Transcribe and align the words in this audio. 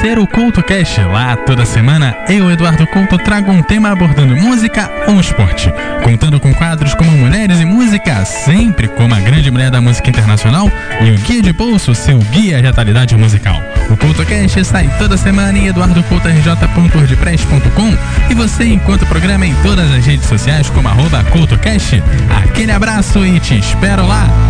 conhecer 0.00 0.18
o 0.18 0.26
Culto 0.26 0.62
Cast. 0.62 0.98
Lá 1.02 1.36
toda 1.36 1.66
semana, 1.66 2.16
eu, 2.28 2.50
Eduardo 2.50 2.86
Couto, 2.86 3.18
trago 3.18 3.52
um 3.52 3.62
tema 3.62 3.90
abordando 3.90 4.34
música 4.34 4.90
ou 5.06 5.20
esporte. 5.20 5.70
Contando 6.02 6.40
com 6.40 6.54
quadros 6.54 6.94
como 6.94 7.12
Mulheres 7.12 7.60
e 7.60 7.66
Música, 7.66 8.24
sempre 8.24 8.88
como 8.88 9.14
a 9.14 9.20
grande 9.20 9.50
mulher 9.50 9.70
da 9.70 9.78
música 9.80 10.08
internacional, 10.08 10.70
e 11.00 11.10
o 11.10 11.18
Guia 11.18 11.42
de 11.42 11.52
Bolso, 11.52 11.94
seu 11.94 12.18
guia 12.18 12.62
de 12.62 12.68
atualidade 12.68 13.14
musical. 13.16 13.60
O 13.90 13.96
Culto 13.96 14.24
Cast 14.24 14.64
sai 14.64 14.88
toda 14.98 15.18
semana 15.18 15.58
em 15.58 15.66
eduardocoutorj.wordpress.com 15.66 17.98
e 18.30 18.34
você 18.34 18.64
encontra 18.64 19.04
o 19.04 19.08
programa 19.08 19.46
em 19.46 19.54
todas 19.62 19.92
as 19.92 20.06
redes 20.06 20.26
sociais 20.26 20.70
como 20.70 20.88
arroba 20.88 21.22
CultoCast. 21.24 22.02
Aquele 22.42 22.72
abraço 22.72 23.26
e 23.26 23.38
te 23.38 23.58
espero 23.58 24.06
lá! 24.06 24.49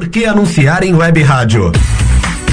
Por 0.00 0.08
que 0.08 0.24
anunciar 0.24 0.82
em 0.82 0.94
web 0.94 1.22
rádio? 1.22 1.70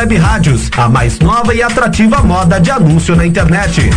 Rádios, 0.00 0.70
a 0.78 0.88
mais 0.88 1.18
nova 1.18 1.54
e 1.54 1.62
atrativa 1.62 2.22
moda 2.22 2.58
de 2.58 2.70
anúncio 2.70 3.14
na 3.14 3.26
internet. 3.26 3.90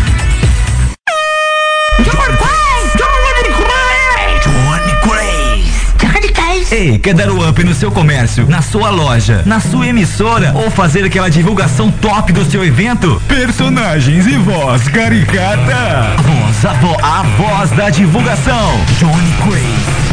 Ei, 6.70 7.00
quer 7.00 7.14
dar 7.14 7.30
o 7.30 7.48
up 7.48 7.64
no 7.64 7.74
seu 7.74 7.90
comércio, 7.92 8.48
na 8.50 8.62
sua 8.62 8.90
loja, 8.90 9.44
na 9.46 9.60
sua 9.60 9.88
emissora 9.88 10.52
ou 10.56 10.70
fazer 10.70 11.06
aquela 11.06 11.30
divulgação 11.30 11.90
top 11.90 12.34
do 12.34 12.44
seu 12.44 12.66
evento? 12.66 13.22
Personagens 13.28 14.28
e 14.28 14.38
voz 14.38 14.88
caricata. 14.90 16.16
Voz, 16.18 16.66
a, 16.66 16.74
vo 16.74 16.98
a 17.02 17.24
voz 17.38 17.72
da 17.72 17.90
divulgação. 17.90 18.72
Johnny 19.00 19.32
Craze. 19.44 20.13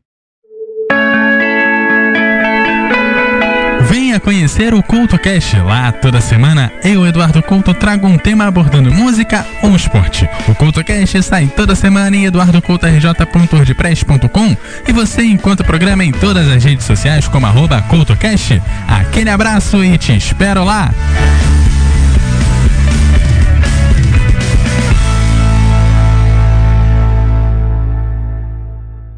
Venha 3.91 4.19
conhecer 4.21 4.73
o 4.73 4.81
Culto 4.81 5.19
Cast. 5.19 5.57
Lá 5.57 5.91
toda 5.91 6.21
semana, 6.21 6.71
eu, 6.81 7.05
Eduardo 7.05 7.43
Couto, 7.43 7.73
trago 7.73 8.07
um 8.07 8.17
tema 8.17 8.47
abordando 8.47 8.89
música 8.89 9.45
ou 9.61 9.75
esporte. 9.75 10.29
O 10.47 10.55
Culto 10.55 10.81
Cast 10.81 11.21
sai 11.21 11.47
toda 11.47 11.75
semana 11.75 12.15
em 12.15 12.23
eduardocoutorj.wordpress.com 12.23 14.55
e 14.87 14.93
você 14.93 15.23
encontra 15.23 15.65
o 15.65 15.67
programa 15.67 16.05
em 16.05 16.13
todas 16.13 16.47
as 16.47 16.63
redes 16.63 16.85
sociais 16.85 17.27
como 17.27 17.45
arroba 17.45 17.81
CultoCast. 17.81 18.61
Aquele 18.87 19.29
abraço 19.29 19.83
e 19.83 19.97
te 19.97 20.15
espero 20.15 20.63
lá! 20.63 20.89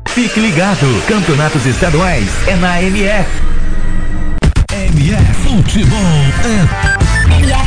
Fique 0.08 0.40
ligado, 0.40 1.04
campeonatos 1.08 1.64
estaduais 1.68 2.28
é 2.48 2.56
na 2.56 2.82
MF. 2.82 3.53
MF 5.14 5.34
Futebol 5.44 6.00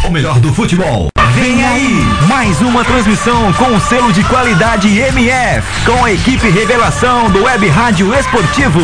é 0.02 0.08
o 0.08 0.10
melhor 0.10 0.40
do 0.40 0.52
futebol. 0.52 1.08
Vem 1.32 1.64
aí, 1.64 2.04
mais 2.26 2.60
uma 2.60 2.84
transmissão 2.84 3.52
com 3.52 3.76
o 3.76 3.80
selo 3.80 4.12
de 4.12 4.24
qualidade 4.24 4.88
MF, 4.98 5.62
com 5.84 6.04
a 6.04 6.12
equipe 6.12 6.50
revelação 6.50 7.30
do 7.30 7.44
Web 7.44 7.68
Rádio 7.68 8.12
Esportivo. 8.12 8.80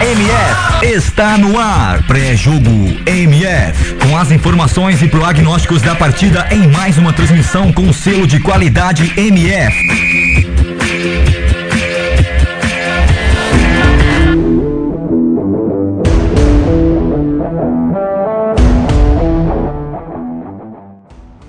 MF 0.00 0.96
está 0.96 1.36
no 1.36 1.58
ar. 1.58 2.02
Pré-jogo 2.04 2.96
MF. 3.04 3.96
Com 3.96 4.16
as 4.16 4.30
informações 4.30 5.02
e 5.02 5.08
prognósticos 5.08 5.82
da 5.82 5.94
partida 5.94 6.46
em 6.50 6.66
mais 6.68 6.96
uma 6.96 7.12
transmissão 7.12 7.70
com 7.74 7.88
o 7.88 7.92
selo 7.92 8.26
de 8.26 8.40
qualidade 8.40 9.12
MF. 9.18 10.48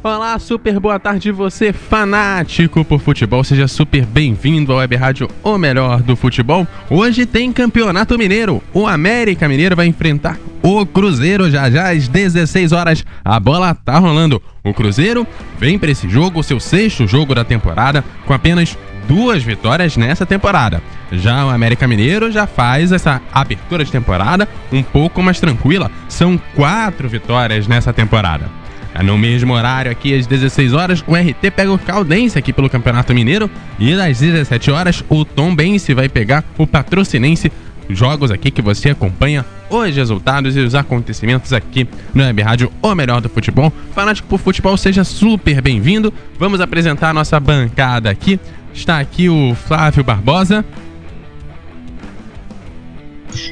Olá, 0.02 0.40
super 0.40 0.80
boa 0.80 0.98
tarde 0.98 1.30
você 1.30 1.74
fanático 1.74 2.86
por 2.86 3.02
futebol, 3.02 3.44
seja 3.44 3.68
super 3.68 4.06
bem-vindo 4.06 4.72
ao 4.72 4.78
Web 4.78 4.96
Rádio 4.96 5.28
O 5.44 5.58
Melhor 5.58 6.02
do 6.02 6.16
Futebol. 6.16 6.66
Hoje 6.90 7.26
tem 7.26 7.52
Campeonato 7.52 8.18
Mineiro, 8.18 8.64
o 8.74 8.88
América 8.88 9.50
Mineiro 9.50 9.76
vai 9.76 9.88
enfrentar 9.88 10.40
o 10.62 10.86
Cruzeiro 10.86 11.52
já 11.52 11.70
já 11.70 11.92
às 11.92 12.08
16 12.08 12.72
horas. 12.72 13.06
A 13.26 13.40
bola 13.42 13.76
tá 13.76 13.98
rolando. 13.98 14.42
O 14.64 14.74
Cruzeiro 14.74 15.28
vem 15.58 15.78
para 15.78 15.92
esse 15.92 16.08
jogo, 16.08 16.44
seu 16.44 16.62
sexto 16.62 17.06
jogo 17.06 17.36
da 17.36 17.44
temporada, 17.44 18.04
com 18.26 18.34
apenas 18.34 18.78
duas 19.06 19.44
vitórias 19.44 19.98
nessa 19.98 20.26
temporada. 20.26 20.82
Já 21.12 21.46
o 21.46 21.50
América 21.50 21.88
Mineiro 21.88 22.32
já 22.32 22.48
faz 22.48 22.94
essa 22.94 23.22
abertura 23.34 23.84
de 23.84 23.92
temporada 23.92 24.48
um 24.72 24.84
pouco 24.84 25.22
mais 25.22 25.40
tranquila, 25.42 25.92
são 26.08 26.40
quatro 26.56 27.10
vitórias 27.10 27.68
nessa 27.68 27.92
temporada. 27.92 28.59
No 29.04 29.18
mesmo 29.18 29.54
horário, 29.54 29.92
aqui 29.92 30.14
às 30.18 30.28
16 30.28 30.74
horas, 30.74 31.04
o 31.08 31.16
RT 31.16 31.52
pega 31.56 31.72
o 31.72 31.78
Caldense 31.78 32.38
aqui 32.38 32.52
pelo 32.52 32.70
Campeonato 32.70 33.14
Mineiro. 33.14 33.50
E 33.78 33.94
às 33.94 34.20
17 34.20 34.72
horas, 34.72 35.04
o 35.08 35.24
Tom 35.24 35.56
Bense 35.56 35.94
vai 35.94 36.10
pegar 36.10 36.44
o 36.58 36.68
Patrocinense. 36.68 37.52
Jogos 37.90 38.30
aqui 38.30 38.52
que 38.52 38.62
você 38.62 38.92
acompanha 38.92 39.44
os 39.70 39.96
resultados 39.96 40.56
e 40.56 40.60
os 40.60 40.76
acontecimentos 40.76 41.54
aqui 41.54 41.88
no 42.14 42.24
Web 42.24 42.42
Rádio 42.42 42.72
O 42.82 42.94
Melhor 42.94 43.22
do 43.22 43.30
Futebol. 43.30 43.72
Fanático 43.96 44.28
por 44.28 44.40
Futebol, 44.40 44.78
seja 44.78 45.04
super 45.04 45.62
bem-vindo. 45.62 46.14
Vamos 46.38 46.62
apresentar 46.62 47.10
a 47.10 47.14
nossa 47.14 47.40
bancada 47.40 48.10
aqui. 48.10 48.40
Está 48.74 49.00
aqui 49.00 49.30
o 49.30 49.56
Flávio 49.56 50.04
Barbosa. 50.04 50.64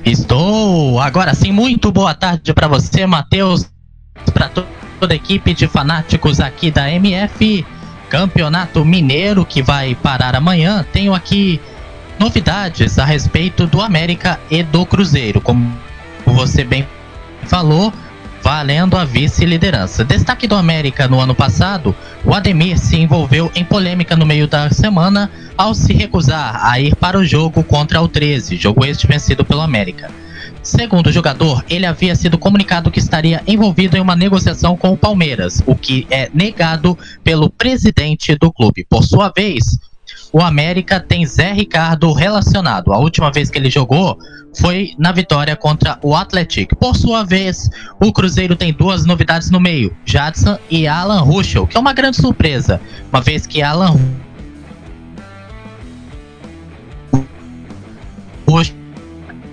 Estou! 0.05 0.99
Agora 0.99 1.33
sim, 1.33 1.51
muito 1.51 1.91
boa 1.91 2.13
tarde 2.13 2.53
para 2.53 2.67
você, 2.67 3.05
Matheus. 3.05 3.69
Para 4.33 4.49
todos 4.49 4.76
toda 4.99 5.13
a 5.13 5.15
equipe 5.15 5.53
de 5.53 5.67
fanáticos 5.67 6.39
aqui 6.39 6.71
da 6.71 6.91
MF 6.91 7.65
Campeonato 8.09 8.83
Mineiro 8.85 9.45
que 9.45 9.61
vai 9.61 9.95
parar 9.95 10.35
amanhã. 10.35 10.85
Tenho 10.91 11.13
aqui 11.13 11.59
novidades 12.19 12.97
a 12.97 13.05
respeito 13.05 13.67
do 13.67 13.81
América 13.81 14.39
e 14.49 14.63
do 14.63 14.85
Cruzeiro. 14.85 15.41
Como 15.41 15.71
você 16.25 16.63
bem 16.63 16.87
falou, 17.43 17.93
valendo 18.41 18.97
a 18.97 19.03
vice-liderança. 19.03 20.03
Destaque 20.03 20.47
do 20.47 20.55
América 20.55 21.07
no 21.07 21.19
ano 21.19 21.35
passado, 21.35 21.95
o 22.23 22.33
Ademir 22.33 22.77
se 22.77 22.97
envolveu 22.97 23.51
em 23.55 23.63
polêmica 23.63 24.15
no 24.15 24.25
meio 24.25 24.47
da 24.47 24.69
semana 24.69 25.29
ao 25.57 25.73
se 25.73 25.93
recusar 25.93 26.65
a 26.65 26.79
ir 26.79 26.95
para 26.95 27.17
o 27.17 27.25
jogo 27.25 27.63
contra 27.63 28.01
o 28.01 28.07
13, 28.07 28.55
jogo 28.55 28.85
este 28.85 29.07
vencido 29.07 29.43
pelo 29.43 29.61
América. 29.61 30.09
Segundo 30.67 31.07
o 31.07 31.11
jogador, 31.13 31.63
ele 31.69 31.85
havia 31.85 32.13
sido 32.13 32.37
comunicado 32.37 32.91
que 32.91 32.99
estaria 32.99 33.41
envolvido 33.47 33.95
em 33.95 34.01
uma 34.01 34.17
negociação 34.17 34.75
com 34.75 34.91
o 34.91 34.97
Palmeiras, 34.97 35.63
o 35.65 35.73
que 35.73 36.05
é 36.11 36.29
negado 36.33 36.97
pelo 37.23 37.49
presidente 37.49 38.35
do 38.35 38.51
clube. 38.51 38.85
Por 38.89 39.01
sua 39.01 39.31
vez, 39.33 39.79
o 40.29 40.41
América 40.41 40.99
tem 40.99 41.25
Zé 41.25 41.53
Ricardo 41.53 42.11
relacionado. 42.11 42.91
A 42.91 42.99
última 42.99 43.31
vez 43.31 43.49
que 43.49 43.57
ele 43.57 43.69
jogou 43.69 44.19
foi 44.59 44.93
na 44.99 45.13
vitória 45.13 45.55
contra 45.55 45.97
o 46.03 46.13
Atlético. 46.13 46.75
Por 46.75 46.97
sua 46.97 47.23
vez, 47.23 47.69
o 47.97 48.11
Cruzeiro 48.11 48.53
tem 48.53 48.73
duas 48.73 49.05
novidades 49.05 49.49
no 49.49 49.61
meio: 49.61 49.95
Jadson 50.03 50.57
e 50.69 50.85
Alan 50.85 51.21
Ruschel, 51.21 51.65
que 51.65 51.77
é 51.77 51.79
uma 51.79 51.93
grande 51.93 52.17
surpresa, 52.17 52.81
uma 53.09 53.21
vez 53.21 53.47
que 53.47 53.61
Alan 53.61 53.95
Ruschel 58.45 58.75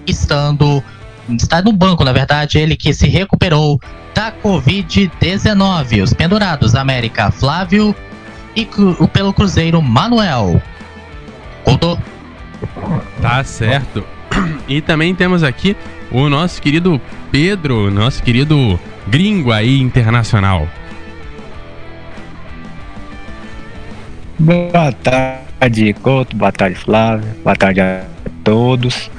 estando 0.06 0.82
está 1.28 1.62
no 1.62 1.72
banco, 1.72 2.04
na 2.04 2.12
verdade, 2.12 2.58
ele 2.58 2.76
que 2.76 2.92
se 2.92 3.08
recuperou 3.08 3.80
da 4.14 4.32
Covid-19. 4.32 6.02
Os 6.02 6.12
pendurados, 6.12 6.74
América 6.74 7.30
Flávio 7.30 7.94
e 8.54 8.64
cru, 8.64 9.08
pelo 9.08 9.32
Cruzeiro 9.32 9.80
Manuel. 9.82 10.60
Contou? 11.64 11.98
Tá 13.20 13.42
certo. 13.44 14.04
E 14.68 14.80
também 14.80 15.14
temos 15.14 15.42
aqui 15.42 15.76
o 16.10 16.28
nosso 16.28 16.60
querido 16.60 17.00
Pedro, 17.30 17.90
nosso 17.90 18.22
querido 18.22 18.78
gringo 19.06 19.52
aí 19.52 19.80
internacional. 19.80 20.68
Boa 24.38 24.92
tarde, 24.92 25.92
Couto. 25.94 26.36
Boa 26.36 26.52
tarde, 26.52 26.76
Flávio. 26.76 27.28
Boa 27.42 27.56
tarde 27.56 27.80
a 27.80 28.04
todos. 28.42 29.10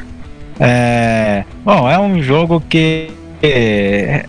É, 0.59 1.43
bom, 1.63 1.89
é 1.89 1.99
um 1.99 2.21
jogo 2.21 2.61
que 2.61 3.09
é, 3.41 4.25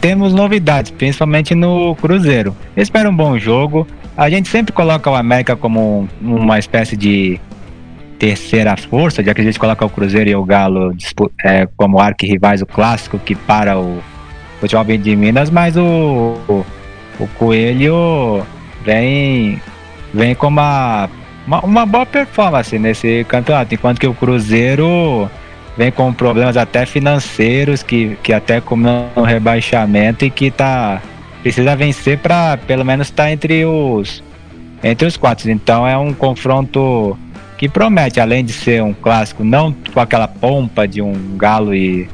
temos 0.00 0.32
novidades, 0.32 0.90
principalmente 0.90 1.54
no 1.54 1.94
Cruzeiro. 1.96 2.56
Espero 2.76 3.10
um 3.10 3.16
bom 3.16 3.38
jogo. 3.38 3.86
A 4.16 4.30
gente 4.30 4.48
sempre 4.48 4.72
coloca 4.72 5.10
o 5.10 5.14
América 5.14 5.56
como 5.56 6.08
uma 6.20 6.58
espécie 6.58 6.96
de 6.96 7.40
terceira 8.18 8.76
força, 8.76 9.22
já 9.22 9.34
que 9.34 9.42
a 9.42 9.44
gente 9.44 9.58
coloca 9.58 9.84
o 9.84 9.90
Cruzeiro 9.90 10.30
e 10.30 10.34
o 10.34 10.44
Galo 10.44 10.94
é, 11.44 11.68
como 11.76 12.00
arquirrivais, 12.00 12.62
o 12.62 12.66
clássico 12.66 13.18
que 13.18 13.34
para 13.34 13.78
o 13.78 14.02
futebol 14.58 14.84
de 14.84 15.14
Minas, 15.14 15.50
mas 15.50 15.76
o, 15.76 16.38
o, 16.48 16.64
o 17.20 17.26
Coelho 17.38 18.42
vem, 18.84 19.60
vem 20.14 20.34
com 20.34 20.46
uma, 20.46 21.10
uma, 21.46 21.60
uma 21.60 21.86
boa 21.86 22.06
performance 22.06 22.78
nesse 22.78 23.24
campeonato, 23.28 23.74
enquanto 23.74 24.00
que 24.00 24.06
o 24.06 24.14
Cruzeiro 24.14 25.30
vem 25.76 25.90
com 25.90 26.12
problemas 26.12 26.56
até 26.56 26.86
financeiros, 26.86 27.82
que, 27.82 28.16
que 28.22 28.32
até 28.32 28.60
com 28.60 28.76
um 29.16 29.22
rebaixamento 29.22 30.24
e 30.24 30.30
que 30.30 30.50
tá 30.50 31.02
precisa 31.42 31.76
vencer 31.76 32.18
para 32.18 32.56
pelo 32.56 32.84
menos 32.84 33.08
estar 33.08 33.24
tá 33.24 33.30
entre 33.30 33.64
os 33.64 34.22
entre 34.82 35.06
os 35.06 35.16
quatro. 35.16 35.50
Então 35.50 35.86
é 35.86 35.96
um 35.96 36.12
confronto 36.12 37.16
que 37.56 37.68
promete, 37.68 38.20
além 38.20 38.44
de 38.44 38.52
ser 38.52 38.82
um 38.82 38.92
clássico, 38.92 39.42
não 39.42 39.74
com 39.92 40.00
aquela 40.00 40.28
pompa 40.28 40.86
de 40.86 41.00
um 41.00 41.36
galo 41.36 41.74
e 41.74 42.08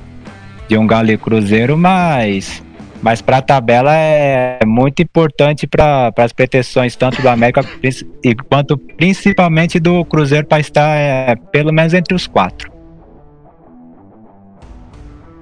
de 0.68 0.76
um 0.78 0.86
galo 0.86 1.10
e 1.10 1.16
cruzeiro, 1.16 1.76
mas 1.76 2.62
mas 3.02 3.20
para 3.20 3.38
a 3.38 3.42
tabela 3.42 3.92
é 3.92 4.60
muito 4.64 5.02
importante 5.02 5.66
para 5.66 6.12
as 6.16 6.32
pretensões 6.32 6.94
tanto 6.94 7.20
do 7.20 7.28
América 7.28 7.64
quanto 8.48 8.78
principalmente 8.78 9.80
do 9.80 10.04
Cruzeiro 10.04 10.46
para 10.46 10.60
estar 10.60 10.96
é, 10.96 11.34
pelo 11.50 11.72
menos 11.72 11.94
entre 11.94 12.14
os 12.14 12.28
quatro. 12.28 12.71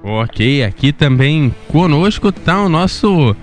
Ok, 0.03 0.63
aqui 0.63 0.91
também 0.91 1.53
conosco 1.67 2.29
está 2.29 2.59
o 2.63 2.67
nosso 2.67 3.35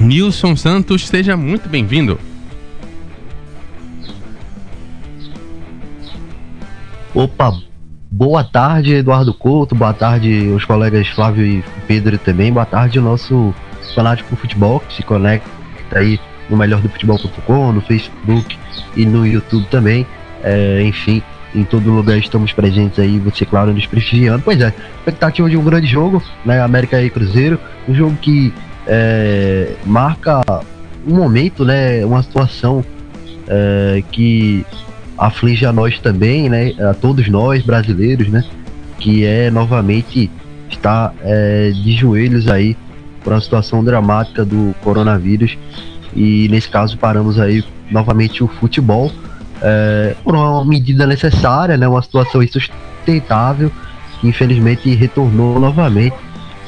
Nilson 0.00 0.54
Santos. 0.54 1.08
Seja 1.08 1.36
muito 1.36 1.68
bem-vindo. 1.68 2.18
Opa, 7.12 7.52
boa 8.08 8.44
tarde, 8.44 8.94
Eduardo 8.94 9.34
Couto. 9.34 9.74
Boa 9.74 9.92
tarde, 9.92 10.48
os 10.54 10.64
colegas 10.64 11.08
Flávio 11.08 11.44
e 11.44 11.64
Pedro 11.88 12.16
também. 12.18 12.52
Boa 12.52 12.64
tarde, 12.64 13.00
o 13.00 13.02
nosso 13.02 13.52
fanático 13.96 14.36
futebol 14.36 14.78
que 14.78 14.94
se 14.94 15.02
conecta 15.02 15.50
aí 15.90 16.20
no 16.48 16.56
melhor 16.56 16.80
do 16.80 16.88
futebol.com, 16.88 17.72
no 17.72 17.80
Facebook 17.80 18.56
e 18.96 19.04
no 19.04 19.26
YouTube 19.26 19.66
também. 19.66 20.06
É, 20.44 20.82
enfim, 20.84 21.20
em 21.54 21.64
todo 21.64 21.90
lugar 21.90 22.18
estamos 22.18 22.52
presentes 22.52 22.98
aí, 22.98 23.18
você, 23.18 23.44
claro, 23.44 23.72
nos 23.72 23.86
prestigiando. 23.86 24.42
Pois 24.42 24.60
é, 24.60 24.72
expectativa 24.96 25.48
de 25.48 25.56
um 25.56 25.64
grande 25.64 25.86
jogo, 25.86 26.22
né? 26.44 26.60
América 26.60 27.02
e 27.02 27.10
Cruzeiro, 27.10 27.58
um 27.88 27.94
jogo 27.94 28.16
que 28.16 28.52
é, 28.86 29.74
marca 29.84 30.40
um 31.06 31.14
momento, 31.14 31.64
né? 31.64 32.04
Uma 32.04 32.22
situação 32.22 32.84
é, 33.46 34.02
que 34.10 34.64
aflige 35.18 35.66
a 35.66 35.72
nós 35.72 35.98
também, 35.98 36.48
né? 36.48 36.72
A 36.90 36.94
todos 36.94 37.28
nós 37.28 37.62
brasileiros, 37.62 38.28
né? 38.28 38.44
Que 38.98 39.24
é 39.24 39.50
novamente 39.50 40.30
estar 40.70 41.14
é, 41.22 41.70
de 41.70 41.92
joelhos 41.92 42.48
aí 42.48 42.76
por 43.22 43.32
uma 43.32 43.40
situação 43.40 43.84
dramática 43.84 44.44
do 44.44 44.74
coronavírus 44.82 45.56
e 46.14 46.48
nesse 46.50 46.68
caso 46.68 46.98
paramos 46.98 47.38
aí 47.38 47.64
novamente 47.90 48.42
o 48.42 48.48
futebol 48.48 49.12
é, 49.62 50.14
por 50.24 50.34
uma 50.34 50.64
medida 50.64 51.06
necessária, 51.06 51.76
né, 51.76 51.86
uma 51.86 52.02
situação 52.02 52.42
insustentável, 52.42 53.70
que 54.20 54.28
infelizmente 54.28 54.94
retornou 54.94 55.58
novamente 55.58 56.16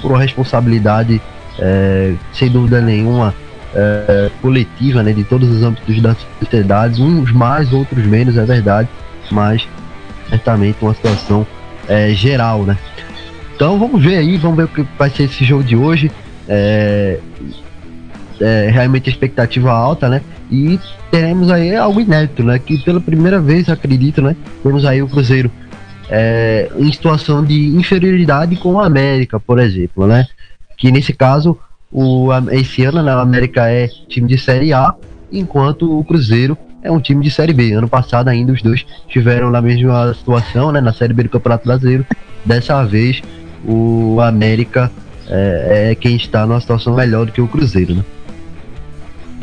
por 0.00 0.12
uma 0.12 0.20
responsabilidade, 0.20 1.20
é, 1.58 2.14
sem 2.32 2.50
dúvida 2.50 2.80
nenhuma, 2.80 3.34
é, 3.74 4.30
coletiva, 4.40 5.02
né, 5.02 5.12
de 5.12 5.24
todos 5.24 5.50
os 5.50 5.62
âmbitos 5.62 6.00
da 6.00 6.16
sociedade, 6.40 7.02
uns 7.02 7.32
mais, 7.32 7.72
outros 7.72 8.04
menos, 8.06 8.36
é 8.36 8.44
verdade, 8.44 8.88
mas 9.30 9.66
certamente 10.30 10.78
uma 10.80 10.94
situação 10.94 11.46
geral, 12.14 12.62
né. 12.62 12.78
Então 13.54 13.78
vamos 13.78 14.02
ver 14.02 14.16
aí, 14.16 14.36
vamos 14.38 14.56
ver 14.56 14.64
o 14.64 14.68
que 14.68 14.86
vai 14.98 15.10
ser 15.10 15.24
esse 15.24 15.44
jogo 15.44 15.62
de 15.62 15.76
hoje. 15.76 16.10
É, 16.48 17.18
é, 18.40 18.68
realmente 18.70 19.08
expectativa 19.08 19.70
alta, 19.70 20.08
né? 20.08 20.20
E 20.54 20.80
teremos 21.10 21.50
aí 21.50 21.74
algo 21.74 22.00
inédito, 22.00 22.44
né? 22.44 22.58
Que 22.58 22.78
pela 22.78 23.00
primeira 23.00 23.40
vez, 23.40 23.68
acredito, 23.68 24.22
né? 24.22 24.36
Temos 24.62 24.84
aí 24.84 25.02
o 25.02 25.08
Cruzeiro 25.08 25.50
é, 26.08 26.70
em 26.76 26.92
situação 26.92 27.44
de 27.44 27.76
inferioridade 27.76 28.54
com 28.56 28.74
o 28.74 28.80
América, 28.80 29.40
por 29.40 29.58
exemplo, 29.58 30.06
né? 30.06 30.26
Que 30.76 30.92
nesse 30.92 31.12
caso, 31.12 31.58
o, 31.90 32.28
esse 32.52 32.84
ano 32.84 33.02
né, 33.02 33.14
o 33.16 33.18
América 33.18 33.68
é 33.68 33.88
time 34.08 34.28
de 34.28 34.38
Série 34.38 34.72
A, 34.72 34.94
enquanto 35.32 35.98
o 35.98 36.04
Cruzeiro 36.04 36.56
é 36.82 36.90
um 36.90 37.00
time 37.00 37.24
de 37.24 37.30
Série 37.30 37.52
B. 37.52 37.72
Ano 37.72 37.88
passado 37.88 38.28
ainda 38.28 38.52
os 38.52 38.62
dois 38.62 38.84
estiveram 39.06 39.50
na 39.50 39.60
mesma 39.60 40.14
situação, 40.14 40.70
né? 40.70 40.80
Na 40.80 40.92
Série 40.92 41.12
B 41.12 41.24
do 41.24 41.30
Campeonato 41.30 41.66
Brasileiro. 41.66 42.06
Dessa 42.44 42.84
vez, 42.84 43.22
o 43.66 44.20
América 44.20 44.92
é, 45.28 45.90
é 45.90 45.94
quem 45.94 46.14
está 46.14 46.46
numa 46.46 46.60
situação 46.60 46.94
melhor 46.94 47.26
do 47.26 47.32
que 47.32 47.40
o 47.40 47.48
Cruzeiro, 47.48 47.94
né? 47.94 48.04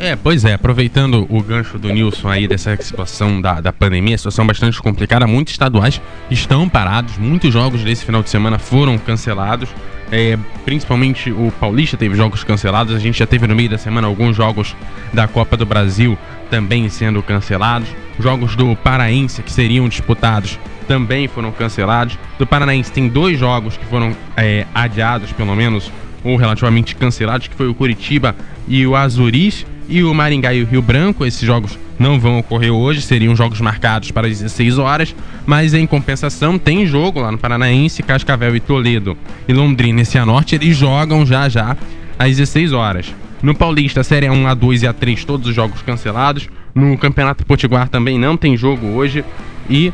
É, 0.02 0.16
pois 0.16 0.44
é, 0.44 0.54
aproveitando 0.54 1.24
o 1.30 1.40
gancho 1.40 1.78
do 1.78 1.88
Nilson 1.88 2.28
aí 2.28 2.48
dessa 2.48 2.76
situação 2.82 3.40
da, 3.40 3.60
da 3.60 3.72
pandemia, 3.72 4.18
situação 4.18 4.44
bastante 4.44 4.82
complicada, 4.82 5.28
muitos 5.28 5.54
estaduais 5.54 6.02
estão 6.28 6.68
parados, 6.68 7.16
muitos 7.18 7.52
jogos 7.52 7.84
desse 7.84 8.04
final 8.04 8.20
de 8.20 8.28
semana 8.28 8.58
foram 8.58 8.98
cancelados, 8.98 9.68
é, 10.10 10.36
principalmente 10.64 11.30
o 11.30 11.52
Paulista 11.52 11.96
teve 11.96 12.16
jogos 12.16 12.42
cancelados, 12.42 12.96
a 12.96 12.98
gente 12.98 13.16
já 13.16 13.28
teve 13.28 13.46
no 13.46 13.54
meio 13.54 13.68
da 13.68 13.78
semana 13.78 14.08
alguns 14.08 14.34
jogos 14.34 14.74
da 15.12 15.28
Copa 15.28 15.56
do 15.56 15.64
Brasil 15.64 16.18
também 16.50 16.88
sendo 16.88 17.22
cancelados, 17.22 17.88
jogos 18.18 18.56
do 18.56 18.74
Paraense 18.74 19.40
que 19.40 19.52
seriam 19.52 19.88
disputados 19.88 20.58
também 20.88 21.28
foram 21.28 21.52
cancelados, 21.52 22.18
do 22.40 22.44
Paranaense 22.44 22.90
tem 22.90 23.06
dois 23.06 23.38
jogos 23.38 23.76
que 23.76 23.84
foram 23.86 24.16
é, 24.36 24.66
adiados, 24.74 25.30
pelo 25.30 25.54
menos, 25.54 25.92
ou 26.24 26.34
relativamente 26.34 26.96
cancelados, 26.96 27.46
que 27.46 27.54
foi 27.54 27.68
o 27.68 27.74
Curitiba 27.74 28.34
e 28.66 28.84
o 28.84 28.96
Azuris, 28.96 29.64
e 29.88 30.02
o 30.02 30.14
Maringá 30.14 30.54
e 30.54 30.62
o 30.62 30.66
Rio 30.66 30.82
Branco. 30.82 31.24
Esses 31.24 31.42
jogos 31.42 31.78
não 31.98 32.18
vão 32.18 32.38
ocorrer 32.38 32.72
hoje, 32.72 33.02
seriam 33.02 33.36
jogos 33.36 33.60
marcados 33.60 34.10
para 34.10 34.26
as 34.26 34.38
16 34.38 34.78
horas, 34.78 35.14
mas 35.46 35.74
em 35.74 35.86
compensação 35.86 36.58
tem 36.58 36.86
jogo 36.86 37.20
lá 37.20 37.30
no 37.30 37.38
Paranaense, 37.38 38.02
Cascavel 38.02 38.56
e 38.56 38.60
Toledo 38.60 39.16
e 39.46 39.52
Londrina 39.52 40.02
e 40.02 40.04
Cianorte, 40.04 40.54
eles 40.54 40.76
jogam 40.76 41.24
já 41.24 41.48
já 41.48 41.76
às 42.18 42.36
16 42.36 42.72
horas. 42.72 43.14
No 43.42 43.54
Paulista, 43.54 44.04
Série 44.04 44.30
1, 44.30 44.44
A2 44.44 44.82
e 44.82 44.86
A3, 44.86 45.24
todos 45.24 45.48
os 45.48 45.54
jogos 45.54 45.82
cancelados. 45.82 46.48
No 46.74 46.96
Campeonato 46.96 47.44
Potiguar 47.44 47.88
também 47.88 48.18
não 48.18 48.36
tem 48.36 48.56
jogo 48.56 48.86
hoje. 48.86 49.24
E 49.68 49.92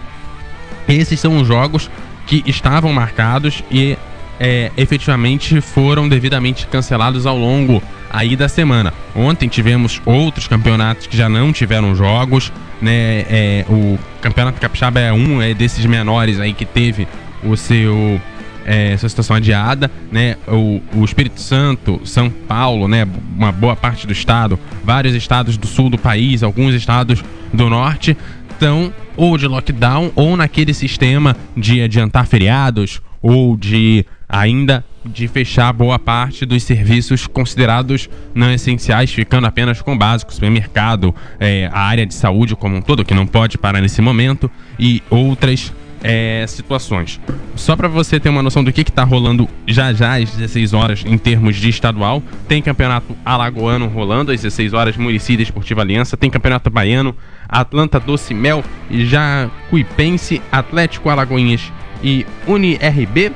Esses 0.86 1.18
são 1.18 1.40
os 1.40 1.46
jogos 1.46 1.90
que 2.26 2.42
estavam 2.46 2.92
marcados 2.92 3.62
e 3.70 3.96
é, 4.38 4.70
efetivamente 4.76 5.60
foram 5.60 6.08
devidamente 6.08 6.66
cancelados 6.66 7.26
ao 7.26 7.36
longo 7.36 7.82
aí 8.10 8.36
da 8.36 8.48
semana. 8.48 8.92
Ontem 9.14 9.48
tivemos 9.48 10.00
outros 10.04 10.46
campeonatos 10.46 11.06
que 11.06 11.16
já 11.16 11.28
não 11.28 11.52
tiveram 11.52 11.94
jogos, 11.94 12.52
né? 12.80 13.24
É, 13.28 13.64
o 13.68 13.98
Campeonato 14.20 14.60
Capixaba 14.60 15.00
é 15.00 15.12
um 15.12 15.40
é 15.42 15.54
desses 15.54 15.84
menores 15.86 16.40
aí 16.40 16.52
que 16.52 16.64
teve 16.64 17.06
o 17.42 17.56
seu 17.56 18.20
é, 18.64 18.96
sua 18.98 19.08
situação 19.08 19.36
adiada, 19.36 19.90
né? 20.12 20.36
O, 20.46 20.80
o 20.94 21.04
Espírito 21.04 21.40
Santo, 21.40 22.00
São 22.04 22.28
Paulo, 22.28 22.86
né? 22.86 23.06
Uma 23.34 23.50
boa 23.50 23.74
parte 23.74 24.06
do 24.06 24.12
estado, 24.12 24.58
vários 24.84 25.14
estados 25.14 25.56
do 25.56 25.66
sul 25.66 25.88
do 25.88 25.96
país, 25.96 26.42
alguns 26.42 26.74
estados 26.74 27.24
do 27.52 27.70
norte 27.70 28.16
estão 28.50 28.92
ou 29.16 29.38
de 29.38 29.46
lockdown 29.46 30.12
ou 30.14 30.36
naquele 30.36 30.74
sistema 30.74 31.36
de 31.56 31.80
adiantar 31.80 32.26
feriados 32.26 33.00
ou 33.22 33.56
de 33.56 34.04
ainda 34.28 34.84
de 35.04 35.26
fechar 35.26 35.72
boa 35.72 35.98
parte 35.98 36.44
dos 36.44 36.62
serviços 36.62 37.26
considerados 37.26 38.10
não 38.34 38.52
essenciais, 38.52 39.10
ficando 39.10 39.46
apenas 39.46 39.80
com 39.80 39.96
básicos, 39.96 40.34
supermercado, 40.34 41.14
é, 41.40 41.70
a 41.72 41.80
área 41.80 42.04
de 42.04 42.14
saúde 42.14 42.54
como 42.54 42.76
um 42.76 42.82
todo, 42.82 43.04
que 43.04 43.14
não 43.14 43.26
pode 43.26 43.56
parar 43.56 43.80
nesse 43.80 44.02
momento, 44.02 44.50
e 44.78 45.02
outras 45.08 45.72
é, 46.02 46.44
situações. 46.46 47.20
Só 47.56 47.74
para 47.74 47.88
você 47.88 48.20
ter 48.20 48.28
uma 48.28 48.42
noção 48.42 48.62
do 48.62 48.72
que 48.72 48.82
está 48.82 49.02
rolando 49.02 49.48
já 49.66 49.92
já 49.92 50.16
às 50.16 50.30
16 50.30 50.72
horas 50.72 51.04
em 51.06 51.18
termos 51.18 51.56
de 51.56 51.68
estadual, 51.68 52.22
tem 52.46 52.62
campeonato 52.62 53.16
alagoano 53.24 53.88
rolando 53.88 54.30
às 54.30 54.40
16 54.40 54.72
horas, 54.72 54.96
Murici 54.96 55.40
Esportiva 55.40 55.82
Aliança, 55.82 56.16
tem 56.16 56.30
campeonato 56.30 56.70
baiano, 56.70 57.16
Atlanta 57.48 57.98
Doce 57.98 58.34
Mel, 58.34 58.62
Jacuipense, 58.90 60.42
Atlético 60.52 61.08
Alagoinhas 61.08 61.72
e 62.02 62.26
UniRB. 62.46 63.32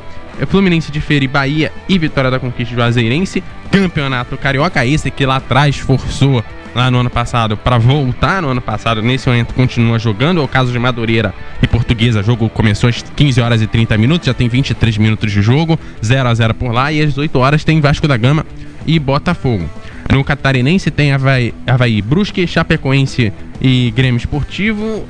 Fluminense 0.47 0.91
de 0.91 1.01
Feira 1.01 1.25
e 1.25 1.29
Bahia 1.29 1.73
e 1.89 1.99
Vitória 1.99 2.31
da 2.31 2.39
Conquista 2.39 2.75
Juazeirense. 2.75 3.43
Campeonato 3.71 4.37
Carioca, 4.37 4.85
esse 4.85 5.11
que 5.11 5.25
lá 5.25 5.37
atrás 5.37 5.79
forçou 5.79 6.45
lá 6.75 6.91
no 6.91 6.99
ano 6.99 7.11
passado 7.11 7.57
para 7.57 7.79
voltar 7.79 8.43
no 8.43 8.49
ano 8.49 8.61
passado. 8.61 9.03
Nesse 9.03 9.29
momento 9.29 9.55
continua 9.55 9.99
jogando. 9.99 10.41
É 10.41 10.45
o 10.45 10.49
caso 10.49 10.73
de 10.73 10.79
Madureira 10.79 11.35
e 11.62 11.67
Portuguesa. 11.67 12.21
O 12.21 12.23
jogo 12.23 12.49
começou 12.49 12.89
às 12.89 13.03
15 13.03 13.41
horas 13.41 13.62
e 13.62 13.67
30 13.67 13.97
minutos, 13.99 14.27
já 14.27 14.35
tem 14.35 14.49
23 14.49 14.99
minutos 14.99 15.31
de 15.31 15.43
jogo, 15.43 15.79
0 16.05 16.29
a 16.29 16.35
0 16.35 16.55
por 16.55 16.73
lá. 16.73 16.93
E 16.93 17.01
às 17.01 17.11
18 17.11 17.39
horas 17.39 17.65
tem 17.65 17.81
Vasco 17.81 18.09
da 18.09 18.17
Gama 18.17 18.45
e 18.87 18.99
Botafogo. 18.99 19.69
No 20.11 20.25
Catarinense 20.25 20.91
tem 20.91 21.12
Havaí, 21.12 21.55
Havaí 21.67 22.03
Brusque, 22.03 22.47
Chapecoense 22.47 23.33
e 23.61 23.91
Grêmio 23.95 24.19
Esportivo, 24.19 24.85
uh, 24.85 25.07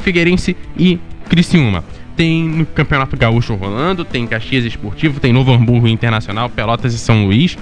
Figueirense 0.00 0.56
e 0.76 0.98
Criciúma. 1.28 1.84
Tem 2.16 2.44
no 2.44 2.66
Campeonato 2.66 3.16
Gaúcho 3.16 3.54
rolando, 3.54 4.04
tem 4.04 4.26
Caxias 4.26 4.64
Esportivo, 4.64 5.18
tem 5.18 5.32
Novo 5.32 5.52
Hamburgo 5.52 5.88
Internacional, 5.88 6.50
Pelotas 6.50 6.92
e 6.92 6.98
São 6.98 7.26
Luís. 7.26 7.56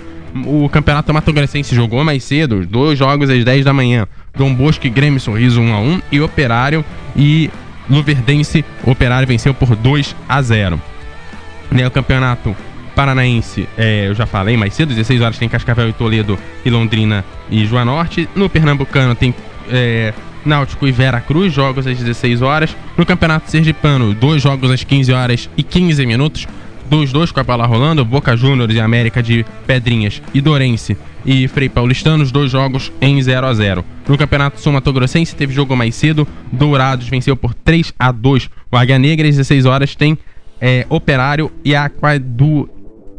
O 0.46 0.68
Campeonato 0.68 1.12
Mato 1.12 1.32
Grossense 1.32 1.74
jogou 1.74 2.04
mais 2.04 2.22
cedo, 2.24 2.64
dois 2.66 2.98
jogos 2.98 3.30
às 3.30 3.44
10 3.44 3.64
da 3.64 3.72
manhã. 3.72 4.06
Dom 4.36 4.54
Bosco 4.54 4.86
e 4.86 4.90
Grêmio 4.90 5.20
Sorriso 5.20 5.60
1 5.60 5.74
a 5.74 5.80
1 5.80 6.02
e 6.12 6.20
Operário 6.20 6.84
e 7.16 7.50
Luverdense, 7.88 8.64
Operário 8.84 9.26
venceu 9.26 9.52
por 9.52 9.74
2 9.74 10.14
a 10.28 10.40
0. 10.40 10.80
Né, 11.70 11.86
o 11.86 11.90
Campeonato 11.90 12.56
Paranaense, 12.94 13.68
é, 13.76 14.08
eu 14.08 14.14
já 14.14 14.26
falei 14.26 14.56
mais 14.56 14.74
cedo, 14.74 14.90
16 14.90 15.20
horas 15.20 15.38
tem 15.38 15.48
Cascavel 15.48 15.88
e 15.88 15.92
Toledo 15.92 16.38
e 16.64 16.70
Londrina 16.70 17.24
e 17.50 17.64
Joanorte. 17.64 18.28
No 18.34 18.48
Pernambucano 18.48 19.14
tem 19.14 19.34
é, 19.70 20.12
Náutico 20.44 20.86
e 20.86 20.92
Vera 20.92 21.20
Cruz, 21.20 21.52
jogos 21.52 21.86
às 21.86 21.98
16 21.98 22.42
horas. 22.42 22.76
No 22.96 23.06
Campeonato 23.06 23.50
Sergipano, 23.50 24.14
dois 24.14 24.42
jogos 24.42 24.70
às 24.70 24.84
15 24.84 25.12
horas 25.12 25.50
e 25.56 25.62
15 25.62 26.04
minutos. 26.06 26.46
Dos 26.88 27.12
dois 27.12 27.30
com 27.30 27.38
a 27.38 27.44
bola 27.44 27.66
rolando, 27.66 28.04
Boca 28.04 28.36
Juniors 28.36 28.74
e 28.74 28.80
América 28.80 29.22
de 29.22 29.46
Pedrinhas 29.64 30.20
e 30.34 30.40
Dorense 30.40 30.96
e 31.24 31.46
Frei 31.46 31.68
Paulistano, 31.68 32.24
os 32.24 32.32
dois 32.32 32.50
jogos 32.50 32.90
em 33.00 33.20
0 33.22 33.46
a 33.46 33.54
0 33.54 33.84
No 34.08 34.18
Campeonato 34.18 34.60
Sul 34.60 34.72
Mato 34.72 34.92
teve 35.36 35.52
jogo 35.52 35.76
mais 35.76 35.94
cedo, 35.94 36.26
Dourados 36.50 37.08
venceu 37.08 37.36
por 37.36 37.54
3 37.54 37.94
a 37.96 38.10
2 38.10 38.50
O 38.72 38.76
Águia 38.76 38.98
Negra, 38.98 39.28
às 39.28 39.36
16 39.36 39.66
horas, 39.66 39.94
tem 39.94 40.18
é, 40.60 40.84
Operário 40.88 41.52
e 41.64 41.74
Aquadu 41.76 42.68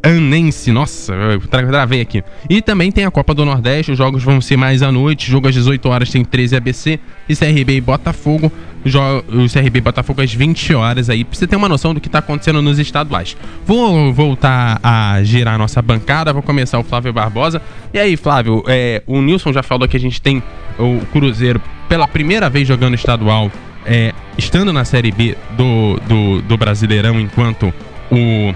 Anense. 0.03 0.72
Nossa, 0.72 1.13
eu 1.13 1.39
travei 1.41 2.01
aqui. 2.01 2.24
E 2.50 2.62
também 2.62 2.91
tem 2.91 3.05
a 3.05 3.12
Copa 3.12 3.34
do 3.34 3.46
Nordeste. 3.46 3.91
Os 3.91 3.98
jogos 3.98 4.24
vão 4.24 4.41
ser 4.41 4.58
mais 4.58 4.81
à 4.81 4.91
noite. 4.91 5.29
Jogo 5.29 5.48
às 5.48 5.53
18 5.53 5.88
horas 5.89 6.10
tem 6.10 6.24
13 6.24 6.55
ABC 6.55 7.00
e 7.29 7.36
CRB 7.36 7.75
e 7.75 7.81
Botafogo. 7.81 8.51
O 8.84 9.48
CRB 9.51 9.77
e 9.77 9.81
Botafogo 9.81 10.22
às 10.22 10.34
20 10.34 10.74
horas 10.74 11.10
aí, 11.10 11.24
pra 11.24 11.38
você 11.38 11.46
ter 11.46 11.55
uma 11.55 11.70
noção 11.70 11.93
do 11.93 12.01
que 12.01 12.10
tá 12.10 12.17
acontecendo 12.17 12.62
nos 12.62 12.79
estaduais. 12.79 13.38
Vou 13.65 14.12
voltar 14.12 14.79
a 14.81 15.22
girar 15.24 15.55
a 15.55 15.58
nossa 15.58 15.81
bancada. 15.81 16.34
Vou 16.34 16.41
começar 16.41 16.79
o 16.79 16.84
Flávio 16.84 17.13
Barbosa. 17.13 17.62
E 17.93 18.00
aí, 18.00 18.17
Flávio, 18.17 18.63
é, 18.67 19.03
o 19.05 19.22
Nilson 19.22 19.53
já 19.53 19.62
falou 19.62 19.88
que 19.88 19.98
a 19.98 20.00
gente 20.00 20.22
tem 20.22 20.41
o 20.79 21.00
Cruzeiro 21.12 21.62
pela 21.88 22.08
primeira 22.08 22.50
vez 22.50 22.67
jogando 22.67 22.96
estadual. 22.96 23.51
É, 23.86 24.13
estando 24.38 24.72
na 24.72 24.86
Série 24.86 25.12
B 25.12 25.36
do, 25.58 26.00
do, 26.08 26.41
do 26.41 26.58
Brasileirão, 26.58 27.20
enquanto 27.20 27.74
o 28.12 28.53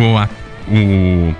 o, 0.00 0.74
o, 0.74 1.34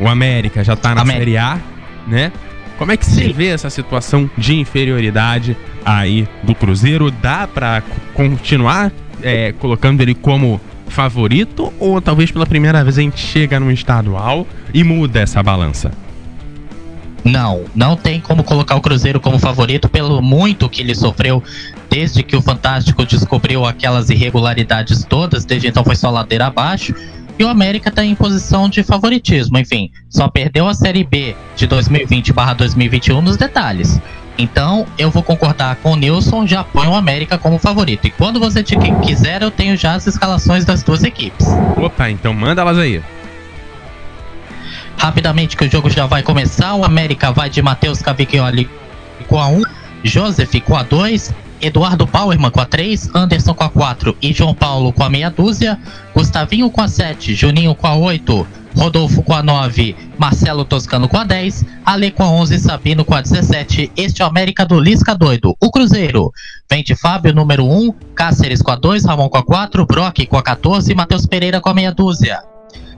o 0.00 0.08
América 0.08 0.62
já 0.64 0.76
tá 0.76 0.94
na 0.94 1.02
América. 1.02 1.24
Série 1.24 1.36
A, 1.36 1.58
né? 2.06 2.32
Como 2.78 2.90
é 2.90 2.96
que 2.96 3.06
você 3.06 3.32
vê 3.32 3.48
essa 3.48 3.70
situação 3.70 4.28
de 4.36 4.58
inferioridade 4.58 5.56
aí 5.84 6.26
do 6.42 6.54
Cruzeiro? 6.54 7.10
Dá 7.10 7.46
para 7.46 7.82
continuar 8.14 8.90
é, 9.22 9.52
colocando 9.52 10.00
ele 10.00 10.14
como 10.14 10.60
favorito 10.88 11.72
ou 11.78 12.00
talvez 12.00 12.30
pela 12.30 12.46
primeira 12.46 12.82
vez 12.84 12.98
a 12.98 13.02
gente 13.02 13.20
chega 13.20 13.58
no 13.58 13.70
estadual 13.70 14.46
e 14.74 14.82
muda 14.84 15.20
essa 15.20 15.42
balança? 15.42 15.90
Não, 17.24 17.64
não 17.74 17.96
tem 17.96 18.20
como 18.20 18.42
colocar 18.42 18.74
o 18.74 18.80
Cruzeiro 18.80 19.20
como 19.20 19.38
favorito 19.38 19.88
pelo 19.88 20.20
muito 20.20 20.68
que 20.68 20.82
ele 20.82 20.94
sofreu 20.94 21.42
desde 21.88 22.22
que 22.22 22.34
o 22.34 22.42
Fantástico 22.42 23.06
descobriu 23.06 23.64
aquelas 23.64 24.10
irregularidades 24.10 25.04
todas, 25.04 25.44
desde 25.44 25.68
então 25.68 25.84
foi 25.84 25.94
só 25.94 26.10
ladeira 26.10 26.46
abaixo. 26.46 26.94
E 27.38 27.44
o 27.44 27.48
América 27.48 27.88
está 27.88 28.04
em 28.04 28.14
posição 28.14 28.68
de 28.68 28.82
favoritismo. 28.82 29.58
Enfim, 29.58 29.90
só 30.08 30.28
perdeu 30.28 30.68
a 30.68 30.74
Série 30.74 31.04
B 31.04 31.34
de 31.56 31.66
2020/2021 31.66 33.20
nos 33.20 33.36
detalhes. 33.36 34.00
Então, 34.38 34.86
eu 34.98 35.10
vou 35.10 35.22
concordar 35.22 35.76
com 35.76 35.92
o 35.92 35.96
Nilson, 35.96 36.46
já 36.46 36.64
põe 36.64 36.86
o 36.86 36.94
América 36.94 37.36
como 37.36 37.58
favorito. 37.58 38.06
E 38.06 38.10
quando 38.10 38.40
você 38.40 38.62
quiser, 38.62 39.42
eu 39.42 39.50
tenho 39.50 39.76
já 39.76 39.94
as 39.94 40.06
escalações 40.06 40.64
das 40.64 40.82
duas 40.82 41.04
equipes. 41.04 41.46
Opa, 41.76 42.10
então 42.10 42.32
manda 42.32 42.62
elas 42.62 42.78
aí. 42.78 43.02
Rapidamente 44.96 45.56
que 45.56 45.64
o 45.64 45.70
jogo 45.70 45.90
já 45.90 46.06
vai 46.06 46.22
começar, 46.22 46.74
o 46.74 46.84
América 46.84 47.30
vai 47.32 47.50
de 47.50 47.60
Matheus 47.60 48.00
Cavicchioli 48.00 48.70
com 49.28 49.38
a 49.38 49.48
1, 49.48 49.62
Joseph 50.04 50.60
com 50.64 50.76
a 50.76 50.82
2, 50.82 51.32
Eduardo 51.60 52.06
Bauerman 52.06 52.50
com 52.50 52.60
a 52.60 52.64
3, 52.64 53.14
Anderson 53.14 53.54
com 53.54 53.64
a 53.64 53.68
4 53.68 54.16
e 54.20 54.32
João 54.32 54.54
Paulo 54.54 54.92
com 54.92 55.04
a 55.04 55.10
meia 55.10 55.30
dúzia, 55.30 55.78
Gustavinho 56.14 56.68
com 56.70 56.80
a 56.80 56.88
7, 56.88 57.34
Juninho 57.34 57.74
com 57.74 57.86
a 57.86 57.94
8, 57.94 58.46
Rodolfo 58.76 59.22
com 59.22 59.34
a 59.34 59.42
9, 59.42 59.94
Marcelo 60.18 60.64
Toscano 60.64 61.08
com 61.08 61.18
a 61.18 61.24
10, 61.24 61.64
Ale 61.84 62.10
com 62.10 62.22
a 62.24 62.30
11, 62.30 62.58
Sabino 62.58 63.04
com 63.04 63.14
a 63.14 63.20
17. 63.20 63.92
Este 63.96 64.22
é 64.22 64.24
o 64.24 64.28
América 64.28 64.64
do 64.64 64.80
Lisca 64.80 65.14
Doido. 65.14 65.54
O 65.60 65.70
Cruzeiro 65.70 66.32
vem 66.70 66.82
de 66.82 66.96
Fábio, 66.96 67.34
número 67.34 67.64
1, 67.64 67.92
Cáceres 68.14 68.62
com 68.62 68.70
a 68.70 68.76
2, 68.76 69.04
Ramon 69.04 69.28
com 69.28 69.38
a 69.38 69.44
4, 69.44 69.86
Brock 69.86 70.26
com 70.26 70.36
a 70.36 70.42
14 70.42 70.90
e 70.90 70.94
Matheus 70.94 71.26
Pereira 71.26 71.60
com 71.60 71.68
a 71.68 71.74
meia 71.74 71.92
dúzia. 71.92 72.42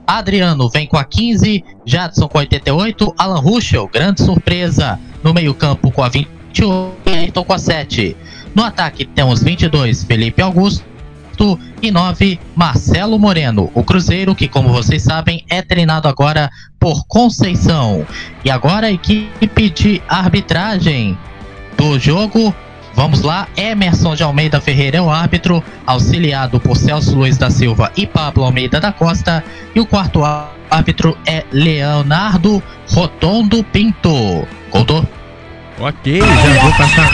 Adriano 0.07 0.69
vem 0.69 0.87
com 0.87 0.97
a 0.97 1.03
15, 1.03 1.63
Jadson 1.85 2.27
com 2.27 2.37
a 2.37 2.41
88, 2.41 3.13
Alan 3.17 3.39
Ruschel, 3.39 3.89
grande 3.91 4.23
surpresa, 4.23 4.99
no 5.23 5.33
meio-campo 5.33 5.91
com 5.91 6.03
a 6.03 6.09
21, 6.55 6.93
Ayrton 7.05 7.43
com 7.43 7.53
a 7.53 7.59
7. 7.59 8.15
No 8.55 8.63
ataque 8.63 9.05
temos 9.05 9.43
22 9.43 10.05
Felipe 10.05 10.41
Augusto 10.41 10.85
e 11.81 11.91
9 11.91 12.39
Marcelo 12.55 13.19
Moreno. 13.19 13.69
O 13.73 13.83
Cruzeiro, 13.83 14.33
que 14.33 14.47
como 14.47 14.69
vocês 14.69 15.03
sabem, 15.03 15.43
é 15.49 15.61
treinado 15.61 16.07
agora 16.07 16.49
por 16.79 17.05
Conceição. 17.07 18.07
E 18.45 18.49
agora 18.49 18.87
a 18.87 18.91
equipe 18.91 19.69
de 19.69 20.01
arbitragem 20.07 21.17
do 21.77 21.99
jogo. 21.99 22.55
Vamos 22.93 23.21
lá, 23.21 23.49
Emerson 23.57 24.15
de 24.15 24.23
Almeida 24.23 24.61
Ferreira 24.61 24.99
é 24.99 25.01
o 25.01 25.09
árbitro, 25.09 25.61
auxiliado 25.85 26.61
por 26.61 26.77
Celso 26.77 27.13
Luiz 27.13 27.37
da 27.37 27.49
Silva 27.49 27.91
e 27.97 28.07
Pablo 28.07 28.45
Almeida 28.45 28.79
da 28.79 28.93
Costa. 28.93 29.43
E 29.75 29.79
o 29.81 29.85
quarto 29.85 30.21
árbitro 30.71 31.17
é 31.25 31.43
Leonardo 31.51 32.63
Rotondo 32.87 33.61
Pinto. 33.65 34.47
Contou? 34.69 35.05
Ok, 35.77 36.21
já 36.21 36.61
vou 36.61 36.71
passar 36.77 37.09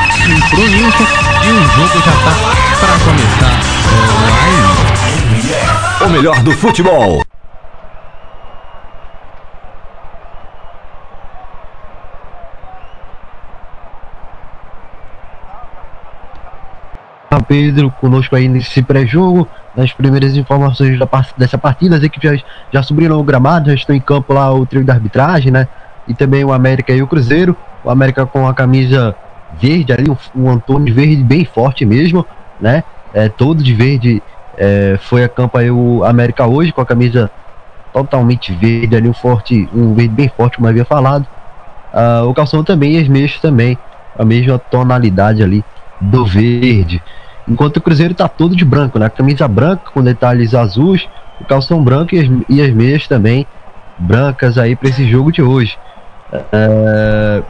pro 0.52 0.68
Nilson 0.68 1.04
e 1.44 1.50
o 1.50 1.64
jogo 1.64 2.00
já 2.06 2.12
tá 2.12 2.34
para 2.80 2.94
começar. 3.00 3.58
O 6.06 6.10
melhor 6.10 6.44
do 6.44 6.52
futebol. 6.52 7.24
Pedro 17.48 17.92
conosco 18.00 18.36
aí 18.36 18.48
nesse 18.48 18.82
pré-jogo. 18.82 19.46
Nas 19.76 19.92
primeiras 19.92 20.38
informações 20.38 20.98
da, 20.98 21.08
dessa 21.36 21.58
partida, 21.58 21.98
as 21.98 22.04
equipes 22.04 22.40
já, 22.40 22.46
já 22.72 22.84
subiram 22.84 23.20
o 23.20 23.24
gramado, 23.24 23.70
já 23.70 23.76
estão 23.76 23.94
em 23.94 24.00
campo 24.00 24.34
lá 24.34 24.54
o 24.54 24.66
trio 24.66 24.86
da 24.86 24.94
arbitragem, 24.94 25.52
né? 25.52 25.68
E 26.08 26.14
também 26.14 26.44
o 26.44 26.52
América 26.52 26.94
e 26.94 27.02
o 27.02 27.08
Cruzeiro. 27.08 27.56
O 27.84 27.90
América 27.90 28.26
com 28.26 28.48
a 28.48 28.54
camisa 28.54 29.16
verde 29.60 29.92
ali, 29.92 30.06
um, 30.36 30.50
Antônio 30.50 30.94
verde 30.94 31.24
bem 31.24 31.46
forte 31.46 31.86
mesmo, 31.86 32.26
né? 32.60 32.84
É, 33.14 33.28
todo 33.28 33.64
de 33.64 33.74
verde 33.74 34.22
é, 34.58 34.98
foi 35.02 35.24
a 35.24 35.30
campo 35.30 35.58
aí 35.58 35.70
o 35.70 36.04
América 36.06 36.46
hoje 36.46 36.72
com 36.72 36.82
a 36.82 36.86
camisa 36.86 37.30
totalmente 37.92 38.54
verde 38.54 38.96
ali, 38.96 39.10
um 39.10 39.14
forte, 39.14 39.68
um 39.74 39.94
verde 39.94 40.14
bem 40.14 40.30
forte, 40.30 40.58
como 40.58 40.68
havia 40.68 40.86
falado. 40.86 41.28
Uh, 41.94 42.26
o 42.26 42.34
calção 42.34 42.64
também 42.64 42.96
e 42.96 43.02
as 43.02 43.08
meias 43.08 43.38
também, 43.40 43.78
a 44.18 44.24
mesma 44.24 44.58
tonalidade 44.58 45.44
ali 45.44 45.64
do 46.00 46.26
verde. 46.26 47.02
Enquanto 47.48 47.78
o 47.78 47.82
Cruzeiro 47.82 48.14
está 48.14 48.30
todo 48.30 48.56
de 48.56 48.64
branco, 48.64 48.98
né? 48.98 49.10
Camisa 49.10 49.48
branca 49.48 49.92
com 49.94 50.02
detalhes 50.02 50.56
azuis, 50.56 51.08
o 51.40 51.44
calção 51.44 51.84
branco 51.84 52.16
e 52.16 52.20
as, 52.20 52.30
e 52.48 52.62
as 52.62 52.74
meias 52.74 53.08
também 53.08 53.46
brancas 53.98 54.58
aí 54.58 54.76
para 54.76 54.90
esse 54.90 55.06
jogo 55.10 55.32
de 55.32 55.42
hoje. 55.42 55.78
Uh, 56.34 57.44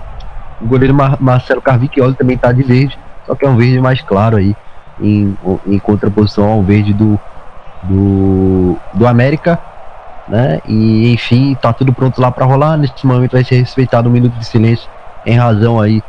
o 0.61 0.67
goleiro 0.67 0.93
Mar 0.93 1.17
Marcelo 1.19 1.61
Carvicchioli 1.61 2.15
também 2.15 2.35
está 2.35 2.51
de 2.51 2.63
verde, 2.63 2.97
só 3.25 3.35
que 3.35 3.45
é 3.45 3.49
um 3.49 3.55
verde 3.55 3.79
mais 3.79 4.01
claro 4.01 4.37
aí, 4.37 4.55
em, 4.99 5.37
em 5.65 5.79
contraposição 5.79 6.47
ao 6.47 6.63
verde 6.63 6.93
do, 6.93 7.19
do, 7.83 8.77
do 8.93 9.07
América 9.07 9.59
né? 10.31 10.61
E 10.65 11.11
enfim, 11.11 11.55
tá 11.61 11.73
tudo 11.73 11.91
pronto 11.93 12.21
lá 12.21 12.31
para 12.31 12.45
rolar. 12.45 12.77
Neste 12.77 13.05
momento 13.05 13.33
vai 13.33 13.43
ser 13.43 13.55
respeitado 13.55 14.09
um 14.09 14.11
minuto 14.11 14.33
de 14.37 14.45
silêncio 14.45 14.89
em 15.25 15.37
razão 15.37 15.79
aí 15.79 16.01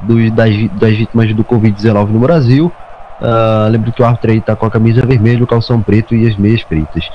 dos, 0.00 0.30
das, 0.30 0.50
das 0.72 0.96
vítimas 0.96 1.34
do 1.34 1.44
Covid-19 1.44 2.08
no 2.08 2.20
Brasil. 2.20 2.72
Uh, 3.20 3.68
lembro 3.70 3.92
que 3.92 4.02
o 4.02 4.04
árbitro 4.04 4.30
aí 4.30 4.40
tá 4.40 4.54
com 4.54 4.66
a 4.66 4.70
camisa 4.70 5.04
vermelha, 5.04 5.42
o 5.42 5.46
calção 5.46 5.80
preto 5.80 6.14
e 6.14 6.26
as 6.26 6.36
meias 6.36 6.62
pretas. 6.62 7.08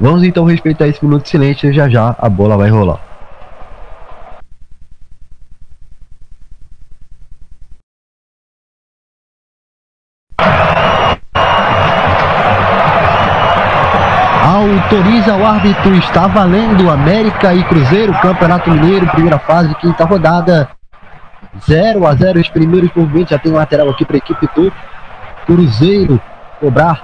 Vamos 0.00 0.22
então 0.22 0.44
respeitar 0.44 0.86
esse 0.86 1.04
minuto 1.04 1.24
de 1.24 1.28
silêncio 1.28 1.70
e 1.70 1.72
já 1.72 1.88
já 1.88 2.14
a 2.18 2.28
bola 2.28 2.56
vai 2.56 2.70
rolar. 2.70 2.98
Autoriza 15.26 15.36
o 15.36 15.46
árbitro, 15.46 15.94
está 15.96 16.26
valendo 16.26 16.90
América 16.90 17.52
e 17.52 17.62
Cruzeiro, 17.64 18.12
Campeonato 18.20 18.70
Mineiro, 18.70 19.06
primeira 19.08 19.38
fase, 19.38 19.74
quinta 19.76 20.04
rodada. 20.04 20.68
0 21.66 22.06
a 22.06 22.14
0 22.14 22.38
os 22.38 22.48
primeiros 22.48 22.90
movimentos, 22.94 23.30
já 23.30 23.38
tem 23.38 23.50
um 23.50 23.56
lateral 23.56 23.88
aqui 23.88 24.04
para 24.04 24.16
a 24.16 24.18
equipe 24.18 24.48
do 24.54 24.72
Cruzeiro 25.46 26.20
cobrar. 26.60 27.02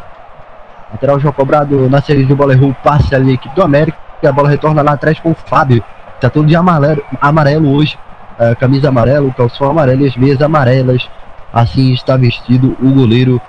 Lateral 0.93 1.19
já 1.19 1.33
cobrado 1.33 1.89
na 1.89 2.01
série 2.01 2.25
de 2.25 2.35
bola, 2.35 2.53
errou 2.53 2.71
o 2.71 2.75
passe 2.75 3.15
ali, 3.15 3.31
a 3.31 3.35
equipe 3.35 3.55
do 3.55 3.63
América, 3.63 3.99
e 4.23 4.27
a 4.27 4.33
bola 4.33 4.49
retorna 4.49 4.83
lá 4.83 4.93
atrás 4.93 5.19
com 5.19 5.31
o 5.31 5.35
Fábio. 5.35 5.83
Está 6.15 6.31
todo 6.31 6.47
de 6.47 6.55
amarelo, 6.55 7.03
amarelo 7.21 7.75
hoje, 7.75 7.99
uh, 8.39 8.55
camisa 8.57 8.89
amarela, 8.89 9.33
calção 9.33 9.71
amarelo 9.71 10.03
e 10.03 10.09
as 10.09 10.17
meias 10.17 10.41
amarelas. 10.41 11.09
Assim 11.53 11.93
está 11.93 12.17
vestido 12.17 12.77
o 12.81 12.91
goleiro 12.91 13.41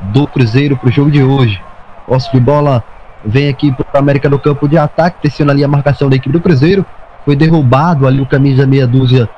do 0.00 0.26
Cruzeiro 0.26 0.76
para 0.76 0.88
o 0.88 0.92
jogo 0.92 1.10
de 1.10 1.22
hoje. 1.22 1.60
Posse 2.06 2.30
de 2.32 2.40
bola 2.40 2.82
vem 3.24 3.48
aqui 3.48 3.72
para 3.72 4.00
América 4.00 4.28
no 4.28 4.38
campo 4.38 4.68
de 4.68 4.76
ataque, 4.76 5.20
pressiona 5.20 5.52
ali 5.52 5.62
a 5.62 5.68
marcação 5.68 6.08
da 6.08 6.16
equipe 6.16 6.32
do 6.32 6.40
Cruzeiro. 6.40 6.84
Foi 7.24 7.36
derrubado 7.36 8.06
ali 8.06 8.20
o 8.20 8.26
camisa 8.26 8.66
meia 8.66 8.86
dúzia 8.86 9.28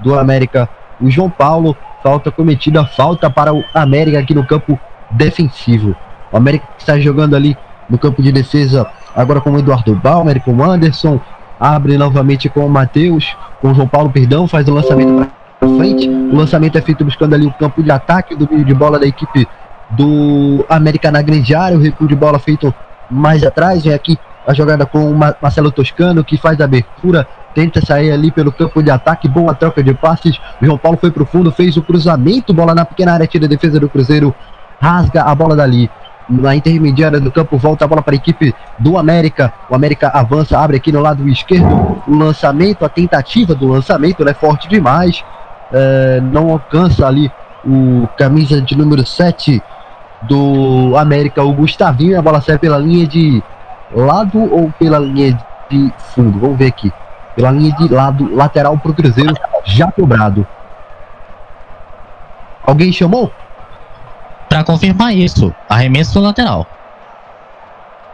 do 0.00 0.18
América, 0.18 0.68
o 1.00 1.10
João 1.10 1.30
Paulo. 1.30 1.76
Falta 2.02 2.30
cometida, 2.30 2.84
falta 2.84 3.30
para 3.30 3.54
o 3.54 3.64
América 3.72 4.18
aqui 4.18 4.34
no 4.34 4.46
campo 4.46 4.78
defensivo. 5.10 5.96
O 6.30 6.36
América 6.36 6.66
está 6.76 6.98
jogando 6.98 7.34
ali 7.34 7.56
no 7.88 7.98
campo 7.98 8.22
de 8.22 8.30
defesa 8.30 8.86
agora 9.14 9.40
com 9.40 9.50
o 9.52 9.58
Eduardo 9.58 9.94
Balmer, 9.94 10.40
com 10.42 10.52
o 10.52 10.62
Anderson. 10.62 11.20
Abre 11.58 11.96
novamente 11.96 12.48
com 12.48 12.66
o 12.66 12.68
Matheus, 12.68 13.36
com 13.60 13.70
o 13.70 13.74
João 13.74 13.88
Paulo, 13.88 14.10
perdão, 14.10 14.46
faz 14.46 14.68
o 14.68 14.74
lançamento 14.74 15.30
para 15.58 15.68
frente. 15.68 16.08
O 16.08 16.36
lançamento 16.36 16.76
é 16.76 16.80
feito 16.80 17.04
buscando 17.04 17.34
ali 17.34 17.46
o 17.46 17.52
campo 17.52 17.82
de 17.82 17.90
ataque 17.90 18.34
do 18.34 18.48
meio 18.50 18.64
de 18.64 18.74
bola 18.74 18.98
da 18.98 19.06
equipe 19.06 19.46
do 19.90 20.64
América 20.68 21.10
na 21.10 21.22
grande 21.22 21.54
área. 21.54 21.78
O 21.78 21.80
recuo 21.80 22.08
de 22.08 22.16
bola 22.16 22.38
feito 22.38 22.74
mais 23.10 23.44
atrás, 23.44 23.84
vem 23.84 23.94
aqui 23.94 24.18
a 24.46 24.52
jogada 24.52 24.84
com 24.84 25.10
o 25.10 25.14
Marcelo 25.14 25.70
Toscano, 25.70 26.22
que 26.22 26.36
faz 26.36 26.60
a 26.60 26.64
abertura, 26.64 27.26
tenta 27.54 27.84
sair 27.84 28.12
ali 28.12 28.30
pelo 28.30 28.52
campo 28.52 28.82
de 28.82 28.90
ataque, 28.90 29.28
boa 29.28 29.54
troca 29.54 29.82
de 29.82 29.94
passes. 29.94 30.36
O 30.60 30.66
João 30.66 30.78
Paulo 30.78 30.98
foi 30.98 31.10
pro 31.10 31.24
fundo, 31.24 31.50
fez 31.50 31.76
o 31.76 31.82
cruzamento, 31.82 32.52
bola 32.52 32.74
na 32.74 32.84
pequena 32.84 33.12
área, 33.14 33.26
tira 33.26 33.46
a 33.46 33.48
defesa 33.48 33.80
do 33.80 33.88
Cruzeiro, 33.88 34.34
rasga 34.80 35.22
a 35.22 35.34
bola 35.34 35.56
dali. 35.56 35.90
Na 36.28 36.56
intermediária 36.56 37.20
do 37.20 37.30
campo, 37.30 37.58
volta 37.58 37.84
a 37.84 37.88
bola 37.88 38.02
para 38.02 38.14
a 38.14 38.16
equipe 38.16 38.54
do 38.78 38.96
América. 38.96 39.52
O 39.68 39.74
América 39.74 40.08
avança, 40.08 40.58
abre 40.58 40.78
aqui 40.78 40.90
no 40.90 41.00
lado 41.00 41.28
esquerdo. 41.28 42.02
O 42.08 42.16
lançamento, 42.16 42.84
a 42.84 42.88
tentativa 42.88 43.54
do 43.54 43.68
lançamento, 43.68 44.22
é 44.22 44.26
né, 44.26 44.34
forte 44.34 44.66
demais. 44.66 45.22
É, 45.70 46.20
não 46.22 46.50
alcança 46.50 47.06
ali 47.06 47.30
o 47.64 48.08
camisa 48.16 48.60
de 48.60 48.76
número 48.76 49.04
7 49.06 49.62
do 50.28 50.96
América, 50.96 51.42
o 51.42 51.52
Gustavinho. 51.52 52.18
A 52.18 52.22
bola 52.22 52.40
sai 52.40 52.58
pela 52.58 52.78
linha 52.78 53.06
de 53.06 53.42
lado 53.92 54.40
ou 54.52 54.72
pela 54.78 54.98
linha 54.98 55.38
de 55.70 55.92
fundo? 55.98 56.38
Vamos 56.38 56.58
ver 56.58 56.66
aqui. 56.66 56.92
Pela 57.34 57.50
linha 57.50 57.74
de 57.76 57.88
lado, 57.88 58.34
lateral 58.34 58.78
para 58.78 58.90
o 58.90 58.94
Cruzeiro, 58.94 59.34
já 59.64 59.90
cobrado. 59.90 60.46
Alguém 62.66 62.92
chamou? 62.92 63.30
Para 64.48 64.64
confirmar 64.64 65.14
isso, 65.14 65.52
arremesso 65.68 66.20
lateral. 66.20 66.66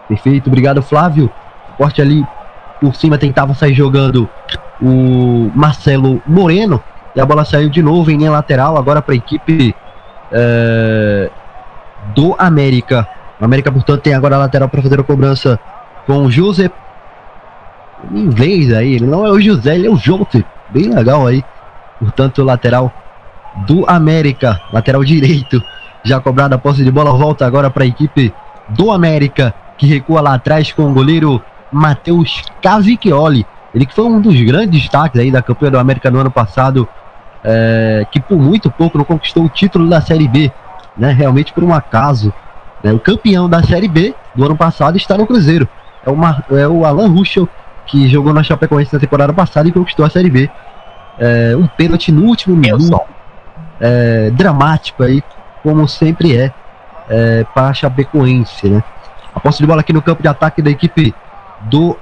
Perfeito, 0.09 0.49
obrigado 0.49 0.83
Flávio. 0.83 1.31
Corte 1.77 2.01
ali 2.01 2.27
por 2.81 2.95
cima 2.95 3.19
tentava 3.19 3.55
sair 3.55 3.75
jogando 3.75 4.29
o 4.81 5.51
Marcelo 5.55 6.21
Moreno. 6.27 6.83
E 7.15 7.21
a 7.21 7.27
bola 7.27 7.45
saiu 7.45 7.69
de 7.69 7.83
novo 7.83 8.11
em 8.11 8.17
linha 8.17 8.31
lateral, 8.31 8.77
agora 8.77 9.03
para 9.03 9.15
a 9.15 9.17
equipe 9.17 9.75
é, 10.33 11.31
do 12.15 12.35
América. 12.39 13.07
O 13.41 13.45
América, 13.45 13.73
portanto, 13.73 14.03
tem 14.03 14.15
agora 14.15 14.37
a 14.37 14.41
lateral 14.41 14.69
para 14.69 14.83
fazer 14.83 15.01
a 15.01 15.05
cobrança 15.05 15.59
com 16.07 16.25
o 16.25 16.31
José. 16.31 16.71
Em 18.11 18.21
inglês 18.21 18.73
aí, 18.73 18.95
ele 18.95 19.07
não 19.07 19.27
é 19.27 19.31
o 19.31 19.41
José, 19.41 19.75
ele 19.75 19.87
é 19.87 19.91
o 19.91 19.97
José. 19.97 20.45
Bem 20.71 20.93
legal 20.93 21.27
aí. 21.27 21.45
Portanto, 21.99 22.43
lateral 22.43 22.93
do 23.67 23.85
América, 23.89 24.61
lateral 24.73 25.05
direito. 25.05 25.63
Já 26.03 26.21
cobrada 26.21 26.55
a 26.55 26.59
posse 26.59 26.83
de 26.83 26.91
bola, 26.91 27.13
volta 27.13 27.47
agora 27.47 27.71
para 27.71 27.85
a 27.85 27.87
equipe 27.87 28.33
do 28.69 28.91
América, 28.91 29.55
que 29.77 29.87
recua 29.87 30.21
lá 30.21 30.35
atrás 30.35 30.73
com 30.73 30.91
o 30.91 30.95
goleiro 30.95 31.43
Matheus 31.71 32.43
Cavicchioli. 32.63 33.47
Ele 33.75 33.87
que 33.87 33.95
foi 33.95 34.05
um 34.05 34.21
dos 34.21 34.41
grandes 34.43 34.83
destaques 34.83 35.21
aí 35.21 35.31
da 35.31 35.43
campanha 35.43 35.73
do 35.73 35.79
América 35.79 36.11
no 36.11 36.19
ano 36.19 36.31
passado, 36.31 36.89
é, 37.45 38.07
que 38.11 38.21
por 38.21 38.39
muito 38.39 38.71
pouco 38.71 38.99
não 38.99 39.05
conquistou 39.05 39.45
o 39.45 39.49
título 39.49 39.89
da 39.89 40.01
Série 40.01 40.27
B 40.27 40.51
né, 41.01 41.11
realmente 41.13 41.53
por 41.53 41.65
um 41.65 41.73
acaso. 41.73 42.33
Né, 42.85 42.93
o 42.93 43.01
campeão 43.01 43.49
da 43.49 43.63
Série 43.63 43.89
B 43.89 44.15
do 44.35 44.45
ano 44.45 44.57
passado 44.57 44.97
está 44.97 45.17
no 45.17 45.27
Cruzeiro. 45.27 45.67
É, 46.05 46.11
uma, 46.11 46.45
é 46.51 46.69
o 46.69 46.85
Alan 46.85 47.09
Ruschel, 47.09 47.49
que 47.87 48.07
jogou 48.07 48.33
na 48.33 48.43
Chapecoense 48.43 48.93
na 48.93 49.01
temporada 49.01 49.33
passada 49.33 49.69
e 49.69 49.73
conquistou 49.73 50.05
a 50.05 50.11
Série 50.11 50.31
B. 50.31 50.51
É, 51.19 51.57
um 51.57 51.67
pênalti 51.67 52.13
no 52.13 52.25
último 52.25 52.55
minuto. 52.55 53.01
É, 53.81 54.31
dramático 54.31 55.03
aí, 55.03 55.23
como 55.63 55.89
sempre 55.89 56.37
é, 56.37 56.53
é 57.09 57.45
para 57.55 57.69
a 57.69 57.75
Chapecoense, 57.75 58.69
né? 58.69 58.85
A 59.35 59.41
posse 59.41 59.59
de 59.59 59.67
bola 59.67 59.81
aqui 59.81 59.93
no 59.93 60.03
campo 60.03 60.23
de 60.23 60.29
ataque 60.29 60.61
da 60.61 60.71
equipe 60.71 61.15
do 61.63 61.97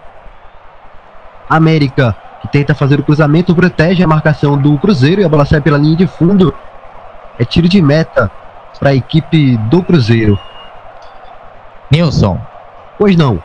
América, 1.48 2.16
que 2.42 2.48
tenta 2.48 2.74
fazer 2.74 2.98
o 2.98 3.02
cruzamento, 3.04 3.54
protege 3.54 4.02
a 4.02 4.08
marcação 4.08 4.56
do 4.56 4.76
Cruzeiro 4.78 5.20
e 5.20 5.24
a 5.24 5.28
bola 5.28 5.44
sai 5.44 5.60
pela 5.60 5.78
linha 5.78 5.96
de 5.96 6.06
fundo. 6.06 6.52
É 7.38 7.44
tiro 7.44 7.68
de 7.68 7.80
meta 7.80 8.30
para 8.78 8.90
a 8.90 8.94
equipe 8.94 9.56
do 9.68 9.82
Cruzeiro. 9.82 10.38
Nilson. 11.90 12.38
Pois 12.98 13.16
não. 13.16 13.42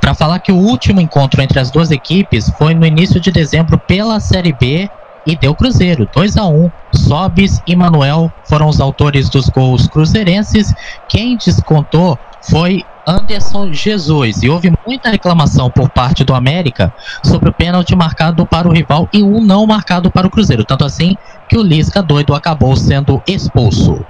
Para 0.00 0.14
falar 0.14 0.40
que 0.40 0.50
o 0.50 0.56
último 0.56 1.00
encontro 1.00 1.40
entre 1.40 1.60
as 1.60 1.70
duas 1.70 1.90
equipes 1.90 2.50
foi 2.58 2.74
no 2.74 2.84
início 2.84 3.20
de 3.20 3.30
dezembro 3.30 3.78
pela 3.78 4.18
Série 4.20 4.52
B 4.52 4.90
e 5.24 5.36
deu 5.36 5.54
Cruzeiro, 5.54 6.08
2 6.12 6.36
a 6.36 6.46
1 6.46 6.70
Sobis 6.94 7.62
e 7.66 7.76
Manuel 7.76 8.32
foram 8.44 8.68
os 8.68 8.80
autores 8.80 9.28
dos 9.30 9.48
gols 9.48 9.86
cruzeirenses. 9.86 10.74
Quem 11.08 11.36
descontou 11.36 12.18
foi 12.50 12.84
Anderson 13.06 13.72
Jesus. 13.72 14.42
E 14.42 14.48
houve 14.48 14.72
muita 14.86 15.10
reclamação 15.10 15.70
por 15.70 15.88
parte 15.88 16.24
do 16.24 16.34
América 16.34 16.92
sobre 17.24 17.48
o 17.48 17.52
pênalti 17.52 17.94
marcado 17.94 18.46
para 18.46 18.68
o 18.68 18.72
rival 18.72 19.08
e 19.12 19.22
um 19.22 19.40
não 19.40 19.66
marcado 19.66 20.10
para 20.10 20.26
o 20.26 20.30
Cruzeiro. 20.30 20.64
Tanto 20.64 20.84
assim 20.84 21.16
que 21.48 21.56
o 21.56 21.62
Lisca 21.62 22.02
doido 22.02 22.34
acabou 22.34 22.74
sendo 22.76 23.22
expulso. 23.26 24.04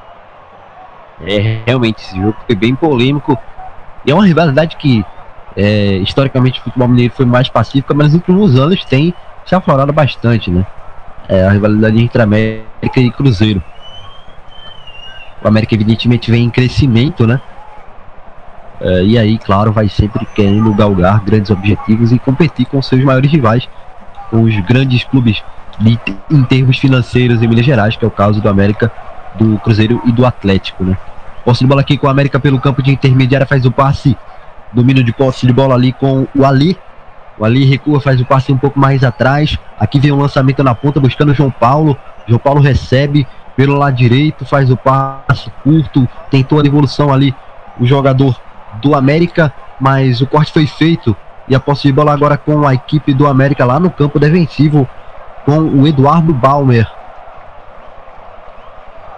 É, 1.20 1.61
realmente, 1.66 2.02
esse 2.02 2.16
jogo 2.16 2.37
foi 2.46 2.55
bem 2.55 2.74
polêmico. 2.74 3.38
E 4.05 4.11
é 4.11 4.14
uma 4.14 4.26
rivalidade 4.26 4.76
que, 4.76 5.05
é, 5.57 5.96
historicamente, 5.98 6.61
o 6.61 6.64
futebol 6.64 6.88
mineiro 6.88 7.14
foi 7.14 7.24
mais 7.24 7.48
pacífica, 7.48 7.94
mas 7.94 8.09
nos 8.09 8.14
últimos 8.14 8.57
anos 8.57 8.85
tem 8.85 9.14
se 9.46 9.55
aflorado 9.55 9.92
bastante, 9.92 10.50
né? 10.50 10.66
É, 11.28 11.46
a 11.46 11.50
rivalidade 11.50 12.00
entre 12.00 12.20
América 12.20 13.00
e 13.00 13.11
Cruzeiro. 13.11 13.62
O 15.42 15.48
América, 15.48 15.74
evidentemente, 15.74 16.31
vem 16.31 16.44
em 16.44 16.50
crescimento, 16.50 17.26
né? 17.26 17.40
É, 18.83 19.05
e 19.05 19.16
aí, 19.16 19.38
claro, 19.38 19.71
vai 19.71 19.88
sempre 19.88 20.27
querendo 20.35 20.75
galgar 20.75 21.23
grandes 21.25 21.53
objetivos 21.53 22.11
e 22.11 22.18
competir 22.18 22.66
com 22.66 22.83
seus 22.83 23.03
maiores 23.05 23.31
rivais, 23.31 23.68
com 24.29 24.42
os 24.42 24.59
grandes 24.61 25.05
clubes 25.05 25.40
de, 25.79 25.99
em 26.29 26.42
termos 26.42 26.79
financeiros 26.79 27.40
em 27.40 27.47
Minas 27.47 27.64
Gerais, 27.64 27.95
que 27.95 28.05
é 28.05 28.09
o 28.09 28.11
caso 28.11 28.40
do 28.40 28.49
América, 28.49 28.90
do 29.37 29.57
Cruzeiro 29.61 30.03
e 30.05 30.11
do 30.11 30.27
Atlético, 30.27 30.83
né? 30.83 30.97
Posse 31.45 31.61
de 31.61 31.66
bola 31.66 31.81
aqui 31.81 31.97
com 31.97 32.09
o 32.09 32.11
América 32.11 32.40
pelo 32.40 32.61
campo 32.61 32.83
de 32.83 32.90
intermediária, 32.90 33.47
faz 33.47 33.64
o 33.64 33.71
passe, 33.71 34.16
domínio 34.73 35.05
de 35.05 35.12
posse 35.12 35.47
de 35.47 35.53
bola 35.53 35.75
ali 35.75 35.92
com 35.92 36.27
o 36.35 36.45
Ali. 36.45 36.77
O 37.38 37.45
Ali 37.45 37.64
recua, 37.64 38.01
faz 38.01 38.21
o 38.21 38.25
passe 38.25 38.53
um 38.53 38.59
pouco 38.59 38.79
mais 38.79 39.03
atrás. 39.05 39.59
Aqui 39.79 39.99
vem 39.99 40.12
um 40.12 40.21
lançamento 40.21 40.62
na 40.62 40.75
ponta, 40.75 41.01
buscando 41.01 41.31
o 41.31 41.35
João 41.35 41.51
Paulo. 41.51 41.97
João 42.27 42.38
Paulo 42.38 42.61
recebe 42.61 43.27
pelo 43.57 43.77
lado 43.77 43.97
direito, 43.97 44.45
faz 44.45 44.71
o 44.71 44.77
passe 44.77 45.51
curto, 45.62 46.09
tentou 46.31 46.59
a 46.59 46.62
devolução 46.62 47.12
ali 47.12 47.35
o 47.81 47.87
jogador 47.87 48.38
do 48.81 48.95
América, 48.95 49.53
mas 49.81 50.21
o 50.21 50.27
corte 50.27 50.53
foi 50.53 50.67
feito 50.67 51.17
e 51.49 51.55
a 51.55 51.61
posse 51.61 51.89
de 51.89 51.93
bola 51.93 52.13
agora 52.13 52.37
com 52.37 52.67
a 52.67 52.75
equipe 52.75 53.13
do 53.13 53.27
América 53.27 53.65
lá 53.65 53.81
no 53.81 53.91
campo 53.91 54.19
defensivo 54.19 54.89
com 55.45 55.59
o 55.59 55.87
Eduardo 55.87 56.33
Balmer. 56.33 56.89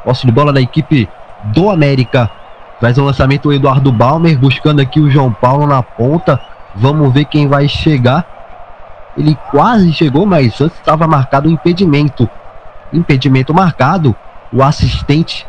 Posse 0.05 0.27
de 0.27 0.33
bola 0.33 0.53
da 0.53 0.61
equipe 0.61 1.09
do 1.45 1.71
América. 1.71 2.31
Faz 2.81 2.99
o 2.99 3.05
lançamento 3.05 3.49
o 3.49 3.53
Eduardo 3.53 3.93
Balmer, 3.93 4.39
buscando 4.39 4.81
aqui 4.81 5.01
o 5.01 5.11
João 5.11 5.33
Paulo 5.33 5.67
na 5.67 5.83
ponta. 5.83 6.41
Vamos 6.75 7.13
ver 7.13 7.27
quem 7.27 7.47
vai 7.47 7.69
chegar. 7.69 8.27
Ele 9.17 9.37
quase 9.51 9.93
chegou, 9.93 10.27
mas 10.27 10.61
antes 10.61 10.77
estava 10.77 11.07
marcado 11.07 11.49
um 11.49 11.53
impedimento. 11.53 12.29
Impedimento 12.93 13.55
marcado. 13.55 14.15
O 14.53 14.63
assistente 14.63 15.47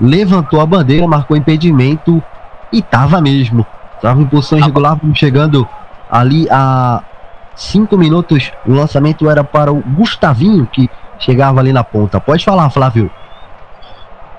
levantou 0.00 0.60
a 0.60 0.66
bandeira, 0.66 1.06
marcou 1.06 1.36
impedimento 1.36 2.22
e 2.72 2.78
estava 2.78 3.20
mesmo. 3.20 3.66
Estava 3.96 4.20
em 4.20 4.26
posição 4.26 4.58
irregular, 4.58 4.98
chegando 5.14 5.68
ali 6.10 6.48
a 6.50 7.02
cinco 7.54 7.96
minutos. 7.96 8.50
O 8.66 8.72
lançamento 8.72 9.28
era 9.28 9.44
para 9.44 9.72
o 9.72 9.80
Gustavinho, 9.80 10.66
que 10.66 10.90
chegava 11.18 11.60
ali 11.60 11.72
na 11.72 11.84
ponta. 11.84 12.20
Pode 12.20 12.44
falar, 12.44 12.68
Flávio. 12.70 13.10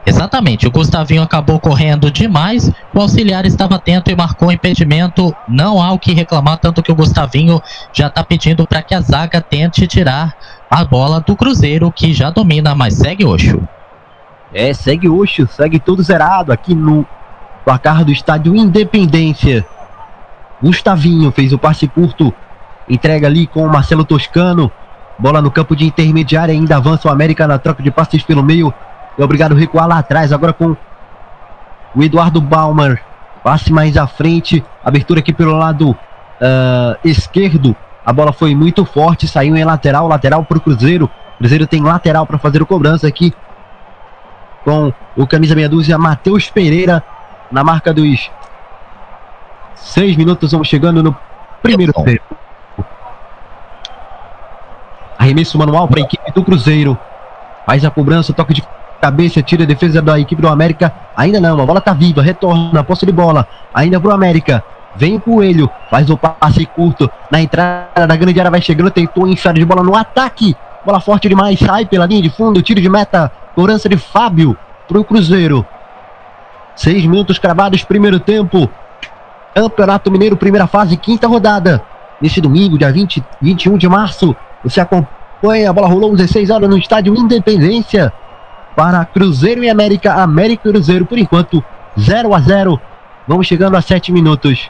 Exatamente, 0.06 0.68
o 0.68 0.72
Gustavinho 0.72 1.22
acabou 1.22 1.58
correndo 1.62 2.12
demais, 2.12 2.70
o 2.94 3.00
auxiliar 3.00 3.46
estava 3.46 3.76
atento 3.76 4.12
e 4.12 4.16
marcou 4.16 4.52
impedimento. 4.52 5.34
Não 5.48 5.82
há 5.82 5.94
o 5.94 6.00
que 6.00 6.14
reclamar, 6.14 6.58
tanto 6.58 6.84
que 6.84 6.92
o 6.92 6.96
Gustavinho 6.96 7.62
já 7.94 8.08
está 8.08 8.22
pedindo 8.22 8.68
para 8.68 8.82
que 8.82 8.94
a 8.94 9.00
zaga 9.00 9.40
tente 9.40 9.88
tirar 9.88 10.36
a 10.70 10.84
bola 10.84 11.22
do 11.22 11.38
Cruzeiro, 11.38 11.90
que 11.90 12.14
já 12.14 12.30
domina, 12.30 12.76
mas 12.76 12.96
segue 12.96 13.24
Oxo. 13.24 13.66
É, 14.54 14.74
segue 14.74 15.08
Oxo, 15.08 15.48
segue 15.48 15.80
tudo 15.80 16.04
zerado 16.04 16.52
aqui 16.52 16.76
no 16.76 17.08
placar 17.64 18.04
do 18.04 18.12
estádio 18.12 18.56
Independência. 18.56 19.66
Gustavinho 20.62 21.32
fez 21.32 21.52
o 21.52 21.58
passe 21.58 21.88
curto, 21.88 22.34
entrega 22.88 23.28
ali 23.28 23.48
com 23.48 23.66
o 23.66 23.72
Marcelo 23.72 24.04
Toscano. 24.06 24.72
Bola 25.20 25.42
no 25.42 25.52
campo 25.52 25.76
de 25.76 25.86
intermediária, 25.86 26.54
ainda 26.54 26.78
avança 26.78 27.08
o 27.08 27.12
América 27.12 27.48
na 27.48 27.58
troca 27.60 27.84
de 27.84 27.92
passes 27.92 28.24
pelo 28.24 28.42
meio. 28.42 28.74
É 29.18 29.24
obrigado 29.24 29.54
a 29.54 29.58
recuar 29.58 29.88
lá 29.88 30.00
atrás, 30.00 30.34
agora 30.34 30.54
com 30.54 30.76
o 31.96 32.04
Eduardo 32.04 32.42
Balmer. 32.42 33.02
Passe 33.44 33.72
mais 33.72 33.98
à 33.98 34.08
frente. 34.08 34.64
Abertura 34.84 35.20
aqui 35.20 35.34
pelo 35.34 35.56
lado 35.56 35.92
uh, 35.92 36.98
esquerdo. 37.04 37.76
A 38.06 38.12
bola 38.12 38.34
foi 38.34 38.56
muito 38.56 38.86
forte, 38.86 39.28
saiu 39.28 39.56
em 39.56 39.64
lateral, 39.64 40.08
lateral 40.08 40.44
para 40.44 40.58
o 40.58 40.62
Cruzeiro. 40.62 41.10
Cruzeiro 41.38 41.68
tem 41.68 41.82
lateral 41.82 42.26
para 42.26 42.38
fazer 42.38 42.62
o 42.62 42.66
cobrança 42.66 43.08
aqui. 43.08 43.34
Com 44.64 44.94
o 45.16 45.28
camisa 45.28 45.56
meia 45.56 45.70
dúzia, 45.70 45.98
Matheus 45.98 46.50
Pereira, 46.50 47.04
na 47.54 47.64
marca 47.64 47.94
dos 47.94 48.32
seis 49.76 50.18
minutos. 50.18 50.52
Vamos 50.52 50.68
chegando 50.68 51.04
no 51.04 51.16
primeiro 51.62 51.94
tempo. 51.94 52.36
Arremesso 55.18 55.58
manual 55.58 55.88
para 55.88 56.02
a 56.02 56.04
equipe 56.04 56.32
do 56.34 56.44
Cruzeiro. 56.44 56.98
Faz 57.66 57.86
a 57.86 57.92
cobrança, 57.92 58.34
toque 58.34 58.56
de 58.56 58.64
cabeça, 59.00 59.42
tira 59.42 59.64
a 59.64 59.68
defesa 59.68 60.02
da 60.02 60.20
equipe 60.20 60.42
do 60.42 60.50
América. 60.50 60.92
Ainda 61.16 61.40
não, 61.40 61.62
a 61.62 61.66
bola 61.66 61.80
tá 61.80 61.94
viva, 61.94 62.22
retorna, 62.22 62.84
posse 62.84 63.06
de 63.06 63.12
bola. 63.12 63.48
Ainda 63.74 64.02
pro 64.02 64.12
América. 64.12 64.64
Vem 64.96 65.16
o 65.16 65.22
Coelho, 65.22 65.70
faz 65.90 66.10
o 66.10 66.18
passe 66.18 66.66
curto 66.66 67.10
na 67.32 67.42
entrada 67.42 68.06
da 68.06 68.16
grande 68.16 68.40
área, 68.40 68.52
vai 68.52 68.62
chegando, 68.62 68.92
tentou 68.92 69.28
enfiar 69.28 69.54
de 69.54 69.66
bola 69.66 69.82
no 69.82 69.96
ataque. 69.96 70.56
Bola 70.86 71.00
forte 71.00 71.30
demais, 71.30 71.58
sai 71.58 71.86
pela 71.86 72.06
linha 72.06 72.22
de 72.22 72.30
fundo, 72.30 72.62
tiro 72.62 72.82
de 72.82 72.90
meta, 72.90 73.32
cobrança 73.56 73.88
de 73.88 73.98
Fábio 73.98 74.58
pro 74.88 75.04
Cruzeiro. 75.04 75.66
Seis 76.76 77.06
minutos 77.06 77.38
cravados, 77.38 77.84
primeiro 77.84 78.20
tempo. 78.20 78.70
Campeonato 79.54 80.10
Mineiro, 80.10 80.36
primeira 80.36 80.68
fase, 80.68 80.98
quinta 80.98 81.28
rodada. 81.28 81.84
Neste 82.20 82.42
domingo, 82.42 82.78
dia 82.78 82.92
20, 82.92 83.24
21 83.42 83.78
de 83.78 83.88
março, 83.88 84.36
você 84.64 84.80
acompanha, 84.82 85.70
a 85.70 85.74
bola 85.74 85.88
rolou 85.88 86.16
16 86.16 86.50
horas 86.50 86.70
no 86.70 86.78
estádio 86.78 87.16
Independência 87.16 88.12
para 88.76 89.06
Cruzeiro 89.06 89.64
e 89.64 89.70
América, 89.70 90.14
América 90.14 90.68
e 90.68 90.72
Cruzeiro, 90.72 91.06
por 91.06 91.18
enquanto 91.18 91.64
0 92.00 92.34
a 92.34 92.40
0 92.40 92.82
Vamos 93.26 93.48
chegando 93.48 93.78
a 93.78 93.82
7 93.82 94.12
minutos. 94.12 94.70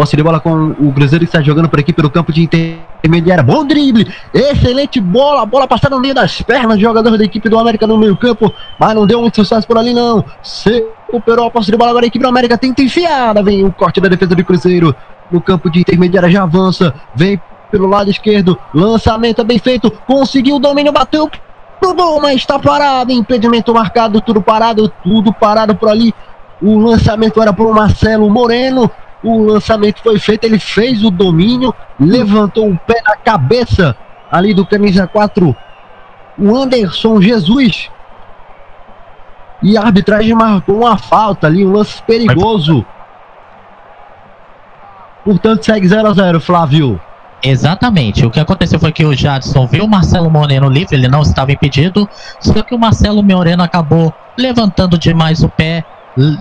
Posse 0.00 0.16
de 0.16 0.22
bola 0.22 0.40
com 0.40 0.74
o 0.80 0.90
Cruzeiro 0.94 1.26
que 1.26 1.28
está 1.28 1.42
jogando 1.42 1.68
por 1.68 1.78
aqui 1.78 1.92
pelo 1.92 2.08
campo 2.08 2.32
de 2.32 2.42
intermediária. 2.42 3.44
Bom 3.44 3.66
drible, 3.66 4.10
excelente 4.32 4.98
bola, 4.98 5.44
bola 5.44 5.68
passada 5.68 5.94
no 5.94 6.00
meio 6.00 6.14
das 6.14 6.40
pernas 6.40 6.78
do 6.78 6.80
jogador 6.80 7.18
da 7.18 7.22
equipe 7.22 7.50
do 7.50 7.58
América 7.58 7.86
no 7.86 7.98
meio 7.98 8.16
campo, 8.16 8.50
mas 8.78 8.94
não 8.94 9.06
deu 9.06 9.20
muito 9.20 9.34
sucesso 9.34 9.66
por 9.66 9.76
ali 9.76 9.92
não. 9.92 10.24
Se 10.42 10.86
recuperou 11.06 11.44
a 11.44 11.50
posse 11.50 11.70
de 11.70 11.76
bola 11.76 11.90
agora 11.90 12.06
a 12.06 12.08
equipe 12.08 12.22
do 12.22 12.28
América 12.30 12.56
tenta 12.56 12.80
enfiada, 12.80 13.42
vem 13.42 13.62
o 13.62 13.70
corte 13.70 14.00
da 14.00 14.08
defesa 14.08 14.34
do 14.34 14.42
Cruzeiro 14.42 14.96
no 15.30 15.38
campo 15.38 15.68
de 15.68 15.80
intermediária, 15.80 16.30
já 16.30 16.44
avança, 16.44 16.94
vem 17.14 17.38
pelo 17.70 17.86
lado 17.86 18.08
esquerdo, 18.08 18.58
lançamento 18.72 19.44
bem 19.44 19.58
feito, 19.58 19.90
conseguiu 20.06 20.56
o 20.56 20.58
domínio, 20.58 20.92
bateu 20.92 21.30
tudo, 21.78 22.18
mas 22.22 22.36
está 22.36 22.58
parado. 22.58 23.12
Impedimento 23.12 23.74
marcado, 23.74 24.18
tudo 24.22 24.40
parado, 24.40 24.90
tudo 25.02 25.30
parado 25.30 25.74
por 25.74 25.90
ali. 25.90 26.14
O 26.62 26.78
lançamento 26.78 27.42
era 27.42 27.52
para 27.52 27.66
o 27.66 27.74
Marcelo 27.74 28.30
Moreno. 28.30 28.90
O 29.22 29.38
lançamento 29.44 30.02
foi 30.02 30.18
feito, 30.18 30.44
ele 30.44 30.58
fez 30.58 31.04
o 31.04 31.10
domínio, 31.10 31.74
levantou 31.98 32.70
o 32.70 32.78
pé 32.78 33.02
na 33.04 33.16
cabeça 33.16 33.94
ali 34.30 34.54
do 34.54 34.64
camisa 34.64 35.06
4, 35.06 35.54
o 36.38 36.56
Anderson 36.56 37.20
Jesus. 37.20 37.90
E 39.62 39.76
a 39.76 39.82
arbitragem 39.82 40.34
marcou 40.34 40.78
uma 40.78 40.96
falta 40.96 41.46
ali, 41.46 41.66
um 41.66 41.72
lance 41.72 42.02
perigoso. 42.02 42.84
Portanto, 45.22 45.64
segue 45.64 45.86
0 45.86 46.08
a 46.08 46.12
0 46.14 46.40
Flávio. 46.40 46.98
Exatamente. 47.42 48.24
O 48.24 48.30
que 48.30 48.40
aconteceu 48.40 48.78
foi 48.78 48.92
que 48.92 49.04
o 49.04 49.14
Jadson 49.14 49.66
viu 49.66 49.84
o 49.84 49.88
Marcelo 49.88 50.30
Moreno 50.30 50.68
livre, 50.68 50.96
ele 50.96 51.08
não 51.08 51.22
estava 51.22 51.52
impedido, 51.52 52.08
só 52.38 52.62
que 52.62 52.74
o 52.74 52.78
Marcelo 52.78 53.22
Moreno 53.22 53.62
acabou 53.62 54.12
levantando 54.36 54.98
demais 54.98 55.42
o 55.42 55.48
pé, 55.48 55.84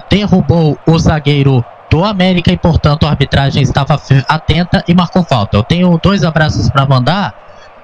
derrubou 0.10 0.78
o 0.86 0.98
zagueiro 0.98 1.64
do 1.90 2.04
América 2.06 2.52
e, 2.52 2.58
portanto, 2.58 3.06
a 3.06 3.10
arbitragem 3.10 3.64
estava 3.64 4.00
atenta 4.28 4.84
e 4.88 4.94
marcou 4.94 5.24
falta. 5.24 5.58
Eu 5.58 5.64
tenho 5.64 6.00
dois 6.02 6.24
abraços 6.24 6.70
para 6.70 6.86
mandar. 6.86 7.34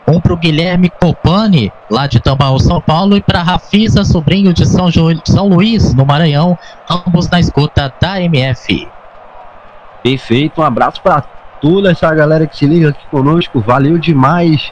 Um 0.08 0.22
para 0.22 0.34
o 0.34 0.38
Guilherme 0.38 0.88
Copani, 0.88 1.74
lá 1.90 2.06
de 2.06 2.20
Tambaú, 2.20 2.60
São 2.60 2.80
Paulo, 2.80 3.18
e 3.18 3.22
para 3.22 3.42
Rafisa, 3.42 4.04
sobrinho 4.04 4.54
de 4.54 4.64
São, 4.64 4.92
Ju... 4.92 5.20
São 5.26 5.48
Luís, 5.48 5.96
no 5.96 6.06
Maranhão, 6.06 6.56
ambos 6.88 7.28
na 7.28 7.40
escuta 7.40 7.92
da 8.00 8.22
MF. 8.22 8.88
Perfeito, 10.04 10.62
um 10.62 10.64
abraço 10.64 11.02
para 11.02 11.24
toda 11.60 11.90
essa 11.90 12.14
galera 12.14 12.46
que 12.46 12.56
se 12.56 12.68
liga 12.68 12.90
aqui 12.90 13.04
conosco. 13.10 13.60
Valeu 13.60 13.98
demais. 13.98 14.72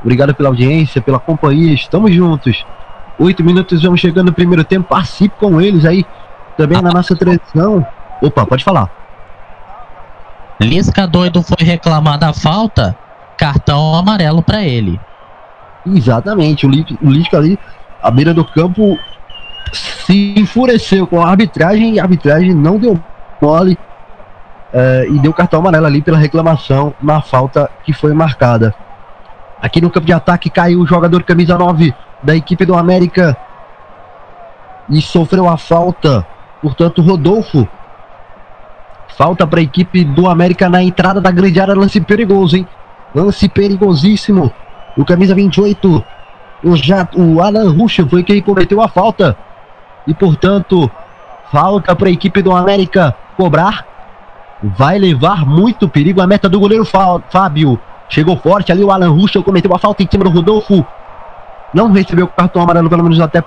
Obrigado 0.00 0.34
pela 0.34 0.48
audiência, 0.48 1.02
pela 1.02 1.18
companhia. 1.18 1.74
Estamos 1.74 2.14
juntos. 2.14 2.64
Oito 3.18 3.44
minutos, 3.44 3.82
vamos 3.82 4.00
chegando 4.00 4.28
no 4.28 4.32
primeiro 4.32 4.64
tempo. 4.64 4.88
Participe 4.88 5.36
com 5.38 5.60
eles 5.60 5.84
aí 5.84 6.06
também 6.56 6.80
na 6.80 6.90
nossa 6.90 7.14
transmissão. 7.16 7.86
Opa, 8.20 8.46
pode 8.46 8.64
falar. 8.64 8.90
Lisca 10.60 11.06
doido 11.06 11.42
foi 11.42 11.66
reclamar 11.66 12.18
da 12.18 12.34
falta, 12.34 12.96
cartão 13.36 13.94
amarelo 13.94 14.42
para 14.42 14.62
ele. 14.62 15.00
Exatamente, 15.86 16.66
o, 16.66 16.70
o 16.70 17.10
Lisca 17.10 17.38
ali, 17.38 17.58
à 18.02 18.10
beira 18.10 18.34
do 18.34 18.44
campo, 18.44 18.98
se 19.72 20.34
enfureceu 20.36 21.06
com 21.06 21.22
a 21.22 21.30
arbitragem 21.30 21.94
e 21.94 22.00
a 22.00 22.02
arbitragem 22.02 22.54
não 22.54 22.78
deu 22.78 23.00
mole 23.40 23.78
uh, 24.74 25.14
e 25.14 25.18
deu 25.18 25.32
cartão 25.32 25.60
amarelo 25.60 25.86
ali 25.86 26.02
pela 26.02 26.18
reclamação 26.18 26.94
na 27.00 27.22
falta 27.22 27.70
que 27.84 27.92
foi 27.92 28.12
marcada. 28.12 28.74
Aqui 29.62 29.80
no 29.80 29.90
campo 29.90 30.06
de 30.06 30.12
ataque 30.12 30.50
caiu 30.50 30.80
o 30.80 30.86
jogador 30.86 31.22
camisa 31.22 31.56
9 31.56 31.94
da 32.22 32.34
equipe 32.34 32.64
do 32.64 32.74
América 32.74 33.36
e 34.88 35.00
sofreu 35.00 35.48
a 35.48 35.56
falta. 35.56 36.26
Portanto, 36.60 37.02
Rodolfo. 37.02 37.68
Falta 39.20 39.46
para 39.46 39.60
a 39.60 39.62
equipe 39.62 40.02
do 40.02 40.30
América 40.30 40.66
na 40.70 40.82
entrada 40.82 41.20
da 41.20 41.30
grande 41.30 41.60
área. 41.60 41.74
Lance 41.74 42.00
perigoso, 42.00 42.56
hein? 42.56 42.66
Lance 43.14 43.50
perigosíssimo. 43.50 44.50
O 44.96 45.04
camisa 45.04 45.34
28. 45.34 46.02
O, 46.64 47.22
o 47.22 47.42
Alan 47.42 47.70
Ruxa 47.70 48.06
foi 48.08 48.22
quem 48.22 48.40
cometeu 48.40 48.80
a 48.80 48.88
falta. 48.88 49.36
e, 50.06 50.14
portanto, 50.14 50.90
falta 51.52 51.94
para 51.94 52.08
a 52.08 52.10
equipe 52.10 52.40
do 52.40 52.50
América 52.56 53.14
cobrar. 53.36 53.84
Vai 54.62 54.98
levar 54.98 55.44
muito 55.44 55.86
perigo 55.86 56.22
a 56.22 56.26
meta 56.26 56.48
do 56.48 56.58
goleiro 56.58 56.86
Fábio. 56.86 57.78
Chegou 58.08 58.38
forte 58.38 58.72
ali 58.72 58.82
o 58.82 58.90
Alan 58.90 59.10
Ruschel, 59.10 59.44
cometeu 59.44 59.74
a 59.74 59.78
falta 59.78 60.02
em 60.02 60.08
cima 60.10 60.24
do 60.24 60.30
Rodolfo. 60.30 60.82
Não 61.74 61.92
recebeu 61.92 62.24
o 62.24 62.28
cartão 62.28 62.62
amarelo, 62.62 62.88
pelo 62.88 63.02
menos 63.02 63.20
até, 63.20 63.40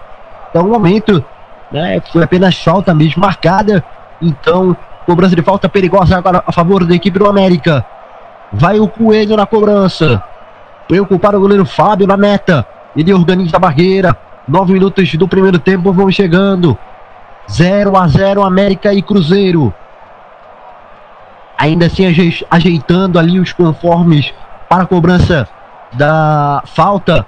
até 0.50 0.60
o 0.60 0.68
momento. 0.68 1.26
Né? 1.72 2.00
Foi 2.12 2.22
apenas 2.22 2.62
falta 2.64 2.94
mesmo 2.94 3.22
marcada. 3.22 3.84
Então, 4.22 4.78
cobrança 5.04 5.36
de 5.36 5.42
falta 5.42 5.70
perigosa 5.70 6.18
agora 6.18 6.44
a 6.46 6.52
favor 6.52 6.86
da 6.86 6.96
equipe 6.96 7.20
do 7.20 7.28
América. 7.28 7.86
Vai 8.52 8.80
o 8.80 8.88
Coelho 8.88 9.36
na 9.36 9.46
cobrança. 9.46 10.24
Preocupado 10.88 11.38
o 11.38 11.42
goleiro 11.42 11.66
Fábio 11.66 12.08
na 12.08 12.18
meta. 12.18 12.66
Ele 12.96 13.14
organiza 13.14 13.58
a 13.58 13.60
barreira. 13.60 14.18
Nove 14.48 14.74
minutos 14.74 15.14
do 15.16 15.28
primeiro 15.28 15.58
tempo 15.60 15.92
vão 15.92 16.12
chegando. 16.12 16.78
0 17.50 17.98
a 17.98 18.08
0 18.08 18.44
América 18.44 18.94
e 18.94 19.02
Cruzeiro. 19.02 19.74
Ainda 21.58 21.86
assim 21.86 22.04
ajeitando 22.50 23.20
ali 23.20 23.40
os 23.40 23.54
conformes 23.54 24.34
para 24.70 24.84
a 24.84 24.88
cobrança 24.88 25.48
da 25.94 26.64
falta. 26.66 27.26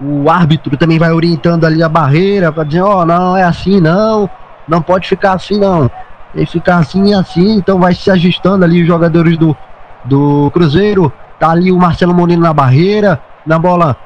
O 0.00 0.28
árbitro 0.30 0.76
também 0.76 0.98
vai 0.98 1.12
orientando 1.12 1.64
ali 1.64 1.82
a 1.82 1.88
barreira 1.88 2.52
para 2.52 2.64
dizer, 2.64 2.82
ó, 2.82 3.00
oh, 3.02 3.04
não 3.04 3.36
é 3.36 3.44
assim 3.44 3.80
não, 3.80 4.28
não 4.66 4.82
pode 4.82 5.08
ficar 5.08 5.34
assim 5.34 5.58
não. 5.58 5.90
Tem 6.34 6.44
que 6.44 6.52
ficar 6.52 6.78
assim 6.78 7.10
e 7.10 7.14
assim, 7.14 7.56
então 7.56 7.78
vai 7.78 7.94
se 7.94 8.10
ajustando 8.10 8.64
ali 8.64 8.82
os 8.82 8.86
jogadores 8.86 9.36
do, 9.36 9.56
do 10.04 10.50
Cruzeiro. 10.52 11.12
Tá 11.38 11.50
ali 11.50 11.70
o 11.70 11.78
Marcelo 11.78 12.14
Molina 12.14 12.48
na 12.48 12.52
barreira, 12.52 13.20
na 13.44 13.58
bola 13.58 13.96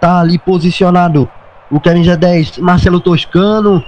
tá 0.00 0.20
ali 0.20 0.38
posicionado 0.38 1.28
o 1.70 1.78
camisa 1.78 2.16
10, 2.16 2.58
Marcelo 2.58 3.00
Toscano. 3.00 3.82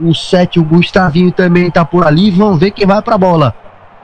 O 0.00 0.14
7, 0.14 0.58
o 0.60 0.64
Gustavinho 0.64 1.32
também 1.32 1.70
tá 1.70 1.84
por 1.84 2.06
ali. 2.06 2.30
Vamos 2.30 2.58
ver 2.58 2.70
quem 2.70 2.86
vai 2.86 3.00
pra 3.00 3.16
bola. 3.16 3.54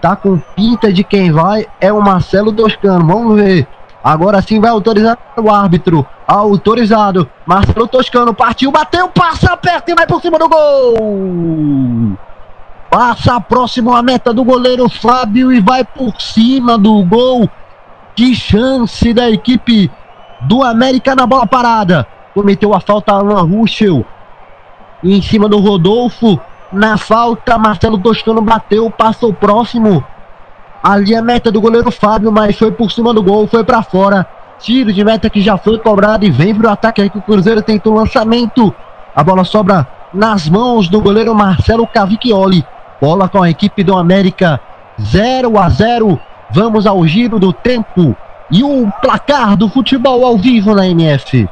Tá 0.00 0.16
com 0.16 0.38
pinta 0.38 0.92
de 0.92 1.04
quem 1.04 1.30
vai 1.30 1.66
é 1.80 1.92
o 1.92 2.00
Marcelo 2.00 2.52
Toscano. 2.52 3.06
Vamos 3.06 3.36
ver. 3.36 3.66
Agora 4.02 4.42
sim 4.42 4.60
vai 4.60 4.70
autorizar 4.70 5.16
o 5.36 5.50
árbitro. 5.50 6.06
Autorizado. 6.26 7.28
Marcelo 7.46 7.86
Toscano 7.86 8.34
partiu, 8.34 8.72
bateu, 8.72 9.08
passa 9.08 9.56
perto 9.56 9.90
e 9.90 9.94
vai 9.94 10.06
por 10.06 10.20
cima 10.20 10.38
do 10.38 10.48
gol. 10.48 12.18
Passa 12.92 13.40
próximo 13.40 13.94
à 13.94 14.02
meta 14.02 14.34
do 14.34 14.44
goleiro 14.44 14.86
Fábio 14.86 15.50
e 15.50 15.62
vai 15.62 15.82
por 15.82 16.20
cima 16.20 16.76
do 16.76 17.02
gol. 17.04 17.48
Que 18.14 18.34
chance 18.34 19.14
da 19.14 19.30
equipe 19.30 19.90
do 20.42 20.62
América 20.62 21.14
na 21.14 21.24
bola 21.24 21.46
parada. 21.46 22.06
Cometeu 22.34 22.74
a 22.74 22.80
falta 22.80 23.12
Alan 23.12 23.44
Ruschel. 23.44 24.04
Em 25.02 25.22
cima 25.22 25.48
do 25.48 25.58
Rodolfo. 25.58 26.38
Na 26.70 26.98
falta, 26.98 27.56
Marcelo 27.56 27.96
Toscano 27.96 28.42
bateu, 28.42 28.90
passou 28.90 29.32
próximo. 29.32 30.04
Ali 30.82 31.16
a 31.16 31.22
meta 31.22 31.50
do 31.50 31.62
goleiro 31.62 31.90
Fábio, 31.90 32.30
mas 32.30 32.58
foi 32.58 32.72
por 32.72 32.92
cima 32.92 33.14
do 33.14 33.22
gol, 33.22 33.46
foi 33.46 33.64
para 33.64 33.82
fora. 33.82 34.26
Tiro 34.58 34.92
de 34.92 35.02
meta 35.02 35.30
que 35.30 35.40
já 35.40 35.56
foi 35.56 35.78
cobrado 35.78 36.26
e 36.26 36.30
vem 36.30 36.54
pro 36.54 36.68
ataque 36.68 37.00
aqui. 37.00 37.16
O 37.16 37.22
Cruzeiro 37.22 37.62
tentou 37.62 37.94
o 37.94 37.96
lançamento. 37.96 38.74
A 39.16 39.24
bola 39.24 39.44
sobra 39.44 39.88
nas 40.12 40.46
mãos 40.46 40.88
do 40.88 41.00
goleiro 41.00 41.34
Marcelo 41.34 41.86
Cavicchioli. 41.86 42.62
Bola 43.02 43.28
com 43.28 43.42
a 43.42 43.50
equipe 43.50 43.82
do 43.82 43.96
América. 43.96 44.60
0 45.00 45.58
a 45.58 45.68
0. 45.68 46.20
Vamos 46.52 46.86
ao 46.86 47.04
giro 47.04 47.36
do 47.36 47.52
tempo 47.52 48.16
e 48.48 48.62
o 48.62 48.88
placar 49.02 49.56
do 49.56 49.68
futebol 49.68 50.24
ao 50.24 50.38
vivo 50.38 50.72
na 50.72 50.86
MF. 50.86 51.48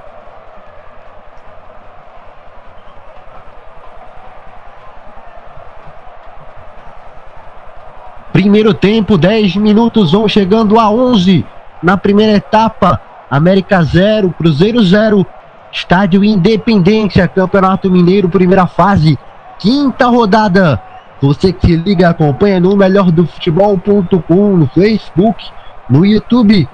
Primeiro 8.32 8.72
tempo, 8.72 9.18
10 9.18 9.56
minutos, 9.56 10.12
vão 10.12 10.28
chegando 10.28 10.78
a 10.78 10.88
11. 10.88 11.44
Na 11.82 11.96
primeira 11.96 12.36
etapa, 12.36 13.00
América 13.28 13.82
0, 13.82 14.32
Cruzeiro 14.38 14.80
0. 14.84 15.26
Estádio 15.72 16.22
Independência, 16.22 17.26
Campeonato 17.26 17.90
Mineiro, 17.90 18.28
primeira 18.28 18.68
fase, 18.68 19.18
quinta 19.58 20.06
rodada. 20.06 20.80
Você 21.20 21.52
que 21.52 21.66
se 21.66 21.76
liga, 21.76 22.09
acompanha 22.09 22.59
no 22.59 22.74
melhor 22.74 23.11
do 23.11 23.26
futebol.com, 23.26 24.56
no 24.56 24.66
Facebook, 24.68 25.44
no 25.88 26.06
YouTube. 26.06 26.66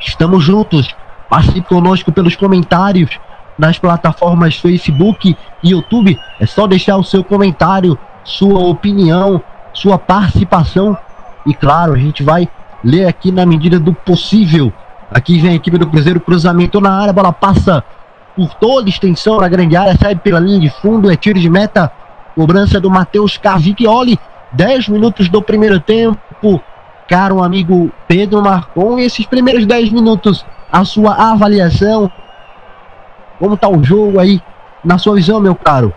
Estamos 0.00 0.42
juntos. 0.42 0.94
Participe 1.28 1.68
conosco 1.68 2.10
pelos 2.10 2.34
comentários 2.34 3.18
nas 3.58 3.78
plataformas 3.78 4.56
Facebook 4.56 5.36
e 5.62 5.70
YouTube. 5.70 6.18
É 6.40 6.46
só 6.46 6.66
deixar 6.66 6.96
o 6.96 7.04
seu 7.04 7.22
comentário, 7.22 7.98
sua 8.24 8.60
opinião, 8.60 9.42
sua 9.74 9.98
participação. 9.98 10.96
E 11.44 11.52
claro, 11.52 11.92
a 11.92 11.98
gente 11.98 12.22
vai 12.22 12.48
ler 12.82 13.06
aqui 13.06 13.30
na 13.30 13.44
medida 13.44 13.78
do 13.78 13.92
possível. 13.92 14.72
Aqui 15.10 15.38
vem 15.38 15.50
a 15.50 15.54
equipe 15.54 15.76
do 15.76 15.86
Cruzeiro, 15.86 16.20
cruzamento 16.20 16.80
na 16.80 16.92
área, 16.98 17.10
a 17.10 17.12
bola 17.12 17.32
passa 17.32 17.84
por 18.34 18.54
toda 18.54 18.88
extensão 18.88 19.38
na 19.38 19.48
grande 19.48 19.76
área, 19.76 19.94
sai 19.94 20.16
pela 20.16 20.40
linha 20.40 20.58
de 20.58 20.70
fundo, 20.70 21.10
é 21.10 21.16
tiro 21.16 21.38
de 21.38 21.50
meta 21.50 21.92
Cobrança 22.34 22.80
do 22.80 22.90
Matheus 22.90 23.36
Cavicchioli. 23.36 24.18
10 24.52 24.88
minutos 24.88 25.28
do 25.28 25.42
primeiro 25.42 25.80
tempo. 25.80 26.60
Caro 27.08 27.42
amigo 27.42 27.90
Pedro 28.06 28.42
Marcon, 28.42 28.98
esses 28.98 29.26
primeiros 29.26 29.66
10 29.66 29.90
minutos, 29.90 30.46
a 30.70 30.84
sua 30.84 31.14
avaliação. 31.32 32.10
Como 33.38 33.56
tá 33.56 33.68
o 33.68 33.82
jogo 33.82 34.18
aí, 34.18 34.40
na 34.84 34.98
sua 34.98 35.16
visão, 35.16 35.40
meu 35.40 35.54
caro? 35.54 35.92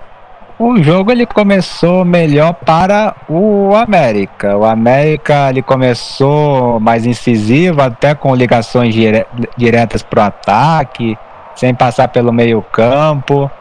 O 0.58 0.82
jogo 0.82 1.12
ele 1.12 1.26
começou 1.26 2.06
melhor 2.06 2.54
para 2.54 3.14
o 3.28 3.76
América. 3.76 4.58
O 4.58 4.64
América 4.64 5.50
ele 5.50 5.62
começou 5.62 6.80
mais 6.80 7.06
incisivo, 7.06 7.82
até 7.82 8.16
com 8.16 8.34
ligações 8.34 8.94
dire 8.94 9.26
diretas 9.58 10.02
para 10.02 10.24
o 10.24 10.26
ataque, 10.28 11.18
sem 11.56 11.76
passar 11.76 12.08
pelo 12.08 12.32
meio 12.32 12.62
campo. 12.62 13.52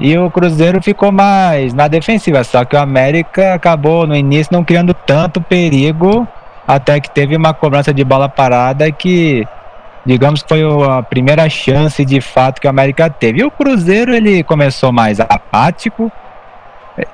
E 0.00 0.16
o 0.16 0.30
Cruzeiro 0.30 0.82
ficou 0.82 1.12
mais 1.12 1.74
na 1.74 1.86
defensiva, 1.86 2.42
só 2.42 2.64
que 2.64 2.74
o 2.74 2.78
América 2.78 3.52
acabou 3.52 4.06
no 4.06 4.16
início 4.16 4.50
não 4.50 4.64
criando 4.64 4.94
tanto 4.94 5.42
perigo, 5.42 6.26
até 6.66 6.98
que 6.98 7.10
teve 7.10 7.36
uma 7.36 7.52
cobrança 7.52 7.92
de 7.92 8.02
bola 8.02 8.26
parada 8.26 8.90
que, 8.90 9.46
digamos, 10.06 10.42
foi 10.48 10.62
a 10.88 11.02
primeira 11.02 11.46
chance 11.50 12.02
de 12.02 12.18
fato 12.18 12.62
que 12.62 12.66
o 12.66 12.70
América 12.70 13.10
teve. 13.10 13.40
E 13.40 13.44
o 13.44 13.50
Cruzeiro 13.50 14.14
ele 14.14 14.42
começou 14.42 14.90
mais 14.90 15.20
apático, 15.20 16.10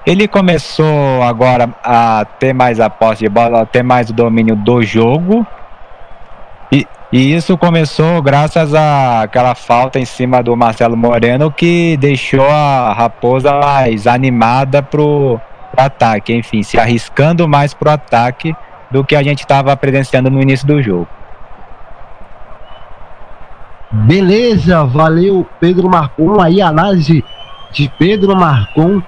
ele 0.07 0.29
começou 0.29 1.22
agora 1.25 1.68
a 1.83 2.25
ter 2.38 2.53
mais 2.53 2.79
a 2.79 2.88
posse 2.88 3.25
de 3.25 3.29
bola, 3.29 3.62
a 3.62 3.66
ter 3.66 3.83
mais 3.83 4.11
o 4.11 4.12
domínio 4.12 4.55
do 4.55 4.81
jogo. 4.83 5.44
E, 6.70 6.87
e 7.12 7.33
isso 7.35 7.57
começou 7.57 8.21
graças 8.21 8.75
àquela 8.75 9.55
falta 9.55 9.99
em 9.99 10.05
cima 10.05 10.42
do 10.42 10.57
Marcelo 10.57 10.97
Moreno 10.97 11.53
que 11.53 11.97
deixou 11.99 12.49
a 12.49 12.92
Raposa 12.92 13.53
mais 13.61 14.09
animada 14.09 14.83
pro, 14.83 15.40
pro 15.71 15.85
ataque, 15.85 16.35
enfim, 16.35 16.64
se 16.64 16.79
arriscando 16.79 17.47
mais 17.47 17.73
pro 17.73 17.90
ataque 17.90 18.55
do 18.90 19.05
que 19.05 19.14
a 19.14 19.23
gente 19.23 19.40
estava 19.40 19.77
presenciando 19.77 20.31
no 20.31 20.42
início 20.42 20.66
do 20.66 20.83
jogo. 20.83 21.09
Beleza, 23.90 24.85
valeu 24.85 25.47
Pedro 25.61 25.88
Marcon 25.88 26.40
aí, 26.40 26.61
análise 26.61 27.25
de 27.71 27.88
Pedro 27.97 28.35
Marcon. 28.35 29.01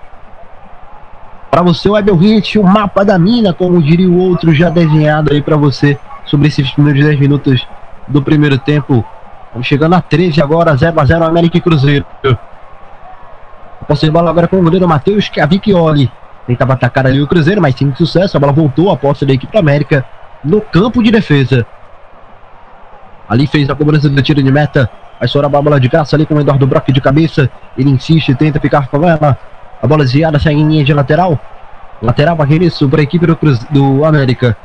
Para 1.51 1.63
você, 1.63 1.89
Web 1.89 2.13
ouvinte, 2.13 2.59
o 2.61 2.63
mapa 2.63 3.05
da 3.05 3.19
mina, 3.19 3.53
como 3.53 3.83
diria 3.83 4.09
o 4.09 4.19
outro 4.19 4.55
já 4.55 4.71
desenhado 4.71 5.33
aí 5.33 5.43
para 5.43 5.57
você 5.57 5.99
sobre 6.25 6.47
esses 6.47 6.71
primeiros 6.71 7.05
10 7.05 7.19
minutos 7.19 7.67
do 8.09 8.23
primeiro 8.23 8.59
tempo. 8.59 9.05
Estamos 9.47 9.67
chegando 9.67 9.95
a 9.95 10.01
13 10.01 10.43
agora, 10.43 10.77
0 10.77 11.01
a 11.01 11.05
0 11.05 11.25
América 11.25 11.59
e 11.59 11.61
Cruzeiro. 11.61 12.05
Posse 13.87 14.07
de 14.07 14.13
bola 14.13 14.31
agora 14.31 14.47
com 14.47 14.59
o 14.59 14.63
goleiro 14.63 14.87
Matheus 14.87 15.29
Cavicchioli. 15.29 16.11
Tentava 16.47 16.75
atacar 16.75 17.07
ali 17.07 17.21
o 17.21 17.27
Cruzeiro, 17.27 17.61
mas 17.61 17.75
sem 17.75 17.95
sucesso. 17.95 18.37
A 18.37 18.41
bola 18.41 18.53
voltou 18.53 18.91
a 18.91 18.97
posse 18.97 19.25
da 19.25 19.33
equipe 19.33 19.57
América 19.57 20.05
no 20.45 20.61
campo 20.61 21.03
de 21.03 21.11
defesa. 21.11 21.67
Ali 23.29 23.47
fez 23.47 23.69
a 23.69 23.75
cobrança 23.75 24.09
do 24.09 24.23
tiro 24.23 24.43
de 24.43 24.51
meta. 24.51 24.91
Vai 25.19 25.29
sobrar 25.29 25.55
a 25.55 25.63
bola 25.63 25.81
de 25.81 25.89
caça 25.89 26.17
ali 26.17 26.25
com 26.25 26.35
o 26.35 26.41
Eduardo 26.41 26.67
Brock 26.67 26.91
de 26.91 27.01
cabeça. 27.01 27.51
Ele 27.77 27.91
insiste, 27.91 28.35
tenta 28.35 28.61
ficar 28.61 28.89
com 28.89 29.07
ela. 29.07 29.37
A 29.83 29.87
bola 29.87 30.05
desviada 30.05 30.39
sai 30.39 30.55
em 30.55 30.67
linha 30.67 30.85
de 30.85 30.93
lateral. 30.93 31.39
Lateral 32.01 32.41
arremesso 32.41 32.89
para 32.89 33.01
a 33.01 33.05
equipe 33.05 33.27
do, 33.27 33.39
do 33.71 34.05
América. 34.05 34.57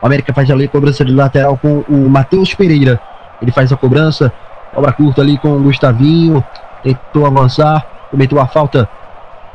O 0.00 0.06
América 0.06 0.32
faz 0.32 0.50
ali 0.50 0.68
cobrança 0.68 1.04
de 1.04 1.12
lateral 1.12 1.56
com 1.56 1.80
o 1.88 2.08
Matheus 2.08 2.54
Pereira. 2.54 3.00
Ele 3.42 3.50
faz 3.50 3.72
a 3.72 3.76
cobrança. 3.76 4.32
Obra 4.74 4.92
curta 4.92 5.22
ali 5.22 5.38
com 5.38 5.56
o 5.56 5.62
Gustavinho. 5.62 6.42
Tentou 6.82 7.26
avançar. 7.26 7.84
Cometeu 8.10 8.40
a 8.40 8.46
falta. 8.46 8.88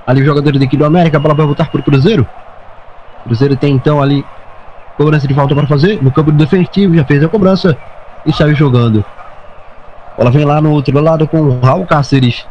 Ali 0.06 0.22
o 0.22 0.26
jogador 0.26 0.52
da 0.52 0.58
equipe 0.58 0.78
do 0.78 0.86
América. 0.86 1.18
A 1.18 1.20
bola 1.20 1.34
vai 1.34 1.46
voltar 1.46 1.70
para 1.70 1.80
o 1.80 1.84
Cruzeiro. 1.84 2.28
O 3.22 3.30
Cruzeiro 3.30 3.56
tem 3.56 3.74
então 3.74 4.02
ali 4.02 4.26
cobrança 4.98 5.28
de 5.28 5.34
falta 5.34 5.56
para 5.56 5.66
fazer. 5.66 6.04
No 6.04 6.12
campo 6.12 6.32
defensivo. 6.32 6.94
Já 6.96 7.06
fez 7.06 7.24
a 7.24 7.30
cobrança. 7.30 7.78
E 8.26 8.34
saiu 8.34 8.54
jogando. 8.54 9.04
Ela 10.18 10.30
vem 10.30 10.46
lá 10.46 10.62
no 10.62 10.72
outro 10.72 11.00
lado 11.00 11.28
com 11.28 11.42
o 11.42 11.60
Raul 11.62 11.86
Cáceres. 11.86 12.46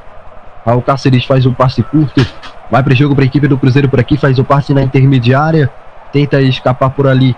Raul 0.64 0.82
Cáceres 0.82 1.24
faz 1.26 1.44
um 1.44 1.52
passe 1.52 1.82
curto. 1.82 2.26
Vai 2.70 2.82
para 2.82 2.92
o 2.92 2.96
jogo 2.96 3.14
para 3.14 3.24
a 3.24 3.26
equipe 3.26 3.46
do 3.46 3.58
Cruzeiro 3.58 3.88
por 3.88 4.00
aqui. 4.00 4.16
Faz 4.16 4.38
o 4.38 4.44
passe 4.44 4.72
na 4.72 4.82
intermediária. 4.82 5.70
Tenta 6.10 6.40
escapar 6.40 6.90
por 6.90 7.06
ali. 7.06 7.36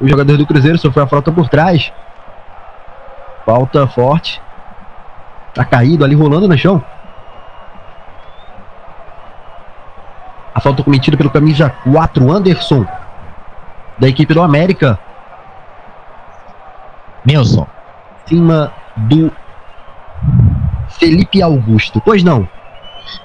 O 0.00 0.08
jogador 0.08 0.36
do 0.36 0.46
Cruzeiro 0.46 0.78
sofreu 0.78 1.04
a 1.04 1.08
falta 1.08 1.32
por 1.32 1.48
trás. 1.48 1.92
Falta 3.44 3.86
forte. 3.86 4.42
Tá 5.54 5.64
caído 5.64 6.04
ali, 6.04 6.14
rolando 6.14 6.46
no 6.46 6.58
chão. 6.58 6.84
A 10.54 10.60
falta 10.60 10.82
cometida 10.82 11.16
pelo 11.16 11.30
camisa 11.30 11.70
4, 11.84 12.30
Anderson. 12.30 12.86
Da 13.98 14.08
equipe 14.08 14.34
do 14.34 14.42
América. 14.42 14.98
Nilson. 17.24 17.66
Cima 18.26 18.72
do 18.96 19.32
Felipe 20.90 21.40
Augusto. 21.40 22.02
Pois 22.04 22.22
não. 22.22 22.48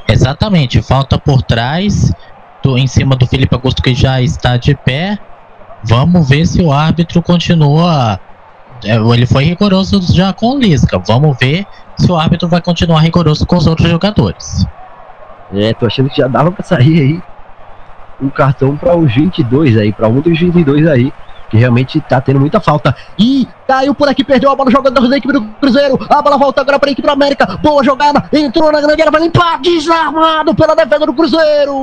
Exatamente. 0.07 0.81
Falta 0.81 1.17
por 1.17 1.41
trás. 1.41 2.13
Do, 2.63 2.77
em 2.77 2.85
cima 2.85 3.15
do 3.15 3.25
Felipe 3.25 3.55
Augusto 3.55 3.81
que 3.81 3.93
já 3.93 4.21
está 4.21 4.55
de 4.55 4.75
pé. 4.75 5.17
Vamos 5.83 6.29
ver 6.29 6.45
se 6.45 6.61
o 6.61 6.71
árbitro 6.71 7.21
continua. 7.21 8.19
É, 8.83 8.95
ele 8.95 9.25
foi 9.25 9.43
rigoroso 9.43 10.01
já 10.13 10.33
com 10.33 10.55
o 10.55 10.59
Lisca. 10.59 10.99
Vamos 10.99 11.37
ver 11.37 11.65
se 11.97 12.11
o 12.11 12.15
árbitro 12.15 12.47
vai 12.47 12.61
continuar 12.61 13.01
rigoroso 13.01 13.45
com 13.45 13.57
os 13.57 13.67
outros 13.67 13.89
jogadores. 13.89 14.65
É, 15.53 15.73
tô 15.73 15.85
achando 15.85 16.09
que 16.09 16.17
já 16.17 16.27
dava 16.27 16.51
pra 16.51 16.63
sair 16.63 16.99
aí 16.99 17.21
um 18.21 18.29
cartão 18.29 18.77
para 18.77 18.95
os 18.95 19.13
22 19.13 19.77
aí, 19.77 19.91
para 19.91 20.07
um 20.07 20.21
dos 20.21 20.39
22 20.39 20.87
aí, 20.87 21.11
que 21.49 21.57
realmente 21.57 21.99
tá 22.01 22.21
tendo 22.21 22.39
muita 22.39 22.59
falta. 22.59 22.95
E 23.17 23.47
caiu 23.67 23.93
por 23.95 24.07
aqui, 24.07 24.23
perdeu 24.23 24.51
a 24.51 24.55
bola, 24.55 24.71
jogador 24.71 25.07
da 25.07 25.17
equipe 25.17 25.33
do 25.33 25.41
Cruzeiro. 25.59 25.99
A 26.09 26.21
bola 26.21 26.37
volta 26.37 26.61
agora 26.61 26.79
para 26.79 26.89
a 26.89 26.93
equipe 26.93 27.05
do 27.05 27.11
América. 27.11 27.57
Boa 27.61 27.83
jogada, 27.83 28.23
entrou 28.31 28.71
na 28.71 28.79
grande 28.79 29.01
área, 29.01 29.11
vai 29.11 29.21
limpar, 29.21 29.59
desarmado 29.59 30.53
pela 30.55 30.75
defesa 30.75 31.05
do 31.05 31.13
Cruzeiro. 31.13 31.73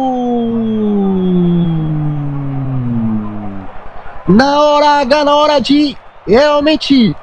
Na 4.28 4.60
hora 4.60 5.00
H, 5.00 5.24
na 5.24 5.34
hora 5.34 5.58
de 5.60 5.96
realmente 6.26 7.16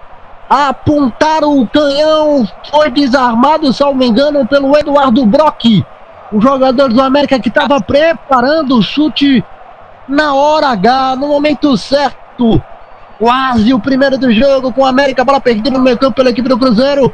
apontar 0.49 1.43
o 1.43 1.67
canhão, 1.67 2.47
foi 2.71 2.89
desarmado, 2.89 3.69
me 3.93 4.07
engano, 4.07 4.45
pelo 4.47 4.75
Eduardo 4.77 5.25
Brock 5.25 5.85
o 6.31 6.41
jogador 6.41 6.91
do 6.91 7.01
América 7.01 7.39
que 7.39 7.49
estava 7.49 7.79
preparando 7.79 8.77
o 8.77 8.81
chute 8.81 9.43
na 10.07 10.33
hora 10.33 10.67
H, 10.69 11.15
no 11.15 11.27
momento 11.27 11.77
certo. 11.77 12.61
Quase 13.17 13.73
o 13.73 13.79
primeiro 13.79 14.17
do 14.17 14.33
jogo 14.33 14.73
com 14.73 14.81
o 14.81 14.85
América, 14.85 15.23
bola 15.23 15.39
perdida 15.39 15.69
no 15.69 15.79
meio 15.79 15.97
campo 15.97 16.15
pela 16.15 16.29
equipe 16.29 16.49
do 16.49 16.57
Cruzeiro. 16.57 17.13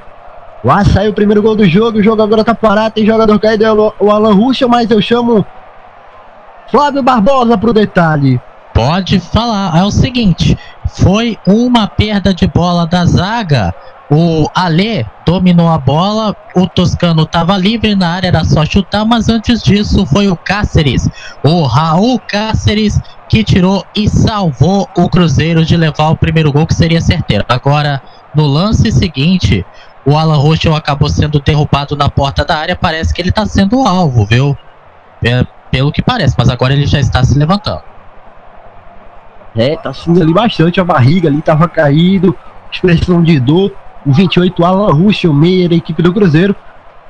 Lá 0.64 0.84
saiu 0.84 1.12
o 1.12 1.14
primeiro 1.14 1.42
gol 1.42 1.56
do 1.56 1.68
jogo, 1.68 2.00
o 2.00 2.04
jogo 2.04 2.22
agora 2.22 2.44
tá 2.44 2.56
parado, 2.56 2.96
tem 2.96 3.06
jogador 3.06 3.40
caído, 3.40 3.64
é 3.64 3.72
o 3.72 4.12
Alan 4.12 4.34
Ruxa, 4.34 4.68
mas 4.68 4.90
eu 4.90 5.02
chamo 5.02 5.46
Flávio 6.70 7.04
Barbosa 7.04 7.58
pro 7.58 7.74
detalhe. 7.74 8.42
Pode 8.86 9.20
falar, 9.20 9.78
é 9.78 9.84
o 9.84 9.92
seguinte, 9.92 10.58
foi 10.88 11.38
uma 11.46 11.88
perda 11.88 12.34
de 12.34 12.48
bola 12.48 12.86
da 12.88 13.06
zaga 13.06 13.74
o 14.14 14.46
Alê 14.54 15.06
dominou 15.26 15.70
a 15.70 15.78
bola, 15.78 16.36
o 16.54 16.68
Toscano 16.68 17.24
estava 17.24 17.56
livre 17.56 17.96
na 17.96 18.10
área, 18.10 18.28
era 18.28 18.44
só 18.44 18.66
chutar, 18.66 19.06
mas 19.06 19.30
antes 19.30 19.64
disso 19.64 20.06
foi 20.06 20.28
o 20.28 20.36
Cáceres, 20.36 21.10
o 21.42 21.64
Raul 21.64 22.20
Cáceres, 22.20 23.00
que 23.30 23.42
tirou 23.42 23.86
e 23.96 24.10
salvou 24.10 24.86
o 24.98 25.08
Cruzeiro 25.08 25.64
de 25.64 25.78
levar 25.78 26.10
o 26.10 26.18
primeiro 26.18 26.52
gol, 26.52 26.68
que 26.68 26.74
seria 26.74 27.00
certeiro. 27.00 27.46
Agora, 27.48 28.02
no 28.36 28.46
lance 28.46 28.92
seguinte, 28.92 29.66
o 30.06 30.18
Alan 30.18 30.36
Rochel 30.36 30.76
acabou 30.76 31.08
sendo 31.08 31.40
derrubado 31.40 31.96
na 31.96 32.10
porta 32.10 32.44
da 32.44 32.58
área, 32.58 32.76
parece 32.76 33.14
que 33.14 33.22
ele 33.22 33.30
está 33.30 33.46
sendo 33.46 33.88
alvo, 33.88 34.26
viu? 34.26 34.58
É, 35.24 35.46
pelo 35.72 35.90
que 35.90 36.02
parece, 36.02 36.36
mas 36.38 36.50
agora 36.50 36.74
ele 36.74 36.86
já 36.86 37.00
está 37.00 37.24
se 37.24 37.40
levantando. 37.40 37.82
É, 39.56 39.76
tá 39.76 39.92
subindo 39.94 40.22
ali 40.22 40.34
bastante 40.34 40.80
a 40.80 40.84
barriga 40.84 41.28
ali, 41.28 41.42
tava 41.42 41.68
caído, 41.68 42.36
expressão 42.72 43.22
de 43.22 43.40
dor 43.40 43.72
o 44.06 44.12
28, 44.12 44.64
Alan 44.64 44.94
Russo, 44.94 45.34
meia 45.34 45.70
da 45.70 45.76
equipe 45.76 46.02
do 46.02 46.14
Cruzeiro. 46.14 46.56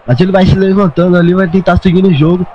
Mas 0.05 0.19
ele 0.19 0.31
vai 0.31 0.45
se 0.45 0.55
levantando 0.55 1.15
ali, 1.15 1.33
vai 1.33 1.47
tentar 1.47 1.77
seguir 1.77 2.01
no 2.01 2.13
jogo. 2.13 2.45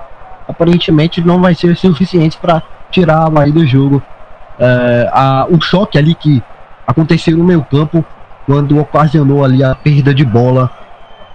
Aparentemente 0.48 1.20
não 1.20 1.40
vai 1.40 1.54
ser 1.54 1.76
suficiente 1.76 2.36
para 2.38 2.62
tirar 2.90 3.30
aí 3.38 3.50
do 3.50 3.66
jogo. 3.66 4.02
É, 4.58 5.10
a, 5.12 5.46
o 5.48 5.60
choque 5.60 5.98
ali 5.98 6.14
que 6.14 6.42
aconteceu 6.86 7.36
no 7.36 7.44
meio 7.44 7.64
campo 7.64 8.04
quando 8.44 8.78
ocasionou 8.78 9.44
ali 9.44 9.62
a 9.62 9.74
perda 9.74 10.14
de 10.14 10.24
bola 10.24 10.70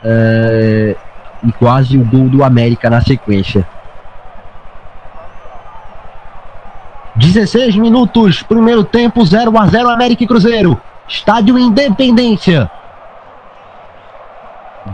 é, 0.03 0.95
e 1.43 1.51
quase 1.51 1.97
o 1.97 2.05
gol 2.05 2.29
do 2.29 2.43
América 2.43 2.89
na 2.89 3.01
sequência. 3.01 3.67
16 7.15 7.75
minutos, 7.75 8.41
primeiro 8.41 8.83
tempo, 8.83 9.25
0 9.25 9.57
a 9.57 9.67
0 9.67 9.89
América 9.89 10.23
e 10.23 10.27
Cruzeiro. 10.27 10.79
Estádio 11.07 11.59
Independência. 11.59 12.71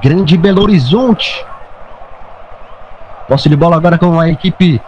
Grande 0.01 0.36
Belo 0.36 0.63
Horizonte. 0.63 1.45
Posse 3.27 3.47
de 3.47 3.56
bola 3.56 3.75
agora 3.75 3.97
com 3.97 4.19
a 4.19 4.30
equipe 4.30 4.82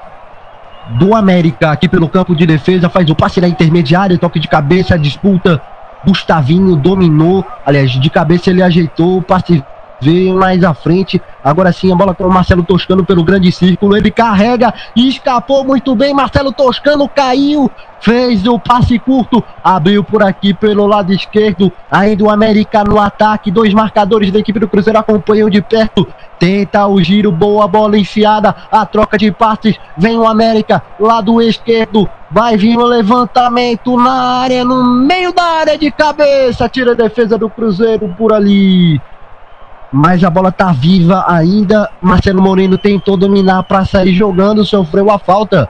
do 0.97 1.15
América 1.15 1.71
aqui 1.71 1.87
pelo 1.87 2.09
campo 2.09 2.35
de 2.35 2.47
defesa. 2.47 2.89
Faz 2.89 3.09
o 3.09 3.15
passe 3.15 3.39
na 3.39 3.47
intermediária, 3.47 4.17
toque 4.17 4.39
de 4.39 4.47
cabeça, 4.47 4.97
disputa. 4.97 5.61
Gustavinho 6.05 6.75
dominou. 6.75 7.45
Aliás, 7.65 7.91
de 7.91 8.09
cabeça 8.09 8.49
ele 8.49 8.63
ajeitou. 8.63 9.17
O 9.17 9.21
passe 9.21 9.63
veio 10.01 10.35
mais 10.35 10.63
à 10.63 10.73
frente. 10.73 11.21
Agora 11.43 11.71
sim 11.71 11.91
a 11.91 11.95
bola 11.95 12.13
com 12.13 12.25
o 12.25 12.33
Marcelo 12.33 12.63
Toscano 12.63 13.05
pelo 13.05 13.23
grande 13.23 13.51
círculo. 13.51 13.95
Ele 13.95 14.11
carrega 14.11 14.73
e 14.95 15.07
escapou 15.07 15.63
muito 15.63 15.95
bem. 15.95 16.13
Marcelo 16.13 16.51
Toscano 16.51 17.07
caiu. 17.07 17.69
Fez 18.01 18.45
o 18.45 18.57
passe 18.57 18.97
curto. 18.97 19.43
Abriu 19.63 20.03
por 20.03 20.23
aqui 20.23 20.53
pelo 20.53 20.85
lado 20.85 21.13
esquerdo. 21.13 21.71
Ainda 21.91 22.23
o 22.23 22.29
América 22.29 22.83
no 22.83 22.99
ataque. 22.99 23.51
Dois 23.51 23.73
marcadores 23.73 24.31
da 24.31 24.39
equipe 24.39 24.59
do 24.59 24.67
Cruzeiro 24.67 24.99
acompanham 24.99 25.49
de 25.49 25.61
perto. 25.61 26.07
Tenta 26.37 26.87
o 26.87 27.01
giro. 27.01 27.31
Boa 27.31 27.67
bola 27.67 27.97
enfiada. 27.97 28.55
A 28.71 28.85
troca 28.85 29.17
de 29.17 29.31
passes. 29.31 29.77
Vem 29.97 30.17
o 30.17 30.27
América. 30.27 30.81
Lado 30.99 31.41
esquerdo. 31.41 32.09
Vai 32.31 32.55
vir 32.55 32.77
o 32.77 32.85
levantamento 32.85 33.97
na 33.97 34.41
área. 34.41 34.63
No 34.63 34.83
meio 34.83 35.33
da 35.33 35.43
área 35.43 35.77
de 35.77 35.91
cabeça. 35.91 36.69
Tira 36.69 36.91
a 36.91 36.95
defesa 36.95 37.37
do 37.37 37.49
Cruzeiro 37.49 38.13
por 38.17 38.31
ali 38.31 39.01
mas 39.91 40.23
a 40.23 40.29
bola 40.29 40.51
tá 40.51 40.71
viva 40.71 41.25
ainda. 41.27 41.89
Marcelo 42.01 42.41
Moreno 42.41 42.77
tentou 42.77 43.17
dominar 43.17 43.63
para 43.63 43.85
sair 43.85 44.13
jogando, 44.13 44.65
sofreu 44.65 45.09
a 45.09 45.17
falta. 45.17 45.69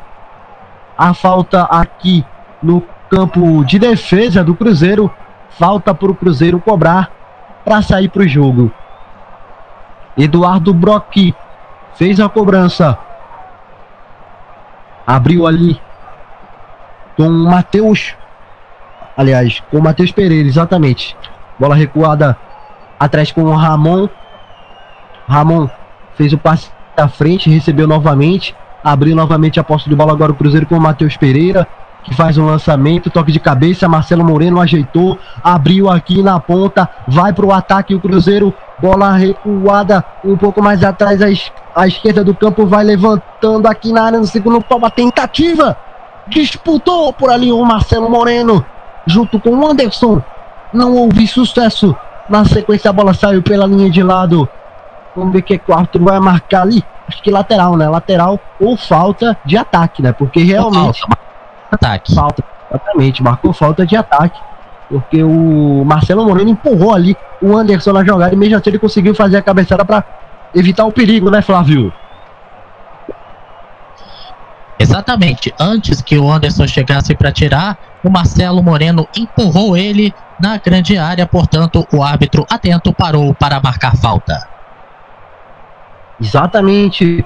A 0.98 1.14
falta 1.14 1.64
aqui 1.64 2.26
no 2.62 2.84
campo 3.10 3.64
de 3.64 3.80
defesa 3.80 4.44
do 4.44 4.54
Cruzeiro. 4.54 5.12
Falta 5.52 5.94
para 5.94 6.12
o 6.12 6.16
Cruzeiro 6.16 6.60
cobrar 6.60 7.12
para 7.64 7.82
sair 7.82 8.10
para 8.10 8.24
o 8.24 8.28
jogo. 8.28 8.72
Eduardo 10.18 10.74
Brock 10.74 11.34
fez 11.96 12.20
a 12.20 12.28
cobrança. 12.28 12.98
Abriu 15.08 15.48
ali 15.48 15.80
com 17.16 17.28
o 17.28 17.50
Matheus. 17.50 18.16
Aliás, 19.16 19.62
com 19.72 19.78
o 19.78 19.82
Matheus 19.82 20.12
Pereira, 20.12 20.48
exatamente. 20.48 21.16
Bola 21.58 21.76
recuada 21.76 22.38
atrás 23.00 23.32
com 23.32 23.44
o 23.44 23.56
Ramon. 23.56 24.10
Ramon 25.28 25.70
fez 26.16 26.34
o 26.34 26.38
passe 26.38 26.70
da 26.96 27.08
frente, 27.08 27.50
recebeu 27.50 27.88
novamente, 27.88 28.56
abriu 28.84 29.16
novamente 29.16 29.60
a 29.60 29.64
posse 29.64 29.88
de 29.88 29.96
bola 29.96 30.12
agora 30.12 30.32
o 30.32 30.36
Cruzeiro 30.36 30.66
com 30.66 30.76
o 30.76 30.82
Matheus 30.82 31.16
Pereira, 31.16 31.68
que 32.04 32.14
faz 32.14 32.38
um 32.38 32.46
lançamento, 32.46 33.10
toque 33.10 33.32
de 33.32 33.40
cabeça, 33.40 33.88
Marcelo 33.88 34.24
Moreno 34.24 34.60
ajeitou, 34.60 35.18
abriu 35.44 35.90
aqui 35.90 36.22
na 36.22 36.40
ponta, 36.40 36.90
vai 37.08 37.32
para 37.32 37.46
o 37.46 37.54
ataque 37.54 37.96
o 37.96 38.00
Cruzeiro, 38.00 38.54
bola 38.80 39.14
recuada 39.14 40.04
um 40.24 40.36
pouco 40.36 40.62
mais 40.62 40.84
atrás 40.84 41.22
à, 41.22 41.88
esquerda 41.88 42.24
do 42.24 42.34
campo, 42.34 42.66
vai 42.66 42.84
levantando 42.84 43.68
aqui 43.68 43.92
na 43.92 44.04
área 44.04 44.20
no 44.20 44.26
segundo 44.26 44.62
pau, 44.62 44.84
a 44.84 44.90
tentativa, 44.90 45.78
disputou 46.28 47.14
por 47.14 47.30
ali 47.30 47.52
o 47.52 47.64
Marcelo 47.64 48.10
Moreno, 48.10 48.66
junto 49.06 49.40
com 49.40 49.52
o 49.52 49.68
Anderson, 49.68 50.22
não 50.74 50.96
houve 50.96 51.28
sucesso, 51.28 51.96
na 52.30 52.46
sequência 52.46 52.90
a 52.90 52.94
bola 52.94 53.14
saiu 53.14 53.42
pela 53.42 53.66
linha 53.66 53.90
de 53.90 54.04
lado. 54.04 54.48
Vamos 55.16 55.34
ver 55.34 55.40
o 55.40 55.44
que 55.44 55.62
o 55.68 55.74
árbitro 55.74 56.04
vai 56.04 56.20
marcar 56.20 56.62
ali. 56.62 56.84
Acho 57.08 57.22
que 57.24 57.32
lateral, 57.32 57.76
né? 57.76 57.90
Lateral 57.90 58.40
ou 58.60 58.78
falta 58.78 59.38
de 59.44 59.58
ataque, 59.58 60.02
né? 60.02 60.12
Porque 60.12 60.44
realmente. 60.44 61.02
Falta. 61.02 61.18
Ataque. 61.72 62.16
Falta, 62.16 62.44
exatamente. 62.70 63.24
Marcou 63.24 63.52
falta 63.52 63.86
de 63.86 63.96
ataque. 63.96 64.40
Porque 64.88 65.24
o 65.24 65.84
Marcelo 65.86 66.26
Moreno 66.26 66.50
empurrou 66.50 66.94
ali 66.94 67.16
o 67.42 67.56
Anderson 67.56 67.94
na 67.94 68.04
jogada 68.04 68.34
e 68.34 68.38
mesmo 68.38 68.56
assim 68.56 68.70
ele 68.70 68.80
conseguiu 68.80 69.14
fazer 69.14 69.38
a 69.38 69.42
cabeçada 69.42 69.86
para 69.86 70.04
evitar 70.54 70.86
o 70.86 70.92
perigo, 70.92 71.30
né, 71.30 71.42
Flávio? 71.42 71.94
Exatamente. 74.80 75.54
Antes 75.60 76.02
que 76.02 76.18
o 76.18 76.32
Anderson 76.32 76.66
chegasse 76.66 77.14
para 77.14 77.32
tirar, 77.32 77.78
o 78.04 78.10
Marcelo 78.10 78.64
Moreno 78.64 79.08
empurrou 79.16 79.76
ele 79.76 80.14
na 80.40 80.58
grande 80.58 80.98
área, 80.98 81.26
portanto, 81.26 81.88
o 81.94 82.04
árbitro 82.04 82.46
atento 82.50 82.94
parou 82.94 83.34
para 83.34 83.60
marcar 83.60 83.96
falta. 83.96 84.48
Exatamente. 86.20 87.26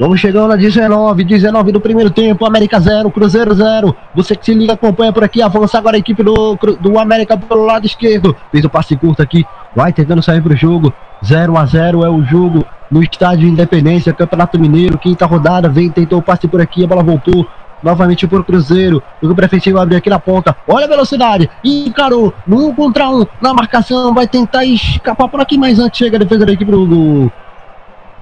Vamos 0.00 0.20
chegando 0.20 0.52
a 0.52 0.56
19, 0.56 1.22
19 1.22 1.70
do 1.70 1.80
primeiro 1.80 2.10
tempo, 2.10 2.46
América 2.46 2.80
0, 2.80 3.10
Cruzeiro 3.10 3.54
0. 3.54 3.94
Você 4.14 4.34
que 4.34 4.44
se 4.44 4.54
liga, 4.54 4.72
acompanha 4.72 5.12
por 5.12 5.22
aqui, 5.22 5.42
avança 5.42 5.78
agora 5.78 5.96
a 5.96 5.98
equipe 5.98 6.22
do, 6.22 6.58
do 6.80 6.98
América 6.98 7.36
pelo 7.36 7.64
lado 7.64 7.86
esquerdo. 7.86 8.34
Fez 8.50 8.64
o 8.64 8.70
passe 8.70 8.96
curto 8.96 9.22
aqui, 9.22 9.44
vai 9.76 9.92
tentando 9.92 10.22
sair 10.22 10.42
pro 10.42 10.56
jogo. 10.56 10.92
0 11.24 11.56
a 11.56 11.66
0 11.66 12.04
é 12.04 12.08
o 12.08 12.22
jogo 12.24 12.64
no 12.90 13.02
estádio 13.02 13.48
Independência, 13.48 14.12
Campeonato 14.12 14.58
Mineiro, 14.58 14.98
quinta 14.98 15.24
rodada. 15.24 15.68
Vem, 15.68 15.90
tentou 15.90 16.18
o 16.18 16.22
passe 16.22 16.48
por 16.48 16.60
aqui, 16.60 16.82
a 16.82 16.86
bola 16.86 17.02
voltou. 17.02 17.46
Novamente 17.82 18.26
por 18.26 18.44
Cruzeiro. 18.44 19.02
O 19.20 19.34
defensivo 19.34 19.78
abriu 19.78 19.98
aqui 19.98 20.08
na 20.08 20.18
ponta. 20.18 20.56
Olha 20.68 20.86
a 20.86 20.88
velocidade. 20.88 21.50
Encarou. 21.64 22.32
No 22.46 22.68
um 22.68 22.74
contra 22.74 23.08
um. 23.08 23.26
Na 23.40 23.52
marcação. 23.52 24.14
Vai 24.14 24.26
tentar 24.26 24.64
escapar 24.64 25.28
por 25.28 25.40
aqui. 25.40 25.58
Mas 25.58 25.78
antes 25.78 25.98
chega 25.98 26.16
a 26.16 26.20
defesa 26.20 26.46
da 26.46 26.52
equipe 26.52 26.70
do, 26.70 27.30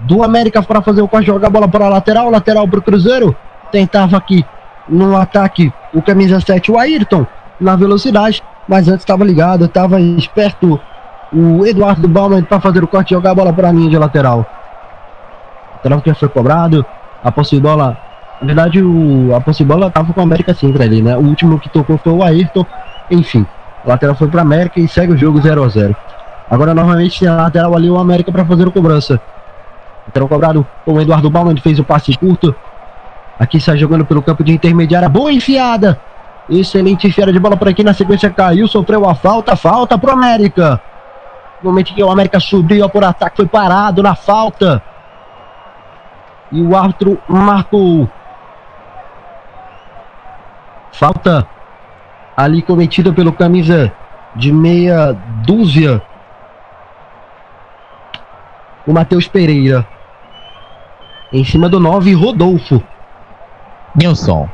do, 0.01 0.23
América 0.23 0.63
para 0.63 0.81
fazer 0.81 1.03
o 1.03 1.09
corte, 1.09 1.27
jogar 1.27 1.49
a 1.49 1.51
bola 1.51 1.69
para 1.69 1.87
a 1.87 1.89
lateral, 1.89 2.31
lateral 2.31 2.67
para 2.67 2.79
o 2.79 2.83
Cruzeiro. 2.83 3.37
Tentava 3.71 4.17
aqui 4.17 4.45
no 4.89 5.17
ataque 5.17 5.73
o 5.93 6.03
camisa 6.03 6.41
7, 6.41 6.73
o 6.73 6.79
Ayrton, 6.79 7.27
na 7.61 7.77
velocidade, 7.77 8.43
mas 8.67 8.89
antes 8.89 9.01
estava 9.01 9.25
ligado, 9.25 9.65
estava 9.67 10.01
esperto 10.01 10.81
o 11.33 11.65
Eduardo 11.65 12.09
Bauman 12.09 12.43
para 12.43 12.61
fazer 12.61 12.83
o 12.83 12.89
corte, 12.89 13.11
jogar 13.11 13.31
a 13.31 13.35
bola 13.35 13.53
para 13.53 13.69
a 13.69 13.73
linha 13.73 13.91
de 13.91 13.99
lateral. 13.99 14.45
Lateral 15.75 16.01
que 16.01 16.13
foi 16.15 16.29
cobrado, 16.29 16.85
a 17.23 17.31
posse 17.31 17.57
de 17.57 17.63
bola, 17.63 17.97
na 18.41 18.47
verdade 18.47 18.83
o, 18.83 19.35
a 19.35 19.41
posse 19.41 19.59
de 19.59 19.69
bola 19.69 19.89
estava 19.89 20.13
com 20.13 20.21
o 20.21 20.23
América 20.23 20.55
sempre 20.55 20.83
ali, 20.83 21.03
né? 21.03 21.17
O 21.17 21.21
último 21.21 21.59
que 21.59 21.69
tocou 21.69 21.99
foi 21.99 22.13
o 22.13 22.23
Ayrton, 22.23 22.65
enfim. 23.11 23.47
O 23.85 23.89
lateral 23.89 24.15
foi 24.15 24.29
para 24.29 24.43
América 24.43 24.81
e 24.81 24.89
segue 24.89 25.13
o 25.13 25.17
jogo 25.17 25.41
0 25.41 25.65
a 25.65 25.69
0 25.69 25.97
Agora 26.51 26.75
novamente 26.75 27.21
tem 27.21 27.29
a 27.29 27.37
lateral 27.37 27.77
ali 27.77 27.89
o 27.89 27.99
América 27.99 28.33
para 28.33 28.45
fazer 28.45 28.67
a 28.67 28.71
cobrança. 28.71 29.21
Lateral 30.07 30.29
cobrado 30.29 30.67
o 30.85 31.01
Eduardo 31.01 31.31
Bauman, 31.31 31.57
fez 31.57 31.79
o 31.79 31.85
passe 31.85 32.17
curto. 32.17 32.55
Aqui 33.39 33.59
está 33.59 33.77
jogando 33.77 34.05
pelo 34.05 34.21
campo 34.21 34.43
de 34.43 34.53
intermediária. 34.53 35.09
Boa 35.09 35.33
enfiada. 35.33 35.99
Excelente 36.49 37.07
enfiada 37.07 37.33
de 37.33 37.39
bola 37.39 37.57
por 37.57 37.69
aqui. 37.69 37.85
Na 37.85 37.95
sequência 37.95 38.29
caiu, 38.29 38.67
sofreu 38.67 39.09
a 39.09 39.15
falta. 39.15 39.55
Falta 39.55 39.97
pro 39.97 40.13
América. 40.13 40.81
No 41.63 41.71
momento 41.71 41.95
que 41.95 42.03
o 42.03 42.11
América 42.11 42.41
subiu 42.41 42.89
por 42.89 43.05
ataque, 43.05 43.37
foi 43.37 43.47
parado 43.47 44.03
na 44.03 44.15
falta. 44.15 44.83
E 46.51 46.61
o 46.61 46.77
árbitro 46.77 47.19
marcou. 47.29 48.09
Falta 50.93 51.47
ali 52.37 52.63
cometida 52.63 53.13
pelo 53.13 53.33
camisa 53.33 53.93
de 54.35 54.53
meia 54.53 55.17
dúzia. 55.45 56.03
O 58.87 58.93
Matheus 58.93 59.29
Pereira. 59.29 59.87
Em 61.33 61.45
cima 61.45 61.69
do 61.69 61.79
9, 61.79 62.13
Rodolfo. 62.15 62.83
Nilson. 63.95 64.49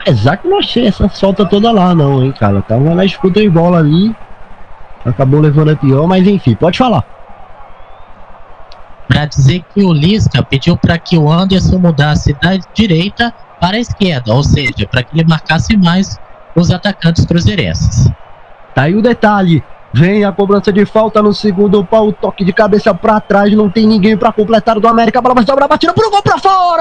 Apesar 0.00 0.36
que 0.36 0.48
não 0.48 0.58
achei 0.58 0.86
essa 0.86 1.08
solta 1.08 1.44
toda 1.44 1.70
lá, 1.70 1.94
não, 1.94 2.24
hein, 2.24 2.32
cara. 2.32 2.62
Tava 2.62 2.94
na 2.94 3.04
escuta 3.04 3.40
de 3.40 3.48
bola 3.48 3.78
ali. 3.78 4.14
Acabou 5.04 5.40
levando 5.40 5.70
a 5.70 5.76
pior, 5.76 6.06
mas 6.06 6.26
enfim, 6.26 6.54
pode 6.54 6.78
falar. 6.78 7.04
Pra 9.08 9.24
dizer 9.24 9.64
que 9.74 9.82
o 9.82 9.92
Lisca 9.92 10.42
pediu 10.42 10.76
para 10.76 10.98
que 10.98 11.18
o 11.18 11.30
Anderson 11.30 11.78
mudasse 11.78 12.32
da 12.34 12.56
direita 12.72 13.34
para 13.60 13.76
a 13.76 13.80
esquerda, 13.80 14.32
ou 14.32 14.42
seja, 14.42 14.88
para 14.90 15.02
que 15.02 15.18
ele 15.18 15.28
marcasse 15.28 15.76
mais 15.76 16.18
os 16.56 16.70
atacantes 16.70 17.26
cruzeirenses. 17.26 18.10
Tá 18.74 18.82
aí 18.82 18.94
o 18.96 19.02
detalhe. 19.02 19.62
Vem 19.92 20.24
a 20.24 20.30
cobrança 20.30 20.72
de 20.72 20.86
falta 20.86 21.20
no 21.20 21.34
segundo 21.34 21.84
pau, 21.84 22.12
toque 22.12 22.44
de 22.44 22.52
cabeça 22.52 22.94
para 22.94 23.20
trás, 23.20 23.52
não 23.52 23.68
tem 23.68 23.88
ninguém 23.88 24.16
para 24.16 24.32
completar 24.32 24.78
do 24.78 24.86
América, 24.86 25.18
a 25.18 25.22
bola 25.22 25.34
vai 25.34 25.44
sobrar, 25.44 25.68
batida 25.68 25.92
pro 25.92 26.08
gol 26.08 26.22
para 26.22 26.38
fora! 26.38 26.80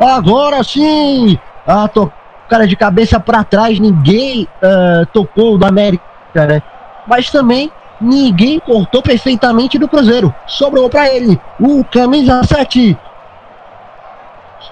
Agora 0.00 0.64
sim! 0.64 1.38
A 1.64 1.86
tocada 1.86 2.66
de 2.66 2.74
cabeça 2.74 3.20
para 3.20 3.44
trás, 3.44 3.78
ninguém 3.78 4.48
uh, 4.60 5.06
tocou 5.12 5.56
do 5.56 5.64
América, 5.64 6.02
né? 6.34 6.60
Mas 7.06 7.30
também 7.30 7.70
ninguém 8.00 8.58
cortou 8.58 9.00
perfeitamente 9.00 9.78
do 9.78 9.86
Cruzeiro. 9.86 10.34
Sobrou 10.48 10.90
para 10.90 11.08
ele 11.14 11.40
o 11.60 11.84
camisa 11.84 12.42
7, 12.42 12.98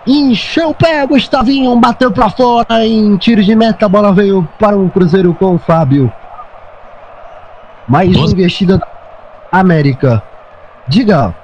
Encheu 0.06 0.70
o 0.70 0.74
pé, 0.74 1.06
Gustavinho 1.06 1.74
bateu 1.80 2.10
para 2.10 2.28
fora 2.28 2.86
em 2.86 3.16
tiro 3.16 3.42
de 3.42 3.54
meta. 3.54 3.86
A 3.86 3.88
bola 3.88 4.12
veio 4.12 4.46
para 4.58 4.76
o 4.76 4.90
Cruzeiro 4.90 5.32
com 5.34 5.54
o 5.54 5.58
Fábio. 5.58 6.12
Mais 7.88 8.12
Nossa. 8.12 8.32
investida 8.32 8.78
da 8.78 8.86
América. 9.50 10.22
Diga. 10.86 11.34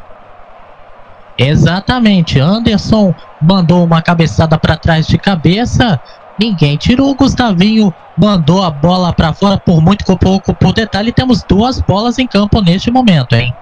Exatamente. 1.39 2.39
Anderson 2.39 3.15
mandou 3.41 3.83
uma 3.83 4.03
cabeçada 4.03 4.59
para 4.59 4.77
trás 4.77 5.07
de 5.07 5.17
cabeça. 5.17 5.99
Ninguém 6.39 6.77
tirou. 6.77 7.11
O 7.11 7.15
Gustavinho 7.15 7.93
mandou 8.17 8.63
a 8.63 8.71
bola 8.71 9.13
para 9.13 9.33
fora 9.33 9.57
por 9.57 9.81
muito 9.81 10.05
pouco. 10.19 10.55
Por 10.55 10.75
detalhe, 10.75 11.13
temos 11.13 11.43
duas 11.43 11.81
bolas 11.81 12.19
em 12.19 12.27
campo 12.27 12.61
neste 12.61 12.91
momento, 12.91 13.35
hein? 13.35 13.55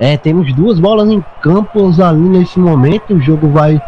É, 0.00 0.16
temos 0.16 0.50
duas 0.54 0.80
bolas 0.80 1.10
em 1.10 1.22
campos 1.42 2.00
ali 2.00 2.20
nesse 2.20 2.58
momento. 2.58 3.12
O 3.12 3.20
jogo 3.20 3.50
vai 3.50 3.78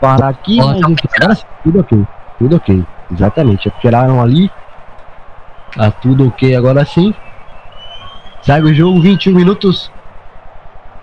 parar 0.00 0.28
aqui, 0.28 0.58
mas 0.58 0.80
agora 0.80 1.36
tudo 1.64 1.80
ok. 1.80 2.06
Tudo 2.38 2.56
ok. 2.56 2.84
Exatamente. 3.12 3.72
Tiraram 3.80 4.22
ali. 4.22 4.48
Tá 5.74 5.90
tudo 5.90 6.28
ok 6.28 6.54
agora 6.54 6.84
sim. 6.84 7.12
Segue 8.42 8.70
o 8.70 8.74
jogo, 8.74 9.00
21 9.00 9.34
minutos. 9.34 9.90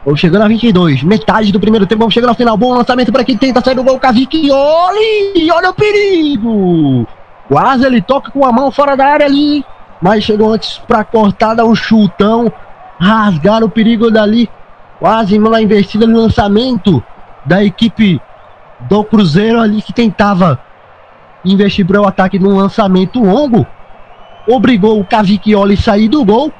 Vamos 0.05 0.21
chegando 0.21 0.43
a 0.43 0.47
22. 0.47 1.03
Metade 1.03 1.51
do 1.51 1.59
primeiro 1.59 1.85
tempo. 1.85 1.99
Vamos 1.99 2.13
chegando 2.13 2.29
ao 2.29 2.35
final. 2.35 2.55
Bom 2.55 2.73
lançamento 2.73 3.11
para 3.11 3.25
quem 3.25 3.37
tenta 3.37 3.59
sair 3.59 3.75
do 3.75 3.83
gol. 3.83 3.99
Kavik. 3.99 4.49
Olha! 4.49 5.53
Olha 5.53 5.69
o 5.69 5.73
perigo! 5.73 7.05
Quase 7.49 7.85
ele 7.85 8.01
toca 8.01 8.31
com 8.31 8.45
a 8.45 8.53
mão 8.53 8.71
fora 8.71 8.95
da 8.95 9.05
área 9.05 9.25
ali 9.25 9.65
mas 10.03 10.25
chegou 10.25 10.51
antes 10.51 10.79
para 10.79 11.01
cortar, 11.05 11.53
dar 11.53 11.63
um 11.63 11.73
chutão, 11.73 12.51
rasgar 12.99 13.63
o 13.63 13.69
perigo 13.69 14.11
dali, 14.11 14.49
quase 14.99 15.39
uma 15.39 15.61
investida 15.61 16.05
no 16.05 16.19
lançamento 16.19 17.01
da 17.45 17.63
equipe 17.63 18.21
do 18.81 19.01
Cruzeiro 19.05 19.61
ali 19.61 19.81
que 19.81 19.93
tentava 19.93 20.59
investir 21.45 21.87
para 21.87 22.01
o 22.01 22.05
ataque 22.05 22.37
num 22.37 22.57
lançamento 22.57 23.23
longo, 23.23 23.65
obrigou 24.45 24.99
o 24.99 25.05
Cavicchioli 25.05 25.75
a 25.75 25.77
sair 25.77 26.09
do 26.09 26.25
gol. 26.25 26.51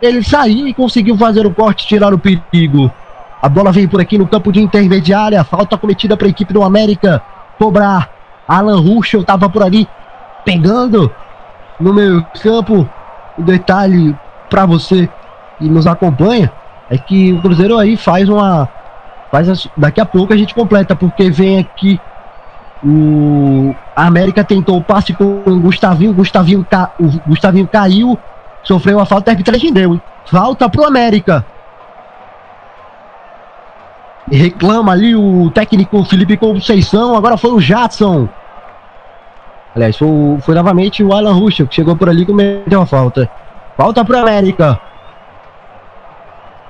Ele 0.00 0.22
saiu 0.22 0.68
e 0.68 0.74
conseguiu 0.74 1.18
fazer 1.18 1.44
o 1.46 1.52
corte, 1.52 1.84
tirar 1.84 2.14
o 2.14 2.18
perigo. 2.18 2.88
A 3.42 3.48
bola 3.48 3.72
vem 3.72 3.88
por 3.88 4.00
aqui 4.00 4.16
no 4.16 4.26
campo 4.26 4.52
de 4.52 4.60
intermediária, 4.60 5.42
falta 5.42 5.76
cometida 5.76 6.16
para 6.16 6.28
a 6.28 6.30
equipe 6.30 6.52
do 6.52 6.62
América 6.62 7.20
cobrar. 7.58 8.08
Alan 8.46 8.78
Ruschel 8.78 9.22
estava 9.22 9.48
por 9.48 9.64
ali 9.64 9.88
pegando 10.44 11.12
no 11.78 11.92
meio 11.92 12.24
campo. 12.42 12.88
O 13.38 13.42
detalhe 13.42 14.16
para 14.48 14.64
você 14.64 15.08
que 15.58 15.68
nos 15.68 15.86
acompanha 15.86 16.50
é 16.90 16.96
que 16.96 17.32
o 17.32 17.42
Cruzeiro 17.42 17.78
aí 17.78 17.96
faz 17.96 18.28
uma. 18.28 18.68
Faz 19.30 19.68
daqui 19.76 20.00
a 20.00 20.06
pouco 20.06 20.32
a 20.32 20.36
gente 20.36 20.54
completa, 20.54 20.94
porque 20.94 21.30
vem 21.30 21.58
aqui 21.58 22.00
o 22.84 23.74
a 23.96 24.06
América 24.06 24.44
tentou 24.44 24.76
o 24.76 24.84
passe 24.84 25.14
com 25.14 25.42
o 25.46 25.58
Gustavinho, 25.58 26.12
Gustavinho 26.12 26.66
ca, 26.68 26.92
o 27.00 27.08
Gustavinho 27.26 27.66
caiu, 27.66 28.18
sofreu 28.62 28.98
uma 28.98 29.06
falta, 29.06 29.30
a 29.30 29.32
arbitragem 29.32 29.72
deu, 29.72 29.94
hein? 29.94 30.02
Falta 30.26 30.68
pro 30.68 30.84
América. 30.84 31.44
E 34.30 34.36
reclama 34.36 34.92
ali 34.92 35.16
o 35.16 35.50
técnico 35.50 36.04
Felipe 36.04 36.36
Conceição, 36.36 37.16
agora 37.16 37.38
foi 37.38 37.52
o 37.52 37.60
Jadson. 37.60 38.28
Aliás, 39.76 39.98
foi, 39.98 40.08
foi 40.40 40.54
novamente 40.54 41.04
o 41.04 41.12
Alan 41.12 41.34
Ruschel 41.34 41.66
que 41.66 41.74
chegou 41.74 41.94
por 41.94 42.08
ali 42.08 42.22
e 42.22 42.26
cometeu 42.26 42.80
uma 42.80 42.86
falta. 42.86 43.28
Falta 43.76 44.02
para 44.02 44.22
América. 44.22 44.80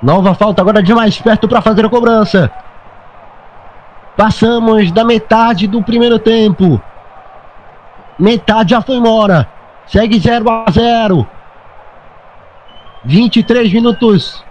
Nova 0.03 0.35
falta 0.35 0.61
agora 0.61 0.83
de 0.83 0.93
mais 0.93 1.17
perto 1.17 1.47
para 1.47 1.63
fazer 1.63 1.87
a 1.87 1.89
cobrança. 1.89 2.51
Passamos 4.17 4.91
da 4.91 5.05
metade 5.05 5.69
do 5.69 5.81
primeiro 5.85 6.19
tempo. 6.19 6.83
Metade 8.19 8.71
já 8.71 8.83
foi 8.83 8.97
embora. 8.97 9.49
Segue 9.87 10.19
0 10.19 10.51
a 10.51 10.69
0. 10.69 11.25
23 13.05 13.73
minutos 13.73 14.45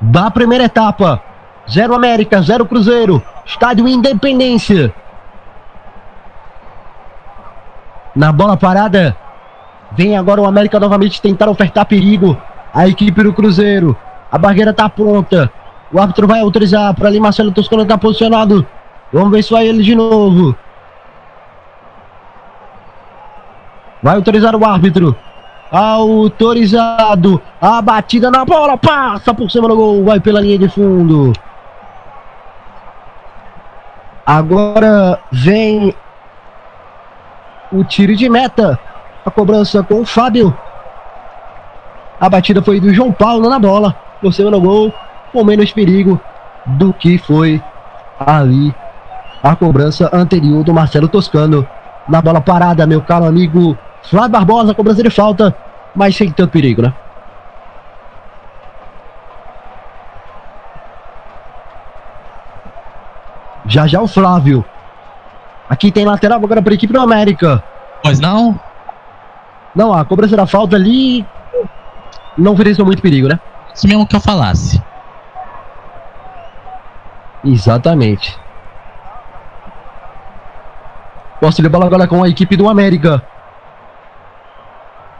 da 0.00 0.30
primeira 0.30 0.66
etapa. 0.66 1.20
0 1.68 1.92
América, 1.92 2.40
0 2.40 2.66
Cruzeiro. 2.66 3.20
Estádio 3.44 3.88
Independência. 3.88 4.94
Na 8.16 8.32
bola 8.32 8.56
parada. 8.56 9.14
Vem 9.92 10.16
agora 10.16 10.40
o 10.40 10.46
América 10.46 10.80
novamente 10.80 11.20
tentar 11.20 11.50
ofertar 11.50 11.84
perigo. 11.84 12.36
A 12.72 12.88
equipe 12.88 13.22
do 13.22 13.32
Cruzeiro. 13.32 13.94
A 14.32 14.38
barreira 14.38 14.70
está 14.70 14.88
pronta. 14.88 15.52
O 15.92 16.00
árbitro 16.00 16.26
vai 16.26 16.40
autorizar 16.40 16.94
para 16.94 17.08
ali. 17.08 17.20
Marcelo 17.20 17.52
Toscano 17.52 17.82
está 17.82 17.98
posicionado. 17.98 18.66
Vamos 19.12 19.30
ver 19.30 19.42
se 19.42 19.52
vai 19.52 19.68
ele 19.68 19.82
de 19.82 19.94
novo. 19.94 20.56
Vai 24.02 24.16
autorizar 24.16 24.56
o 24.56 24.64
árbitro. 24.64 25.14
Autorizado. 25.70 27.40
A 27.60 27.82
batida 27.82 28.30
na 28.30 28.46
bola. 28.46 28.78
Passa 28.78 29.34
por 29.34 29.50
cima 29.50 29.68
do 29.68 29.76
gol. 29.76 30.04
Vai 30.04 30.20
pela 30.20 30.40
linha 30.40 30.58
de 30.58 30.70
fundo. 30.70 31.34
Agora 34.24 35.20
vem 35.30 35.94
o 37.78 37.84
tiro 37.84 38.16
de 38.16 38.28
meta. 38.28 38.78
A 39.24 39.30
cobrança 39.30 39.82
com 39.82 40.00
o 40.00 40.06
Fábio. 40.06 40.56
A 42.20 42.28
batida 42.28 42.62
foi 42.62 42.80
do 42.80 42.92
João 42.92 43.12
Paulo 43.12 43.48
na 43.48 43.58
bola. 43.58 43.94
Por 44.20 44.32
cima 44.32 44.50
do 44.50 44.60
gol. 44.60 44.92
Com 45.32 45.44
menos 45.44 45.72
perigo 45.72 46.20
do 46.66 46.92
que 46.92 47.18
foi 47.18 47.62
ali 48.18 48.74
a 49.42 49.54
cobrança 49.54 50.10
anterior 50.12 50.64
do 50.64 50.74
Marcelo 50.74 51.08
Toscano. 51.08 51.66
Na 52.08 52.22
bola 52.22 52.40
parada, 52.40 52.86
meu 52.86 53.02
caro 53.02 53.24
amigo 53.24 53.76
Flávio 54.02 54.30
Barbosa, 54.30 54.74
cobrança 54.74 55.02
de 55.02 55.10
falta, 55.10 55.54
mas 55.94 56.16
sem 56.16 56.30
tanto 56.30 56.50
perigo, 56.50 56.82
né? 56.82 56.92
Já 63.66 63.86
já 63.86 64.00
o 64.00 64.06
Flávio. 64.06 64.64
Aqui 65.68 65.90
tem 65.90 66.04
lateral 66.04 66.38
agora 66.42 66.62
para 66.62 66.72
a 66.72 66.74
equipe 66.74 66.92
do 66.92 67.00
América. 67.00 67.62
Pois 68.02 68.20
não? 68.20 68.58
Não, 69.74 69.92
a 69.92 70.04
cobrança 70.04 70.36
da 70.36 70.46
falta 70.46 70.76
ali 70.76 71.26
não 72.38 72.52
ofereceu 72.52 72.84
muito 72.84 73.02
perigo, 73.02 73.28
né? 73.28 73.38
Isso 73.74 73.86
mesmo 73.86 74.06
que 74.06 74.16
eu 74.16 74.20
falasse. 74.20 74.80
Exatamente. 77.44 78.38
Posse 81.40 81.60
de 81.60 81.68
bola 81.68 81.86
agora 81.86 82.06
com 82.06 82.22
a 82.22 82.28
equipe 82.28 82.56
do 82.56 82.68
América. 82.68 83.22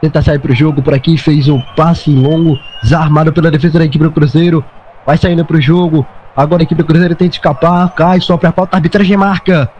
Tenta 0.00 0.22
sair 0.22 0.38
para 0.38 0.52
o 0.52 0.54
jogo 0.54 0.82
por 0.82 0.94
aqui, 0.94 1.18
fez 1.18 1.48
um 1.48 1.60
passe 1.76 2.10
longo, 2.10 2.58
desarmado 2.82 3.32
pela 3.32 3.50
defesa 3.50 3.78
da 3.78 3.84
equipe 3.84 4.04
do 4.04 4.12
Cruzeiro. 4.12 4.64
Vai 5.04 5.16
saindo 5.16 5.44
para 5.44 5.56
o 5.56 5.60
jogo. 5.60 6.06
Agora 6.36 6.62
a 6.62 6.64
equipe 6.64 6.82
do 6.82 6.86
Cruzeiro 6.86 7.14
tenta 7.14 7.36
escapar, 7.36 7.90
cai, 7.94 8.20
sofre 8.20 8.48
a 8.48 8.52
falta, 8.52 8.76
a 8.76 8.78
arbitragem 8.78 9.16
marca. 9.16 9.70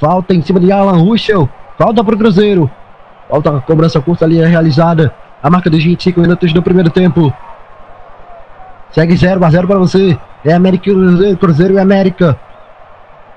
Falta 0.00 0.32
em 0.32 0.40
cima 0.40 0.58
de 0.58 0.72
Alan 0.72 0.96
Ruschel. 0.96 1.46
Falta 1.76 2.02
para 2.02 2.14
o 2.14 2.18
Cruzeiro. 2.18 2.70
Falta 3.28 3.58
a 3.58 3.60
cobrança 3.60 4.00
curta 4.00 4.24
ali 4.24 4.40
é 4.40 4.46
realizada. 4.46 5.14
A 5.42 5.50
marca 5.50 5.68
dos 5.68 5.84
25 5.84 6.18
minutos 6.20 6.52
do 6.54 6.62
primeiro 6.62 6.88
tempo. 6.88 7.32
Segue 8.92 9.14
0 9.14 9.44
a 9.44 9.50
0 9.50 9.68
para 9.68 9.78
você. 9.78 10.18
É 10.42 10.54
América 10.54 10.84
Cruzeiro, 10.84 11.36
Cruzeiro 11.36 11.74
e 11.74 11.78
América. 11.78 12.38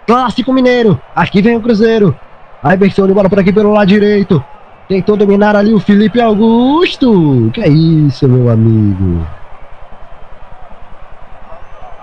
Clássico 0.07 0.53
Mineiro. 0.53 0.99
Aqui 1.13 1.41
vem 1.41 1.57
o 1.57 1.61
Cruzeiro. 1.61 2.15
A 2.63 2.73
inversão 2.73 3.07
de 3.07 3.13
bola 3.13 3.29
por 3.29 3.39
aqui 3.39 3.51
pelo 3.51 3.73
lado 3.73 3.87
direito. 3.89 4.43
Tentou 4.87 5.17
dominar 5.17 5.57
ali 5.57 5.73
o 5.73 5.81
Felipe 5.81 6.21
Augusto. 6.21 7.51
Que 7.53 7.61
é 7.61 7.67
isso, 7.67 8.27
meu 8.27 8.49
amigo. 8.49 9.27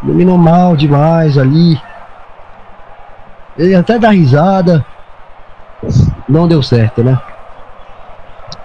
Dominou 0.02 0.36
mal 0.36 0.76
demais 0.76 1.38
ali. 1.38 1.80
Ele 3.59 3.74
até 3.74 3.98
dá 3.98 4.11
risada. 4.11 4.84
Não 6.28 6.46
deu 6.46 6.62
certo, 6.62 7.03
né? 7.03 7.18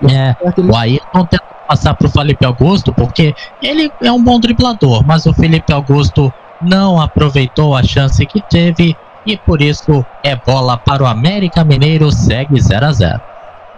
É, 0.09 0.35
o 0.61 0.75
Ayrton 0.75 1.25
tentou 1.25 1.55
passar 1.67 1.93
pro 1.93 2.09
Felipe 2.09 2.45
Augusto 2.45 2.93
porque 2.93 3.33
ele 3.61 3.91
é 4.01 4.11
um 4.11 4.21
bom 4.21 4.39
driblador, 4.39 5.03
mas 5.05 5.25
o 5.25 5.33
Felipe 5.33 5.71
Augusto 5.71 6.31
não 6.61 6.99
aproveitou 7.01 7.75
a 7.75 7.83
chance 7.83 8.25
que 8.25 8.41
teve 8.41 8.95
e 9.25 9.37
por 9.37 9.61
isso 9.61 10.05
é 10.23 10.35
bola 10.35 10.77
para 10.77 11.03
o 11.03 11.07
América 11.07 11.63
Mineiro, 11.63 12.11
segue 12.11 12.59
0 12.59 12.85
a 12.85 12.91
0. 12.91 13.21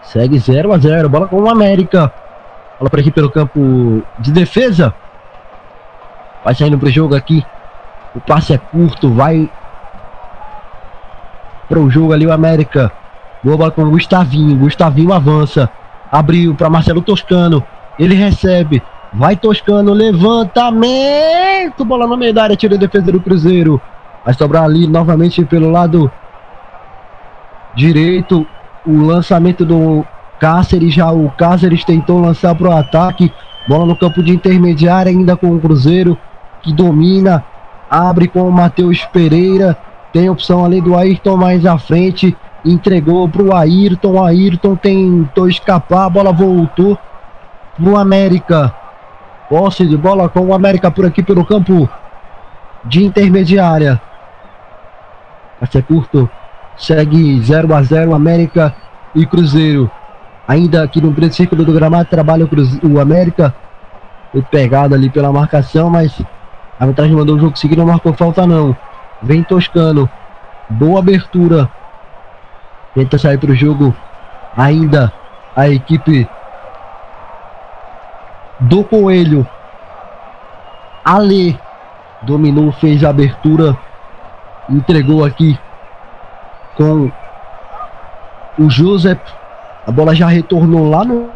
Segue 0.03 0.39
0 0.39 0.73
a 0.73 0.77
0, 0.77 1.09
bola 1.09 1.27
com 1.27 1.41
o 1.41 1.49
América. 1.49 2.11
Bola 2.79 2.89
por 2.89 2.99
aqui 2.99 3.11
pelo 3.11 3.31
campo 3.31 4.03
de 4.19 4.31
defesa. 4.31 4.93
Vai 6.43 6.53
saindo 6.55 6.77
pro 6.77 6.89
jogo 6.89 7.15
aqui. 7.15 7.45
O 8.15 8.19
passe 8.19 8.53
é 8.53 8.57
curto, 8.57 9.13
vai 9.13 9.49
para 11.67 11.79
o 11.79 11.89
jogo 11.89 12.13
ali 12.13 12.25
o 12.25 12.31
América. 12.31 12.91
Boa 13.43 13.57
bola 13.57 13.71
com 13.71 13.83
o 13.83 13.91
Gustavinho. 13.91 14.57
Gustavinho 14.57 15.13
avança. 15.13 15.69
Abriu 16.11 16.55
para 16.55 16.69
Marcelo 16.69 17.01
Toscano. 17.01 17.63
Ele 17.99 18.15
recebe. 18.15 18.81
Vai 19.13 19.35
Toscano, 19.35 19.93
levantamento. 19.93 21.85
Bola 21.85 22.07
na 22.07 22.17
meia 22.17 22.33
da 22.33 22.43
área, 22.43 22.55
tira 22.55 22.75
a 22.75 22.79
defesa 22.79 23.11
do 23.11 23.19
Cruzeiro. 23.19 23.81
Vai 24.25 24.33
sobrar 24.33 24.63
ali 24.63 24.87
novamente 24.87 25.43
pelo 25.45 25.69
lado 25.69 26.11
direito. 27.75 28.45
O 28.85 29.05
lançamento 29.05 29.65
do 29.65 30.05
Cáceres. 30.39 30.93
Já 30.93 31.11
o 31.11 31.29
Cáceres 31.31 31.83
tentou 31.83 32.19
lançar 32.19 32.55
para 32.55 32.69
o 32.69 32.77
ataque. 32.77 33.31
Bola 33.67 33.85
no 33.85 33.95
campo 33.95 34.23
de 34.23 34.33
intermediária, 34.33 35.09
ainda 35.09 35.35
com 35.35 35.55
o 35.55 35.59
Cruzeiro. 35.59 36.17
Que 36.61 36.73
domina. 36.73 37.43
Abre 37.89 38.27
com 38.27 38.47
o 38.47 38.51
Matheus 38.51 39.05
Pereira. 39.05 39.77
Tem 40.13 40.29
opção 40.29 40.63
ali 40.63 40.81
do 40.81 40.95
Ayrton 40.95 41.37
mais 41.37 41.65
à 41.65 41.77
frente. 41.77 42.35
Entregou 42.63 43.27
para 43.27 43.41
o 43.41 43.55
Ayrton. 43.55 44.23
Ayrton 44.23 44.75
tentou 44.75 45.47
escapar. 45.47 46.05
A 46.05 46.09
bola 46.09 46.31
voltou 46.31 46.97
no 47.77 47.97
América. 47.97 48.73
Posse 49.49 49.85
de 49.85 49.95
bola 49.95 50.27
com 50.27 50.41
o 50.41 50.53
América 50.53 50.91
por 50.91 51.05
aqui 51.05 51.23
pelo 51.23 51.45
campo 51.45 51.89
de 52.83 53.03
intermediária. 53.03 54.01
Vai 55.59 55.69
ser 55.71 55.83
curto. 55.83 56.29
Segue 56.77 57.41
0 57.41 57.73
a 57.73 57.81
0 57.81 58.13
América 58.13 58.75
e 59.15 59.25
Cruzeiro. 59.25 59.89
Ainda 60.47 60.83
aqui 60.83 61.01
no 61.01 61.11
grande 61.11 61.35
círculo 61.35 61.65
do 61.65 61.73
gramado 61.73 62.09
trabalha 62.09 62.45
o, 62.45 62.47
Cruzeiro, 62.47 62.87
o 62.87 62.99
América. 62.99 63.53
Foi 64.31 64.41
pegado 64.41 64.93
ali 64.93 65.09
pela 65.09 65.31
marcação, 65.31 65.89
mas 65.89 66.21
a 66.79 66.83
arbitragem 66.83 67.15
mandou 67.15 67.35
o 67.35 67.39
jogo 67.39 67.57
seguir, 67.57 67.77
não 67.77 67.85
marcou 67.85 68.13
falta 68.13 68.45
não. 68.45 68.75
Vem 69.21 69.43
Toscano. 69.43 70.09
Boa 70.69 70.99
abertura. 70.99 71.69
Tenta 72.93 73.17
sair 73.17 73.37
para 73.37 73.51
o 73.51 73.55
jogo. 73.55 73.95
Ainda 74.55 75.11
a 75.55 75.67
equipe 75.69 76.27
do 78.59 78.83
Coelho. 78.83 79.47
Ale 81.03 81.57
dominou, 82.21 82.71
fez 82.71 83.03
a 83.03 83.09
abertura, 83.09 83.77
entregou 84.69 85.23
aqui 85.23 85.57
com 86.75 87.11
o 88.59 88.69
Joseph. 88.69 89.21
A 89.85 89.91
bola 89.91 90.13
já 90.13 90.27
retornou 90.27 90.89
lá 90.89 91.05
no 91.05 91.29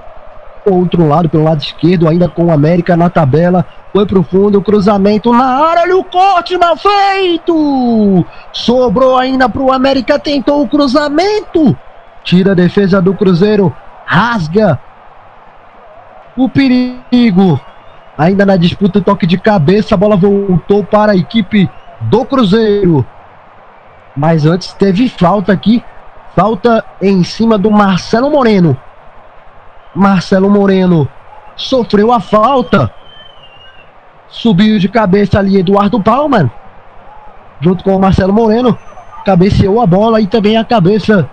outro 0.65 1.07
lado, 1.07 1.29
pelo 1.29 1.43
lado 1.43 1.61
esquerdo, 1.61 2.07
ainda 2.07 2.27
com 2.27 2.45
o 2.45 2.51
América 2.51 2.97
na 2.97 3.09
tabela. 3.09 3.65
Foi 3.93 4.05
pro 4.05 4.23
fundo, 4.23 4.61
cruzamento 4.61 5.33
na 5.33 5.45
área, 5.45 5.83
olha 5.83 5.97
o 5.97 6.03
corte 6.03 6.57
mal 6.57 6.77
feito! 6.77 8.25
Sobrou 8.53 9.17
ainda 9.17 9.49
pro 9.49 9.71
América, 9.71 10.17
tentou 10.17 10.63
o 10.63 10.67
cruzamento. 10.67 11.77
Tira 12.23 12.51
a 12.51 12.55
defesa 12.55 13.01
do 13.01 13.13
Cruzeiro, 13.13 13.75
rasga 14.05 14.79
o 16.37 16.47
perigo. 16.47 17.59
Ainda 18.17 18.45
na 18.45 18.55
disputa, 18.55 19.01
toque 19.01 19.25
de 19.25 19.37
cabeça, 19.37 19.95
a 19.95 19.97
bola 19.97 20.15
voltou 20.15 20.83
para 20.83 21.11
a 21.11 21.17
equipe 21.17 21.69
do 22.01 22.23
Cruzeiro. 22.23 23.05
Mas 24.15 24.45
antes 24.45 24.73
teve 24.73 25.09
falta 25.09 25.51
aqui. 25.51 25.83
Falta 26.35 26.85
em 27.01 27.23
cima 27.23 27.57
do 27.57 27.69
Marcelo 27.69 28.29
Moreno. 28.29 28.77
Marcelo 29.93 30.49
Moreno 30.49 31.07
sofreu 31.57 32.13
a 32.13 32.21
falta. 32.21 32.93
Subiu 34.31 34.79
de 34.79 34.89
cabeça 34.89 35.39
ali 35.39 35.57
Eduardo 35.57 36.01
Palmer. 36.01 36.49
Junto 37.59 37.83
com 37.83 37.95
o 37.95 37.99
Marcelo 37.99 38.33
Moreno. 38.33 38.77
Cabeceou 39.25 39.79
a 39.79 39.85
bola 39.85 40.19
e 40.19 40.25
também 40.25 40.57
a 40.57 40.65
cabeça 40.65 41.29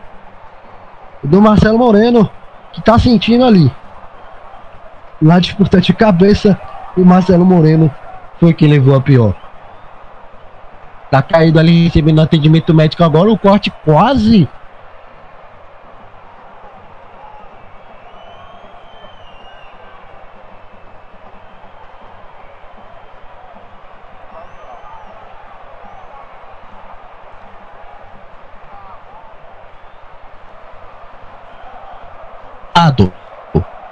do 1.22 1.40
Marcelo 1.40 1.78
Moreno. 1.78 2.28
Que 2.72 2.80
está 2.80 2.98
sentindo 2.98 3.44
ali 3.44 3.72
na 5.20 5.38
disputa 5.40 5.80
de 5.80 5.92
cabeça, 5.92 6.58
o 6.96 7.04
Marcelo 7.04 7.44
Moreno 7.44 7.90
foi 8.38 8.54
quem 8.54 8.68
levou 8.68 8.94
a 8.94 9.00
pior. 9.00 9.34
Tá 11.10 11.22
caído 11.22 11.58
ali 11.58 11.84
recebendo 11.84 12.20
atendimento 12.20 12.74
médico 12.74 13.02
agora, 13.02 13.30
o 13.30 13.38
corte 13.38 13.72
quase. 13.84 14.48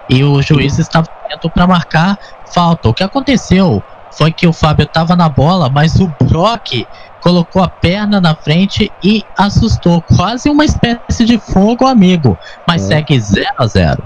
E 0.09 0.23
o 0.23 0.41
juiz 0.41 0.79
estava 0.79 1.09
atento 1.25 1.51
para 1.51 1.67
marcar 1.67 2.19
falta. 2.53 2.89
O 2.89 2.95
que 2.95 3.03
aconteceu 3.03 3.83
foi 4.13 4.33
que 4.33 4.47
o 4.47 4.53
Fábio 4.53 4.85
estava 4.85 5.15
na 5.15 5.29
bola, 5.29 5.69
mas 5.69 5.97
o 6.01 6.11
Brock 6.23 6.87
colocou 7.21 7.63
a 7.63 7.69
perna 7.69 8.21
na 8.21 8.35
frente 8.35 8.91
e 9.03 9.25
assustou. 9.37 10.01
Quase 10.03 10.49
uma 10.49 10.65
espécie 10.65 11.25
de 11.25 11.39
fogo 11.39 11.87
amigo. 11.87 12.39
Mas 12.67 12.85
é. 12.85 12.97
segue 12.97 13.19
0 13.19 13.47
a 13.59 13.67
0 13.67 14.03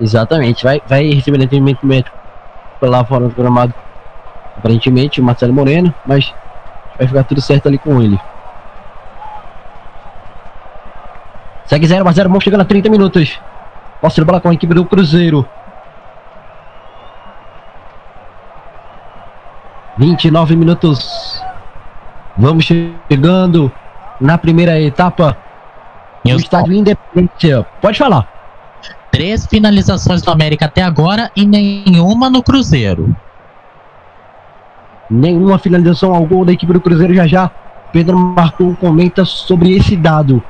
Exatamente, 0.00 0.64
vai, 0.64 0.82
vai 0.86 1.10
receber 1.10 1.42
atendimento 1.42 2.10
lá 2.80 3.04
fora 3.04 3.28
do 3.28 3.34
gramado. 3.34 3.74
Aparentemente, 4.56 5.20
o 5.20 5.24
Marcelo 5.24 5.52
Moreno, 5.52 5.94
mas 6.04 6.32
vai 6.98 7.06
ficar 7.06 7.24
tudo 7.24 7.40
certo 7.40 7.68
ali 7.68 7.78
com 7.78 8.02
ele. 8.02 8.18
Segue 11.66 11.86
0 11.86 12.06
a 12.06 12.12
0, 12.12 12.28
vamos 12.28 12.44
chegando 12.44 12.60
a 12.60 12.64
30 12.64 12.90
minutos. 12.90 13.40
Posse 14.02 14.16
de 14.16 14.24
bola 14.24 14.40
com 14.40 14.48
a 14.48 14.52
equipe 14.52 14.74
do 14.74 14.84
Cruzeiro. 14.84 15.46
29 19.96 20.56
minutos. 20.56 21.40
Vamos 22.36 22.64
chegando 22.64 23.70
na 24.20 24.36
primeira 24.36 24.80
etapa 24.80 25.36
no 26.24 26.34
estádio 26.34 26.72
Independência. 26.72 27.64
Pode 27.80 27.96
falar. 27.96 28.26
Três 29.12 29.46
finalizações 29.46 30.20
do 30.20 30.32
América 30.32 30.64
até 30.64 30.82
agora 30.82 31.30
e 31.36 31.46
nenhuma 31.46 32.28
no 32.28 32.42
Cruzeiro. 32.42 33.14
Nenhuma 35.08 35.60
finalização 35.60 36.12
ao 36.12 36.26
gol 36.26 36.44
da 36.44 36.52
equipe 36.52 36.72
do 36.72 36.80
Cruzeiro 36.80 37.14
já 37.14 37.28
já. 37.28 37.48
Pedro 37.92 38.18
Marcou 38.18 38.74
comenta 38.74 39.24
sobre 39.24 39.76
esse 39.76 39.94
dado. 39.94 40.42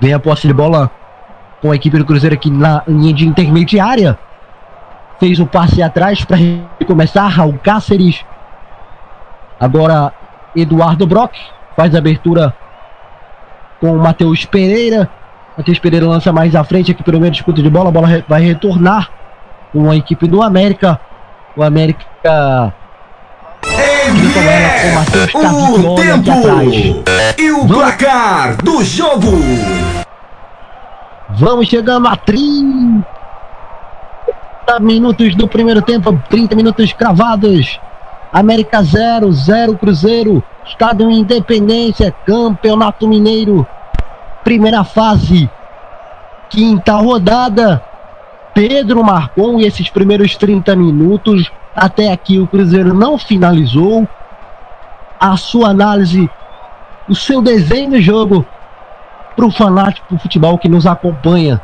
Vem 0.00 0.12
a 0.12 0.18
posse 0.18 0.48
de 0.48 0.52
bola 0.52 0.90
com 1.60 1.70
a 1.70 1.76
equipe 1.76 1.98
do 1.98 2.04
Cruzeiro 2.04 2.34
aqui 2.34 2.50
na 2.50 2.82
linha 2.86 3.12
de 3.12 3.26
intermediária. 3.26 4.18
Fez 5.18 5.40
o 5.40 5.46
passe 5.46 5.82
atrás 5.82 6.24
para 6.24 6.36
recomeçar. 6.78 7.28
Raul 7.28 7.58
Cáceres. 7.62 8.24
Agora 9.58 10.12
Eduardo 10.54 11.06
Brock 11.06 11.34
faz 11.76 11.94
a 11.94 11.98
abertura 11.98 12.54
com 13.80 13.92
o 13.92 13.98
Matheus 13.98 14.44
Pereira. 14.44 15.08
Matheus 15.56 15.78
Pereira 15.78 16.06
lança 16.06 16.32
mais 16.32 16.54
à 16.54 16.62
frente 16.62 16.92
aqui 16.92 17.02
pelo 17.02 17.18
meio 17.18 17.32
disputa 17.32 17.60
de 17.60 17.68
bola. 17.68 17.88
A 17.88 17.92
bola 17.92 18.24
vai 18.28 18.42
retornar 18.42 19.10
com 19.72 19.90
a 19.90 19.96
equipe 19.96 20.28
do 20.28 20.42
América. 20.42 21.00
O 21.56 21.62
América. 21.62 22.04
É 22.22 22.72
o 25.34 25.94
tempo 25.96 26.30
e 27.36 27.50
o 27.50 27.66
placar 27.66 28.56
do 28.62 28.82
jogo. 28.84 29.87
Vamos 31.30 31.68
chegando 31.68 32.08
a 32.08 32.16
30 32.16 33.04
minutos 34.80 35.34
do 35.34 35.46
primeiro 35.46 35.82
tempo, 35.82 36.18
30 36.30 36.56
minutos 36.56 36.90
cravados. 36.94 37.78
América 38.32 38.82
0, 38.82 39.30
0 39.32 39.76
Cruzeiro, 39.76 40.42
Estado 40.66 41.10
Independência, 41.10 42.14
Campeonato 42.26 43.06
Mineiro, 43.06 43.66
primeira 44.42 44.84
fase, 44.84 45.50
quinta 46.48 46.94
rodada. 46.96 47.82
Pedro 48.54 49.04
Marcon 49.04 49.60
e 49.60 49.66
esses 49.66 49.88
primeiros 49.90 50.34
30 50.34 50.74
minutos, 50.74 51.50
até 51.76 52.10
aqui 52.10 52.38
o 52.38 52.46
Cruzeiro 52.46 52.94
não 52.94 53.18
finalizou. 53.18 54.08
A 55.20 55.36
sua 55.36 55.68
análise, 55.68 56.30
o 57.08 57.14
seu 57.14 57.42
desenho 57.42 57.90
de 57.90 58.00
jogo 58.00 58.46
para 59.38 59.46
o 59.46 59.50
fanático 59.52 60.12
do 60.12 60.18
futebol 60.18 60.58
que 60.58 60.68
nos 60.68 60.84
acompanha 60.84 61.60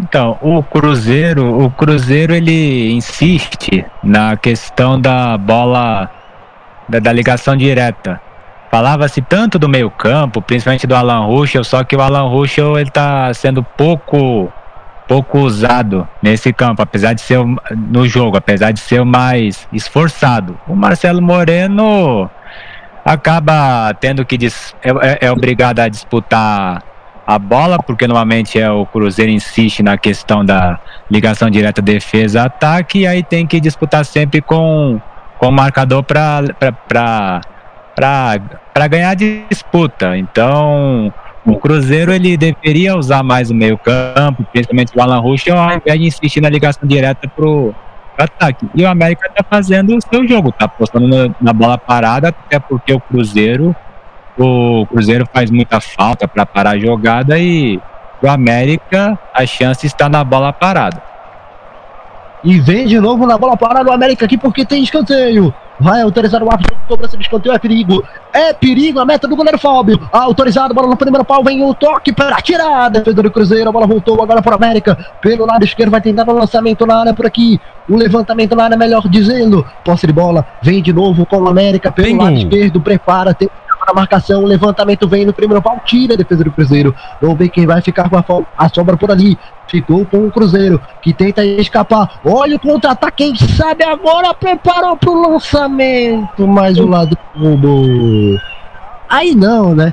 então, 0.00 0.38
o 0.40 0.62
Cruzeiro, 0.62 1.64
o 1.64 1.70
Cruzeiro 1.70 2.34
ele 2.34 2.92
insiste 2.92 3.84
na 4.02 4.36
questão 4.36 5.00
da 5.00 5.36
bola 5.36 6.10
da, 6.88 6.98
da 6.98 7.12
ligação 7.12 7.56
direta. 7.56 8.20
Falava-se 8.70 9.20
tanto 9.20 9.58
do 9.58 9.68
meio-campo, 9.68 10.40
principalmente 10.40 10.86
do 10.86 10.96
Alan 10.96 11.26
Ruschel, 11.26 11.62
só 11.62 11.84
que 11.84 11.94
o 11.94 12.00
Alan 12.00 12.26
Ruschel 12.26 12.78
ele 12.78 12.90
tá 12.90 13.32
sendo 13.34 13.62
pouco 13.62 14.50
pouco 15.06 15.40
usado 15.40 16.08
nesse 16.22 16.54
campo, 16.54 16.80
apesar 16.80 17.12
de 17.12 17.20
ser 17.20 17.38
no 17.76 18.08
jogo, 18.08 18.36
apesar 18.36 18.72
de 18.72 18.80
ser 18.80 19.04
mais 19.04 19.68
esforçado. 19.72 20.58
O 20.66 20.74
Marcelo 20.74 21.20
Moreno 21.20 22.30
acaba 23.04 23.92
tendo 23.94 24.24
que 24.24 24.36
é, 24.82 24.90
é, 24.90 25.26
é 25.26 25.32
obrigado 25.32 25.80
a 25.80 25.88
disputar 25.88 26.82
a 27.26 27.38
bola, 27.38 27.78
porque 27.78 28.06
normalmente 28.06 28.58
é 28.58 28.70
o 28.70 28.84
Cruzeiro 28.84 29.30
insiste 29.30 29.82
na 29.82 29.96
questão 29.96 30.44
da 30.44 30.78
ligação 31.10 31.48
direta 31.50 31.80
defesa-ataque, 31.80 33.00
e 33.00 33.06
aí 33.06 33.22
tem 33.22 33.46
que 33.46 33.60
disputar 33.60 34.04
sempre 34.04 34.40
com, 34.40 35.00
com 35.38 35.48
o 35.48 35.52
marcador 35.52 36.02
para 36.02 37.40
ganhar 38.88 39.14
disputa. 39.14 40.16
Então, 40.16 41.12
o 41.44 41.56
Cruzeiro 41.56 42.12
ele 42.12 42.36
deveria 42.36 42.96
usar 42.96 43.22
mais 43.22 43.50
o 43.50 43.54
meio-campo, 43.54 44.44
principalmente 44.52 44.96
o 44.96 45.00
Alan 45.00 45.20
Rush, 45.20 45.48
ao 45.48 45.76
invés 45.76 46.00
de 46.00 46.06
insistir 46.06 46.40
na 46.40 46.48
ligação 46.48 46.86
direta 46.88 47.28
pro 47.28 47.74
ataque. 48.22 48.66
E 48.74 48.84
o 48.84 48.88
América 48.88 49.26
está 49.28 49.42
fazendo 49.42 49.96
o 49.96 50.00
seu 50.00 50.26
jogo, 50.26 50.50
está 50.50 50.66
apostando 50.66 51.34
na 51.40 51.52
bola 51.52 51.76
parada, 51.76 52.28
até 52.28 52.58
porque 52.58 52.92
o 52.92 53.00
Cruzeiro 53.00 53.74
o 54.38 54.86
Cruzeiro 54.86 55.26
faz 55.32 55.50
muita 55.50 55.80
falta 55.80 56.26
para 56.26 56.46
parar 56.46 56.70
a 56.70 56.78
jogada 56.78 57.38
e 57.38 57.78
o 58.22 58.28
América 58.28 59.18
a 59.34 59.44
chance 59.44 59.86
está 59.86 60.08
na 60.08 60.24
bola 60.24 60.52
parada. 60.52 61.02
E 62.42 62.58
vem 62.58 62.86
de 62.86 62.98
novo 62.98 63.26
na 63.26 63.38
bola 63.38 63.56
parada 63.56 63.90
o 63.90 63.92
América 63.92 64.24
aqui 64.24 64.36
porque 64.38 64.64
tem 64.64 64.82
escanteio. 64.82 65.54
Vai 65.82 66.00
autorizar 66.00 66.40
o 66.42 66.50
árbitro 66.50 66.76
de 66.76 66.86
cobrança 66.86 67.16
de 67.16 67.24
escanteio, 67.24 67.52
é 67.52 67.58
perigo. 67.58 68.04
É 68.32 68.52
perigo, 68.52 69.00
a 69.00 69.04
meta 69.04 69.26
do 69.26 69.34
goleiro 69.34 69.58
Fábio. 69.58 70.00
Autorizado, 70.12 70.72
bola 70.72 70.86
no 70.86 70.96
primeiro 70.96 71.24
pau, 71.24 71.42
vem 71.42 71.62
o 71.64 71.74
toque 71.74 72.12
para 72.12 72.36
tirar. 72.40 72.88
Defesa 72.88 73.20
do 73.20 73.30
Cruzeiro, 73.30 73.68
a 73.68 73.72
bola 73.72 73.86
voltou 73.86 74.22
agora 74.22 74.40
para 74.40 74.52
o 74.52 74.54
América. 74.54 74.96
Pelo 75.20 75.44
lado 75.44 75.64
esquerdo 75.64 75.90
vai 75.90 76.00
tentar 76.00 76.28
o 76.28 76.32
lançamento 76.32 76.86
na 76.86 77.00
área 77.00 77.12
por 77.12 77.26
aqui. 77.26 77.60
O 77.88 77.96
levantamento 77.96 78.54
na 78.54 78.64
área, 78.64 78.76
melhor 78.76 79.08
dizendo. 79.08 79.66
Posse 79.84 80.06
de 80.06 80.12
bola, 80.12 80.46
vem 80.62 80.80
de 80.80 80.92
novo 80.92 81.26
com 81.26 81.38
o 81.38 81.48
América 81.48 81.90
pelo 81.90 82.16
lado 82.16 82.36
esquerdo, 82.36 82.80
prepara, 82.80 83.34
tem 83.34 83.50
a 83.86 83.94
marcação, 83.94 84.44
levantamento 84.44 85.08
vem 85.08 85.24
no 85.24 85.32
primeiro 85.32 85.62
pau, 85.62 85.80
tira 85.84 86.14
a 86.14 86.16
defesa 86.16 86.44
do 86.44 86.52
Cruzeiro. 86.52 86.94
Vamos 87.20 87.38
ver 87.38 87.48
quem 87.48 87.66
vai 87.66 87.80
ficar 87.80 88.08
com 88.08 88.16
a, 88.16 88.24
a 88.64 88.68
sobra 88.68 88.96
por 88.96 89.10
ali. 89.10 89.38
Ficou 89.66 90.04
com 90.06 90.26
o 90.26 90.30
Cruzeiro, 90.30 90.80
que 91.00 91.12
tenta 91.12 91.44
escapar. 91.44 92.20
Olha 92.24 92.56
o 92.56 92.60
contra-ataque, 92.60 93.24
quem 93.24 93.36
sabe 93.36 93.84
agora 93.84 94.34
preparou 94.34 94.96
para 94.96 95.10
o 95.10 95.30
lançamento. 95.30 96.46
Mas 96.46 96.78
o 96.78 96.86
lado 96.86 97.16
roubou. 97.34 98.38
Aí 99.08 99.34
não, 99.34 99.74
né? 99.74 99.92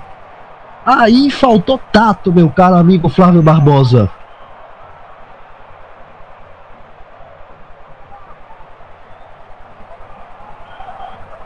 Aí 0.85 1.29
faltou 1.29 1.79
tato, 1.91 2.31
meu 2.31 2.49
caro 2.49 2.75
amigo 2.75 3.09
Flávio 3.09 3.41
Barbosa. 3.41 4.09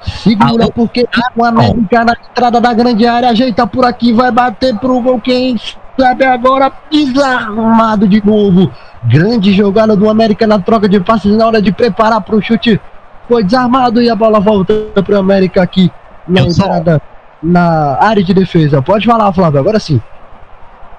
Segura 0.05 0.69
porque 0.73 1.07
o 1.35 1.45
América 1.45 2.03
na 2.03 2.13
entrada 2.13 2.59
da 2.59 2.73
grande 2.73 3.05
área 3.07 3.29
ajeita 3.29 3.65
por 3.65 3.85
aqui, 3.85 4.11
vai 4.11 4.31
bater 4.31 4.77
pro 4.77 4.99
gol. 5.01 5.19
Quem 5.19 5.57
sabe 5.99 6.25
agora 6.25 6.71
desarmado 6.91 8.07
de 8.07 8.23
novo. 8.25 8.71
Grande 9.05 9.53
jogada 9.53 9.95
do 9.95 10.09
América 10.09 10.47
na 10.47 10.59
troca 10.59 10.87
de 10.87 10.99
passes 10.99 11.35
na 11.35 11.45
hora 11.45 11.61
de 11.61 11.71
preparar 11.71 12.21
para 12.21 12.35
o 12.35 12.41
chute. 12.41 12.79
Foi 13.27 13.43
desarmado 13.43 14.01
e 14.01 14.09
a 14.09 14.15
bola 14.15 14.39
volta 14.39 14.73
para 14.93 15.15
o 15.15 15.19
América 15.19 15.61
aqui 15.61 15.91
na 16.27 16.41
eu 16.41 16.47
entrada, 16.47 16.95
só... 16.95 17.47
na 17.47 17.97
área 17.99 18.23
de 18.23 18.33
defesa. 18.33 18.81
Pode 18.81 19.05
falar, 19.05 19.31
Flávio, 19.33 19.59
agora 19.59 19.79
sim. 19.79 20.01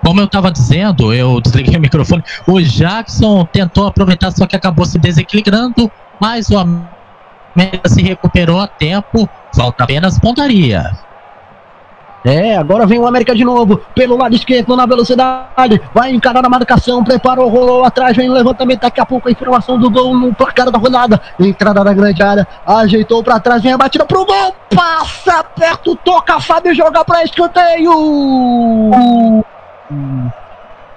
Como 0.05 0.21
eu 0.21 0.27
estava 0.27 0.51
dizendo, 0.51 1.15
eu 1.15 1.41
desliguei 1.41 1.77
o 1.77 1.81
microfone. 1.81 2.23
O 2.47 2.61
Jackson 2.61 3.47
tentou 3.47 3.87
aproveitar, 3.87 4.31
só 4.33 4.47
que 4.47 4.55
acabou 4.55 4.85
se 4.85 4.99
desequilibrando. 4.99 5.91
Mas 6.21 6.51
o 6.51 6.59
América 6.59 6.95
se 7.87 8.03
recuperou 8.03 8.61
a 8.61 8.67
tempo, 8.67 9.29
falta 9.55 9.85
apenas 9.85 10.19
pontaria. 10.19 10.91
É, 12.25 12.57
agora 12.57 12.87
vem 12.87 12.99
o 12.99 13.07
América 13.07 13.35
de 13.35 13.45
novo, 13.45 13.83
pelo 13.95 14.17
lado 14.17 14.35
esquerdo 14.35 14.75
na 14.75 14.87
velocidade, 14.87 15.79
vai 15.93 16.11
encarar 16.11 16.43
a 16.43 16.49
marcação, 16.49 17.05
preparou, 17.05 17.51
rolou 17.51 17.85
atrás, 17.85 18.17
vem 18.17 18.31
levantamento, 18.31 18.81
daqui 18.81 18.99
a 18.99 19.05
pouco 19.05 19.29
a 19.29 19.31
informação 19.31 19.79
do 19.79 19.91
gol 19.91 20.17
no 20.17 20.35
placar 20.35 20.71
da 20.71 20.79
rodada, 20.79 21.21
entrada 21.39 21.85
na 21.85 21.93
grande 21.93 22.23
área, 22.23 22.49
ajeitou 22.67 23.23
para 23.23 23.39
trás, 23.39 23.63
vem 23.63 23.75
a 23.75 23.77
batida 23.77 24.07
pro 24.07 24.25
gol, 24.25 24.57
passa 24.75 25.45
perto, 25.45 25.95
toca, 25.97 26.41
Fábio 26.41 26.75
joga 26.75 27.05
para 27.05 27.25
escanteio. 27.25 27.93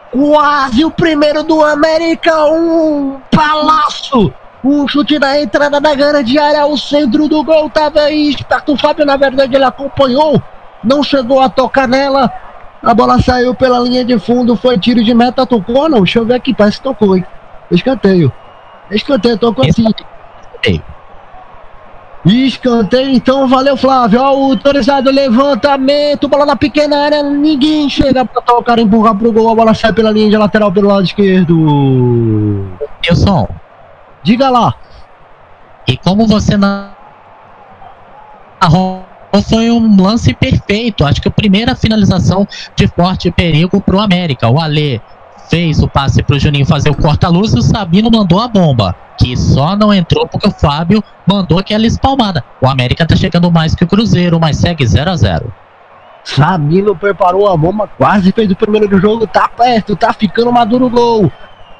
Quase 0.09 0.85
o 0.85 0.91
primeiro 0.91 1.43
do 1.43 1.61
América, 1.61 2.45
um 2.45 3.17
palácio 3.29 4.33
um 4.67 4.87
chute 4.87 5.17
na 5.19 5.39
entrada 5.39 5.79
da 5.79 5.95
grande 5.95 6.37
área, 6.37 6.65
o 6.65 6.77
centro 6.77 7.27
do 7.27 7.43
gol 7.43 7.67
estava 7.67 8.01
aí. 8.01 8.29
Esperto 8.29 8.73
o 8.73 8.77
Fábio, 8.77 9.05
na 9.05 9.15
verdade, 9.15 9.55
ele 9.55 9.63
acompanhou, 9.63 10.41
não 10.83 11.03
chegou 11.03 11.39
a 11.39 11.49
tocar 11.49 11.87
nela. 11.87 12.31
A 12.83 12.93
bola 12.93 13.21
saiu 13.21 13.53
pela 13.55 13.79
linha 13.79 14.05
de 14.05 14.17
fundo, 14.19 14.55
foi 14.55 14.77
tiro 14.77 15.03
de 15.03 15.13
meta, 15.13 15.45
tocou 15.45 15.89
não? 15.89 15.99
Deixa 15.99 16.19
eu 16.19 16.25
ver 16.25 16.35
aqui, 16.35 16.53
parece 16.53 16.77
que 16.77 16.83
tocou, 16.83 17.15
hein? 17.15 17.25
Escanteio. 17.71 18.31
Escanteio, 18.91 19.37
tocou 19.37 19.65
assim. 19.65 19.83
Escanteio, 22.25 23.11
então, 23.11 23.47
valeu 23.47 23.77
Flávio. 23.77 24.21
Autorizado 24.21 25.09
levantamento, 25.11 26.27
bola 26.27 26.45
na 26.45 26.55
pequena 26.55 27.03
área, 27.03 27.23
ninguém 27.23 27.89
chega 27.89 28.25
pra 28.25 28.41
tocar, 28.41 28.79
empurrar 28.79 29.15
pro 29.15 29.31
gol, 29.31 29.49
a 29.51 29.55
bola 29.55 29.73
sai 29.73 29.93
pela 29.93 30.11
linha 30.11 30.29
de 30.29 30.37
lateral 30.37 30.71
pelo 30.71 30.87
lado 30.87 31.05
esquerdo. 31.05 32.67
Wilson. 33.05 33.47
Diga 34.27 34.49
lá. 34.49 34.75
E 35.87 35.95
como 35.95 36.27
você 36.27 36.57
não 36.57 36.89
foi 39.49 39.71
um 39.71 40.03
lance 40.03 40.33
perfeito. 40.33 41.05
Acho 41.05 41.21
que 41.21 41.29
a 41.29 41.31
primeira 41.31 41.73
finalização 41.73 42.45
de 42.75 42.87
forte 42.87 43.31
perigo 43.31 43.79
pro 43.79 44.01
América. 44.01 44.49
O 44.49 44.59
Alê 44.59 44.99
fez 45.49 45.81
o 45.81 45.87
passe 45.87 46.21
pro 46.21 46.37
Juninho 46.37 46.65
fazer 46.65 46.89
o 46.89 46.95
corta-luz 46.95 47.53
e 47.53 47.59
o 47.59 47.61
Sabino 47.61 48.11
mandou 48.11 48.41
a 48.41 48.49
bomba. 48.49 48.93
Que 49.17 49.37
só 49.37 49.77
não 49.77 49.93
entrou 49.93 50.27
porque 50.27 50.49
o 50.49 50.51
Fábio 50.51 51.01
mandou 51.25 51.57
aquela 51.57 51.87
espalmada. 51.87 52.43
O 52.61 52.67
América 52.67 53.07
tá 53.07 53.15
chegando 53.15 53.49
mais 53.49 53.75
que 53.75 53.85
o 53.85 53.87
Cruzeiro, 53.87 54.37
mas 54.41 54.57
segue 54.57 54.85
0 54.85 55.09
a 55.09 55.15
0 55.15 55.53
Sabino 56.25 56.93
preparou 56.93 57.47
a 57.47 57.55
bomba, 57.55 57.87
quase 57.97 58.33
fez 58.33 58.51
o 58.51 58.55
primeiro 58.57 58.89
do 58.89 58.99
jogo, 58.99 59.25
tá 59.25 59.47
perto, 59.47 59.95
tá 59.95 60.11
ficando 60.11 60.51
maduro 60.51 60.87
o 60.87 60.89
gol. 60.89 61.31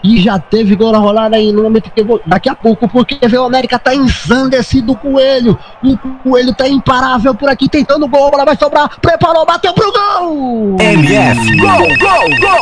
E 0.04 0.22
já 0.22 0.38
teve 0.38 0.76
gol 0.76 0.92
na 0.92 1.00
rolada 1.00 1.36
aí 1.36 1.52
no 1.52 1.64
momento 1.64 1.90
que 1.92 2.04
vou, 2.04 2.22
daqui 2.26 2.50
a 2.50 2.56
pouco, 2.56 2.88
porque 2.88 3.18
o 3.36 3.44
América 3.44 3.80
tá 3.80 3.96
ensandecido 3.96 4.88
do 4.88 4.96
Coelho. 4.96 5.58
O 5.84 5.98
Coelho 6.24 6.54
tá 6.54 6.68
imparável 6.68 7.34
por 7.34 7.50
aqui, 7.50 7.68
tentando 7.68 8.08
gol, 8.08 8.28
a 8.28 8.32
bola 8.32 8.46
vai 8.46 8.56
sobrar, 8.56 8.90
preparou, 9.02 9.44
bateu 9.46 9.74
pro 9.74 9.92
gol! 9.92 10.78
MF, 10.80 11.58
gol, 11.58 11.80
gol, 12.00 12.30
gol! 12.40 12.62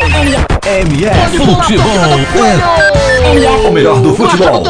MF, 0.65 1.37
futebol, 1.37 1.85
é 3.35 3.67
o 3.67 3.71
melhor 3.71 4.01
do 4.01 4.15
futebol. 4.15 4.63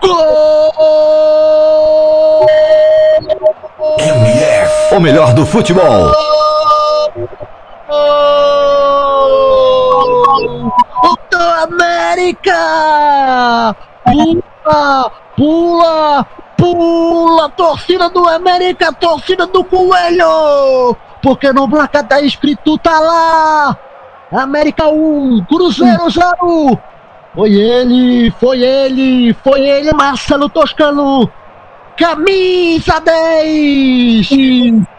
Gol! 0.00 0.68
MF, 4.00 4.94
o 4.94 5.00
melhor 5.00 5.34
do 5.34 5.44
futebol. 5.46 6.12
Do 11.30 11.38
América! 11.62 12.54
Pula, 14.04 15.10
pula, 15.36 16.26
pula! 16.56 17.48
Torcida 17.50 18.10
do 18.10 18.28
América, 18.28 18.92
torcida 18.92 19.46
do 19.46 19.64
Coelho! 19.64 20.96
Porque 21.22 21.50
no 21.52 21.68
placar 21.68 22.06
tá 22.06 22.20
escrito, 22.20 22.76
tá 22.78 23.00
lá! 23.00 23.76
América 24.32 24.86
1, 24.88 25.46
Cruzeiro 25.48 26.10
0! 26.10 26.78
Foi 27.34 27.52
ele, 27.52 28.30
foi 28.32 28.62
ele, 28.62 29.32
foi 29.42 29.60
ele, 29.60 29.92
Marcelo 29.94 30.48
Toscano! 30.50 31.30
Camisa 31.96 33.00
10! 33.00 34.28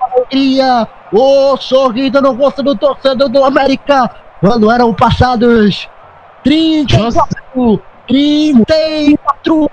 Alegria! 0.02 0.88
O 1.12 1.58
sorriso 1.58 2.22
no 2.22 2.34
rosto 2.34 2.62
do 2.62 2.76
torcedor 2.76 3.30
do 3.30 3.44
América! 3.44 4.10
quando 4.40 4.72
eram 4.72 4.94
passados 4.94 5.88
34, 6.44 7.82
34 8.08 9.70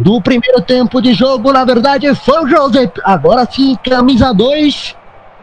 do 0.00 0.20
primeiro 0.20 0.60
tempo 0.62 1.00
de 1.00 1.14
jogo, 1.14 1.52
na 1.52 1.64
verdade 1.64 2.14
foi 2.14 2.44
o 2.44 2.48
José. 2.48 2.90
Agora 3.04 3.46
sim, 3.50 3.76
camisa 3.82 4.34
2, 4.34 4.96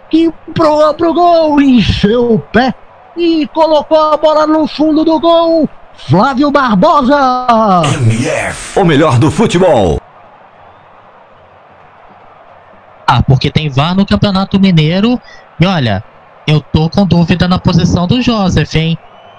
que 0.09 0.31
pro, 0.53 0.93
pro 0.93 1.13
gol, 1.13 1.61
encheu 1.61 2.33
o 2.33 2.39
pé 2.39 2.73
e 3.17 3.47
colocou 3.47 3.97
a 3.97 4.17
bola 4.17 4.45
no 4.45 4.67
fundo 4.67 5.03
do 5.03 5.19
gol. 5.19 5.67
Flávio 5.97 6.51
Barbosa. 6.51 7.81
MF, 8.01 8.79
o 8.79 8.83
melhor 8.83 9.17
do 9.17 9.31
futebol. 9.31 9.97
Ah, 13.07 13.21
porque 13.21 13.51
tem 13.51 13.69
VAR 13.69 13.95
no 13.95 14.05
Campeonato 14.05 14.59
Mineiro. 14.59 15.19
E 15.59 15.65
olha, 15.65 16.03
eu 16.47 16.59
tô 16.59 16.89
com 16.89 17.05
dúvida 17.05 17.47
na 17.47 17.59
posição 17.59 18.07
do 18.07 18.21
Joseph, 18.21 18.75
hein? 18.75 18.97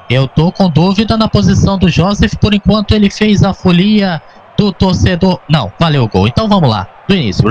Eu 0.08 0.28
tô 0.28 0.52
com 0.52 0.70
dúvida 0.70 1.16
na 1.16 1.28
posição 1.28 1.76
do 1.76 1.88
Joseph 1.88 2.34
por 2.36 2.54
enquanto 2.54 2.94
ele 2.94 3.10
fez 3.10 3.42
a 3.42 3.52
folia 3.52 4.22
do 4.56 4.72
torcedor. 4.72 5.40
Não, 5.48 5.72
valeu 5.78 6.04
o 6.04 6.08
gol. 6.08 6.28
Então 6.28 6.48
vamos 6.48 6.70
lá, 6.70 6.86
do 7.08 7.14
início. 7.14 7.44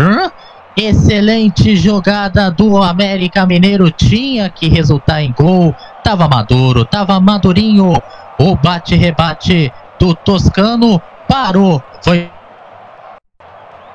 Excelente 0.77 1.75
jogada 1.75 2.49
do 2.49 2.81
América 2.81 3.45
Mineiro. 3.45 3.91
Tinha 3.91 4.49
que 4.49 4.67
resultar 4.67 5.21
em 5.21 5.33
gol. 5.33 5.75
Tava 6.03 6.27
maduro, 6.27 6.85
tava 6.85 7.19
madurinho. 7.19 7.93
O 8.37 8.55
bate-rebate 8.55 9.71
do 9.99 10.13
Toscano 10.13 11.01
parou. 11.27 11.81
Foi 12.01 12.29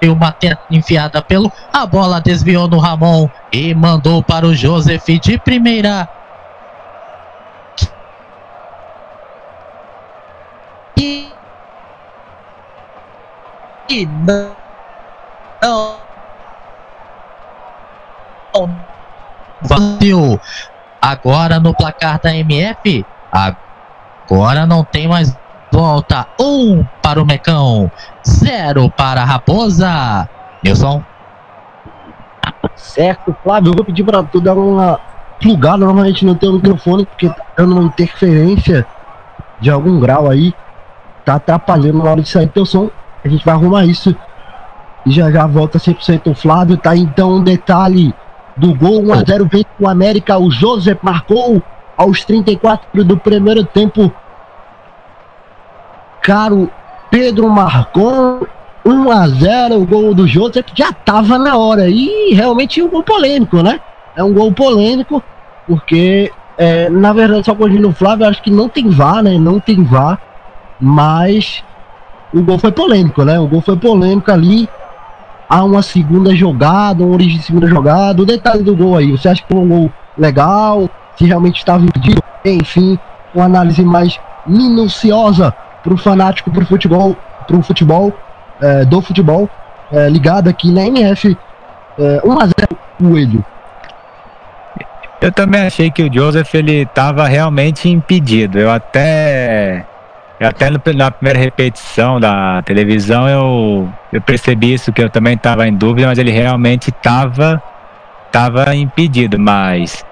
uma 0.09 0.33
teta 0.33 0.63
enfiada 0.71 1.21
pelo. 1.21 1.53
A 1.73 1.87
bola 1.87 2.21
desviou 2.21 2.69
no 2.69 2.79
Ramon 2.79 3.29
e 3.53 3.75
mandou 3.75 4.23
para 4.23 4.47
o 4.47 4.55
Joseph 4.55 5.07
de 5.21 5.39
primeira. 5.39 6.09
E, 10.97 11.33
e 13.89 14.07
não, 14.07 14.53
não 15.63 16.01
valeu. 19.63 20.41
Agora 21.01 21.59
no 21.59 21.75
placar 21.75 22.21
da 22.21 22.35
MF, 22.35 23.05
agora 23.33 24.67
não 24.67 24.85
tem 24.85 25.09
mais 25.09 25.37
volta. 25.73 26.27
Um 26.39 26.85
para 27.03 27.23
o 27.23 27.27
Mecão, 27.27 27.91
zero 28.27 28.91
para 28.91 29.23
a 29.23 29.25
Raposa. 29.25 30.29
Nilson. 30.63 31.03
Certo, 32.77 33.35
Flávio, 33.43 33.71
eu 33.71 33.75
vou 33.75 33.85
pedir 33.85 34.05
para 34.05 34.23
tu 34.23 34.41
dar 34.41 34.55
uma 34.55 34.99
plugada. 35.41 35.79
Normalmente 35.79 36.25
não 36.25 36.35
tem 36.35 36.49
o 36.49 36.55
microfone, 36.55 37.07
porque 37.07 37.29
tá 37.29 37.45
dando 37.57 37.73
uma 37.73 37.85
interferência 37.85 38.87
de 39.61 39.71
algum 39.71 39.99
grau 40.01 40.29
aí. 40.29 40.55
Tá 41.25 41.35
atrapalhando 41.35 41.99
na 41.99 42.11
hora 42.11 42.23
de 42.23 42.29
sair 42.29 42.49
teu 42.49 42.67
som. 42.67 42.91
A 43.25 43.29
gente 43.29 43.45
vai 43.45 43.55
arrumar 43.55 43.85
isso. 43.85 44.15
E 45.07 45.11
já 45.11 45.31
já 45.31 45.47
volta 45.47 45.79
100% 45.79 46.31
o 46.31 46.35
Flávio. 46.35 46.77
Tá 46.77 46.97
então 46.97 47.37
um 47.37 47.45
detalhe 47.45 48.15
do 48.57 48.75
gol 48.75 49.03
1x0 49.03 49.51
vem 49.51 49.67
o 49.79 49.89
América. 49.89 50.39
O 50.39 50.51
José 50.51 50.97
marcou 51.03 51.63
aos 51.97 52.25
34 52.25 53.05
do 53.05 53.17
primeiro 53.17 53.65
tempo 53.65 54.13
caro 56.23 56.71
Pedro 57.11 57.49
marcou 57.51 58.47
1 58.85 59.11
a 59.11 59.29
0 59.29 59.81
o 59.81 59.87
gol 59.87 60.15
do 60.15 60.25
que 60.25 60.73
já 60.75 60.93
tava 60.93 61.39
na 61.39 61.57
hora 61.57 61.89
e 61.89 62.33
realmente 62.33 62.81
um 62.81 62.89
gol 62.89 63.03
polêmico, 63.03 63.63
né? 63.63 63.81
É 64.17 64.23
um 64.23 64.33
gol 64.33 64.53
polêmico 64.53 65.23
porque 65.67 66.33
é, 66.57 66.89
na 66.89 67.13
verdade 67.13 67.45
só 67.45 67.55
corrigindo 67.55 67.89
o 67.89 67.93
Flávio 67.93 68.27
acho 68.27 68.43
que 68.43 68.51
não 68.51 68.69
tem 68.69 68.89
vá, 68.89 69.23
né? 69.23 69.37
Não 69.39 69.59
tem 69.59 69.83
vá, 69.83 70.19
mas 70.81 71.65
o 72.33 72.43
gol 72.43 72.59
foi 72.59 72.71
polêmico, 72.71 73.25
né? 73.25 73.39
O 73.41 73.49
gol 73.49 73.61
foi 73.61 73.77
polêmico 73.77 74.31
ali. 74.31 74.69
Há 75.49 75.65
uma 75.65 75.83
segunda 75.83 76.33
jogada, 76.33 77.03
uma 77.03 77.13
origem 77.13 77.39
de 77.39 77.45
segunda 77.45 77.67
jogada. 77.67 78.23
O 78.23 78.27
detalhe 78.27 78.63
do 78.63 78.77
gol 78.77 78.97
aí, 78.97 79.11
você 79.11 79.29
acha 79.29 79.43
que 79.43 79.53
foi 79.53 79.61
um 79.61 79.69
gol 79.69 79.93
legal? 80.17 80.89
Se 81.17 81.25
realmente 81.25 81.59
estava 81.59 81.83
impedido? 81.83 82.23
Enfim, 82.45 82.97
uma 83.35 83.47
análise 83.47 83.83
mais 83.83 84.19
minuciosa 84.47 85.53
pro 85.83 85.97
fanático 85.97 86.51
pro 86.51 86.67
futebol, 86.67 87.17
pro 87.47 87.63
futebol, 87.63 88.13
é, 88.61 88.85
do 88.85 89.01
futebol, 89.01 89.49
é, 89.93 90.09
ligado 90.09 90.49
aqui 90.49 90.71
na 90.71 90.87
MF. 90.87 91.37
É, 91.99 92.21
1x0 92.25 92.77
Coelho. 92.99 93.45
Eu 95.21 95.33
também 95.33 95.61
achei 95.63 95.91
que 95.91 96.03
o 96.03 96.13
Joseph 96.13 96.55
ele 96.55 96.83
estava 96.83 97.27
realmente 97.27 97.89
impedido. 97.89 98.59
Eu 98.59 98.71
até 98.71 99.85
eu 100.39 100.49
até 100.49 100.71
no, 100.71 100.81
na 100.95 101.11
primeira 101.11 101.39
repetição 101.39 102.19
da 102.19 102.63
televisão 102.63 103.29
eu, 103.29 103.93
eu 104.11 104.21
percebi 104.23 104.73
isso 104.73 104.91
que 104.93 105.03
eu 105.03 105.11
também 105.11 105.35
estava 105.35 105.69
em 105.69 105.75
dúvida, 105.75 106.07
mas 106.07 106.19
ele 106.19 106.31
realmente 106.31 106.89
estava 106.89 107.63
tava 108.33 108.75
impedido, 108.75 109.39
mas 109.39 110.05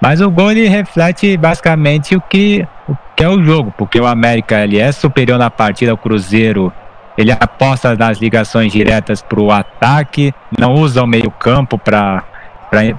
mas 0.00 0.20
o 0.20 0.30
gol 0.30 0.52
ele 0.52 0.68
reflete 0.68 1.36
basicamente 1.36 2.14
o 2.14 2.20
que 2.20 2.66
o 3.22 3.22
que 3.22 3.24
é 3.24 3.28
o 3.28 3.44
jogo, 3.44 3.72
porque 3.76 4.00
o 4.00 4.06
América 4.06 4.64
ele 4.64 4.78
é 4.78 4.90
superior 4.90 5.38
na 5.38 5.50
partida 5.50 5.92
ao 5.92 5.98
Cruzeiro. 5.98 6.72
Ele 7.16 7.30
aposta 7.30 7.94
nas 7.94 8.18
ligações 8.18 8.72
diretas 8.72 9.20
para 9.22 9.40
o 9.40 9.52
ataque, 9.52 10.34
não 10.58 10.74
usa 10.74 11.02
o 11.02 11.06
meio-campo 11.06 11.78
para 11.78 12.24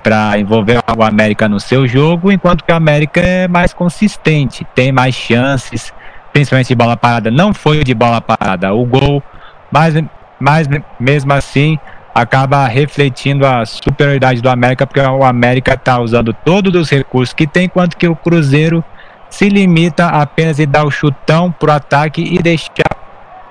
para 0.03 0.37
envolver 0.37 0.79
o 0.95 1.01
América 1.01 1.49
no 1.49 1.59
seu 1.59 1.87
jogo, 1.87 2.31
enquanto 2.31 2.63
que 2.63 2.71
o 2.71 2.75
América 2.75 3.19
é 3.19 3.47
mais 3.47 3.73
consistente, 3.73 4.63
tem 4.75 4.91
mais 4.91 5.15
chances, 5.15 5.91
principalmente 6.31 6.67
de 6.67 6.75
bola 6.75 6.95
parada. 6.95 7.31
Não 7.31 7.55
foi 7.55 7.83
de 7.83 7.95
bola 7.95 8.21
parada 8.21 8.71
o 8.71 8.85
gol, 8.85 9.23
mas, 9.71 9.95
mas 10.39 10.67
mesmo 10.99 11.33
assim 11.33 11.79
acaba 12.13 12.67
refletindo 12.67 13.47
a 13.47 13.65
superioridade 13.65 14.43
do 14.43 14.49
América, 14.49 14.85
porque 14.85 14.99
o 14.99 15.23
América 15.23 15.73
está 15.73 15.99
usando 15.99 16.31
todos 16.31 16.79
os 16.79 16.87
recursos 16.91 17.33
que 17.33 17.47
tem, 17.47 17.65
enquanto 17.65 17.97
que 17.97 18.07
o 18.07 18.15
Cruzeiro 18.15 18.85
se 19.33 19.49
limita 19.49 20.09
apenas 20.09 20.59
em 20.59 20.67
dar 20.67 20.85
o 20.85 20.91
chutão 20.91 21.51
pro 21.51 21.71
ataque 21.71 22.21
e 22.21 22.37
deixar 22.37 22.69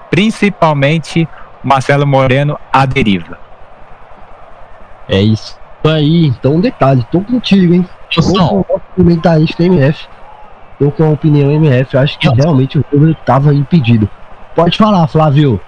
principalmente 0.09 1.29
Marcelo 1.61 2.07
Moreno 2.07 2.57
à 2.73 2.87
deriva. 2.87 3.37
É 5.09 5.21
isso 5.21 5.59
aí. 5.83 6.27
Então, 6.27 6.55
um 6.55 6.61
detalhe, 6.61 7.05
tô 7.11 7.21
contigo, 7.21 7.75
hein? 7.75 7.89
Tô 8.15 8.23
com 8.23 8.61
o 8.61 8.81
comentarista 8.95 9.65
MF. 9.65 10.07
Tô 10.79 10.93
com 10.93 11.03
a 11.03 11.11
opinião 11.11 11.51
MF. 11.51 11.97
Acho 11.97 12.17
que 12.17 12.29
realmente 12.29 12.79
o 12.79 12.85
jogo 12.93 13.11
estava 13.11 13.53
impedido. 13.53 14.09
Pode 14.55 14.79
falar, 14.79 15.09
Flávio. 15.09 15.61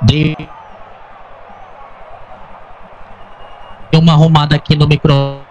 Dei 0.00 0.36
uma 3.94 4.14
arrumada 4.14 4.56
aqui 4.56 4.74
no 4.74 4.88
micro. 4.88 5.41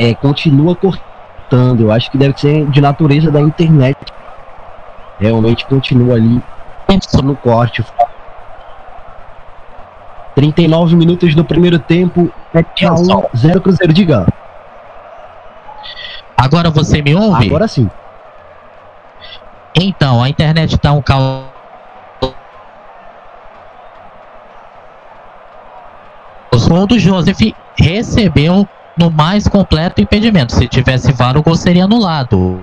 É, 0.00 0.14
continua 0.14 0.74
cortando. 0.74 1.82
Eu 1.82 1.92
acho 1.92 2.10
que 2.10 2.16
deve 2.16 2.40
ser 2.40 2.64
de 2.70 2.80
natureza 2.80 3.30
da 3.30 3.38
internet. 3.38 3.98
Realmente 5.18 5.66
continua 5.66 6.14
ali 6.14 6.42
no 7.22 7.36
corte. 7.36 7.84
39 10.34 10.96
minutos 10.96 11.34
do 11.34 11.44
primeiro 11.44 11.78
tempo. 11.78 12.32
7 12.50 12.86
a 12.86 12.94
1, 12.94 12.96
0 13.36 13.60
Cruzeiro, 13.60 13.92
diga. 13.92 14.26
Agora 16.34 16.70
você 16.70 17.02
me 17.02 17.14
ouve? 17.14 17.48
Agora 17.48 17.68
sim. 17.68 17.90
Então, 19.74 20.22
a 20.22 20.30
internet 20.30 20.78
tá 20.78 20.92
um 20.92 21.02
caos. 21.02 21.44
O 26.52 26.68
gol 26.70 26.86
do 26.86 26.98
Joseph 26.98 27.54
recebeu 27.76 28.66
no 28.96 29.10
mais 29.10 29.48
completo 29.48 30.00
impedimento. 30.00 30.52
Se 30.52 30.66
tivesse 30.66 31.12
VAR, 31.12 31.36
o 31.36 31.42
gol 31.42 31.56
seria 31.56 31.84
anulado. 31.84 32.60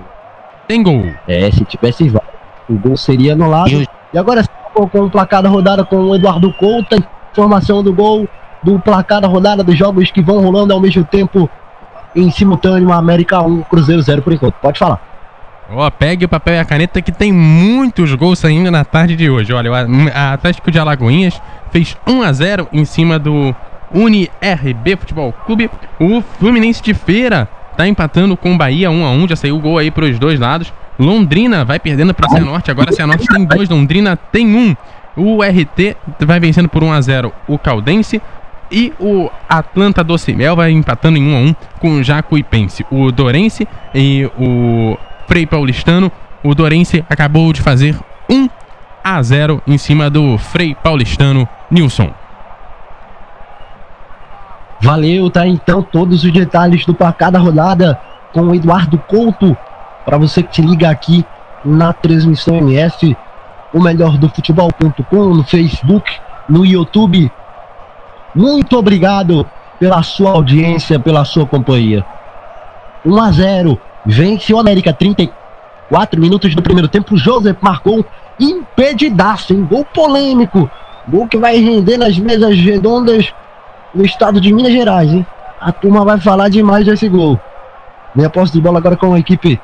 Tem 0.66 0.82
gol. 0.82 1.06
É, 1.26 1.50
se 1.50 1.64
tivesse 1.64 2.08
VAR, 2.08 2.24
o 2.68 2.74
gol 2.74 2.96
seria 2.96 3.32
anulado. 3.32 3.70
E, 3.70 3.76
o... 3.76 3.86
e 4.12 4.18
agora 4.18 4.44
com 4.86 5.00
o 5.00 5.10
placar 5.10 5.42
da 5.42 5.48
rodada 5.48 5.84
com 5.84 5.96
o 5.96 6.14
Eduardo 6.14 6.52
Couto, 6.52 7.02
informação 7.32 7.82
do 7.82 7.92
gol, 7.92 8.28
do 8.62 8.78
placar 8.78 9.20
da 9.20 9.28
rodada 9.28 9.64
dos 9.64 9.76
jogos 9.76 10.10
que 10.10 10.22
vão 10.22 10.40
rolando 10.40 10.72
ao 10.72 10.80
mesmo 10.80 11.04
tempo 11.04 11.50
em 12.14 12.30
simultâneo, 12.30 12.92
América 12.92 13.40
1, 13.42 13.62
Cruzeiro 13.62 14.02
0 14.02 14.22
por 14.22 14.32
enquanto. 14.32 14.54
Pode 14.54 14.78
falar. 14.78 15.00
Ó, 15.70 15.86
oh, 15.86 15.90
pegue 15.90 16.24
o 16.24 16.28
papel 16.28 16.54
e 16.54 16.58
a 16.58 16.64
caneta 16.64 17.02
que 17.02 17.12
tem 17.12 17.30
muitos 17.30 18.14
gols 18.14 18.38
saindo 18.38 18.70
na 18.70 18.84
tarde 18.84 19.14
de 19.14 19.28
hoje. 19.28 19.52
Olha, 19.52 19.70
o 19.70 19.74
Atlético 20.32 20.70
de 20.70 20.78
Alagoinhas 20.78 21.40
fez 21.70 21.96
1 22.06 22.22
a 22.22 22.32
0 22.32 22.68
em 22.72 22.84
cima 22.84 23.18
do 23.18 23.54
UniRB 23.92 24.96
Futebol 24.96 25.32
Clube. 25.32 25.70
O 25.98 26.20
Fluminense 26.38 26.82
de 26.82 26.94
Feira 26.94 27.48
tá 27.76 27.86
empatando 27.86 28.36
com 28.36 28.54
o 28.54 28.58
Bahia 28.58 28.90
1 28.90 29.06
a 29.06 29.10
1 29.10 29.28
já 29.28 29.36
saiu 29.36 29.56
o 29.56 29.60
gol 29.60 29.78
aí 29.78 29.90
para 29.90 30.04
os 30.04 30.18
dois 30.18 30.40
lados. 30.40 30.72
Londrina 30.98 31.64
vai 31.64 31.78
perdendo 31.78 32.12
para 32.12 32.28
Cianorte, 32.28 32.70
agora 32.70 32.92
Cianorte 32.92 33.26
tem 33.26 33.44
dois, 33.44 33.68
Londrina 33.68 34.16
tem 34.16 34.54
um. 34.54 34.76
O 35.16 35.42
RT 35.42 35.96
vai 36.20 36.40
vencendo 36.40 36.68
por 36.68 36.82
1 36.82 36.92
a 36.92 37.00
0 37.00 37.32
o 37.46 37.58
Caldense. 37.58 38.20
E 38.70 38.92
o 39.00 39.30
Atlanta 39.48 40.04
Docimel 40.04 40.54
vai 40.54 40.70
empatando 40.70 41.16
em 41.16 41.26
1 41.26 41.36
a 41.36 41.38
1 41.38 41.54
com 41.80 41.92
o 41.92 42.04
Jacuipense. 42.04 42.84
O 42.90 43.10
Dorense 43.10 43.66
e 43.94 44.28
o 44.38 44.96
Frei 45.26 45.46
Paulistano. 45.46 46.12
O 46.42 46.54
Dorense 46.54 47.04
acabou 47.08 47.52
de 47.52 47.62
fazer 47.62 47.96
1 48.28 48.48
a 49.02 49.22
0 49.22 49.62
em 49.66 49.78
cima 49.78 50.10
do 50.10 50.36
Frei 50.36 50.74
Paulistano 50.74 51.48
Nilson. 51.70 52.12
Valeu, 54.80 55.30
tá 55.30 55.46
então 55.46 55.82
todos 55.82 56.24
os 56.24 56.32
detalhes 56.32 56.86
do 56.86 56.94
placar 56.94 57.32
da 57.32 57.38
rodada 57.38 58.00
com 58.32 58.42
o 58.42 58.54
Eduardo 58.54 58.98
Couto. 58.98 59.56
Para 60.04 60.18
você 60.18 60.42
que 60.42 60.54
se 60.56 60.62
liga 60.62 60.88
aqui 60.88 61.24
na 61.64 61.92
transmissão 61.92 62.56
MS, 62.56 63.16
o 63.72 63.80
melhor 63.80 64.16
do 64.16 64.28
futebol.com, 64.28 65.34
no 65.34 65.44
Facebook, 65.44 66.10
no 66.48 66.64
YouTube 66.64 67.30
muito 68.34 68.76
obrigado 68.78 69.44
pela 69.80 70.02
sua 70.02 70.30
audiência, 70.30 70.98
pela 70.98 71.24
sua 71.24 71.46
companhia. 71.46 72.04
1 73.04 73.20
a 73.20 73.32
0. 73.32 73.80
Vence 74.04 74.52
o 74.52 74.58
América 74.58 74.92
34 74.92 76.20
minutos 76.20 76.54
do 76.54 76.62
primeiro 76.62 76.88
tempo. 76.88 77.16
Joseph 77.16 77.56
marcou 77.60 78.04
impedidaço, 78.38 79.52
em 79.52 79.64
gol 79.64 79.84
polêmico. 79.84 80.70
Gol 81.08 81.26
que 81.26 81.38
vai 81.38 81.56
render 81.56 81.96
nas 81.96 82.18
mesas 82.18 82.56
redondas 82.58 83.32
no 83.94 84.04
estado 84.04 84.40
de 84.40 84.52
Minas 84.52 84.72
Gerais, 84.72 85.12
hein? 85.12 85.26
A 85.60 85.72
turma 85.72 86.04
vai 86.04 86.20
falar 86.20 86.48
demais 86.48 86.86
desse 86.86 87.08
gol. 87.08 87.38
Vem 88.14 88.24
a 88.24 88.30
posse 88.30 88.52
de 88.52 88.60
bola 88.60 88.78
agora 88.78 88.96
com 88.96 89.14
a 89.14 89.18
equipe 89.18 89.60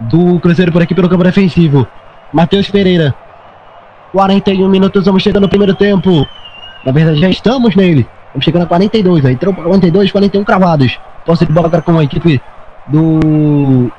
do 0.00 0.38
Cruzeiro 0.40 0.72
por 0.72 0.82
aqui 0.82 0.94
pelo 0.94 1.08
campo 1.08 1.24
defensivo. 1.24 1.86
Matheus 2.32 2.70
Pereira. 2.70 3.14
41 4.12 4.68
minutos, 4.68 5.04
vamos 5.04 5.22
chegando 5.22 5.44
no 5.44 5.48
primeiro 5.48 5.74
tempo. 5.74 6.26
Na 6.84 6.92
verdade, 6.92 7.20
já 7.20 7.28
estamos 7.28 7.74
nele. 7.76 8.06
Estamos 8.26 8.44
chegando 8.44 8.62
a 8.62 8.66
42. 8.66 9.24
Aí 9.24 9.34
entrou 9.34 9.54
42, 9.54 10.10
41 10.10 10.44
cravados. 10.44 10.98
Posse 11.24 11.46
de 11.46 11.52
bola 11.52 11.66
agora 11.66 11.82
com 11.82 11.98
a 11.98 12.04
equipe 12.04 12.40
do 12.86 13.90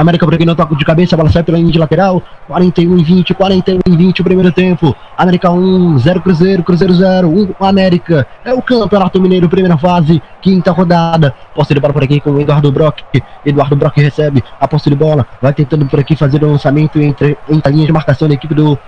América 0.00 0.24
por 0.24 0.34
aqui 0.34 0.46
no 0.46 0.54
toque 0.54 0.74
de 0.74 0.84
cabeça, 0.84 1.14
a 1.14 1.18
bola 1.18 1.30
sai 1.30 1.42
pela 1.42 1.58
linha 1.58 1.70
de 1.70 1.78
lateral. 1.78 2.22
41 2.46 2.98
e 2.98 3.04
20, 3.04 3.34
41 3.34 3.78
e 3.86 3.96
20 3.96 4.20
o 4.20 4.24
primeiro 4.24 4.50
tempo. 4.50 4.96
América 5.16 5.50
1, 5.50 5.98
0 5.98 6.20
Cruzeiro, 6.22 6.62
Cruzeiro 6.62 6.94
0, 6.94 7.28
1 7.60 7.64
América. 7.64 8.26
É 8.44 8.54
o 8.54 8.62
Campeonato 8.62 9.20
Mineiro, 9.20 9.48
primeira 9.48 9.76
fase, 9.76 10.22
quinta 10.40 10.72
rodada. 10.72 11.34
Posse 11.54 11.74
de 11.74 11.80
bola 11.80 11.92
por 11.92 12.02
aqui 12.02 12.20
com 12.20 12.30
o 12.30 12.40
Eduardo 12.40 12.72
Brock. 12.72 13.00
Eduardo 13.44 13.76
Brock 13.76 13.98
recebe 13.98 14.42
a 14.58 14.66
posse 14.66 14.88
de 14.88 14.96
bola. 14.96 15.26
Vai 15.40 15.52
tentando 15.52 15.84
por 15.86 16.00
aqui 16.00 16.16
fazer 16.16 16.42
o 16.42 16.50
lançamento 16.50 17.00
entre, 17.00 17.36
entre 17.48 17.68
a 17.68 17.70
linha 17.70 17.86
de 17.86 17.92
marcação 17.92 18.26
da 18.26 18.34
equipe 18.34 18.54
do 18.54 18.72
uh, 18.72 18.78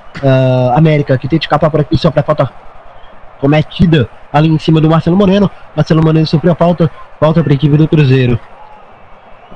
América, 0.74 1.18
que 1.18 1.28
tenta 1.28 1.44
escapar 1.44 1.70
por 1.70 1.80
aqui, 1.80 1.98
só 1.98 2.10
para 2.10 2.22
falta 2.22 2.50
cometida 3.40 4.08
ali 4.32 4.48
em 4.48 4.58
cima 4.58 4.80
do 4.80 4.88
Marcelo 4.88 5.16
Moreno. 5.16 5.50
Marcelo 5.76 6.02
Moreno 6.02 6.26
sofreu 6.26 6.52
a 6.52 6.56
falta, 6.56 6.90
falta 7.20 7.42
para 7.42 7.52
a 7.52 7.56
equipe 7.56 7.76
do 7.76 7.86
Cruzeiro. 7.86 8.40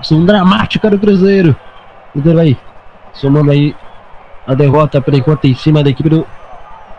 Ação 0.00 0.24
dramática 0.24 0.90
do 0.90 0.98
Cruzeiro. 0.98 1.56
Cruzeiro 2.12 2.38
aí, 2.38 2.56
somando 3.12 3.50
aí 3.50 3.74
a 4.46 4.54
derrota 4.54 5.00
por 5.00 5.14
enquanto 5.14 5.44
em 5.46 5.54
cima 5.54 5.82
da 5.82 5.90
equipe 5.90 6.08
do 6.08 6.26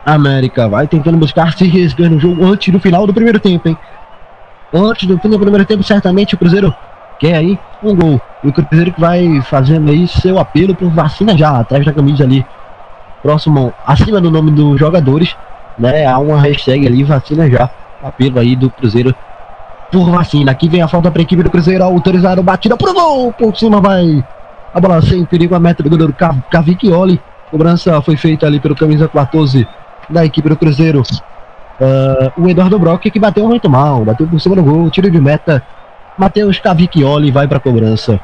América. 0.05 0.67
Vai 0.67 0.87
tentando 0.87 1.17
buscar 1.17 1.53
se 1.53 1.67
resgatar 1.67 2.09
no 2.09 2.19
jogo 2.19 2.45
antes 2.45 2.71
do 2.71 2.79
final 2.79 3.05
do 3.07 3.13
primeiro 3.13 3.39
tempo, 3.39 3.67
hein? 3.67 3.77
Antes 4.73 5.07
do 5.07 5.17
fim 5.17 5.29
do 5.29 5.39
primeiro 5.39 5.65
tempo, 5.65 5.83
certamente 5.83 6.35
o 6.35 6.37
Cruzeiro 6.37 6.73
quer 7.19 7.35
aí 7.35 7.57
um 7.83 7.95
gol. 7.95 8.21
E 8.43 8.47
o 8.49 8.53
Cruzeiro 8.53 8.91
que 8.91 9.01
vai 9.01 9.41
fazendo 9.41 9.89
aí 9.89 10.07
seu 10.07 10.37
apelo 10.37 10.75
por 10.75 10.89
vacina 10.89 11.37
já, 11.37 11.59
atrás 11.59 11.85
da 11.85 11.93
camisa 11.93 12.23
ali, 12.23 12.45
próximo, 13.21 13.73
acima 13.85 14.21
do 14.21 14.29
nome 14.29 14.51
dos 14.51 14.79
jogadores 14.79 15.35
né? 15.79 16.05
Há 16.05 16.19
uma 16.19 16.39
hashtag 16.41 16.85
ali, 16.85 17.03
vacina 17.03 17.49
já. 17.49 17.69
Apelo 18.03 18.39
aí 18.39 18.55
do 18.55 18.69
Cruzeiro 18.69 19.15
por 19.91 20.09
vacina. 20.09 20.51
Aqui 20.51 20.67
vem 20.69 20.81
a 20.81 20.87
falta 20.87 21.11
para 21.11 21.21
a 21.21 21.23
equipe 21.23 21.43
do 21.43 21.49
Cruzeiro, 21.49 21.83
autorizado, 21.83 22.43
batida 22.43 22.77
pro 22.77 22.93
gol, 22.93 23.33
por 23.33 23.55
cima 23.55 23.81
vai 23.81 24.23
a 24.73 24.79
bola 24.79 25.01
sem 25.01 25.25
perigo, 25.25 25.55
a 25.55 25.59
meta 25.59 25.81
do 25.81 25.89
goleiro 25.89 26.15
Cavicchioli. 26.49 27.19
Cobrança 27.49 27.99
foi 28.01 28.15
feita 28.15 28.45
ali 28.45 28.59
pelo 28.59 28.75
camisa 28.75 29.07
14 29.07 29.67
da 30.09 30.23
equipe 30.25 30.49
do 30.49 30.55
Cruzeiro. 30.55 31.01
Uh, 31.01 32.43
o 32.43 32.49
Eduardo 32.49 32.77
Brock 32.77 33.09
que 33.09 33.19
bateu 33.19 33.47
muito 33.47 33.69
mal, 33.69 34.03
bateu 34.03 34.27
por 34.27 34.39
cima 34.39 34.55
do 34.55 34.63
gol, 34.63 34.89
tiro 34.89 35.09
de 35.09 35.19
meta. 35.19 35.63
Matheus 36.17 36.59
Cavicchioli 36.59 37.31
vai 37.31 37.47
para 37.47 37.59
cobrança. 37.59 38.19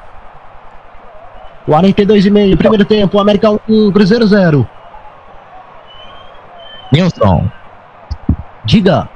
42 1.66 2.26
e 2.26 2.30
meio, 2.30 2.58
primeiro 2.58 2.86
tempo, 2.86 3.18
América 3.20 3.50
1, 3.68 3.92
Cruzeiro 3.92 4.28
0. 4.28 4.68
Nilson. 6.92 7.50
Diga. 8.64 9.10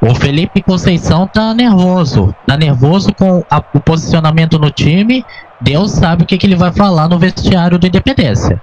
O 0.00 0.14
Felipe 0.14 0.62
Conceição 0.62 1.26
tá 1.26 1.52
nervoso. 1.52 2.34
Tá 2.46 2.56
nervoso 2.56 3.12
com 3.12 3.44
a, 3.50 3.62
o 3.74 3.80
posicionamento 3.80 4.58
no 4.58 4.70
time. 4.70 5.24
Deus 5.60 5.92
sabe 5.92 6.22
o 6.22 6.26
que, 6.26 6.38
que 6.38 6.46
ele 6.46 6.56
vai 6.56 6.72
falar 6.72 7.06
no 7.06 7.18
vestiário 7.18 7.78
do 7.78 7.86
Independência. 7.86 8.60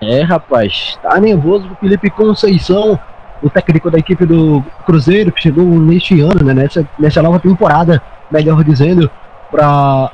É, 0.00 0.22
rapaz. 0.22 0.96
Tá 1.02 1.18
nervoso 1.20 1.68
o 1.72 1.74
Felipe 1.76 2.08
Conceição, 2.10 2.98
o 3.42 3.50
técnico 3.50 3.90
da 3.90 3.98
equipe 3.98 4.24
do 4.24 4.64
Cruzeiro, 4.86 5.32
que 5.32 5.42
chegou 5.42 5.64
neste 5.64 6.20
ano, 6.20 6.44
né? 6.44 6.54
Nessa, 6.54 6.88
nessa 6.96 7.20
nova 7.20 7.40
temporada, 7.40 8.00
melhor 8.30 8.62
dizendo, 8.62 9.10
para 9.50 10.10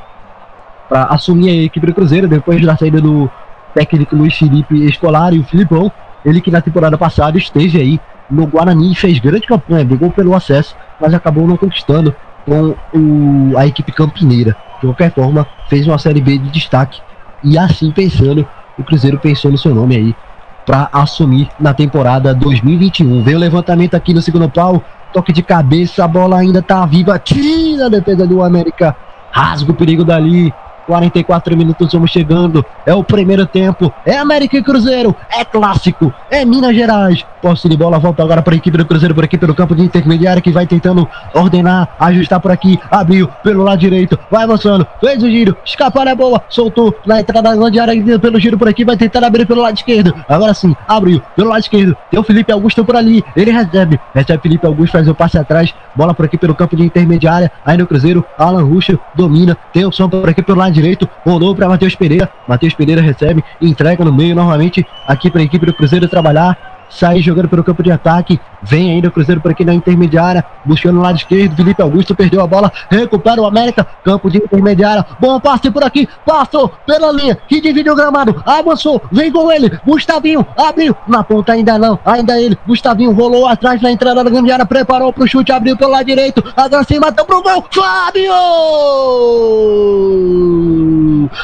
para 0.89 1.05
assumir 1.07 1.51
a 1.51 1.65
equipe 1.65 1.85
do 1.85 1.93
Cruzeiro 1.93 2.29
depois 2.29 2.65
da 2.65 2.77
saída 2.77 3.01
do 3.01 3.29
técnico 3.75 4.15
Luiz 4.15 4.39
Felipe 4.39 4.87
Escolar 4.87 5.35
e 5.35 5.41
o 5.41 5.45
Filipão. 5.45 5.91
Ele 6.25 6.41
que 6.41 6.51
na 6.51 6.61
temporada 6.61 6.97
passada 6.97 7.37
esteve 7.37 7.79
aí 7.79 8.01
no 8.31 8.47
Guarani 8.47 8.95
fez 8.95 9.19
grande 9.19 9.47
campanha, 9.47 9.85
brigou 9.85 10.11
pelo 10.11 10.35
acesso, 10.35 10.75
mas 11.01 11.15
acabou 11.15 11.47
não 11.47 11.57
conquistando 11.57 12.15
com 12.45 12.75
o, 12.95 13.57
a 13.57 13.67
equipe 13.67 13.93
campineira. 13.93 14.57
De 14.81 14.87
qualquer 14.87 15.13
forma, 15.13 15.47
fez 15.69 15.87
uma 15.87 15.99
Série 15.99 16.21
B 16.21 16.39
de 16.39 16.51
destaque 16.51 17.01
e 17.43 17.59
assim 17.59 17.91
pensando, 17.91 18.47
o 18.79 18.85
Cruzeiro 18.85 19.19
pensou 19.19 19.51
no 19.51 19.59
seu 19.59 19.75
nome 19.75 19.97
aí 19.97 20.17
para 20.65 20.89
assumir 20.93 21.49
na 21.61 21.73
temporada 21.73 22.35
2021. 22.35 23.23
Veio 23.23 23.37
o 23.37 23.41
levantamento 23.41 23.95
aqui 23.95 24.13
no 24.13 24.21
segundo 24.21 24.49
pau, 24.49 24.83
toque 25.13 25.33
de 25.33 25.43
cabeça, 25.43 26.05
a 26.05 26.09
bola 26.09 26.39
ainda 26.39 26.61
tá 26.61 26.85
viva, 26.85 27.19
tira 27.19 27.87
a 27.87 27.89
defesa 27.89 28.27
do 28.27 28.43
América, 28.43 28.97
rasga 29.31 29.71
o 29.71 29.75
perigo 29.75 30.05
dali, 30.05 30.53
44 30.87 31.57
minutos 31.57 31.93
vamos 31.93 32.11
chegando. 32.11 32.65
É 32.85 32.95
o 32.95 33.03
primeiro 33.03 33.47
tempo. 33.47 33.93
É 34.05 34.17
América 34.17 34.57
e 34.57 34.63
Cruzeiro. 34.63 35.15
É 35.31 35.45
clássico. 35.45 36.13
É 36.31 36.45
Minas 36.45 36.75
Gerais. 36.75 37.25
Posse 37.43 37.69
de 37.69 37.77
bola 37.77 37.99
volta 37.99 38.23
agora 38.23 38.43
para 38.43 38.55
a 38.55 38.57
equipe 38.57 38.77
do 38.77 38.85
Cruzeiro, 38.85 39.15
por 39.15 39.25
aqui 39.25 39.39
pelo 39.39 39.55
campo 39.55 39.75
de 39.75 39.83
intermediária 39.83 40.43
que 40.43 40.51
vai 40.51 40.67
tentando 40.67 41.09
ordenar, 41.35 41.89
ajustar 41.99 42.41
por 42.41 42.51
aqui. 42.51 42.79
Abriu 42.91 43.29
pelo 43.43 43.63
lado 43.63 43.79
direito. 43.79 44.19
Vai 44.31 44.45
avançando. 44.45 44.87
Fez 45.01 45.23
o 45.23 45.31
giro. 45.31 45.57
Escapar 45.65 46.07
é 46.07 46.15
boa. 46.15 46.43
Soltou 46.49 46.95
na 47.05 47.21
entrada 47.21 47.51
da 47.51 47.57
grande 47.57 47.79
área 47.79 48.19
pelo 48.19 48.41
giro 48.41 48.59
por 48.59 48.69
aqui. 48.69 48.85
Vai 48.85 48.97
tentar 48.97 49.25
abrir 49.25 49.47
pelo 49.47 49.63
lado 49.63 49.77
esquerdo. 49.77 50.15
Agora 50.29 50.55
sim. 50.55 50.75
Abriu 50.87 51.21
pelo 51.35 51.51
lado 51.51 51.61
esquerdo. 51.61 51.97
Tem 52.11 52.19
o 52.19 52.23
Felipe 52.23 52.53
Augusto 52.53 52.85
por 52.85 52.97
ali. 52.97 53.25
Ele 53.37 53.51
recebe. 53.51 54.01
Recebe 54.15 54.43
Felipe 54.43 54.67
Augusto. 54.67 54.93
Faz 54.93 55.09
o 55.09 55.15
passe 55.15 55.39
atrás. 55.39 55.75
Bola 55.95 56.15
por 56.15 56.25
aqui 56.25 56.39
pelo 56.39 56.55
campo 56.55 56.77
de 56.77 56.85
intermediária. 56.85 57.51
Aí 57.65 57.77
no 57.77 57.87
Cruzeiro. 57.87 58.25
Alan 58.39 58.65
Ruxa 58.65 58.99
domina. 59.15 59.57
Tem 59.73 59.85
opção 59.85 60.09
por 60.09 60.29
aqui 60.29 60.43
pelo 60.43 60.59
lado 60.59 60.76
direito, 60.77 61.09
rolou 61.25 61.55
para 61.55 61.69
Matheus 61.69 61.95
Pereira. 61.95 62.31
Matheus 62.47 62.75
Pereira 62.75 63.01
recebe, 63.01 63.43
entrega 63.61 64.05
no 64.05 64.13
meio 64.13 64.35
novamente 64.35 64.87
aqui 65.07 65.31
para 65.31 65.41
a 65.41 65.45
equipe 65.45 65.67
do 65.67 65.73
Cruzeiro 65.73 66.07
trabalhar 66.09 66.76
sai 66.89 67.21
jogando 67.21 67.49
pelo 67.49 67.65
campo 67.65 67.83
de 67.83 67.91
ataque, 67.91 68.41
vem 68.63 68.93
ainda 68.93 69.09
o 69.09 69.11
Cruzeiro 69.11 69.41
por 69.41 69.51
aqui 69.51 69.65
na 69.65 69.75
intermediária, 69.75 70.45
buscando 70.65 70.99
o 70.99 71.03
lado 71.03 71.17
esquerdo, 71.17 71.57
Felipe 71.57 71.83
Augusto 71.83 72.15
perdeu 72.15 72.41
a 72.41 72.47
bola, 72.47 72.73
recupera 72.91 73.41
o 73.41 73.47
América, 73.47 73.87
campo 74.05 74.31
de 74.31 74.39
intermediária, 74.39 75.05
bom 75.21 75.39
passe 75.41 75.71
por 75.71 75.85
aqui, 75.85 76.09
passou 76.25 76.73
pela 76.87 77.13
linha, 77.13 77.37
que 77.49 77.61
divide 77.61 77.91
o 77.91 77.95
gramado, 77.95 78.43
avançou, 78.45 79.01
vem 79.11 79.31
com 79.31 79.51
ele, 79.51 79.79
Gustavinho, 79.85 80.47
abriu, 80.57 80.97
na 81.07 81.23
ponta 81.23 81.53
ainda 81.53 81.79
não, 81.79 81.99
ainda 82.05 82.41
ele, 82.41 82.59
Gustavinho 82.67 83.13
rolou 83.13 83.47
atrás 83.47 83.81
na 83.81 83.91
entrada 83.91 84.25
da 84.25 84.31
grande 84.31 84.51
área, 84.51 84.67
preparou 84.67 85.13
pro 85.13 85.27
chute, 85.27 85.53
abriu 85.53 85.77
pelo 85.77 85.93
lado 85.93 86.07
direito, 86.07 86.43
agora 86.57 86.85
sim, 86.85 86.99
matou 86.99 87.25
pro 87.25 87.43
gol, 87.43 87.65
Fábio! 87.71 88.33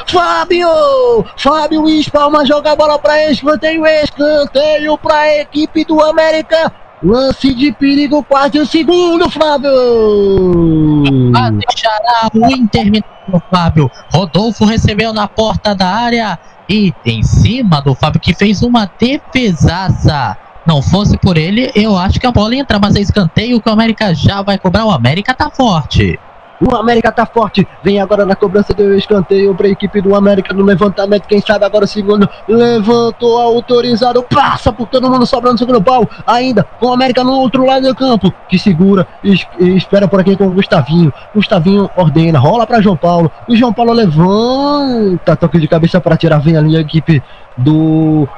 Fábio! 0.06 1.24
Fábio 1.36 1.88
espalma, 1.88 2.44
joga 2.44 2.72
a 2.72 2.76
bola 2.76 2.98
pra 2.98 3.30
escanteio, 3.30 3.86
escanteio 3.86 4.98
pra 4.98 5.31
equipe 5.40 5.84
do 5.84 6.02
América. 6.02 6.72
Lance 7.02 7.52
de 7.52 7.72
perigo, 7.72 8.22
quase 8.22 8.60
o 8.60 8.66
segundo, 8.66 9.28
Flávio! 9.28 11.02
A 11.34 11.50
deixará 11.50 12.30
o 12.32 12.46
interminável 12.52 13.42
Fábio. 13.50 13.90
Rodolfo 14.12 14.64
recebeu 14.64 15.12
na 15.12 15.26
porta 15.26 15.74
da 15.74 15.88
área 15.88 16.38
e 16.68 16.92
em 17.04 17.22
cima 17.22 17.80
do 17.80 17.94
Fábio, 17.94 18.20
que 18.20 18.34
fez 18.34 18.62
uma 18.62 18.90
defesaça. 18.98 20.36
Não 20.64 20.80
fosse 20.80 21.18
por 21.18 21.36
ele, 21.36 21.72
eu 21.74 21.96
acho 21.96 22.20
que 22.20 22.26
a 22.26 22.30
bola 22.30 22.54
entra, 22.54 22.78
mas 22.78 22.94
é 22.94 23.00
escanteio 23.00 23.60
que 23.60 23.68
o 23.68 23.72
América 23.72 24.14
já 24.14 24.42
vai 24.42 24.56
cobrar. 24.58 24.84
O 24.84 24.92
América 24.92 25.34
tá 25.34 25.50
forte. 25.50 26.18
O 26.62 26.76
América 26.76 27.10
tá 27.10 27.26
forte. 27.26 27.66
Vem 27.82 28.00
agora 28.00 28.24
na 28.24 28.36
cobrança 28.36 28.72
do 28.72 28.94
escanteio 28.94 29.52
para 29.52 29.66
a 29.66 29.70
equipe 29.70 30.00
do 30.00 30.14
América 30.14 30.54
no 30.54 30.62
levantamento. 30.62 31.26
Quem 31.26 31.40
sabe 31.40 31.64
agora 31.64 31.84
o 31.84 31.88
segundo. 31.88 32.28
Levantou 32.46 33.40
autorizado. 33.40 34.22
Passa 34.22 34.72
por 34.72 34.86
todo 34.86 35.10
mundo 35.10 35.26
sobrando 35.26 35.58
segundo 35.58 35.82
pau. 35.82 36.08
Ainda 36.24 36.64
com 36.78 36.86
o 36.86 36.92
América 36.92 37.24
no 37.24 37.32
outro 37.32 37.66
lado 37.66 37.88
do 37.88 37.94
campo. 37.94 38.32
Que 38.48 38.58
segura 38.58 39.06
e 39.24 39.34
espera 39.76 40.06
por 40.06 40.20
aqui 40.20 40.36
com 40.36 40.46
o 40.46 40.50
Gustavinho. 40.50 41.12
Gustavinho 41.34 41.90
ordena. 41.96 42.38
Rola 42.38 42.64
para 42.64 42.80
João 42.80 42.96
Paulo. 42.96 43.30
O 43.48 43.56
João 43.56 43.72
Paulo 43.72 43.92
levanta. 43.92 45.34
Toque 45.34 45.58
de 45.58 45.66
cabeça 45.66 46.00
para 46.00 46.16
tirar. 46.16 46.38
Vem 46.38 46.56
ali 46.56 46.76
a 46.76 46.80
equipe 46.80 47.20
do 47.56 48.28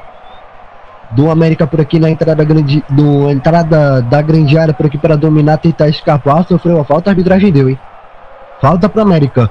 do 1.10 1.30
América 1.30 1.66
por 1.66 1.80
aqui 1.80 2.00
na 2.00 2.10
entrada 2.10 2.42
grande 2.42 2.82
do 2.88 3.30
entrada 3.30 4.00
da 4.02 4.20
grande 4.20 4.58
área 4.58 4.74
por 4.74 4.86
aqui 4.86 4.98
para 4.98 5.16
dominar 5.16 5.58
tentar 5.58 5.88
escapar 5.88 6.44
sofreu 6.44 6.80
a 6.80 6.84
falta 6.84 7.10
a 7.10 7.12
arbitragem 7.12 7.52
deu 7.52 7.68
hein 7.68 7.78
Falta 8.64 8.88
pro 8.88 9.02
América. 9.02 9.50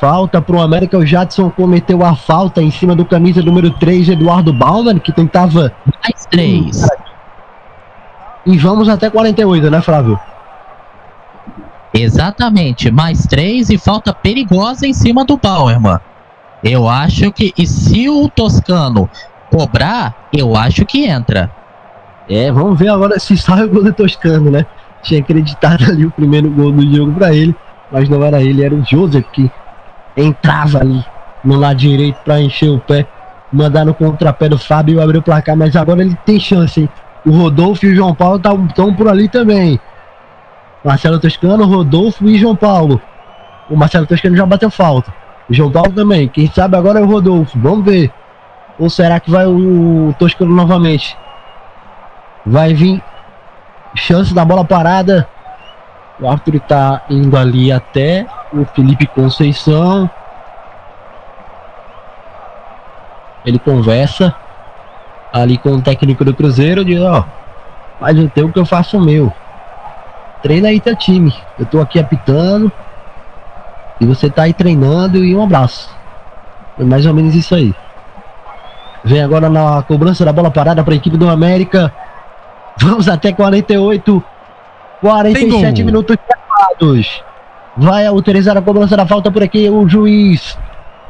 Falta 0.00 0.40
pro 0.40 0.58
América. 0.58 0.96
O 0.96 1.04
Jadson 1.04 1.50
cometeu 1.50 2.02
a 2.02 2.16
falta 2.16 2.62
em 2.62 2.70
cima 2.70 2.96
do 2.96 3.04
camisa 3.04 3.42
número 3.42 3.70
3, 3.72 4.08
Eduardo 4.08 4.54
Bauman, 4.54 4.98
que 4.98 5.12
tentava. 5.12 5.70
Mais 6.02 6.24
3. 6.30 6.86
E 8.46 8.56
vamos 8.56 8.88
até 8.88 9.10
48, 9.10 9.70
né, 9.70 9.82
Flávio? 9.82 10.18
Exatamente, 11.92 12.90
mais 12.90 13.26
3 13.26 13.68
e 13.68 13.76
falta 13.76 14.14
perigosa 14.14 14.86
em 14.86 14.94
cima 14.94 15.22
do 15.22 15.36
Bauerman. 15.36 16.00
Eu 16.64 16.88
acho 16.88 17.30
que. 17.30 17.52
E 17.54 17.66
se 17.66 18.08
o 18.08 18.30
Toscano 18.30 19.10
cobrar, 19.50 20.14
eu 20.32 20.56
acho 20.56 20.86
que 20.86 21.04
entra. 21.04 21.50
É, 22.30 22.50
vamos 22.50 22.78
ver 22.78 22.88
agora 22.88 23.18
se 23.18 23.36
sai 23.36 23.64
o 23.64 23.68
gol 23.68 23.84
do 23.84 23.92
Toscano, 23.92 24.50
né? 24.50 24.64
Tinha 25.02 25.20
acreditado 25.20 25.84
ali 25.90 26.06
o 26.06 26.10
primeiro 26.10 26.50
gol 26.50 26.72
do 26.72 26.96
jogo 26.96 27.12
para 27.12 27.34
ele, 27.34 27.54
mas 27.90 28.08
não 28.08 28.22
era 28.22 28.42
ele, 28.42 28.64
era 28.64 28.74
o 28.74 28.84
Joseph 28.84 29.26
que 29.32 29.50
entrava 30.16 30.80
ali 30.80 31.04
no 31.42 31.56
lado 31.56 31.76
direito 31.76 32.18
para 32.24 32.40
encher 32.40 32.68
o 32.68 32.78
pé, 32.78 33.06
mandar 33.52 33.84
no 33.84 33.94
contrapé 33.94 34.48
do 34.48 34.58
Fábio 34.58 35.02
abrir 35.02 35.18
o 35.18 35.22
placar, 35.22 35.56
mas 35.56 35.74
agora 35.74 36.02
ele 36.02 36.16
tem 36.24 36.38
chance, 36.38 36.80
hein? 36.80 36.88
O 37.24 37.30
Rodolfo 37.30 37.84
e 37.84 37.92
o 37.92 37.94
João 37.94 38.14
Paulo 38.14 38.40
estão 38.68 38.94
por 38.94 39.08
ali 39.08 39.28
também. 39.28 39.78
Marcelo 40.82 41.20
Toscano, 41.20 41.66
Rodolfo 41.66 42.26
e 42.26 42.38
João 42.38 42.56
Paulo. 42.56 43.00
O 43.68 43.76
Marcelo 43.76 44.06
Toscano 44.06 44.36
já 44.36 44.46
bateu 44.46 44.70
falta. 44.70 45.12
O 45.48 45.52
João 45.52 45.70
Paulo 45.70 45.92
também. 45.92 46.28
Quem 46.28 46.50
sabe 46.50 46.76
agora 46.76 46.98
é 46.98 47.02
o 47.02 47.06
Rodolfo. 47.06 47.58
Vamos 47.58 47.84
ver. 47.84 48.10
Ou 48.78 48.88
será 48.88 49.20
que 49.20 49.30
vai 49.30 49.46
o 49.46 50.14
Toscano 50.18 50.54
novamente? 50.54 51.16
Vai 52.46 52.72
vir 52.72 53.02
Chance 53.94 54.32
da 54.34 54.44
bola 54.44 54.64
parada. 54.64 55.28
O 56.20 56.28
Arthur 56.28 56.56
está 56.56 57.02
indo 57.08 57.36
ali 57.36 57.72
até 57.72 58.26
o 58.52 58.64
Felipe 58.64 59.06
Conceição. 59.06 60.08
Ele 63.44 63.58
conversa 63.58 64.34
ali 65.32 65.56
com 65.56 65.70
o 65.70 65.82
técnico 65.82 66.24
do 66.24 66.34
Cruzeiro. 66.34 66.84
Diz: 66.84 67.00
Ó, 67.00 67.24
tenho 68.34 68.48
o 68.48 68.52
que 68.52 68.58
eu 68.58 68.66
faço 68.66 68.98
o 68.98 69.00
meu. 69.00 69.32
Treina 70.42 70.68
aí 70.68 70.80
teu 70.80 70.96
time. 70.96 71.34
Eu 71.58 71.66
tô 71.66 71.80
aqui 71.80 71.98
apitando. 71.98 72.70
E 74.00 74.06
você 74.06 74.30
tá 74.30 74.42
aí 74.42 74.52
treinando. 74.52 75.24
E 75.24 75.34
um 75.34 75.42
abraço. 75.42 75.90
Foi 76.76 76.84
mais 76.84 77.06
ou 77.06 77.14
menos 77.14 77.34
isso 77.34 77.54
aí. 77.54 77.74
Vem 79.02 79.22
agora 79.22 79.48
na 79.48 79.82
cobrança 79.82 80.24
da 80.24 80.32
bola 80.32 80.50
parada 80.50 80.84
para 80.84 80.92
a 80.92 80.96
equipe 80.96 81.16
do 81.16 81.28
América. 81.28 81.92
Vamos 82.80 83.08
até 83.08 83.30
48, 83.30 84.22
47 85.02 85.84
minutos 85.84 86.16
chamados. 86.26 87.22
Vai 87.76 88.06
autorizar 88.06 88.56
a 88.56 88.62
cobrança 88.62 88.96
da 88.96 89.06
falta 89.06 89.30
por 89.30 89.42
aqui 89.42 89.68
o 89.68 89.86
juiz. 89.86 90.56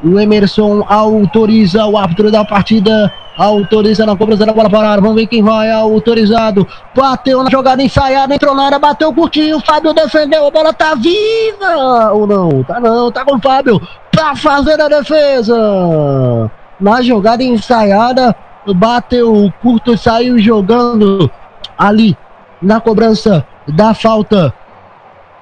O 0.02 0.18
Emerson 0.18 0.84
autoriza 0.88 1.86
o 1.86 1.96
árbitro 1.96 2.30
da 2.30 2.44
partida. 2.44 3.12
Autoriza 3.38 4.04
na 4.04 4.16
cobrança 4.16 4.44
da 4.44 4.52
bola 4.52 4.68
parada. 4.68 5.00
Vamos 5.00 5.16
ver 5.16 5.28
quem 5.28 5.42
vai 5.42 5.70
autorizado. 5.70 6.66
Bateu 6.94 7.42
na 7.44 7.50
jogada 7.50 7.82
ensaiada, 7.82 8.34
entrou 8.34 8.54
na 8.54 8.64
área, 8.64 8.78
bateu 8.78 9.14
curtinho. 9.14 9.58
O 9.58 9.60
Fábio 9.60 9.94
defendeu. 9.94 10.46
A 10.46 10.50
bola 10.50 10.72
tá 10.72 10.96
viva 10.96 12.12
ou 12.12 12.26
não? 12.26 12.64
Tá 12.64 12.80
não, 12.80 13.12
tá 13.12 13.24
com 13.24 13.36
o 13.36 13.40
Fábio 13.40 13.80
pra 14.10 14.34
fazer 14.34 14.80
a 14.80 14.88
defesa. 14.88 16.50
Na 16.80 17.00
jogada 17.00 17.44
ensaiada, 17.44 18.34
bateu 18.74 19.52
curto, 19.62 19.96
saiu 19.96 20.38
jogando 20.38 21.30
ali 21.76 22.16
na 22.61 22.80
cobrança 22.80 23.46
da 23.66 23.94
falta. 23.94 24.52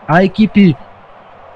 A 0.06 0.24
equipe 0.24 0.76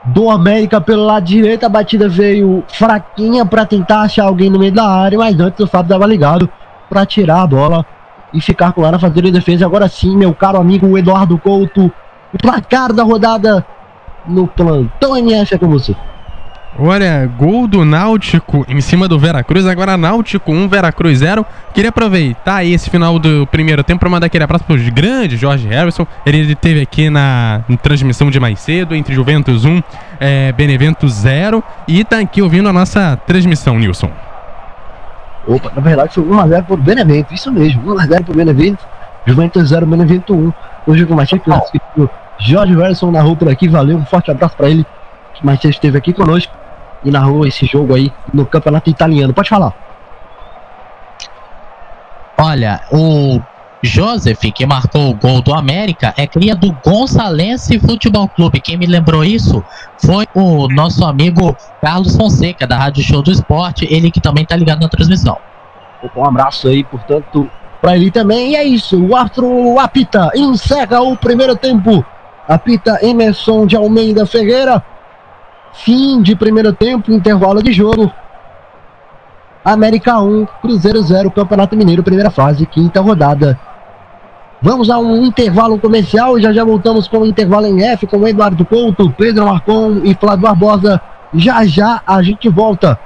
do 0.05 0.29
América 0.31 0.81
pelo 0.81 1.05
lado 1.05 1.25
direito, 1.25 1.65
a 1.65 1.69
batida 1.69 2.09
veio 2.09 2.65
fraquinha 2.69 3.47
para 3.47 3.65
tentar 3.65 4.03
achar 4.03 4.25
alguém 4.25 4.51
no 4.51 4.59
meio 4.59 4.73
da 4.73 4.87
área, 4.87 5.19
mas 5.19 5.39
antes 5.39 5.61
o 5.61 5.67
Fábio 5.67 5.87
estava 5.87 6.07
ligado 6.07 6.49
para 6.89 7.07
tirar 7.07 7.43
a 7.43 7.47
bola 7.47 7.87
e 8.33 8.41
ficar 8.41 8.73
com 8.73 8.85
ela 8.85 8.99
fazendo 8.99 9.31
defesa. 9.31 9.65
Agora 9.65 9.89
sim, 9.89 10.17
meu 10.17 10.35
caro 10.35 10.59
amigo 10.59 10.99
Eduardo 10.99 11.39
Couto, 11.39 11.91
o 12.33 12.39
placar 12.39 12.93
da 12.93 13.03
rodada 13.03 13.65
no 14.27 14.47
plantão 14.47 15.17
MS 15.17 15.55
é 15.55 15.59
com 15.59 15.69
você. 15.69 15.95
Olha, 16.79 17.31
gol 17.39 17.69
do 17.69 17.85
Náutico 17.85 18.65
em 18.67 18.81
cima 18.81 19.07
do 19.07 19.19
Veracruz. 19.19 19.67
Agora 19.67 19.97
Náutico 19.97 20.51
1, 20.51 20.69
Veracruz 20.69 21.19
0. 21.19 21.45
Queria 21.75 21.91
aproveitar 21.91 22.57
aí 22.57 22.73
esse 22.73 22.89
final 22.89 23.19
do 23.19 23.47
primeiro 23.47 23.85
tempo 23.85 24.01
para 24.01 24.09
mandar 24.09 24.27
aquele 24.27 24.45
abraço 24.45 24.65
para 24.65 24.77
os 24.77 24.89
grandes 24.89 25.39
Jorge 25.39 25.69
Harrison. 25.69 26.07
Ele 26.25 26.39
esteve 26.51 26.81
aqui 26.81 27.11
na, 27.11 27.61
na, 27.69 27.77
transmissão 27.77 28.31
de 28.31 28.41
mais 28.41 28.59
cedo, 28.61 28.95
entre 28.95 29.15
Juventus 29.15 29.67
1, 29.67 29.83
é, 30.19 30.53
Benevento 30.53 31.07
0. 31.07 31.63
E 31.87 32.05
tá 32.05 32.19
aqui 32.21 32.41
ouvindo 32.41 32.69
a 32.69 32.73
nossa 32.73 33.19
transmissão, 33.27 33.79
Nilson. 33.79 34.11
Opa, 35.47 35.73
na 35.75 35.83
verdade 35.83 36.15
foi 36.15 36.25
1x0 36.25 36.65
pro 36.65 36.77
Benevento, 36.77 37.35
isso 37.35 37.53
mesmo. 37.53 37.83
1x0 37.83 38.25
pro 38.25 38.35
Benevento, 38.35 38.87
Juventus 39.27 39.69
0, 39.69 39.87
Benevento 39.87 40.35
1. 40.35 40.53
Hoje 40.87 41.05
com 41.05 41.13
o 41.13 41.17
Matias 41.17 41.43
Jorge 42.39 42.75
Harrison 42.75 43.11
narrou 43.11 43.37
por 43.37 43.49
aqui. 43.49 43.69
Valeu, 43.69 43.99
um 43.99 44.07
forte 44.07 44.31
abraço 44.31 44.57
para 44.57 44.71
ele. 44.71 44.87
O 45.41 45.47
Matias 45.47 45.75
esteve 45.75 45.99
aqui 45.99 46.13
conosco 46.13 46.53
e 47.05 47.11
narrou 47.11 47.47
esse 47.47 47.67
jogo 47.67 47.95
aí 47.95 48.13
no 48.33 48.47
campeonato 48.47 48.91
italiano. 48.91 49.33
Pode 49.33 49.49
falar. 49.49 49.75
Olha, 52.39 52.81
o 52.91 53.41
Joseph, 53.83 54.41
que 54.55 54.65
marcou 54.65 55.11
o 55.11 55.15
gol 55.15 55.41
do 55.43 55.53
América, 55.55 56.15
é 56.17 56.27
cria 56.27 56.55
do 56.55 56.73
Gonçalense 56.85 57.79
Futebol 57.81 58.29
Clube. 58.29 58.61
Quem 58.61 58.77
me 58.77 58.87
lembrou 58.87 59.25
isso 59.25 59.63
foi 59.99 60.27
o 60.35 60.69
nosso 60.69 61.05
amigo 61.05 61.57
Carlos 61.81 62.17
Fonseca, 62.17 62.67
da 62.67 62.77
Rádio 62.77 63.03
Show 63.03 63.23
do 63.23 63.33
Esporte, 63.33 63.87
ele 63.91 64.11
que 64.11 64.21
também 64.21 64.45
tá 64.45 64.55
ligado 64.55 64.81
na 64.81 64.89
transmissão. 64.89 65.37
Um 66.17 66.25
abraço 66.25 66.69
aí, 66.69 66.85
portanto, 66.85 67.49
para 67.81 67.97
ele 67.97 68.11
também. 68.11 68.53
E 68.53 68.57
é 68.57 68.65
isso, 68.65 69.01
o 69.01 69.17
árbitro 69.17 69.79
apita, 69.79 70.31
encerra 70.35 71.01
o 71.01 71.17
primeiro 71.17 71.57
tempo. 71.57 72.05
Apita 72.49 72.99
Emerson 73.05 73.67
de 73.67 73.77
Almeida 73.77 74.27
Ferreira. 74.27 74.83
Fim 75.73 76.21
de 76.23 76.37
primeiro 76.37 76.73
tempo, 76.73 77.11
intervalo 77.11 77.63
de 77.63 77.73
jogo. 77.73 78.13
América 79.65 80.19
1, 80.21 80.47
Cruzeiro 80.61 81.01
0, 81.03 81.31
Campeonato 81.31 81.77
Mineiro, 81.77 82.03
primeira 82.03 82.31
fase, 82.31 82.67
quinta 82.67 83.01
rodada. 83.01 83.59
Vamos 84.61 84.91
a 84.91 84.99
um 84.99 85.25
intervalo 85.25 85.79
comercial 85.79 86.39
e 86.39 86.43
já 86.43 86.53
já 86.53 86.65
voltamos 86.65 87.09
com 87.09 87.19
o 87.19 87.27
intervalo 87.27 87.67
em 87.67 87.83
F 87.83 88.07
com 88.07 88.27
Eduardo 88.27 88.65
Couto, 88.65 89.11
Pedro 89.17 89.47
Marcon 89.47 90.01
e 90.05 90.15
Flávio 90.15 90.43
Barbosa. 90.43 91.01
Já 91.35 91.65
já 91.65 92.03
a 92.07 92.23
gente 92.23 92.49
volta. 92.49 92.99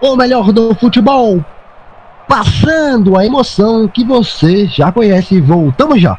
O 0.00 0.16
melhor 0.16 0.52
do 0.52 0.74
futebol, 0.74 1.44
passando 2.26 3.16
a 3.16 3.26
emoção 3.26 3.86
que 3.88 4.04
você 4.04 4.66
já 4.66 4.90
conhece. 4.90 5.40
Voltamos 5.40 6.00
já. 6.00 6.18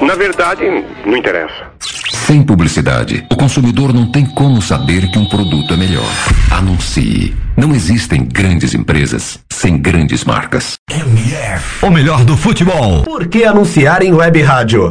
Na 0.00 0.14
verdade, 0.14 0.62
não 1.04 1.16
interessa. 1.16 1.72
Sem 2.26 2.42
publicidade, 2.42 3.24
o 3.30 3.36
consumidor 3.36 3.92
não 3.92 4.10
tem 4.10 4.26
como 4.26 4.60
saber 4.60 5.08
que 5.10 5.18
um 5.18 5.28
produto 5.28 5.74
é 5.74 5.76
melhor. 5.76 6.10
Anuncie. 6.50 7.34
Não 7.56 7.74
existem 7.74 8.24
grandes 8.24 8.74
empresas 8.74 9.38
sem 9.50 9.78
grandes 9.78 10.24
marcas. 10.24 10.74
O 11.82 11.90
melhor 11.90 12.24
do 12.24 12.36
futebol. 12.36 13.02
Por 13.04 13.26
que 13.28 13.44
anunciar 13.44 14.02
em 14.02 14.12
web 14.12 14.42
rádio? 14.42 14.90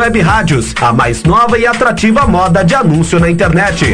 web 0.01 0.19
rádios, 0.19 0.73
a 0.81 0.91
mais 0.91 1.23
nova 1.23 1.59
e 1.59 1.67
atrativa 1.67 2.25
moda 2.25 2.63
de 2.63 2.73
anúncio 2.73 3.19
na 3.19 3.29
internet. 3.29 3.93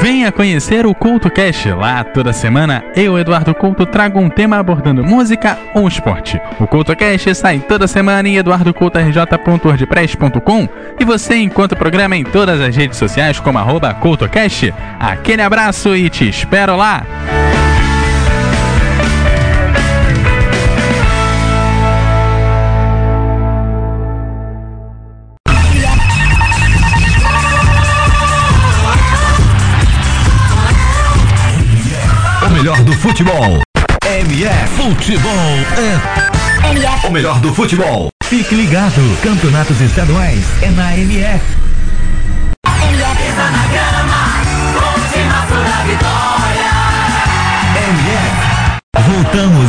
Venha 0.00 0.32
conhecer 0.32 0.86
o 0.86 0.94
Culto 0.94 1.28
Cast. 1.30 1.70
Lá, 1.72 2.02
toda 2.02 2.32
semana, 2.32 2.82
eu, 2.96 3.18
Eduardo 3.18 3.54
Couto, 3.54 3.84
trago 3.84 4.18
um 4.18 4.30
tema 4.30 4.56
abordando 4.56 5.04
música 5.04 5.58
ou 5.74 5.86
esporte. 5.86 6.40
O 6.58 6.66
Culto 6.66 6.96
Cast 6.96 7.34
sai 7.34 7.58
toda 7.58 7.86
semana 7.86 8.26
em 8.26 8.38
eduardocoutorj.wordpress.com 8.38 10.66
e 10.98 11.04
você 11.04 11.36
encontra 11.36 11.76
o 11.76 11.78
programa 11.78 12.16
em 12.16 12.24
todas 12.24 12.58
as 12.62 12.74
redes 12.74 12.96
sociais 12.96 13.38
como 13.38 13.58
arroba 13.58 13.92
CultoCast. 13.92 14.72
Aquele 14.98 15.42
abraço 15.42 15.94
e 15.94 16.08
te 16.08 16.26
espero 16.26 16.76
lá! 16.76 17.04
Melhor 32.60 32.82
do 32.82 32.92
futebol. 32.92 33.58
MF 34.04 34.68
Futebol 34.76 35.32
é. 35.78 37.06
O 37.06 37.10
melhor 37.10 37.40
do 37.40 37.54
futebol. 37.54 38.10
Fique 38.22 38.54
ligado. 38.54 39.00
Campeonatos 39.22 39.80
estaduais 39.80 40.44
é 40.60 40.68
na 40.68 40.94
MF. 40.94 41.40
MF. 47.88 48.30
Voltamos 49.08 49.59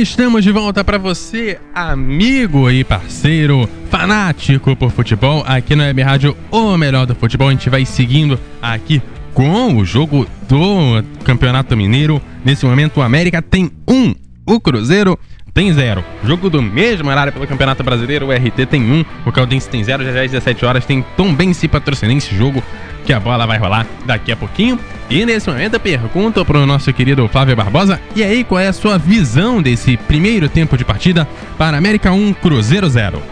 Estamos 0.00 0.44
de 0.44 0.52
volta 0.52 0.84
para 0.84 0.96
você, 0.96 1.58
amigo 1.74 2.70
e 2.70 2.84
parceiro, 2.84 3.68
fanático 3.90 4.76
por 4.76 4.92
futebol, 4.92 5.42
aqui 5.44 5.74
no 5.74 5.82
Web 5.82 6.02
Rádio 6.02 6.36
O 6.52 6.76
Melhor 6.76 7.04
do 7.04 7.16
Futebol. 7.16 7.48
A 7.48 7.50
gente 7.50 7.68
vai 7.68 7.84
seguindo 7.84 8.38
aqui 8.62 9.02
com 9.34 9.76
o 9.76 9.84
jogo 9.84 10.24
do 10.48 11.02
Campeonato 11.24 11.76
Mineiro. 11.76 12.22
Nesse 12.44 12.64
momento, 12.64 13.00
o 13.00 13.02
América 13.02 13.42
tem 13.42 13.72
um, 13.88 14.14
o 14.46 14.60
Cruzeiro 14.60 15.18
tem 15.52 15.72
zero. 15.72 16.04
Jogo 16.22 16.48
do 16.48 16.62
mesmo 16.62 17.10
horário 17.10 17.32
pelo 17.32 17.44
Campeonato 17.44 17.82
Brasileiro, 17.82 18.28
o 18.28 18.32
RT 18.32 18.66
tem 18.70 18.80
um, 18.80 19.04
o 19.26 19.32
Caldense 19.32 19.68
tem 19.68 19.82
zero, 19.82 20.04
já 20.04 20.10
às 20.10 20.30
17 20.30 20.64
horas 20.64 20.86
tem 20.86 21.04
Tom 21.16 21.34
Benci 21.34 21.66
patrocinando 21.66 22.18
esse 22.18 22.32
jogo, 22.36 22.62
que 23.08 23.12
a 23.14 23.18
bola 23.18 23.46
vai 23.46 23.56
rolar 23.56 23.86
daqui 24.04 24.30
a 24.30 24.36
pouquinho. 24.36 24.78
E 25.08 25.24
nesse 25.24 25.48
momento 25.48 25.72
eu 25.72 25.80
pergunto 25.80 26.44
pro 26.44 26.66
nosso 26.66 26.92
querido 26.92 27.26
Flávio 27.26 27.56
Barbosa, 27.56 27.98
e 28.14 28.22
aí 28.22 28.44
qual 28.44 28.60
é 28.60 28.68
a 28.68 28.72
sua 28.74 28.98
visão 28.98 29.62
desse 29.62 29.96
primeiro 29.96 30.46
tempo 30.46 30.76
de 30.76 30.84
partida 30.84 31.26
para 31.56 31.78
América 31.78 32.12
1, 32.12 32.34
Cruzeiro 32.34 32.86
0? 32.86 33.22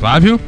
Flávio? 0.00 0.40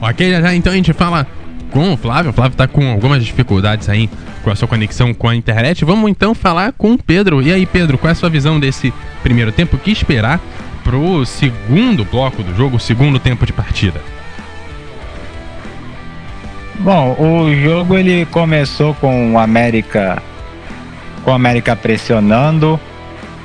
Ok, 0.00 0.28
já, 0.28 0.40
já 0.42 0.54
então 0.56 0.72
a 0.72 0.76
gente 0.76 0.92
fala 0.92 1.24
com 1.74 1.92
o 1.92 1.96
Flávio. 1.96 2.30
O 2.30 2.32
Flávio 2.32 2.56
tá 2.56 2.68
com 2.68 2.88
algumas 2.92 3.24
dificuldades 3.24 3.88
aí 3.88 4.08
com 4.44 4.50
a 4.50 4.54
sua 4.54 4.68
conexão 4.68 5.12
com 5.12 5.28
a 5.28 5.34
internet. 5.34 5.84
Vamos 5.84 6.08
então 6.08 6.32
falar 6.32 6.72
com 6.72 6.92
o 6.92 6.98
Pedro. 6.98 7.42
E 7.42 7.52
aí, 7.52 7.66
Pedro, 7.66 7.98
qual 7.98 8.08
é 8.10 8.12
a 8.12 8.14
sua 8.14 8.30
visão 8.30 8.60
desse 8.60 8.94
primeiro 9.24 9.50
tempo? 9.50 9.74
O 9.74 9.78
que 9.78 9.90
esperar 9.90 10.40
pro 10.84 11.26
segundo 11.26 12.04
bloco 12.04 12.44
do 12.44 12.54
jogo, 12.56 12.76
o 12.76 12.80
segundo 12.80 13.18
tempo 13.18 13.44
de 13.44 13.52
partida? 13.52 14.00
Bom, 16.78 17.16
o 17.18 17.52
jogo 17.54 17.98
ele 17.98 18.24
começou 18.26 18.94
com 18.94 19.34
o 19.34 19.38
América 19.38 20.22
com 21.24 21.32
o 21.32 21.34
América 21.34 21.74
pressionando. 21.74 22.78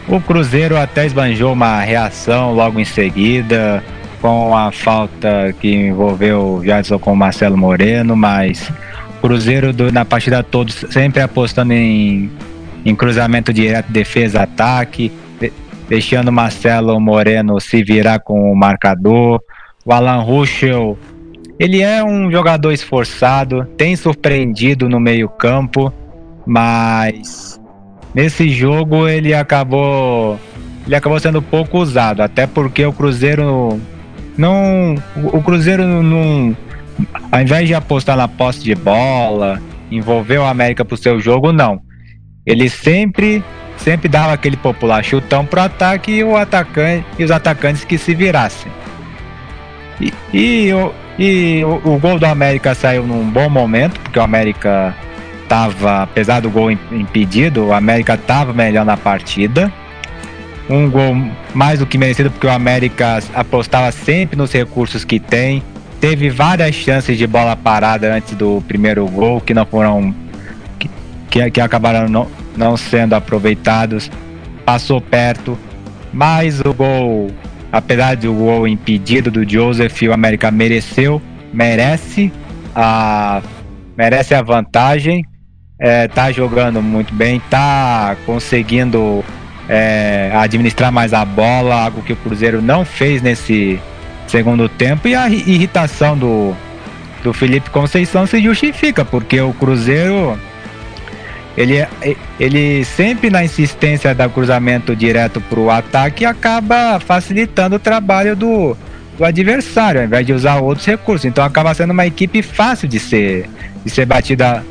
O 0.08 0.20
Cruzeiro 0.22 0.78
até 0.78 1.06
esbanjou 1.06 1.54
uma 1.54 1.80
reação 1.82 2.54
logo 2.54 2.80
em 2.80 2.86
seguida 2.86 3.84
com 4.22 4.56
a 4.56 4.72
falta 4.72 5.54
que 5.60 5.74
envolveu 5.74 6.56
o 6.56 6.66
Jadson 6.66 7.00
com 7.00 7.14
o 7.14 7.16
Marcelo 7.16 7.58
Moreno, 7.58 8.16
mas 8.16 8.72
Cruzeiro 9.22 9.74
do, 9.74 9.92
na 9.92 10.06
partida 10.06 10.44
toda 10.44 10.72
sempre 10.72 11.22
apostando 11.22 11.74
em, 11.74 12.32
em 12.86 12.96
cruzamento 12.96 13.52
direto, 13.52 13.92
defesa, 13.92 14.44
ataque, 14.44 15.12
de, 15.40 15.52
deixando 15.88 16.30
o 16.30 16.34
Marcelo 16.34 17.00
Moreno 17.00 17.60
se 17.60 17.84
virar 17.84 18.20
com 18.20 18.52
o 18.52 18.56
marcador. 18.56 19.42
O 19.86 19.94
Alan 19.94 20.22
Ruschel, 20.22 20.98
ele 21.58 21.82
é 21.82 22.04
um 22.04 22.32
jogador 22.32 22.72
esforçado, 22.72 23.66
tem 23.78 23.96
surpreendido 23.96 24.88
no 24.88 25.00
meio-campo, 25.00 25.94
mas 26.46 27.60
nesse 28.14 28.50
jogo 28.50 29.08
ele 29.08 29.34
acabou 29.34 30.40
ele 30.86 30.96
acabou 30.96 31.20
sendo 31.20 31.42
pouco 31.42 31.78
usado, 31.78 32.22
até 32.22 32.48
porque 32.48 32.84
o 32.84 32.92
Cruzeiro 32.92 33.80
não. 34.40 34.96
O 35.16 35.42
Cruzeiro 35.44 35.86
não. 35.86 36.56
Ao 37.32 37.42
invés 37.42 37.68
de 37.68 37.76
apostar 37.76 38.18
na 38.18 38.28
posse 38.28 38.62
de 38.62 38.74
bola, 38.74 39.62
envolver 39.92 40.38
o 40.38 40.46
América 40.46 40.84
pro 40.84 40.98
seu 40.98 41.20
jogo, 41.20 41.52
não. 41.52 41.82
Ele 42.46 42.70
sempre 42.70 43.44
sempre 43.78 44.10
dava 44.10 44.34
aquele 44.34 44.58
popular 44.58 45.02
chutão 45.04 45.46
pro 45.46 45.62
ataque 45.62 46.12
e 46.12 46.24
o 46.24 46.36
atacante 46.36 47.06
e 47.18 47.24
os 47.24 47.32
atacantes 47.32 47.86
que 47.86 47.98
se 47.98 48.14
virassem. 48.14 48.70
E, 50.02 50.14
e, 50.34 50.70
e 51.18 51.64
o, 51.64 51.82
o, 51.86 51.98
gol 51.98 52.20
do 52.20 52.26
América 52.26 52.76
saiu 52.76 53.06
num 53.06 53.24
bom 53.30 53.50
momento, 53.50 53.98
porque 54.02 54.20
o 54.20 54.22
América 54.22 54.94
tava, 55.48 56.04
apesar 56.04 56.42
do 56.42 56.50
gol 56.50 56.72
impedido, 56.72 57.68
o 57.68 57.74
América 57.74 58.18
tava 58.18 58.52
melhor 58.54 58.86
na 58.86 58.98
partida 58.98 59.72
um 60.70 60.90
gol 60.90 61.16
mais 61.54 61.80
do 61.80 61.86
que 61.86 61.98
merecido, 61.98 62.30
porque 62.30 62.46
o 62.46 62.52
América 62.52 63.20
apostava 63.34 63.92
sempre 63.92 64.38
nos 64.38 64.52
recursos 64.52 65.04
que 65.04 65.20
tem. 65.20 65.64
Teve 66.00 66.30
várias 66.30 66.76
chances 66.76 67.18
de 67.18 67.26
bola 67.26 67.56
parada 67.56 68.14
antes 68.14 68.36
do 68.36 68.64
primeiro 68.68 69.06
gol, 69.08 69.42
que 69.42 69.54
não 69.54 69.66
foram. 69.66 70.14
que, 70.78 71.52
que 71.52 71.60
acabaram 71.60 72.08
não, 72.08 72.28
não 72.56 72.78
sendo 72.78 73.16
aproveitados. 73.16 74.10
Passou 74.64 75.02
perto, 75.02 75.58
mas 76.14 76.62
o 76.62 76.74
gol, 76.74 77.32
apesar 77.72 78.16
do 78.16 78.32
gol 78.32 78.68
impedido 78.68 79.32
do 79.32 79.50
Joseph, 79.50 80.04
o 80.04 80.14
América 80.14 80.52
mereceu, 80.52 81.20
merece 81.52 82.32
a, 82.76 83.42
merece 83.98 84.36
a 84.36 84.42
vantagem. 84.44 85.26
É, 85.82 86.08
tá 86.08 86.32
jogando 86.32 86.82
muito 86.82 87.14
bem, 87.14 87.42
tá 87.50 88.16
conseguindo 88.26 89.24
é, 89.70 90.32
administrar 90.34 90.92
mais 90.92 91.14
a 91.14 91.24
bola, 91.24 91.84
algo 91.84 92.02
que 92.02 92.14
o 92.14 92.16
Cruzeiro 92.16 92.62
não 92.62 92.84
fez 92.84 93.22
nesse 93.22 93.80
segundo 94.28 94.68
tempo, 94.68 95.08
e 95.08 95.16
a 95.16 95.30
irritação 95.30 96.18
do, 96.18 96.56
do 97.24 97.32
Felipe 97.32 97.70
Conceição 97.70 98.26
se 98.26 98.42
justifica, 98.42 99.06
porque 99.06 99.40
o 99.40 99.54
Cruzeiro 99.54 100.38
ele, 101.58 101.86
ele 102.40 102.86
sempre 102.86 103.30
na 103.30 103.44
insistência 103.44 104.16
da 104.16 104.30
cruzamento 104.30 104.96
direto 104.96 105.42
para 105.42 105.60
o 105.60 105.70
ataque 105.70 106.24
acaba 106.24 107.00
facilitando 107.00 107.76
o 107.76 107.80
trabalho 107.80 108.36
do, 108.36 108.78
do 109.18 109.26
adversário, 109.26 110.00
ao 110.00 110.08
invés 110.08 110.26
de 110.26 110.32
usar 110.32 110.56
outros 110.62 110.86
recursos. 110.86 111.26
Então 111.26 111.44
acaba 111.44 111.74
sendo 111.74 111.92
uma 111.92 112.06
equipe 112.06 112.42
fácil 112.42 112.88
de 112.88 113.00
ser, 113.00 113.50
de 113.84 113.92
ser 113.92 114.06
batida 114.06 114.64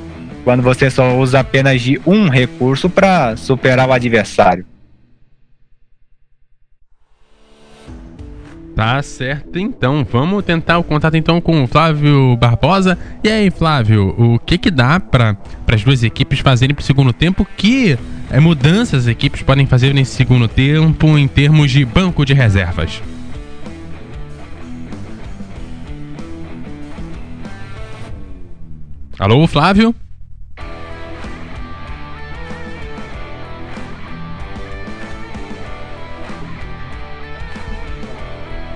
quando 0.44 0.62
você 0.62 0.88
só 0.88 1.14
usa 1.18 1.40
apenas 1.40 1.82
de 1.82 2.00
um 2.06 2.28
recurso 2.28 2.88
para 2.88 3.36
superar 3.36 3.86
o 3.86 3.92
adversário. 3.92 4.64
Tá 8.78 9.02
certo, 9.02 9.59
então. 9.59 10.06
Vamos 10.09 10.44
tentar 10.44 10.78
o 10.78 10.84
contato 10.84 11.16
então 11.16 11.40
com 11.40 11.64
o 11.64 11.66
Flávio 11.66 12.36
Barbosa. 12.36 12.96
E 13.24 13.28
aí, 13.28 13.50
Flávio, 13.50 14.14
o 14.16 14.38
que 14.38 14.56
que 14.56 14.70
dá 14.70 15.00
para 15.00 15.36
as 15.66 15.82
duas 15.82 16.05
equipes 16.05 16.38
fazerem 16.38 16.76
pro 16.76 16.84
segundo 16.84 17.12
tempo? 17.12 17.44
Que 17.56 17.98
é, 18.30 18.38
mudanças 18.38 19.02
as 19.02 19.09
equipes 19.09 19.42
podem 19.42 19.66
fazer 19.66 19.92
nesse 19.92 20.12
segundo 20.14 20.46
tempo 20.46 21.18
em 21.18 21.26
termos 21.26 21.72
de 21.72 21.84
banco 21.84 22.24
de 22.24 22.34
reservas? 22.34 23.02
Alô, 29.18 29.44
Flávio? 29.48 29.92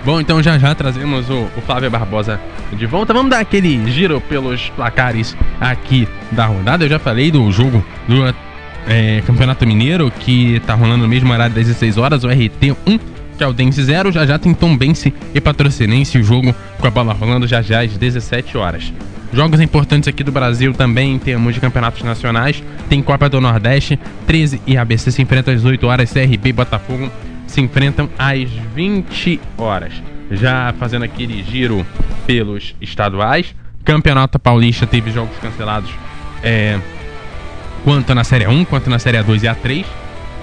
Bom, 0.04 0.20
então 0.20 0.42
já 0.42 0.58
já 0.58 0.74
trazemos 0.74 1.30
o, 1.30 1.48
o, 1.56 1.60
Flávio 1.64 1.88
Barbosa 1.88 2.40
de 2.72 2.86
volta. 2.86 3.12
Vamos 3.12 3.30
dar 3.30 3.38
aquele 3.38 3.88
giro 3.90 4.20
pelos 4.20 4.68
placares 4.70 5.36
aqui 5.60 6.08
da 6.32 6.46
rodada. 6.46 6.84
Eu 6.84 6.88
já 6.88 6.98
falei 6.98 7.30
do 7.30 7.50
jogo 7.52 7.84
do 8.08 8.34
é, 8.88 9.22
Campeonato 9.24 9.64
Mineiro, 9.64 10.10
que 10.10 10.60
tá 10.66 10.74
rolando 10.74 11.04
no 11.04 11.08
mesmo 11.08 11.32
horário 11.32 11.54
das 11.54 11.66
16 11.66 11.98
horas, 11.98 12.24
o 12.24 12.28
RT 12.28 12.76
1, 12.84 12.98
que 13.38 13.44
é 13.44 13.46
o 13.46 13.52
Dense 13.52 13.80
0. 13.80 14.10
Já 14.10 14.26
já 14.26 14.40
tem 14.40 14.52
Tom 14.52 14.76
Bense 14.76 15.14
e 15.32 15.40
Patrocinense, 15.40 16.18
o 16.18 16.24
jogo 16.24 16.52
com 16.80 16.86
a 16.86 16.90
bola 16.90 17.12
rolando 17.12 17.46
já 17.46 17.62
já 17.62 17.82
às 17.82 17.96
17 17.96 18.58
horas. 18.58 18.92
Jogos 19.32 19.60
importantes 19.60 20.08
aqui 20.08 20.24
do 20.24 20.32
Brasil 20.32 20.74
também 20.74 21.14
em 21.14 21.18
termos 21.18 21.54
de 21.54 21.60
campeonatos 21.60 22.02
nacionais. 22.02 22.60
Tem 22.88 23.00
Copa 23.00 23.28
do 23.28 23.40
Nordeste, 23.40 23.98
13 24.26 24.60
e 24.66 24.76
ABC 24.76 25.12
se 25.12 25.22
enfrentam 25.22 25.54
às 25.54 25.64
8 25.64 25.86
horas, 25.86 26.12
CRB 26.12 26.52
Botafogo 26.52 27.08
se 27.52 27.60
enfrentam 27.60 28.08
às 28.18 28.48
20 28.74 29.40
horas. 29.58 29.92
Já 30.30 30.74
fazendo 30.78 31.04
aquele 31.04 31.42
giro 31.42 31.86
pelos 32.26 32.74
estaduais, 32.80 33.54
Campeonato 33.84 34.38
Paulista 34.38 34.86
teve 34.86 35.10
jogos 35.10 35.36
cancelados 35.38 35.90
é, 36.42 36.78
quanto 37.84 38.14
na 38.14 38.24
Série 38.24 38.46
1, 38.46 38.64
quanto 38.64 38.88
na 38.88 38.98
Série 38.98 39.18
A2 39.18 39.42
e 39.42 39.46
A3. 39.46 39.84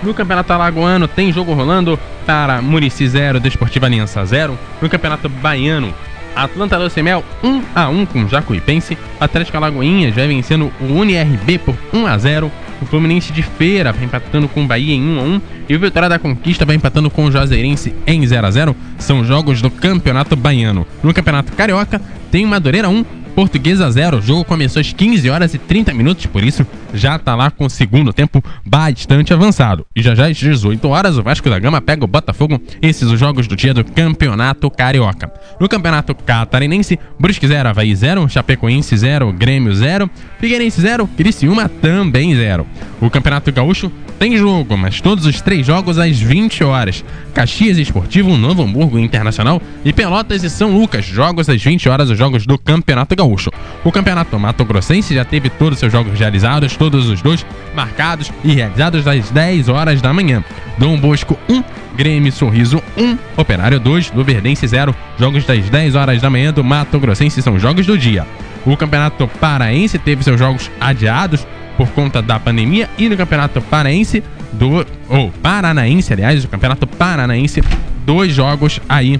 No 0.03 0.13
Campeonato 0.13 0.53
Alagoano 0.53 1.07
tem 1.07 1.33
jogo 1.33 1.53
rolando 1.53 1.99
para 2.25 2.61
Murici 2.61 3.07
0, 3.07 3.39
Desportiva 3.39 3.87
Aliança 3.87 4.23
0. 4.23 4.57
No 4.81 4.87
Campeonato 4.87 5.27
Baiano, 5.27 5.93
Atlanta 6.35 6.77
Lucemel 6.77 7.23
1 7.43 7.61
a 7.75 7.89
1 7.89 8.05
com 8.05 8.27
Jacuipense. 8.27 8.97
Atlético 9.19 9.57
Alagoinha 9.57 10.11
já 10.11 10.25
vencendo 10.25 10.71
o 10.79 10.85
UniRB 10.85 11.57
por 11.59 11.75
1 11.93 12.07
a 12.07 12.17
0. 12.17 12.51
O 12.81 12.85
Fluminense 12.85 13.33
de 13.33 13.43
Feira 13.43 13.91
vai 13.91 14.05
empatando 14.05 14.47
com 14.47 14.63
o 14.63 14.67
Bahia 14.67 14.93
em 14.93 15.01
1 15.01 15.19
a 15.19 15.23
1 15.23 15.41
e 15.67 15.75
o 15.75 15.79
Vitória 15.79 16.07
da 16.07 16.17
Conquista 16.17 16.65
vai 16.65 16.75
empatando 16.75 17.09
com 17.09 17.25
o 17.25 17.31
Juazeirense 17.31 17.93
em 18.07 18.25
0 18.25 18.47
a 18.47 18.51
0. 18.51 18.75
São 18.97 19.23
jogos 19.23 19.61
do 19.61 19.69
Campeonato 19.69 20.35
Baiano. 20.35 20.87
No 21.03 21.13
Campeonato 21.13 21.51
Carioca 21.53 22.01
tem 22.31 22.45
Madureira 22.45 22.87
1, 22.87 23.05
Portuguesa 23.35 23.89
0. 23.89 24.17
O 24.17 24.21
jogo 24.21 24.43
começou 24.43 24.79
às 24.79 24.91
15 24.91 25.29
horas 25.29 25.53
e 25.53 25.57
30 25.57 25.93
minutos, 25.93 26.25
por 26.25 26.43
isso 26.43 26.65
já 26.93 27.17
tá 27.17 27.35
lá 27.35 27.51
com 27.51 27.65
o 27.65 27.69
segundo 27.69 28.11
tempo 28.11 28.43
bastante 28.65 29.33
avançado. 29.33 29.85
E 29.95 30.01
já 30.01 30.15
já 30.15 30.27
às 30.27 30.37
18 30.37 30.87
horas 30.87 31.17
o 31.17 31.23
Vasco 31.23 31.49
da 31.49 31.59
Gama 31.59 31.81
pega 31.81 32.03
o 32.03 32.07
Botafogo. 32.07 32.59
Esses 32.81 33.09
os 33.09 33.19
jogos 33.19 33.47
do 33.47 33.55
dia 33.55 33.73
do 33.73 33.83
Campeonato 33.83 34.69
Carioca. 34.69 35.31
No 35.59 35.69
Campeonato 35.69 36.13
Catarinense, 36.15 36.99
Brusque 37.19 37.47
0, 37.47 37.69
Havaí 37.69 37.95
0, 37.95 38.27
Chapecoense 38.29 38.95
0, 38.95 39.31
Grêmio 39.33 39.73
0, 39.73 40.09
Figueirense 40.39 40.81
0, 40.81 41.07
Criciúma 41.17 41.69
também 41.69 42.35
0. 42.35 42.65
O 43.01 43.09
Campeonato 43.09 43.51
Gaúcho 43.51 43.91
tem 44.19 44.35
jogo, 44.35 44.77
mas 44.77 44.99
todos 44.99 45.25
os 45.25 45.39
três 45.39 45.65
jogos 45.65 45.97
às 45.97 46.19
20 46.19 46.63
horas. 46.65 47.05
Caxias 47.33 47.77
Esportivo, 47.77 48.35
Novo 48.35 48.63
Hamburgo 48.63 48.99
Internacional 48.99 49.61
e 49.85 49.93
Pelotas 49.93 50.43
e 50.43 50.49
São 50.49 50.77
Lucas, 50.77 51.05
jogos 51.05 51.47
às 51.47 51.63
20 51.63 51.87
horas, 51.87 52.09
os 52.09 52.17
jogos 52.17 52.45
do 52.45 52.57
Campeonato 52.57 53.13
Gaúcho. 53.19 53.51
O 53.83 53.91
Campeonato 53.91 54.39
Mato 54.39 54.63
Grossense 54.63 55.13
já 55.13 55.25
teve 55.25 55.49
todos 55.49 55.73
os 55.73 55.79
seus 55.79 55.91
jogos 55.91 56.17
realizados, 56.17 56.75
todos 56.77 57.09
os 57.09 57.21
dois 57.21 57.45
marcados 57.75 58.31
e 58.43 58.53
realizados 58.53 59.05
às 59.07 59.29
10 59.29 59.67
horas 59.67 60.01
da 60.01 60.13
manhã. 60.13 60.43
Dom 60.77 60.97
Bosco 60.97 61.37
1, 61.49 61.63
Grêmio 61.95 62.31
Sorriso 62.31 62.81
1, 62.97 63.17
Operário 63.37 63.79
2, 63.79 64.13
Luverdense 64.13 64.65
0. 64.65 64.95
Jogos 65.19 65.45
das 65.45 65.69
10 65.69 65.95
horas 65.95 66.21
da 66.21 66.29
manhã 66.29 66.53
do 66.53 66.63
Mato 66.63 66.99
Grossense 66.99 67.41
são 67.41 67.59
jogos 67.59 67.85
do 67.85 67.97
dia. 67.97 68.25
O 68.65 68.77
Campeonato 68.77 69.27
Paraense 69.39 69.99
teve 69.99 70.23
seus 70.23 70.39
jogos 70.39 70.71
adiados 70.79 71.45
por 71.75 71.89
conta 71.89 72.21
da 72.21 72.39
pandemia 72.39 72.89
e 72.97 73.09
no 73.09 73.17
Campeonato 73.17 73.61
Paraense 73.61 74.23
do 74.53 74.85
ou 75.07 75.31
Paranaense, 75.41 76.13
aliás, 76.13 76.43
o 76.43 76.47
Campeonato 76.47 76.87
Paranaense, 76.87 77.61
dois 78.05 78.33
jogos 78.33 78.81
aí 78.89 79.19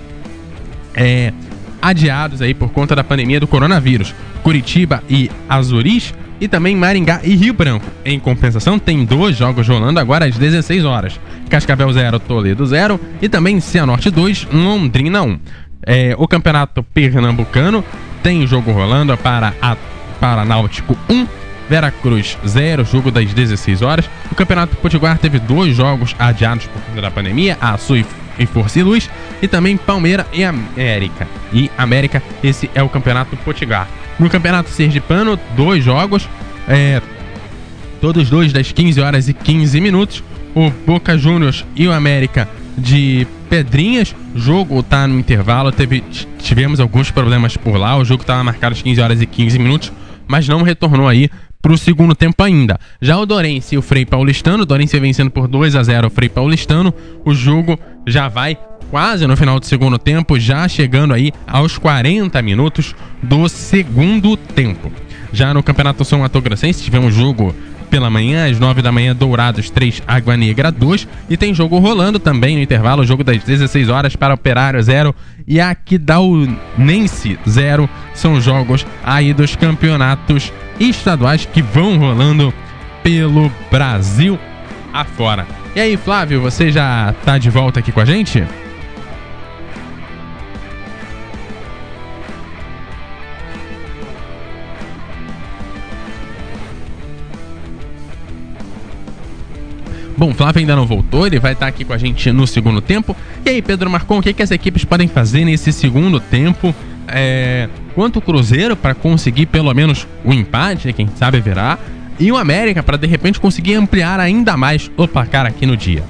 é, 0.93 1.31
adiados 1.81 2.41
aí 2.41 2.53
por 2.53 2.69
conta 2.71 2.95
da 2.95 3.03
pandemia 3.03 3.39
do 3.39 3.47
coronavírus. 3.47 4.13
Curitiba 4.43 5.03
e 5.09 5.29
Azuris 5.47 6.13
e 6.39 6.47
também 6.47 6.75
Maringá 6.75 7.21
e 7.23 7.35
Rio 7.35 7.53
Branco. 7.53 7.85
Em 8.05 8.19
compensação, 8.19 8.79
tem 8.79 9.03
dois 9.03 9.35
jogos 9.35 9.67
rolando 9.67 9.99
agora 9.99 10.25
às 10.25 10.37
16 10.37 10.85
horas. 10.85 11.19
Cascavel 11.49 11.91
0, 11.91 12.19
Toledo 12.19 12.65
0 12.65 12.99
e 13.21 13.27
também 13.27 13.59
Cianorte 13.59 14.09
2, 14.09 14.47
Londrina 14.51 15.21
1. 15.21 15.39
É, 15.85 16.15
o 16.17 16.27
Campeonato 16.27 16.83
Pernambucano 16.83 17.83
tem 18.21 18.45
jogo 18.45 18.71
rolando 18.71 19.17
para 19.17 19.53
a 19.61 19.75
para 20.19 20.43
Náutico 20.43 20.97
1, 21.09 21.25
Veracruz 21.69 22.37
0, 22.45 22.83
jogo 22.83 23.09
das 23.09 23.33
16 23.33 23.81
horas. 23.81 24.09
O 24.29 24.35
Campeonato 24.35 24.75
Potiguar 24.77 25.17
teve 25.17 25.39
dois 25.39 25.75
jogos 25.75 26.15
adiados 26.19 26.65
por 26.65 26.81
conta 26.81 27.01
da 27.01 27.09
pandemia, 27.09 27.57
a 27.61 27.77
Sul 27.77 28.03
e 28.39 28.45
Força 28.45 28.79
e 28.79 28.83
Luz, 28.83 29.09
e 29.41 29.47
também 29.47 29.77
Palmeira 29.77 30.25
e 30.33 30.43
América. 30.43 31.27
E 31.53 31.69
América, 31.77 32.23
esse 32.43 32.69
é 32.73 32.81
o 32.81 32.89
Campeonato 32.89 33.35
Potiguar. 33.37 33.87
No 34.17 34.29
Campeonato 34.29 34.69
Sergipano, 34.69 35.39
dois 35.55 35.83
jogos, 35.83 36.27
é, 36.67 37.01
todos 38.01 38.29
dois 38.29 38.51
das 38.51 38.71
15 38.71 38.99
horas 39.01 39.29
e 39.29 39.33
15 39.33 39.79
minutos. 39.79 40.23
O 40.55 40.71
Boca 40.85 41.17
Juniors 41.17 41.65
e 41.75 41.87
o 41.87 41.91
América 41.91 42.49
de 42.77 43.27
Pedrinhas. 43.49 44.15
O 44.33 44.39
jogo 44.39 44.81
tá 44.81 45.07
no 45.07 45.19
intervalo, 45.19 45.71
teve, 45.71 46.03
tivemos 46.39 46.79
alguns 46.79 47.11
problemas 47.11 47.55
por 47.55 47.77
lá. 47.77 47.97
O 47.97 48.05
jogo 48.05 48.21
estava 48.21 48.43
marcado 48.43 48.73
às 48.73 48.81
15 48.81 49.01
horas 49.01 49.21
e 49.21 49.25
15 49.25 49.59
minutos, 49.59 49.91
mas 50.27 50.47
não 50.47 50.63
retornou 50.63 51.07
aí 51.07 51.29
pro 51.61 51.77
segundo 51.77 52.15
tempo 52.15 52.41
ainda. 52.43 52.79
Já 53.01 53.17
o 53.17 53.25
Dorense 53.25 53.75
e 53.75 53.77
o 53.77 53.81
Frei 53.81 54.05
Paulistano, 54.05 54.63
o 54.63 54.65
Dorense 54.65 54.99
vencendo 54.99 55.29
por 55.29 55.47
2 55.47 55.75
a 55.75 55.83
0 55.83 56.07
o 56.07 56.09
Frei 56.09 56.29
Paulistano. 56.29 56.93
O 57.25 57.33
jogo 57.33 57.77
já 58.07 58.27
vai 58.27 58.57
quase 58.89 59.27
no 59.27 59.37
final 59.37 59.59
do 59.59 59.65
segundo 59.65 59.97
tempo, 59.97 60.39
já 60.39 60.67
chegando 60.67 61.13
aí 61.13 61.31
aos 61.47 61.77
40 61.77 62.41
minutos 62.41 62.95
do 63.21 63.47
segundo 63.47 64.35
tempo. 64.35 64.91
Já 65.31 65.53
no 65.53 65.61
Campeonato 65.61 66.03
São 66.03 66.19
Mato 66.19 66.41
Grossense 66.41 66.83
tivemos 66.83 67.13
jogo 67.13 67.53
pela 67.89 68.09
manhã, 68.09 68.49
às 68.49 68.59
9 68.59 68.81
da 68.81 68.91
manhã, 68.91 69.15
Dourados 69.15 69.69
3, 69.69 70.03
Água 70.07 70.37
Negra 70.37 70.71
2. 70.71 71.07
E 71.29 71.35
tem 71.35 71.53
jogo 71.53 71.79
rolando 71.79 72.19
também 72.19 72.55
no 72.55 72.61
intervalo, 72.61 73.05
jogo 73.05 73.23
das 73.23 73.43
16 73.43 73.89
horas 73.89 74.15
para 74.15 74.33
Operário 74.33 74.81
0 74.81 75.13
e 75.47 75.59
Aquidauanense 75.59 77.37
0. 77.47 77.89
São 78.13 78.39
jogos 78.39 78.85
aí 79.03 79.33
dos 79.33 79.55
campeonatos 79.55 80.53
estaduais 80.79 81.45
que 81.45 81.61
vão 81.61 81.97
rolando 81.97 82.53
pelo 83.03 83.51
Brasil 83.71 84.39
afora. 84.93 85.45
E 85.75 85.79
aí, 85.79 85.97
Flávio, 85.97 86.41
você 86.41 86.71
já 86.71 87.13
tá 87.23 87.37
de 87.37 87.49
volta 87.49 87.79
aqui 87.79 87.91
com 87.91 87.99
a 87.99 88.05
gente? 88.05 88.43
Bom, 100.19 100.33
Flávio 100.33 100.59
ainda 100.59 100.75
não 100.75 100.85
voltou, 100.85 101.25
ele 101.25 101.39
vai 101.39 101.53
estar 101.53 101.65
aqui 101.65 101.85
com 101.85 101.93
a 101.93 101.97
gente 101.97 102.29
no 102.29 102.45
segundo 102.45 102.81
tempo. 102.81 103.15
E 103.45 103.49
aí, 103.51 103.61
Pedro 103.61 103.89
Marcon, 103.89 104.19
o 104.19 104.21
que, 104.21 104.33
que 104.33 104.43
as 104.43 104.51
equipes 104.51 104.83
podem 104.83 105.07
fazer 105.07 105.45
nesse 105.45 105.71
segundo 105.71 106.19
tempo? 106.19 106.75
É, 107.07 107.69
quanto 107.95 108.19
o 108.19 108.21
Cruzeiro 108.21 108.75
para 108.75 108.93
conseguir 108.93 109.45
pelo 109.45 109.73
menos 109.73 110.05
o 110.25 110.31
um 110.31 110.33
empate, 110.33 110.87
né, 110.87 110.91
quem 110.91 111.07
sabe 111.15 111.39
verá, 111.39 111.79
e 112.19 112.29
o 112.33 112.35
América 112.35 112.83
para 112.83 112.97
de 112.97 113.07
repente 113.07 113.39
conseguir 113.39 113.75
ampliar 113.75 114.19
ainda 114.19 114.57
mais 114.57 114.91
o 114.97 115.07
placar 115.07 115.45
aqui 115.45 115.65
no 115.65 115.77
dia. 115.77 116.03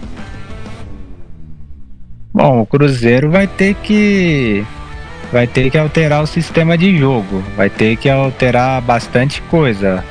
Bom, 2.34 2.62
o 2.62 2.66
Cruzeiro 2.66 3.30
vai 3.30 3.46
ter 3.46 3.76
que 3.76 4.66
vai 5.32 5.46
ter 5.46 5.70
que 5.70 5.78
alterar 5.78 6.24
o 6.24 6.26
sistema 6.26 6.76
de 6.76 6.98
jogo, 6.98 7.44
vai 7.56 7.70
ter 7.70 7.96
que 7.96 8.10
alterar 8.10 8.82
bastante 8.82 9.40
coisa. 9.44 10.04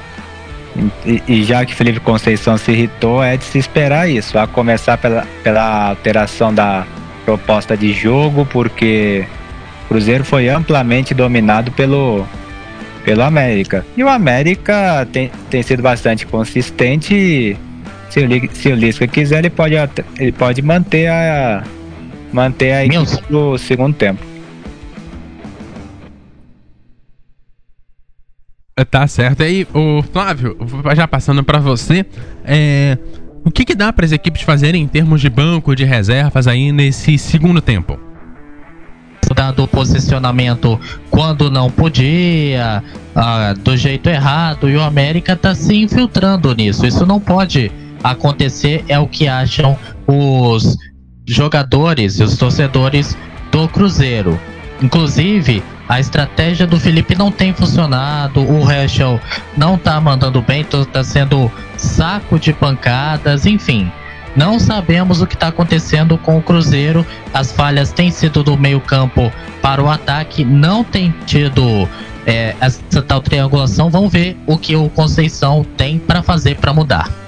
E, 1.05 1.23
e, 1.27 1.45
já 1.45 1.65
que 1.65 1.75
Felipe 1.75 2.01
Conceição 2.01 2.57
se 2.57 2.71
irritou, 2.71 3.23
é 3.23 3.37
de 3.37 3.45
se 3.45 3.59
esperar 3.59 4.09
isso. 4.09 4.39
A 4.39 4.47
começar 4.47 4.97
pela, 4.99 5.27
pela 5.43 5.89
alteração 5.91 6.55
da 6.55 6.87
proposta 7.25 7.77
de 7.77 7.93
jogo, 7.93 8.47
porque 8.47 9.25
o 9.85 9.89
Cruzeiro 9.89 10.25
foi 10.25 10.49
amplamente 10.49 11.15
dominado 11.15 11.73
pelo, 11.73 12.27
pelo 13.05 13.23
América. 13.23 13.85
E 13.97 14.05
o 14.05 14.09
América 14.09 15.07
tem, 15.13 15.31
tem 15.51 15.63
sido 15.63 15.83
bastante 15.83 16.27
consistente. 16.27 17.15
E 17.15 17.57
se 18.11 18.21
o, 18.21 18.55
se 18.55 18.69
o 18.69 18.75
Lisca 18.75 19.07
quiser, 19.07 19.39
ele 19.39 19.51
pode, 19.51 19.75
ele 20.19 20.33
pode 20.33 20.63
manter 20.63 21.09
a, 21.09 21.65
manter 22.33 22.73
a 22.73 22.85
equipe 22.85 23.23
no 23.29 23.59
segundo 23.59 23.95
tempo. 23.95 24.28
Tá 28.85 29.07
certo. 29.07 29.43
Aí, 29.43 29.67
o 29.75 30.03
Flávio, 30.03 30.57
já 30.95 31.09
passando 31.09 31.43
para 31.43 31.59
você, 31.59 32.07
é, 32.45 32.97
o 33.45 33.51
que, 33.51 33.65
que 33.65 33.75
dá 33.75 33.93
para 33.93 34.05
as 34.05 34.13
equipes 34.13 34.43
fazerem 34.43 34.83
em 34.83 34.89
termos 34.89 35.21
de 35.21 35.29
banco 35.29 35.75
de 35.75 35.85
reservas 35.85 36.47
aí 36.47 36.71
nesse 36.71 37.19
segundo 37.19 37.61
tempo? 37.61 37.99
Dado 39.35 39.65
o 39.65 39.69
posicionamento 39.69 40.81
quando 41.11 41.51
não 41.51 41.71
podia, 41.71 42.83
ah, 43.15 43.55
do 43.55 43.77
jeito 43.77 44.09
errado, 44.09 44.69
e 44.69 44.77
o 44.77 44.83
América 44.83 45.37
tá 45.37 45.55
se 45.55 45.75
infiltrando 45.75 46.55
nisso. 46.55 46.87
Isso 46.87 47.05
não 47.05 47.21
pode 47.21 47.71
acontecer, 48.03 48.85
é 48.89 48.99
o 48.99 49.07
que 49.07 49.27
acham 49.29 49.77
os 50.07 50.77
jogadores 51.27 52.21
e 52.21 52.23
os 52.23 52.39
torcedores 52.39 53.17
do 53.51 53.69
Cruzeiro. 53.69 54.39
Inclusive, 54.81 55.63
a 55.89 55.99
estratégia 55.99 56.67
do 56.67 56.79
Felipe 56.79 57.17
não 57.17 57.33
tem 57.33 57.53
funcionado, 57.55 58.41
o 58.43 58.71
Heschel 58.71 59.19
não 59.57 59.79
tá 59.79 60.01
mandando 60.01 60.43
bem, 60.43 60.65
tá 60.65 61.03
sendo 61.03 61.51
saco 61.77 62.39
de 62.39 62.53
pancadas, 62.53 63.47
enfim. 63.47 63.91
Não 64.37 64.61
sabemos 64.61 65.23
o 65.23 65.27
que 65.27 65.35
está 65.35 65.49
acontecendo 65.49 66.19
com 66.19 66.39
o 66.39 66.43
Cruzeiro. 66.43 67.05
As 67.33 67.51
falhas 67.51 67.91
têm 67.91 68.11
sido 68.11 68.45
do 68.45 68.57
meio-campo 68.57 69.33
para 69.63 69.83
o 69.83 69.89
ataque, 69.89 70.45
não 70.45 70.85
tem 70.85 71.13
tido 71.27 71.89
é, 72.27 72.55
essa 72.61 73.03
tal 73.03 73.21
triangulação. 73.21 73.91
Vamos 73.91 74.13
ver 74.13 74.37
o 74.47 74.59
que 74.59 74.77
o 74.77 74.89
Conceição 74.91 75.67
tem 75.77 75.99
para 75.99 76.23
fazer 76.23 76.57
para 76.57 76.73
mudar. 76.73 77.28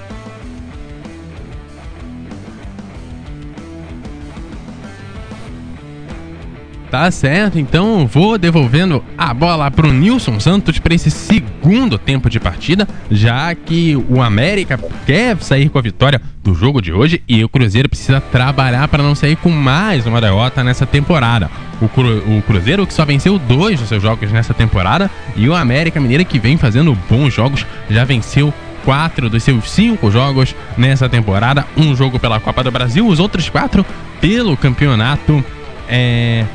Tá 6.91 7.09
certo, 7.09 7.57
então 7.57 8.05
vou 8.05 8.37
devolvendo 8.37 9.01
a 9.17 9.33
bola 9.33 9.71
pro 9.71 9.93
Nilson 9.93 10.41
Santos 10.41 10.77
para 10.77 10.93
esse 10.93 11.09
segundo 11.09 11.97
tempo 11.97 12.29
de 12.29 12.37
partida, 12.37 12.85
já 13.09 13.55
que 13.55 13.95
o 14.09 14.21
América 14.21 14.77
quer 15.05 15.37
sair 15.37 15.69
com 15.69 15.79
a 15.79 15.81
vitória 15.81 16.21
do 16.43 16.53
jogo 16.53 16.81
de 16.81 16.91
hoje 16.91 17.23
e 17.25 17.45
o 17.45 17.47
Cruzeiro 17.47 17.87
precisa 17.87 18.19
trabalhar 18.19 18.89
para 18.89 19.01
não 19.01 19.15
sair 19.15 19.37
com 19.37 19.49
mais 19.49 20.05
uma 20.05 20.19
derrota 20.19 20.65
nessa 20.65 20.85
temporada. 20.85 21.49
O, 21.81 21.87
Cru, 21.87 22.37
o 22.37 22.41
Cruzeiro 22.41 22.85
que 22.85 22.93
só 22.93 23.05
venceu 23.05 23.39
dois 23.39 23.79
dos 23.79 23.87
seus 23.87 24.03
jogos 24.03 24.29
nessa 24.29 24.53
temporada 24.53 25.09
e 25.37 25.47
o 25.47 25.55
América 25.55 25.97
Mineira 25.97 26.25
que 26.25 26.39
vem 26.39 26.57
fazendo 26.57 26.93
bons 27.09 27.33
jogos, 27.33 27.65
já 27.89 28.03
venceu 28.03 28.53
quatro 28.83 29.29
dos 29.29 29.43
seus 29.43 29.71
cinco 29.71 30.11
jogos 30.11 30.53
nessa 30.77 31.07
temporada, 31.07 31.65
um 31.77 31.95
jogo 31.95 32.19
pela 32.19 32.41
Copa 32.41 32.65
do 32.65 32.69
Brasil, 32.69 33.07
os 33.07 33.21
outros 33.21 33.47
quatro 33.47 33.85
pelo 34.19 34.57
campeonato. 34.57 35.41
É, 35.87 36.45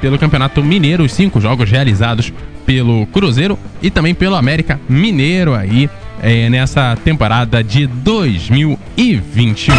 pelo 0.00 0.18
Campeonato 0.18 0.62
Mineiro, 0.62 1.04
os 1.04 1.12
cinco 1.12 1.40
jogos 1.40 1.70
realizados 1.70 2.32
pelo 2.64 3.06
Cruzeiro 3.06 3.58
e 3.80 3.90
também 3.90 4.14
pelo 4.14 4.34
América 4.34 4.78
Mineiro 4.88 5.54
aí 5.54 5.88
é, 6.22 6.48
nessa 6.48 6.96
temporada 7.04 7.62
de 7.62 7.86
2021. 7.86 9.74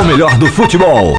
O 0.00 0.04
melhor 0.04 0.38
do 0.38 0.46
futebol. 0.46 1.18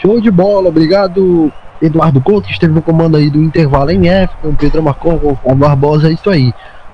Show 0.00 0.20
de 0.20 0.30
bola, 0.30 0.68
obrigado 0.68 1.52
Eduardo 1.80 2.20
Couto, 2.20 2.46
que 2.46 2.52
esteve 2.52 2.72
no 2.72 2.82
comando 2.82 3.16
aí 3.16 3.30
do 3.30 3.42
intervalo 3.42 3.90
em 3.90 4.08
F, 4.08 4.34
com 4.42 4.48
o 4.48 4.54
Pedro 4.54 4.82
Marcon, 4.82 5.18
com 5.18 5.52
o 5.52 5.54
Barbosa, 5.54 6.08
é 6.08 6.12
isso 6.12 6.28
aí. 6.28 6.52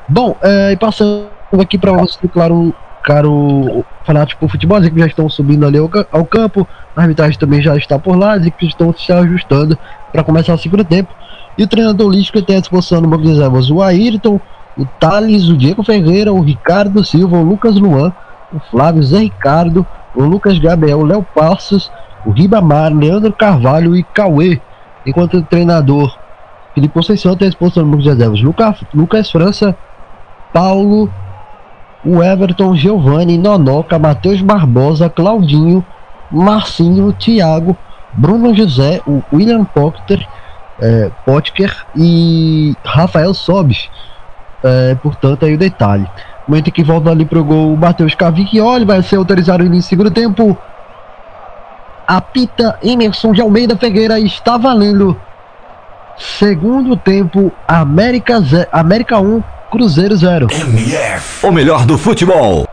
Bom, 0.08 0.36
é, 0.42 0.72
e 0.72 0.76
passando 0.76 1.33
aqui 1.60 1.78
para 1.78 1.92
você, 1.92 2.26
claro, 2.28 2.74
caro 3.02 3.84
fanático 4.04 4.48
futebol, 4.48 4.78
equipes 4.78 5.00
já 5.00 5.06
estão 5.06 5.28
subindo 5.28 5.66
ali 5.66 5.78
ao, 5.78 5.90
ao, 6.10 6.24
campo, 6.24 6.66
a 6.96 7.02
arbitragem 7.02 7.38
também 7.38 7.60
já 7.60 7.76
está 7.76 7.98
por 7.98 8.16
lá, 8.16 8.34
as 8.34 8.46
equipes 8.46 8.68
estão 8.68 8.92
se 8.94 9.12
ajustando 9.12 9.78
para 10.12 10.24
começar 10.24 10.54
o 10.54 10.58
segundo 10.58 10.84
tempo. 10.84 11.12
E 11.56 11.62
o 11.62 11.68
treinador 11.68 12.08
holístico 12.08 12.42
tem 12.42 12.56
à 12.56 12.60
disposição 12.60 13.00
no 13.00 13.08
banco 13.08 13.22
de 13.22 13.28
reservas 13.28 13.70
o 13.70 13.82
Ayrton, 13.82 14.40
o 14.76 14.84
Thales, 14.84 15.48
o 15.48 15.56
Diego 15.56 15.84
Ferreira, 15.84 16.32
o 16.32 16.40
Ricardo 16.40 17.04
Silva, 17.04 17.36
o 17.36 17.44
Lucas 17.44 17.76
Luan, 17.76 18.12
o 18.52 18.58
Flávio 18.70 19.02
Zé 19.02 19.18
Ricardo, 19.18 19.86
o 20.14 20.22
Lucas 20.24 20.58
Gabriel, 20.58 20.98
o 20.98 21.04
Léo 21.04 21.22
Passos, 21.34 21.92
o 22.24 22.30
Ribamar, 22.30 22.92
Leandro 22.92 23.32
Carvalho 23.32 23.94
e 23.94 24.02
Cauê. 24.02 24.60
Enquanto 25.06 25.36
o 25.36 25.42
treinador 25.42 26.16
Felipe 26.74 26.94
Conceição 26.94 27.36
tem 27.36 27.46
a 27.46 27.48
exposição 27.50 27.84
no 27.84 27.90
banco 27.90 28.02
de 28.02 28.08
reservas 28.08 28.42
Lucas, 28.42 28.82
Lucas 28.92 29.30
França, 29.30 29.76
Paulo, 30.52 31.10
o 32.04 32.22
Everton, 32.22 32.76
Giovanni, 32.76 33.38
Nonoca, 33.38 33.98
Matheus 33.98 34.40
Barbosa, 34.42 35.08
Claudinho, 35.08 35.84
Marcinho, 36.30 37.12
Thiago, 37.12 37.76
Bruno 38.12 38.54
José, 38.54 39.00
o 39.06 39.22
William 39.32 39.64
Potter, 39.64 40.26
é, 40.80 41.10
Potker 41.24 41.74
e 41.96 42.74
Rafael 42.84 43.32
Sobis. 43.32 43.88
É, 44.62 44.94
portanto, 44.96 45.44
aí 45.44 45.54
o 45.54 45.58
detalhe. 45.58 46.08
Momento 46.46 46.70
que 46.70 46.82
volta 46.82 47.10
ali 47.10 47.24
pro 47.24 47.44
gol 47.44 47.72
o 47.72 47.76
Matheus 47.76 48.14
Cavicchioli, 48.14 48.84
vai 48.84 49.02
ser 49.02 49.16
autorizado 49.16 49.64
no 49.64 49.82
segundo 49.82 50.10
tempo. 50.10 50.56
Apita 52.06 52.78
Emerson 52.82 53.32
de 53.32 53.40
Almeida 53.40 53.76
Figueira 53.76 54.20
está 54.20 54.58
valendo. 54.58 55.18
Segundo 56.16 56.96
tempo, 56.96 57.50
América, 57.66 58.40
Z, 58.40 58.68
América 58.70 59.18
1, 59.18 59.42
Cruzeiro 59.74 60.16
0. 60.16 60.46
MF. 60.52 61.44
O 61.44 61.50
melhor 61.50 61.84
do 61.84 61.98
futebol. 61.98 62.64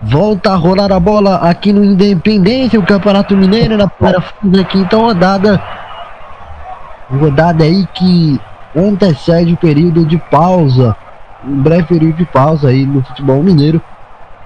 Volta 0.00 0.52
a 0.52 0.54
rolar 0.54 0.92
a 0.92 1.00
bola 1.00 1.38
aqui 1.38 1.72
no 1.72 1.84
Independência, 1.84 2.78
o 2.78 2.86
Campeonato 2.86 3.36
Mineiro, 3.36 3.76
na 3.76 3.88
primeira 3.88 4.24
da 4.44 4.62
quinta 4.62 4.96
rodada. 4.96 5.60
Rodada 7.10 7.64
aí 7.64 7.84
que 7.94 8.40
antecede 8.76 9.54
o 9.54 9.56
período 9.56 10.06
de 10.06 10.16
pausa, 10.30 10.94
um 11.44 11.60
breve 11.60 11.82
período 11.82 12.14
de 12.14 12.26
pausa 12.26 12.68
aí 12.68 12.86
no 12.86 13.02
futebol 13.02 13.42
mineiro, 13.42 13.82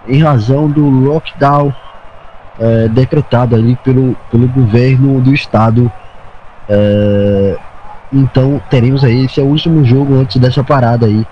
em 0.08 0.22
razão 0.22 0.70
do 0.70 0.88
lockdown 0.88 1.70
é, 2.58 2.88
decretado 2.88 3.54
ali 3.54 3.76
pelo, 3.84 4.16
pelo 4.30 4.48
governo 4.48 5.20
do 5.20 5.34
estado. 5.34 5.92
É, 6.66 7.58
então 8.12 8.60
teremos 8.68 9.04
aí, 9.04 9.24
esse 9.24 9.40
é 9.40 9.42
o 9.42 9.46
último 9.46 9.84
jogo 9.84 10.14
antes 10.14 10.36
dessa 10.36 10.64
parada 10.64 11.06
aí 11.06 11.26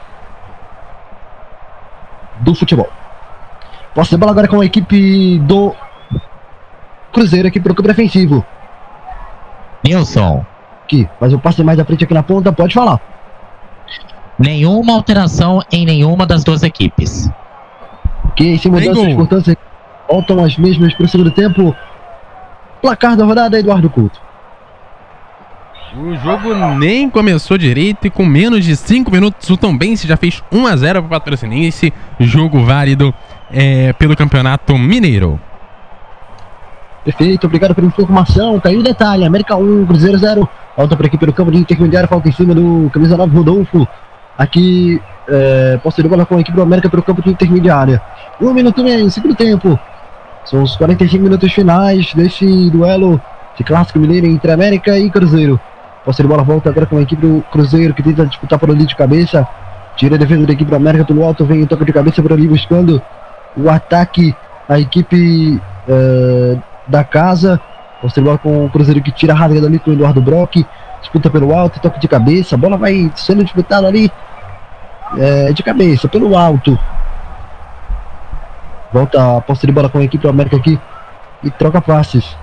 do 2.41 2.55
futebol. 2.55 2.89
Posso 3.95 4.11
de 4.11 4.17
bola 4.17 4.33
agora 4.33 4.47
com 4.47 4.61
a 4.61 4.65
equipe 4.65 5.39
do 5.41 5.75
Cruzeiro 7.13 7.49
aqui 7.49 7.59
pro 7.59 7.75
campo 7.75 7.89
defensivo. 7.89 8.45
Nilson. 9.85 10.45
Aqui, 10.85 11.09
mas 11.21 11.33
eu 11.33 11.39
passo 11.39 11.65
mais 11.65 11.77
da 11.77 11.85
frente 11.85 12.05
aqui 12.05 12.15
na 12.15 12.23
ponta, 12.23 12.53
pode 12.53 12.75
falar. 12.75 13.01
Nenhuma 14.39 14.95
alteração 14.95 15.61
em 15.73 15.85
nenhuma 15.85 16.25
das 16.25 16.45
duas 16.45 16.63
equipes. 16.63 17.29
Ok, 18.27 18.57
sem 18.59 18.71
mudanças, 18.71 19.15
portanto, 19.15 19.57
voltam 20.09 20.45
as 20.45 20.57
mesmas 20.57 20.95
para 20.95 21.05
o 21.05 21.09
segundo 21.09 21.31
tempo. 21.33 21.75
Placar 22.81 23.17
da 23.17 23.25
rodada, 23.25 23.59
Eduardo 23.59 23.91
Couto. 23.91 24.28
O 25.97 26.15
jogo 26.17 26.55
nem 26.77 27.09
começou 27.09 27.57
direito 27.57 28.07
e 28.07 28.11
com 28.11 28.25
menos 28.25 28.63
de 28.65 28.77
5 28.77 29.11
minutos 29.11 29.49
o 29.49 29.57
Tombense 29.57 30.07
já 30.07 30.19
fez 30.19 30.43
1 30.53 30.67
a 30.67 30.77
0 30.77 31.03
para 31.03 31.07
o 31.07 31.11
Patrocinense. 31.11 31.93
Jogo 32.21 32.63
válido 32.63 33.15
é, 33.51 33.93
pelo 33.95 34.15
Campeonato 34.15 34.77
Mineiro. 34.77 35.41
Perfeito, 37.05 37.47
obrigado 37.47 37.75
pela 37.75 37.87
informação. 37.87 38.61
Caiu 38.61 38.81
o 38.81 38.83
detalhe: 38.83 39.25
América 39.25 39.57
1, 39.57 39.87
Cruzeiro 39.87 40.19
0. 40.19 40.49
Volta 40.77 40.95
para 40.95 41.07
aqui 41.07 41.17
pelo 41.17 41.33
campo 41.33 41.51
de 41.51 41.59
intermediário, 41.59 42.09
falta 42.09 42.29
em 42.29 42.33
cima 42.33 42.55
do 42.55 42.91
camisa 42.93 43.17
9 43.17 43.35
Rodolfo. 43.35 43.89
Aqui, 44.37 45.01
é, 45.27 45.81
de 46.03 46.09
bola 46.09 46.27
com 46.27 46.37
a 46.37 46.41
equipe 46.41 46.55
do 46.55 46.63
América 46.63 46.91
pelo 46.91 47.03
campo 47.03 47.23
de 47.23 47.31
intermediária. 47.31 48.01
Um 48.41 48.53
minuto 48.53 48.81
e 48.83 48.85
meio, 48.85 49.11
segundo 49.11 49.35
tempo. 49.35 49.79
São 50.45 50.63
os 50.63 50.77
45 50.77 51.25
minutos 51.25 51.51
finais 51.51 52.13
desse 52.13 52.71
duelo 52.71 53.21
de 53.57 53.65
clássico 53.65 53.99
mineiro 53.99 54.27
entre 54.27 54.53
América 54.53 54.99
e 54.99 55.11
Cruzeiro. 55.11 55.59
Posse 56.09 56.23
de 56.23 56.29
bola 56.29 56.43
volta 56.43 56.71
agora 56.71 56.87
com 56.87 56.97
a 56.97 57.03
equipe 57.03 57.21
do 57.21 57.45
Cruzeiro 57.53 57.93
que 57.93 58.03
tenta 58.03 58.25
disputar 58.25 58.59
por 58.59 58.71
ali 58.71 58.87
de 58.87 58.97
cabeça. 58.97 59.47
Tira 59.95 60.15
a 60.15 60.19
defesa 60.19 60.47
da 60.47 60.55
equipe 60.55 60.71
do 60.71 60.75
América 60.75 61.05
pelo 61.05 61.23
alto, 61.23 61.45
vem 61.45 61.63
o 61.63 61.67
toque 61.67 61.85
de 61.85 61.93
cabeça 61.93 62.23
por 62.23 62.33
ali 62.33 62.49
buscando 62.49 63.03
o 63.55 63.69
ataque. 63.69 64.35
A 64.67 64.81
equipe 64.81 65.61
uh, 65.87 66.63
da 66.87 67.05
casa. 67.05 67.61
Posse 68.01 68.15
de 68.15 68.23
bola 68.23 68.39
com 68.39 68.65
o 68.65 68.71
Cruzeiro 68.71 69.03
que 69.03 69.13
tira 69.13 69.35
a 69.35 69.37
rasga 69.37 69.67
ali 69.67 69.79
com 69.79 69.91
o 69.91 69.93
Eduardo 69.93 70.23
Brock. 70.23 70.65
Disputa 71.03 71.29
pelo 71.29 71.55
alto, 71.55 71.79
toque 71.79 72.01
de 72.01 72.09
cabeça. 72.09 72.55
A 72.55 72.59
bola 72.59 72.79
vai 72.79 73.13
sendo 73.15 73.45
disputada 73.45 73.87
ali 73.87 74.11
é, 75.19 75.53
de 75.53 75.63
cabeça, 75.63 76.09
pelo 76.09 76.39
alto. 76.39 76.79
Volta 78.91 79.37
a 79.37 79.41
posse 79.43 79.67
de 79.67 79.73
bola 79.75 79.91
com 79.91 79.99
a 79.99 80.05
equipe 80.05 80.23
do 80.23 80.31
América 80.31 80.57
aqui 80.57 80.81
e 81.45 81.51
troca 81.51 81.83
passes. 81.83 82.35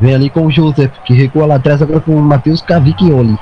Vem 0.00 0.14
ali 0.14 0.28
com 0.28 0.46
o 0.46 0.50
Joseph, 0.50 0.92
que 1.04 1.14
recua 1.14 1.46
lá 1.46 1.54
atrás 1.56 1.80
agora 1.80 2.00
com 2.00 2.14
o 2.14 2.22
Matheus 2.22 2.60
Cavicchioli. 2.60 3.38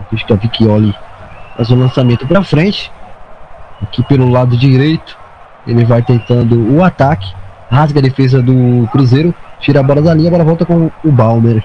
Matheus 0.00 0.22
Cavicchioli 0.24 0.94
faz 1.56 1.70
o 1.70 1.76
lançamento 1.76 2.26
para 2.26 2.42
frente. 2.42 2.90
Aqui 3.82 4.02
pelo 4.02 4.28
lado 4.28 4.56
direito. 4.56 5.16
Ele 5.66 5.84
vai 5.84 6.02
tentando 6.02 6.74
o 6.74 6.82
ataque. 6.82 7.32
Rasga 7.70 8.00
a 8.00 8.02
defesa 8.02 8.42
do 8.42 8.88
Cruzeiro. 8.90 9.34
Tira 9.60 9.80
a 9.80 9.82
bola 9.82 10.02
da 10.02 10.14
linha, 10.14 10.28
a 10.28 10.32
bola 10.32 10.44
volta 10.44 10.64
com 10.64 10.90
o 11.04 11.12
Balmer. 11.12 11.62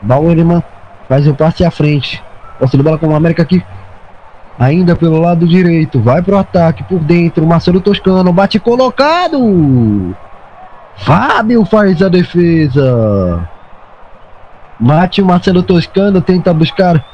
Bauerman 0.00 0.62
faz 1.08 1.26
o 1.26 1.34
passe 1.34 1.64
à 1.64 1.70
frente. 1.70 2.22
Posse 2.58 2.76
de 2.76 2.82
bola 2.82 2.98
com 2.98 3.08
o 3.08 3.16
América 3.16 3.42
aqui. 3.42 3.64
Ainda 4.58 4.94
pelo 4.94 5.20
lado 5.20 5.46
direito. 5.48 6.00
Vai 6.00 6.22
pro 6.22 6.38
ataque 6.38 6.84
por 6.84 7.00
dentro. 7.00 7.46
Marcelo 7.46 7.80
Toscano 7.80 8.32
bate 8.32 8.60
colocado. 8.60 10.14
Fábio 10.96 11.64
faz 11.64 12.02
a 12.02 12.08
defesa. 12.08 13.48
Mate 14.78 15.22
o 15.22 15.26
Marcelo 15.26 15.62
Toscano 15.62 16.20
tenta 16.20 16.52
buscar 16.52 17.04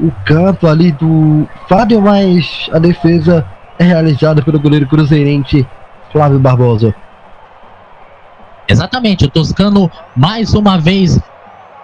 o 0.00 0.10
canto 0.24 0.66
ali 0.66 0.92
do 0.92 1.46
Fábio, 1.68 2.00
mas 2.00 2.68
a 2.72 2.78
defesa 2.78 3.46
é 3.78 3.84
realizada 3.84 4.42
pelo 4.42 4.60
goleiro 4.60 4.86
cruzeirense 4.86 5.66
Flávio 6.10 6.38
Barbosa. 6.38 6.94
Exatamente, 8.68 9.24
o 9.24 9.30
Toscano 9.30 9.90
mais 10.14 10.54
uma 10.54 10.78
vez 10.78 11.20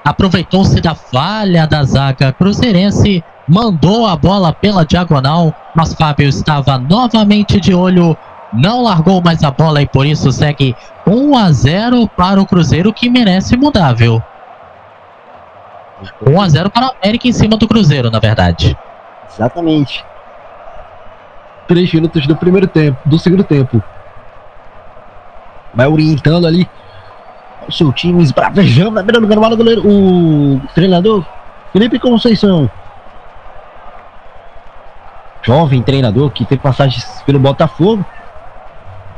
aproveitou-se 0.05 0.81
da 0.81 0.95
falha 0.95 1.67
da 1.67 1.83
zaga 1.85 2.33
cruzeirense, 2.33 3.23
mandou 3.47 4.07
a 4.07 4.17
bola 4.17 4.53
pela 4.53 4.85
diagonal, 4.85 5.55
mas 5.75 5.93
Fábio 5.95 6.29
estava 6.29 6.79
novamente 6.79 7.61
de 7.61 7.75
olho 7.75 8.17
não 8.53 8.83
largou 8.83 9.23
mais 9.23 9.43
a 9.45 9.51
bola 9.51 9.83
e 9.83 9.87
por 9.87 10.07
isso 10.07 10.33
segue 10.33 10.75
1 11.07 11.37
a 11.37 11.53
0 11.53 12.09
para 12.09 12.41
o 12.41 12.47
Cruzeiro 12.47 12.93
que 12.93 13.11
merece 13.11 13.57
mudar, 13.57 13.93
viu? 13.93 14.23
1 16.27 16.41
a 16.41 16.49
0 16.49 16.71
para 16.71 16.87
o 16.87 16.91
América 17.03 17.29
em 17.29 17.33
cima 17.33 17.57
do 17.57 17.69
Cruzeiro, 17.69 18.11
na 18.11 18.19
verdade. 18.19 18.77
Exatamente. 19.31 20.05
Três 21.67 21.93
minutos 21.93 22.27
do 22.27 22.37
primeiro 22.37 22.67
tempo, 22.67 22.99
do 23.05 23.19
segundo 23.19 23.45
tempo. 23.45 23.83
Vai 25.75 25.87
orientando 25.87 26.47
ali 26.47 26.69
o 27.69 27.73
seu 27.73 27.93
time, 27.93 28.23
esbravejando, 28.23 28.93
vai 28.93 29.03
virando 29.03 29.27
o 29.27 29.57
goleiro, 29.57 29.87
o 29.87 30.61
treinador 30.75 31.25
Felipe 31.73 31.99
Conceição. 31.99 32.71
Jovem 35.43 35.83
treinador 35.83 36.31
que 36.31 36.45
tem 36.45 36.59
passagens 36.59 37.23
pelo 37.25 37.39
Botafogo 37.39 38.05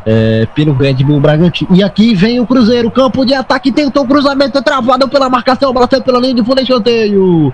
é, 0.06 0.47
pelo 0.55 0.72
Red 0.72 1.05
Bull 1.05 1.20
Bragantino. 1.20 1.74
E 1.74 1.82
aqui 1.82 2.14
vem 2.14 2.40
o 2.40 2.47
Cruzeiro, 2.47 2.90
campo 2.90 3.24
de 3.24 3.35
ataque, 3.35 3.70
tentou 3.72 4.05
o 4.05 4.09
cruzamento 4.09 4.62
travado 4.62 5.09
pela 5.09 5.28
marcação, 5.28 5.72
bola 5.72 5.89
pela 5.89 6.20
linha 6.20 6.35
de 6.35 6.44
fundo 6.44 6.60
escanteio. 6.60 7.52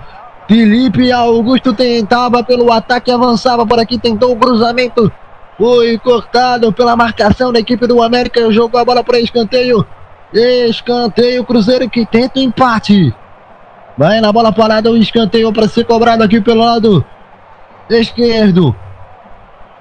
Felipe 0.49 1.11
Augusto 1.11 1.73
tentava 1.73 2.43
pelo 2.43 2.71
ataque, 2.71 3.11
avançava 3.11 3.67
por 3.67 3.79
aqui, 3.79 3.99
tentou 3.99 4.33
o 4.33 4.37
cruzamento. 4.37 5.11
Foi 5.59 5.99
cortado 5.99 6.73
pela 6.73 6.95
marcação 6.95 7.53
da 7.53 7.59
equipe 7.59 7.87
do 7.87 8.03
América. 8.03 8.53
Jogou 8.53 8.79
a 8.79 8.85
bola 8.85 9.03
para 9.03 9.19
escanteio. 9.19 9.85
Escanteio 10.33 11.45
Cruzeiro 11.45 11.89
que 11.89 12.05
tenta 12.05 12.39
o 12.39 12.43
empate. 12.43 13.15
Vai 13.97 14.21
na 14.21 14.31
bola 14.31 14.53
parada, 14.53 14.91
o 14.91 14.97
escanteio 14.97 15.53
para 15.53 15.67
ser 15.67 15.85
cobrado 15.85 16.23
aqui 16.23 16.41
pelo 16.41 16.61
lado 16.61 17.05
esquerdo. 17.89 18.77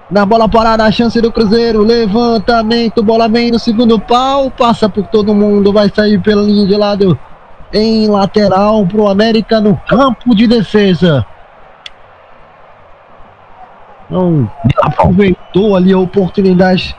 Na 0.09 0.23
bola 0.23 0.47
parada, 0.47 0.83
a 0.83 0.91
chance 0.91 1.19
do 1.19 1.31
Cruzeiro. 1.31 1.81
Levantamento, 1.81 3.03
bola 3.03 3.27
vem 3.27 3.51
no 3.51 3.57
segundo 3.57 3.99
pau. 3.99 4.51
Passa 4.51 4.87
por 4.87 5.07
todo 5.07 5.33
mundo, 5.33 5.73
vai 5.73 5.89
sair 5.89 6.21
pela 6.21 6.43
linha 6.43 6.67
de 6.67 6.75
lado. 6.75 7.17
Em 7.73 8.07
lateral 8.07 8.85
para 8.85 9.01
o 9.01 9.07
América 9.07 9.59
no 9.59 9.75
campo 9.87 10.35
de 10.35 10.47
defesa. 10.47 11.25
Não 14.09 14.49
aproveitou 14.81 15.75
ali 15.75 15.91
a 15.91 15.97
oportunidade 15.97 16.95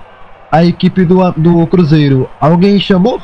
a 0.51 0.65
equipe 0.65 1.05
do, 1.05 1.31
do 1.33 1.67
Cruzeiro. 1.67 2.29
Alguém 2.41 2.81
chamou? 2.81 3.21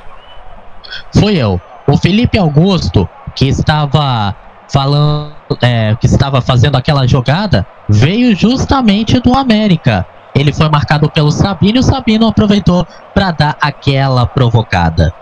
Foi 1.18 1.36
eu. 1.36 1.60
O 1.86 1.96
Felipe 1.96 2.38
Augusto, 2.38 3.08
que 3.34 3.48
estava 3.48 4.34
falando, 4.72 5.32
é, 5.60 5.94
que 6.00 6.06
estava 6.06 6.40
fazendo 6.40 6.76
aquela 6.76 7.06
jogada, 7.06 7.66
veio 7.88 8.34
justamente 8.34 9.20
do 9.20 9.34
América. 9.34 10.06
Ele 10.34 10.52
foi 10.52 10.68
marcado 10.70 11.10
pelo 11.10 11.30
Sabino 11.30 11.76
e 11.76 11.80
o 11.80 11.82
Sabino 11.82 12.26
aproveitou 12.26 12.86
para 13.14 13.30
dar 13.30 13.56
aquela 13.60 14.26
provocada. 14.26 15.12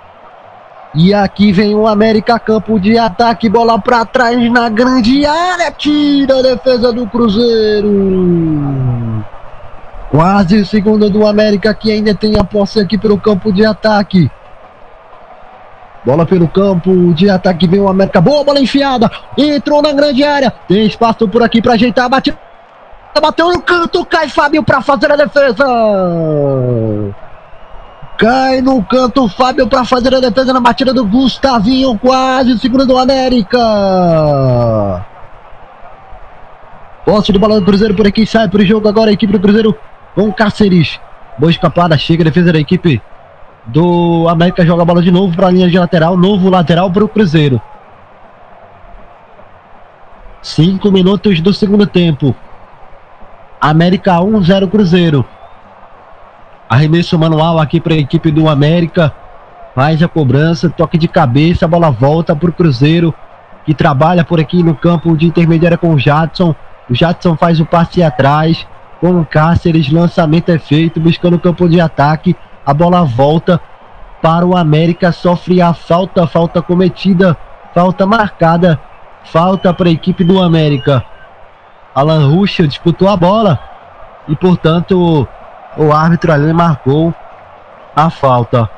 E 0.94 1.12
aqui 1.12 1.52
vem 1.52 1.74
o 1.74 1.86
América, 1.86 2.38
campo 2.38 2.78
de 2.78 2.96
ataque, 2.96 3.48
bola 3.48 3.78
para 3.78 4.04
trás 4.04 4.50
na 4.50 4.68
grande 4.68 5.24
área, 5.26 5.70
tira 5.70 6.38
a 6.38 6.42
defesa 6.42 6.92
do 6.92 7.06
Cruzeiro. 7.06 7.88
Quase 10.10 10.64
segunda 10.64 11.08
do 11.08 11.26
América 11.26 11.72
que 11.74 11.92
ainda 11.92 12.12
tem 12.14 12.36
a 12.36 12.44
posse 12.44 12.80
aqui 12.80 12.98
pelo 12.98 13.18
campo 13.18 13.52
de 13.52 13.64
ataque. 13.64 14.30
Bola 16.04 16.24
pelo 16.24 16.48
campo 16.48 17.12
de 17.12 17.28
ataque, 17.28 17.66
vem 17.66 17.80
o 17.80 17.88
América, 17.88 18.22
boa 18.22 18.42
bola 18.42 18.58
enfiada, 18.58 19.10
entrou 19.36 19.82
na 19.82 19.92
grande 19.92 20.24
área, 20.24 20.50
tem 20.66 20.86
espaço 20.86 21.28
por 21.28 21.42
aqui 21.42 21.60
para 21.60 21.74
ajeitar, 21.74 22.08
bate, 22.08 22.34
bateu 23.20 23.50
no 23.50 23.60
canto, 23.60 24.04
cai 24.06 24.26
Fábio 24.26 24.62
para 24.62 24.80
fazer 24.80 25.12
a 25.12 25.16
defesa. 25.16 25.66
Cai 28.16 28.60
no 28.62 28.82
canto 28.82 29.28
Fábio 29.28 29.66
para 29.66 29.84
fazer 29.84 30.14
a 30.14 30.20
defesa 30.20 30.52
na 30.54 30.60
batida 30.60 30.94
do 30.94 31.04
Gustavinho, 31.06 31.98
quase 31.98 32.58
segura 32.58 32.86
do 32.86 32.96
América. 32.96 33.58
Posse 37.04 37.32
de 37.32 37.38
bola 37.38 37.60
do 37.60 37.66
Cruzeiro 37.66 37.94
por 37.94 38.06
aqui, 38.06 38.26
sai 38.26 38.48
para 38.48 38.62
o 38.62 38.64
jogo 38.64 38.88
agora 38.88 39.10
a 39.10 39.12
equipe 39.12 39.32
do 39.32 39.40
Cruzeiro 39.40 39.76
com 40.14 40.32
Cáceres. 40.32 40.98
Boa 41.38 41.50
escapada, 41.50 41.96
chega 41.98 42.22
a 42.22 42.24
defesa 42.24 42.52
da 42.52 42.58
equipe 42.58 43.02
do 43.66 44.26
América, 44.28 44.64
joga 44.64 44.82
a 44.82 44.84
bola 44.84 45.02
de 45.02 45.10
novo 45.10 45.34
para 45.34 45.48
a 45.48 45.50
linha 45.50 45.68
de 45.68 45.78
lateral, 45.78 46.16
novo 46.16 46.48
lateral 46.48 46.90
para 46.90 47.04
o 47.04 47.08
Cruzeiro. 47.08 47.60
Cinco 50.42 50.90
minutos 50.90 51.40
do 51.40 51.52
segundo 51.52 51.86
tempo. 51.86 52.34
América 53.60 54.14
1-0 54.14 54.70
Cruzeiro. 54.70 55.24
Arremesso 56.68 57.18
manual 57.18 57.58
aqui 57.58 57.78
para 57.80 57.92
a 57.92 57.98
equipe 57.98 58.30
do 58.30 58.48
América. 58.48 59.12
Faz 59.74 60.02
a 60.02 60.08
cobrança, 60.08 60.70
toque 60.70 60.96
de 60.96 61.06
cabeça, 61.06 61.64
a 61.66 61.68
bola 61.68 61.90
volta 61.90 62.34
para 62.34 62.48
o 62.48 62.52
Cruzeiro, 62.52 63.14
que 63.66 63.74
trabalha 63.74 64.24
por 64.24 64.40
aqui 64.40 64.62
no 64.62 64.74
campo 64.74 65.16
de 65.16 65.26
intermediária 65.26 65.76
com 65.76 65.92
o 65.92 65.98
Jadson. 65.98 66.54
O 66.88 66.94
Jadson 66.94 67.36
faz 67.36 67.60
o 67.60 67.66
passe 67.66 68.02
atrás, 68.02 68.66
com 69.00 69.20
o 69.20 69.26
Cáceres, 69.26 69.92
lançamento 69.92 70.50
é 70.50 70.58
feito, 70.58 70.98
buscando 70.98 71.36
o 71.36 71.40
campo 71.40 71.68
de 71.68 71.80
ataque. 71.80 72.34
A 72.70 72.72
bola 72.72 73.02
volta 73.02 73.60
para 74.22 74.46
o 74.46 74.56
América, 74.56 75.10
sofre 75.10 75.60
a 75.60 75.74
falta, 75.74 76.24
falta 76.24 76.62
cometida, 76.62 77.36
falta 77.74 78.06
marcada, 78.06 78.78
falta 79.24 79.74
para 79.74 79.88
a 79.88 79.90
equipe 79.90 80.22
do 80.22 80.40
América. 80.40 81.04
Alan 81.92 82.28
Ruschel 82.28 82.68
disputou 82.68 83.08
a 83.08 83.16
bola 83.16 83.58
e, 84.28 84.36
portanto, 84.36 85.26
o 85.76 85.92
árbitro 85.92 86.32
ali 86.32 86.52
marcou 86.52 87.12
a 87.96 88.08
falta. 88.08 88.70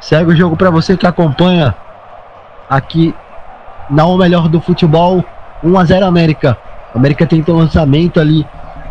Segue 0.00 0.32
o 0.32 0.36
jogo 0.36 0.56
para 0.56 0.70
você 0.70 0.96
que 0.96 1.06
acompanha 1.06 1.72
aqui 2.68 3.14
na 3.88 4.04
O 4.06 4.16
Melhor 4.16 4.48
do 4.48 4.60
Futebol. 4.60 5.24
1 5.62 5.78
a 5.78 5.84
0 5.84 6.04
América. 6.04 6.58
América 6.92 7.24
tenta 7.28 7.52
lançamento 7.52 8.18
ali 8.18 8.44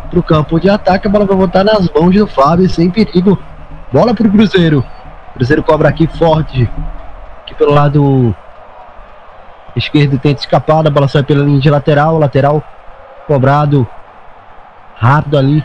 pro 0.06 0.22
campo 0.22 0.58
de 0.58 0.68
ataque. 0.68 1.06
A 1.06 1.10
bola 1.10 1.24
vai 1.24 1.36
voltar 1.36 1.64
nas 1.64 1.88
mãos 1.90 2.14
do 2.14 2.26
Fábio 2.26 2.68
sem 2.68 2.90
perigo. 2.90 3.38
Bola 3.92 4.14
pro 4.14 4.30
Cruzeiro. 4.30 4.84
Cruzeiro 5.34 5.62
cobra 5.62 5.88
aqui 5.88 6.06
forte. 6.06 6.68
Aqui 7.42 7.54
pelo 7.54 7.72
lado 7.72 8.34
esquerdo 9.74 10.18
tenta 10.18 10.40
escapar. 10.40 10.86
A 10.86 10.90
bola 10.90 11.08
sai 11.08 11.22
pela 11.22 11.44
linha 11.44 11.60
de 11.60 11.70
lateral. 11.70 12.18
Lateral 12.18 12.62
cobrado 13.26 13.86
rápido 14.96 15.36
ali 15.36 15.64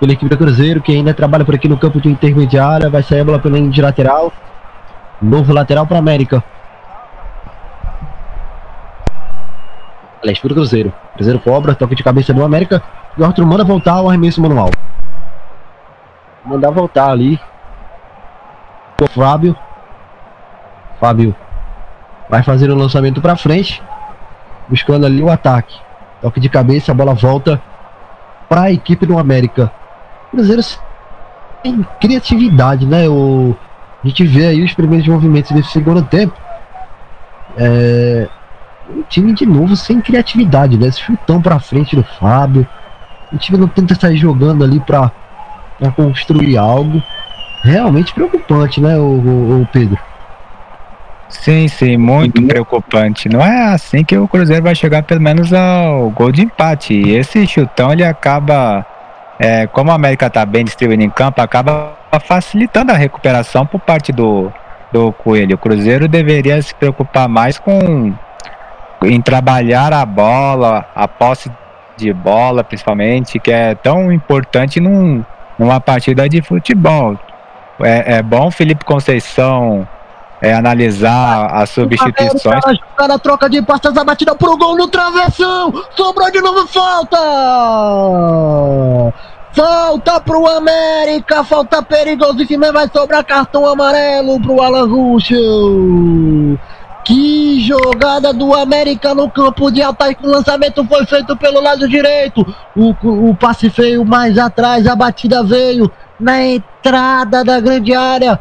pela 0.00 0.12
equipe 0.12 0.28
do 0.28 0.36
Cruzeiro, 0.36 0.82
que 0.82 0.92
ainda 0.92 1.14
trabalha 1.14 1.44
por 1.44 1.54
aqui 1.54 1.68
no 1.68 1.78
campo 1.78 2.00
de 2.00 2.08
intermediária. 2.08 2.90
Vai 2.90 3.02
sair 3.02 3.20
a 3.20 3.24
bola 3.24 3.38
pela 3.38 3.56
linha 3.56 3.70
de 3.70 3.80
lateral. 3.80 4.32
Novo 5.20 5.52
lateral 5.52 5.86
para 5.86 5.98
América. 5.98 6.42
Aliás, 10.22 10.38
para 10.38 10.52
o 10.52 10.54
Cruzeiro. 10.54 10.92
Cruzeiro 11.14 11.40
cobra, 11.40 11.74
toque 11.74 11.96
de 11.96 12.04
cabeça 12.04 12.32
do 12.32 12.44
América. 12.44 12.82
E 13.16 13.20
o 13.20 13.24
Arthur 13.24 13.44
manda 13.44 13.64
voltar 13.64 13.94
ao 13.94 14.08
arremesso 14.08 14.40
manual. 14.40 14.70
Mandar 16.44 16.70
voltar 16.70 17.10
ali. 17.10 17.38
O 19.00 19.08
Fábio. 19.08 19.56
Fábio 21.00 21.34
vai 22.28 22.42
fazer 22.42 22.70
o 22.70 22.76
lançamento 22.76 23.20
para 23.20 23.36
frente. 23.36 23.82
Buscando 24.68 25.06
ali 25.06 25.22
o 25.22 25.30
ataque. 25.30 25.76
Toque 26.20 26.38
de 26.38 26.48
cabeça, 26.48 26.92
a 26.92 26.94
bola 26.94 27.14
volta 27.14 27.60
para 28.48 28.62
a 28.62 28.72
equipe 28.72 29.04
do 29.04 29.18
América. 29.18 29.72
Cruzeiro 30.30 30.62
tem 31.62 31.84
criatividade, 32.00 32.86
né? 32.86 33.08
O, 33.08 33.56
a 34.02 34.06
gente 34.06 34.24
vê 34.24 34.46
aí 34.46 34.62
os 34.62 34.72
primeiros 34.72 35.06
movimentos 35.06 35.50
desse 35.50 35.70
segundo 35.70 36.02
tempo. 36.02 36.34
É, 37.56 38.28
um 38.96 39.02
time 39.08 39.32
de 39.32 39.46
novo 39.46 39.76
sem 39.76 40.00
criatividade, 40.00 40.76
né? 40.76 40.88
Esse 40.88 41.00
chutão 41.00 41.40
para 41.40 41.58
frente 41.58 41.96
do 41.96 42.02
Fábio. 42.02 42.66
O 43.32 43.38
time 43.38 43.58
não 43.58 43.68
tenta 43.68 43.94
sair 43.94 44.16
jogando 44.16 44.62
ali 44.62 44.78
para 44.80 45.10
construir 45.96 46.56
algo. 46.56 47.02
Realmente 47.62 48.12
preocupante, 48.12 48.80
né, 48.80 48.96
o, 48.98 49.02
o, 49.02 49.62
o 49.62 49.68
Pedro? 49.72 49.98
Sim, 51.28 51.66
sim, 51.66 51.96
muito 51.96 52.42
preocupante. 52.42 53.28
Não 53.28 53.40
é 53.40 53.72
assim 53.72 54.04
que 54.04 54.16
o 54.16 54.28
Cruzeiro 54.28 54.62
vai 54.62 54.74
chegar 54.74 55.02
pelo 55.02 55.20
menos 55.20 55.52
ao 55.52 56.10
gol 56.10 56.30
de 56.30 56.42
empate. 56.42 56.92
E 56.92 57.16
esse 57.16 57.46
chutão 57.46 57.92
ele 57.92 58.04
acaba, 58.04 58.84
é, 59.38 59.66
como 59.66 59.90
a 59.90 59.94
América 59.94 60.26
está 60.26 60.44
bem 60.44 60.64
distribuído 60.64 61.02
em 61.02 61.10
campo, 61.10 61.40
acaba 61.40 61.94
facilitando 62.26 62.92
a 62.92 62.96
recuperação 62.96 63.64
por 63.64 63.80
parte 63.80 64.12
do, 64.12 64.52
do 64.92 65.10
Coelho. 65.12 65.54
O 65.54 65.58
Cruzeiro 65.58 66.06
deveria 66.06 66.60
se 66.60 66.74
preocupar 66.74 67.28
mais 67.28 67.58
com 67.58 68.12
em 69.04 69.20
trabalhar 69.20 69.92
a 69.92 70.04
bola, 70.04 70.86
a 70.94 71.06
posse 71.08 71.50
de 71.96 72.12
bola, 72.12 72.64
principalmente, 72.64 73.38
que 73.38 73.50
é 73.50 73.74
tão 73.74 74.12
importante 74.12 74.80
num, 74.80 75.24
numa 75.58 75.80
partida 75.80 76.28
de 76.28 76.42
futebol. 76.42 77.18
É, 77.80 78.16
é 78.16 78.22
bom 78.22 78.50
Felipe 78.50 78.84
Conceição 78.84 79.86
é, 80.42 80.52
analisar 80.52 81.46
as 81.54 81.70
substituições. 81.70 82.60
Na 82.98 83.18
troca 83.18 83.48
de 83.48 83.62
pastas, 83.62 83.96
a 83.96 84.02
batida 84.02 84.34
pro 84.34 84.56
gol 84.56 84.76
no 84.76 84.88
travessão. 84.88 85.72
Sobrou 85.96 86.30
de 86.32 86.40
novo, 86.40 86.66
falta! 86.66 87.16
Falta 89.52 90.20
pro 90.20 90.48
América, 90.48 91.44
falta 91.44 91.80
perigosíssima, 91.82 92.72
vai 92.72 92.88
sobrar 92.88 93.24
cartão 93.24 93.66
amarelo 93.66 94.40
pro 94.40 94.60
Alan 94.60 94.88
Ruschel. 94.88 96.58
Que 97.04 97.60
jogada 97.60 98.32
do 98.32 98.54
América 98.54 99.14
no 99.14 99.28
campo 99.28 99.70
de 99.70 99.82
ataque. 99.82 100.24
O 100.24 100.30
lançamento 100.30 100.84
foi 100.84 101.04
feito 101.04 101.36
pelo 101.36 101.60
lado 101.60 101.88
direito. 101.88 102.46
O, 102.76 102.94
o 103.30 103.34
passe 103.34 103.68
feio 103.68 104.04
mais 104.04 104.38
atrás. 104.38 104.86
A 104.86 104.94
batida 104.94 105.42
veio 105.42 105.90
na 106.18 106.42
entrada 106.42 107.44
da 107.44 107.58
grande 107.58 107.92
área 107.94 108.38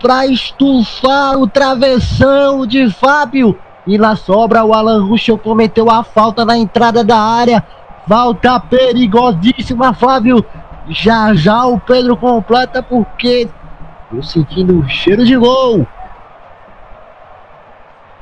para 0.00 0.26
estufar 0.26 1.38
o 1.38 1.46
travessão 1.46 2.66
de 2.66 2.90
Fábio. 2.90 3.58
E 3.86 3.96
lá 3.96 4.14
sobra 4.14 4.64
o 4.64 4.74
Alan 4.74 5.04
Ruschel 5.04 5.38
cometeu 5.38 5.90
a 5.90 6.04
falta 6.04 6.44
na 6.44 6.58
entrada 6.58 7.02
da 7.02 7.18
área. 7.18 7.64
Falta 8.06 8.60
perigosíssima, 8.60 9.94
Fábio. 9.94 10.44
Já 10.88 11.32
já 11.34 11.64
o 11.64 11.80
Pedro 11.80 12.16
completa 12.16 12.82
porque 12.82 13.48
tô 14.10 14.22
sentindo 14.22 14.80
o 14.80 14.88
cheiro 14.88 15.24
de 15.24 15.36
gol. 15.36 15.86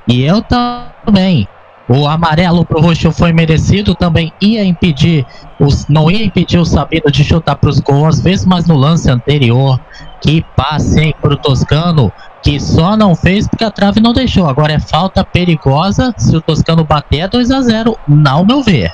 E 0.07 0.23
eu 0.23 0.43
também. 0.43 1.49
O 1.93 2.07
amarelo 2.07 2.65
pro 2.65 2.81
Roxo 2.81 3.11
foi 3.11 3.33
merecido, 3.33 3.97
também 3.97 4.33
ia 4.41 4.65
impedir, 4.65 5.27
os, 5.59 5.89
não 5.89 6.09
ia 6.09 6.25
impedir 6.25 6.59
o 6.59 6.65
Sabino 6.65 7.11
de 7.11 7.25
chutar 7.25 7.57
pros 7.57 7.81
gols, 7.81 8.19
às 8.19 8.21
vezes, 8.21 8.47
mas 8.47 8.65
no 8.65 8.77
lance 8.77 9.11
anterior, 9.11 9.81
que 10.21 10.45
passe 10.55 11.01
hein, 11.01 11.15
pro 11.21 11.37
Toscano, 11.37 12.13
que 12.45 12.61
só 12.61 12.97
não 12.97 13.17
fez 13.17 13.49
porque 13.49 13.65
a 13.65 13.73
trave 13.73 14.01
não 14.01 14.13
deixou. 14.13 14.49
Agora 14.49 14.73
é 14.73 14.79
falta 14.79 15.25
perigosa, 15.25 16.15
se 16.17 16.37
o 16.37 16.41
Toscano 16.41 16.85
bater 16.85 17.23
é 17.23 17.29
2 17.29 17.51
a 17.51 17.61
0 17.61 17.99
ao 18.25 18.47
meu 18.47 18.63
ver. 18.63 18.93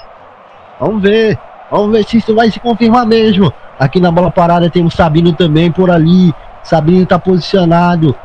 Vamos 0.81 1.03
ver, 1.03 1.39
vamos 1.71 1.93
ver 1.93 2.05
se 2.05 2.17
isso 2.17 2.35
vai 2.35 2.51
se 2.51 2.59
confirmar 2.59 3.05
mesmo. 3.05 3.53
Aqui 3.79 4.01
na 4.01 4.11
bola 4.11 4.31
parada 4.31 4.71
tem 4.71 4.83
o 4.83 4.91
Sabino 4.91 5.35
também 5.35 5.71
por 5.71 5.91
ali. 5.91 6.35
Sabino 6.63 7.05
tá 7.05 7.19
posicionado, 7.19 8.17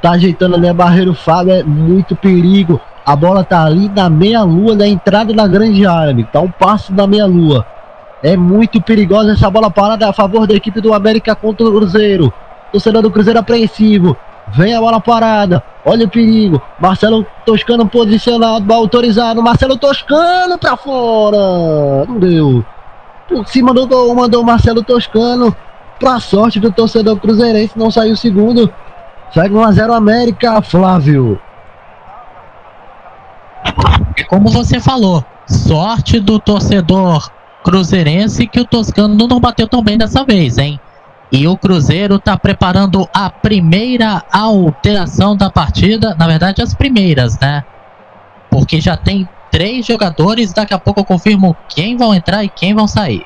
tá 0.00 0.12
ajeitando 0.12 0.56
ali 0.56 0.68
a 0.68 0.74
barreira. 0.74 1.10
O 1.10 1.14
Fábio 1.14 1.52
é 1.52 1.62
muito 1.62 2.16
perigo. 2.16 2.80
A 3.04 3.16
bola 3.16 3.42
tá 3.42 3.64
ali 3.64 3.88
na 3.88 4.08
meia-lua, 4.10 4.74
na 4.74 4.86
entrada 4.86 5.32
da 5.32 5.46
grande 5.46 5.86
área, 5.86 6.24
Tá 6.32 6.40
um 6.40 6.50
passo 6.50 6.92
da 6.92 7.06
meia-lua. 7.06 7.66
É 8.22 8.36
muito 8.36 8.80
perigosa 8.82 9.32
essa 9.32 9.50
bola 9.50 9.70
parada 9.70 10.08
a 10.08 10.12
favor 10.12 10.46
da 10.46 10.54
equipe 10.54 10.80
do 10.80 10.92
América 10.92 11.34
contra 11.34 11.66
o 11.66 11.72
Cruzeiro. 11.72 12.32
Torcedor 12.70 13.02
do 13.02 13.10
Cruzeiro 13.10 13.38
apreensivo. 13.38 14.16
Vem 14.52 14.74
a 14.74 14.80
bola 14.80 15.00
parada. 15.00 15.62
Olha 15.84 16.06
o 16.06 16.08
perigo. 16.08 16.60
Marcelo 16.78 17.26
Toscano 17.46 17.86
posicionado, 17.88 18.72
autorizado. 18.72 19.42
Marcelo 19.42 19.76
Toscano 19.76 20.58
pra 20.58 20.76
fora. 20.76 22.04
Não 22.06 22.18
deu. 22.18 22.64
Por 23.28 23.46
cima 23.46 23.72
do 23.72 23.86
gol, 23.86 24.14
mandou 24.14 24.42
o 24.42 24.46
Marcelo 24.46 24.82
Toscano. 24.82 25.54
Pra 25.98 26.18
sorte 26.18 26.58
do 26.58 26.72
torcedor 26.72 27.16
cruzeirense, 27.18 27.78
não 27.78 27.90
saiu 27.90 28.16
segundo. 28.16 28.72
Segue 29.32 29.54
1x0 29.54 29.94
América, 29.94 30.60
Flávio. 30.60 31.40
Como 34.28 34.48
você 34.48 34.80
falou, 34.80 35.24
sorte 35.46 36.18
do 36.18 36.38
torcedor 36.38 37.30
cruzeirense 37.62 38.46
que 38.46 38.60
o 38.60 38.64
Toscano 38.64 39.28
não 39.28 39.40
bateu 39.40 39.68
tão 39.68 39.82
bem 39.82 39.96
dessa 39.96 40.24
vez, 40.24 40.58
hein? 40.58 40.80
E 41.30 41.46
o 41.46 41.56
Cruzeiro 41.56 42.16
está 42.16 42.36
preparando 42.36 43.08
a 43.14 43.30
primeira 43.30 44.22
alteração 44.32 45.36
da 45.36 45.48
partida. 45.48 46.14
Na 46.18 46.26
verdade, 46.26 46.60
as 46.60 46.74
primeiras, 46.74 47.38
né? 47.38 47.64
Porque 48.50 48.80
já 48.80 48.96
tem 48.96 49.28
três 49.48 49.86
jogadores. 49.86 50.52
Daqui 50.52 50.74
a 50.74 50.78
pouco 50.78 51.00
eu 51.00 51.04
confirmo 51.04 51.56
quem 51.68 51.96
vão 51.96 52.12
entrar 52.12 52.42
e 52.42 52.48
quem 52.48 52.74
vão 52.74 52.88
sair. 52.88 53.24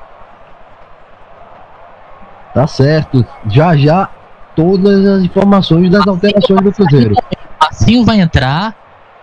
Tá 2.53 2.67
certo. 2.67 3.25
Já 3.49 3.75
já 3.75 4.11
todas 4.55 5.05
as 5.07 5.23
informações 5.23 5.91
das 5.91 6.07
alterações 6.07 6.61
do 6.61 6.73
Cruzeiro. 6.73 7.15
Assim 7.61 8.05
vai 8.05 8.21
entrar. 8.21 8.75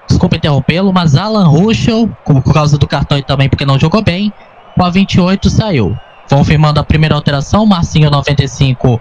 Desculpa 0.07 0.35
interrompê-lo, 0.35 0.91
mas 0.91 1.15
Alan 1.15 1.47
Ruschel, 1.47 2.09
por 2.25 2.53
causa 2.53 2.77
do 2.77 2.87
cartão 2.87 3.17
e 3.17 3.23
também 3.23 3.47
porque 3.47 3.65
não 3.65 3.79
jogou 3.79 4.03
bem, 4.03 4.33
com 4.75 4.83
a 4.83 4.89
28 4.89 5.49
saiu. 5.49 5.97
Confirmando 6.29 6.79
a 6.79 6.83
primeira 6.83 7.15
alteração, 7.15 7.65
Marcinho 7.65 8.09
95 8.09 8.99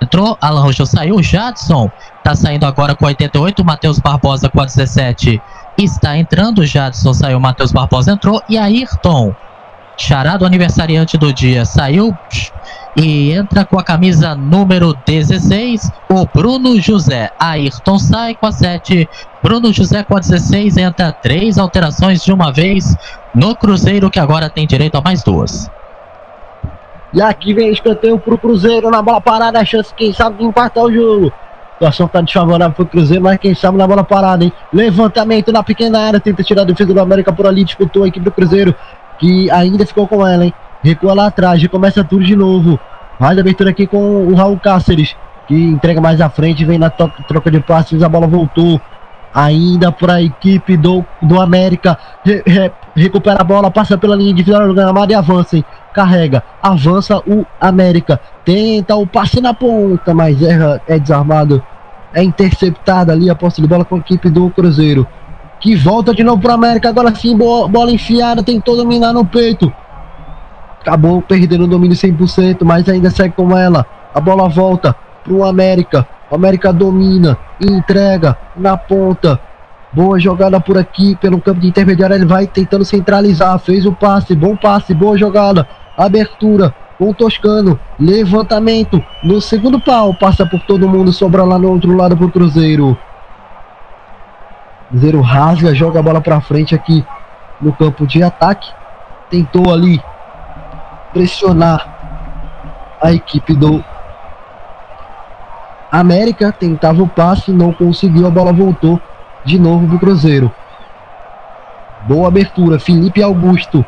entrou, 0.00 0.36
Alan 0.40 0.62
Rocha 0.62 0.86
saiu, 0.86 1.22
Jadson 1.22 1.90
está 2.18 2.34
saindo 2.34 2.66
agora 2.66 2.94
com 2.94 3.06
88, 3.06 3.64
Matheus 3.64 3.98
Barbosa 3.98 4.48
com 4.48 4.60
a 4.60 4.64
17 4.64 5.40
está 5.78 6.16
entrando, 6.16 6.64
Jadson 6.64 7.12
saiu, 7.12 7.38
Matheus 7.40 7.72
Barbosa 7.72 8.12
entrou 8.12 8.42
e 8.48 8.56
Ayrton, 8.56 9.34
charado 9.96 10.46
aniversariante 10.46 11.18
do 11.18 11.32
dia, 11.32 11.64
saiu 11.64 12.16
e 12.96 13.32
entra 13.32 13.64
com 13.64 13.78
a 13.78 13.84
camisa 13.84 14.34
número 14.34 14.96
16, 15.06 15.92
o 16.08 16.26
Bruno 16.26 16.80
José. 16.80 17.30
Ayrton 17.38 17.98
sai 17.98 18.34
com 18.34 18.46
a 18.46 18.52
7, 18.52 19.06
Bruno 19.42 19.70
José 19.72 20.02
com 20.02 20.16
a 20.16 20.20
16, 20.20 20.78
entra 20.78 21.12
três 21.12 21.58
alterações 21.58 22.24
de 22.24 22.32
uma 22.32 22.50
vez 22.50 22.96
no 23.34 23.54
Cruzeiro, 23.54 24.10
que 24.10 24.18
agora 24.18 24.48
tem 24.48 24.66
direito 24.66 24.96
a 24.96 25.02
mais 25.02 25.22
duas. 25.22 25.70
E 27.12 27.20
aqui 27.20 27.52
vem 27.52 27.70
escanteio 27.70 28.18
pro 28.18 28.38
Cruzeiro 28.38 28.90
na 28.90 29.02
bola 29.02 29.20
parada. 29.20 29.60
A 29.60 29.64
chance, 29.64 29.94
quem 29.94 30.12
sabe, 30.12 30.38
de 30.38 30.44
empatar 30.44 30.84
o 30.84 30.92
jogo. 30.92 31.28
A 31.28 31.74
situação 31.74 32.08
tá 32.08 32.20
desfavorável 32.22 32.74
pro 32.74 32.86
Cruzeiro, 32.86 33.22
mas 33.22 33.38
quem 33.38 33.54
sabe 33.54 33.78
na 33.78 33.86
bola 33.86 34.02
parada, 34.02 34.44
hein? 34.44 34.52
Levantamento 34.72 35.52
na 35.52 35.62
pequena 35.62 36.00
área. 36.00 36.20
Tenta 36.20 36.42
tirar 36.42 36.62
a 36.62 36.64
defesa 36.64 36.92
do 36.92 37.00
América 37.00 37.32
por 37.32 37.46
ali. 37.46 37.64
Disputou 37.64 38.04
a 38.04 38.08
equipe 38.08 38.24
do 38.24 38.32
Cruzeiro, 38.32 38.74
que 39.18 39.50
ainda 39.50 39.86
ficou 39.86 40.08
com 40.08 40.26
ela, 40.26 40.44
hein? 40.46 40.54
Recua 40.82 41.14
lá 41.14 41.26
atrás, 41.26 41.60
recomeça 41.60 42.04
tudo 42.04 42.24
de 42.24 42.36
novo. 42.36 42.78
Mais 43.18 43.38
abertura 43.38 43.70
aqui 43.70 43.86
com 43.86 44.26
o 44.26 44.34
Raul 44.34 44.58
Cáceres, 44.58 45.16
que 45.46 45.54
entrega 45.54 46.00
mais 46.00 46.20
à 46.20 46.28
frente. 46.28 46.64
Vem 46.64 46.78
na 46.78 46.90
troca 46.90 47.50
de 47.50 47.60
passes. 47.60 48.02
A 48.02 48.08
bola 48.08 48.26
voltou 48.26 48.80
ainda 49.34 49.90
para 49.92 50.14
a 50.14 50.22
equipe 50.22 50.76
do, 50.76 51.04
do 51.22 51.40
América. 51.40 51.98
Re, 52.24 52.42
re, 52.46 52.72
recupera 52.94 53.40
a 53.40 53.44
bola, 53.44 53.70
passa 53.70 53.96
pela 53.98 54.16
linha 54.16 54.34
de 54.34 54.44
final 54.44 54.66
do 54.66 54.74
gramado 54.74 55.12
e 55.12 55.14
avança. 55.14 55.56
Hein? 55.56 55.64
carrega, 55.96 56.42
avança 56.62 57.16
o 57.26 57.46
América, 57.58 58.20
tenta 58.44 58.94
o 58.94 59.06
passe 59.06 59.40
na 59.40 59.54
ponta, 59.54 60.12
mas 60.12 60.42
erra, 60.42 60.78
é 60.86 60.98
desarmado, 60.98 61.64
é 62.12 62.22
interceptada 62.22 63.14
ali 63.14 63.30
a 63.30 63.34
posse 63.34 63.62
de 63.62 63.66
bola 63.66 63.82
com 63.82 63.94
a 63.94 63.98
equipe 63.98 64.28
do 64.28 64.50
Cruzeiro, 64.50 65.06
que 65.58 65.74
volta 65.74 66.14
de 66.14 66.22
novo 66.22 66.42
para 66.42 66.52
América, 66.52 66.90
agora 66.90 67.14
sim, 67.14 67.34
bola, 67.34 67.66
bola 67.66 67.90
enfiada, 67.90 68.42
tentou 68.42 68.76
dominar 68.76 69.14
no 69.14 69.24
peito, 69.24 69.72
acabou 70.86 71.20
perdendo 71.20 71.64
o 71.64 71.66
domínio 71.66 71.96
100%, 71.96 72.58
mas 72.62 72.88
ainda 72.88 73.10
segue 73.10 73.34
com 73.34 73.56
ela, 73.56 73.84
a 74.14 74.20
bola 74.20 74.48
volta 74.48 74.94
para 75.24 75.32
o 75.32 75.44
América, 75.44 76.06
o 76.30 76.34
América 76.36 76.72
domina, 76.72 77.36
entrega 77.60 78.36
na 78.56 78.76
ponta, 78.76 79.40
Boa 79.92 80.18
jogada 80.18 80.60
por 80.60 80.76
aqui, 80.76 81.16
pelo 81.16 81.40
campo 81.40 81.60
de 81.60 81.68
intermediário. 81.68 82.16
Ele 82.16 82.26
vai 82.26 82.46
tentando 82.46 82.84
centralizar. 82.84 83.58
Fez 83.58 83.86
o 83.86 83.92
passe, 83.92 84.34
bom 84.34 84.54
passe, 84.54 84.92
boa 84.92 85.16
jogada 85.16 85.66
abertura 85.96 86.74
com 86.98 87.08
o 87.08 87.14
Toscano, 87.14 87.80
levantamento 87.98 89.02
no 89.24 89.40
segundo 89.40 89.80
pau, 89.80 90.12
passa 90.12 90.44
por 90.44 90.60
todo 90.60 90.88
mundo, 90.88 91.12
sobra 91.14 91.44
lá 91.44 91.58
no 91.58 91.70
outro 91.70 91.96
lado 91.96 92.14
pro 92.14 92.30
Cruzeiro. 92.30 92.94
Cruzeiro 94.90 95.22
rasga, 95.22 95.74
joga 95.74 96.00
a 96.00 96.02
bola 96.02 96.20
para 96.20 96.42
frente 96.42 96.74
aqui 96.74 97.02
no 97.58 97.72
campo 97.72 98.06
de 98.06 98.22
ataque. 98.22 98.70
Tentou 99.30 99.72
ali 99.72 99.98
pressionar 101.16 102.98
a 103.00 103.10
equipe 103.10 103.54
do 103.54 103.82
América, 105.90 106.52
tentava 106.52 107.02
o 107.02 107.08
passe, 107.08 107.50
não 107.52 107.72
conseguiu, 107.72 108.26
a 108.26 108.30
bola 108.30 108.52
voltou 108.52 109.00
de 109.44 109.58
novo 109.58 109.88
pro 109.88 109.98
Cruzeiro. 109.98 110.52
Boa 112.06 112.28
abertura, 112.28 112.78
Felipe 112.78 113.22
Augusto 113.22 113.84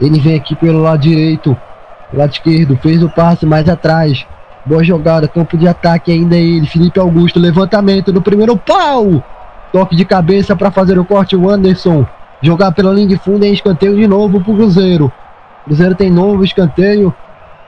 ele 0.00 0.20
vem 0.20 0.36
aqui 0.36 0.54
pelo 0.54 0.82
lado 0.82 1.00
direito, 1.00 1.56
lado 2.12 2.30
esquerdo, 2.30 2.78
fez 2.82 3.02
o 3.02 3.08
passe 3.08 3.46
mais 3.46 3.66
atrás. 3.66 4.26
Boa 4.64 4.84
jogada, 4.84 5.26
campo 5.26 5.56
de 5.56 5.66
ataque 5.66 6.12
ainda 6.12 6.36
é 6.36 6.40
ele. 6.40 6.66
Felipe 6.66 7.00
Augusto, 7.00 7.38
levantamento 7.38 8.12
no 8.12 8.20
primeiro 8.20 8.56
pau. 8.56 9.24
Toque 9.72 9.96
de 9.96 10.04
cabeça 10.04 10.54
para 10.54 10.70
fazer 10.70 10.98
o 10.98 11.04
corte. 11.04 11.34
O 11.34 11.48
Anderson 11.48 12.04
jogar 12.42 12.72
pela 12.72 12.92
linha 12.92 13.08
de 13.08 13.16
fundo 13.16 13.44
em 13.44 13.52
escanteio 13.52 13.96
de 13.96 14.06
novo 14.06 14.40
pro 14.40 14.54
Cruzeiro. 14.54 15.10
Cruzeiro 15.66 15.94
tem 15.94 16.10
novo 16.10 16.44
escanteio. 16.44 17.12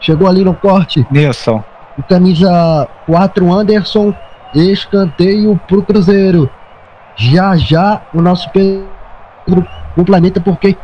Chegou 0.00 0.28
ali 0.28 0.44
no 0.44 0.54
corte. 0.54 1.06
Nilson. 1.10 1.62
Camisa 2.08 2.88
4, 3.06 3.52
Anderson. 3.52 4.14
Escanteio 4.54 5.60
pro 5.66 5.82
Cruzeiro. 5.82 6.48
Já 7.16 7.56
já 7.56 8.00
o 8.14 8.22
nosso 8.22 8.48
Pedro 8.50 8.86
planeta 10.06 10.40
porque 10.40 10.76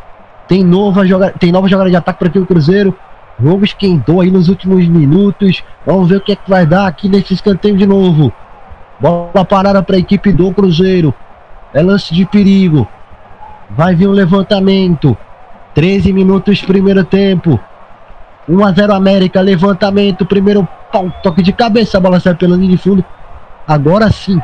tem 0.47 0.63
nova 0.63 1.05
jogada, 1.05 1.33
tem 1.39 1.51
nova 1.51 1.67
jogada 1.69 1.89
de 1.89 1.95
ataque 1.95 2.19
para 2.19 2.27
aqui 2.27 2.39
o 2.39 2.45
Cruzeiro. 2.45 2.95
O 3.39 3.43
jogo 3.43 3.63
esquentou 3.65 4.21
aí 4.21 4.29
nos 4.29 4.49
últimos 4.49 4.85
minutos. 4.87 5.63
Vamos 5.85 6.09
ver 6.09 6.17
o 6.17 6.21
que 6.21 6.33
é 6.33 6.35
que 6.35 6.49
vai 6.49 6.65
dar 6.65 6.85
aqui 6.85 7.07
nesse 7.07 7.33
escanteio 7.33 7.77
de 7.77 7.85
novo. 7.85 8.31
Bola 8.99 9.45
parada 9.45 9.81
para 9.81 9.95
a 9.95 9.99
equipe 9.99 10.31
do 10.31 10.53
Cruzeiro. 10.53 11.13
É 11.73 11.81
lance 11.81 12.13
de 12.13 12.25
perigo. 12.25 12.87
Vai 13.69 13.95
vir 13.95 14.07
um 14.07 14.11
levantamento. 14.11 15.17
13 15.75 16.11
minutos 16.11 16.61
primeiro 16.61 17.03
tempo. 17.03 17.59
1 18.47 18.65
a 18.65 18.71
0 18.71 18.93
América, 18.93 19.41
levantamento, 19.41 20.25
primeiro 20.25 20.67
pau, 20.91 21.11
toque 21.21 21.41
de 21.41 21.51
cabeça, 21.51 21.97
a 21.97 22.01
bola 22.01 22.19
sai 22.19 22.33
pela 22.33 22.55
linha 22.55 22.71
de 22.71 22.77
fundo. 22.77 23.03
Agora 23.67 24.11
sim, 24.11 24.39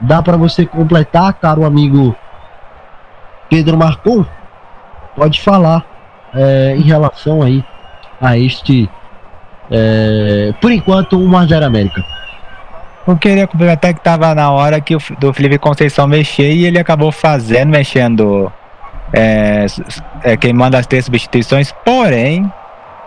dá 0.00 0.22
para 0.22 0.36
você 0.36 0.64
completar, 0.64 1.32
caro 1.34 1.64
amigo 1.64 2.14
Pedro 3.50 3.76
Marcon 3.76 4.24
pode 5.16 5.40
falar 5.40 5.84
é, 6.34 6.76
em 6.76 6.82
relação 6.82 7.42
aí 7.42 7.64
a 8.20 8.38
este, 8.38 8.88
é, 9.70 10.52
por 10.60 10.70
enquanto, 10.70 11.18
1x0 11.18 11.64
América. 11.64 12.04
Eu 13.06 13.16
queria 13.16 13.46
complementar 13.46 13.94
que 13.94 14.00
estava 14.00 14.34
na 14.34 14.50
hora 14.50 14.80
que 14.80 14.94
o, 14.94 14.98
do 15.18 15.32
Felipe 15.32 15.58
Conceição 15.58 16.06
mexer 16.06 16.52
e 16.52 16.66
ele 16.66 16.78
acabou 16.78 17.10
fazendo, 17.10 17.70
mexendo, 17.70 18.52
é, 19.12 19.66
é, 20.22 20.36
queimando 20.36 20.76
as 20.76 20.86
três 20.86 21.04
substituições, 21.04 21.72
porém, 21.84 22.50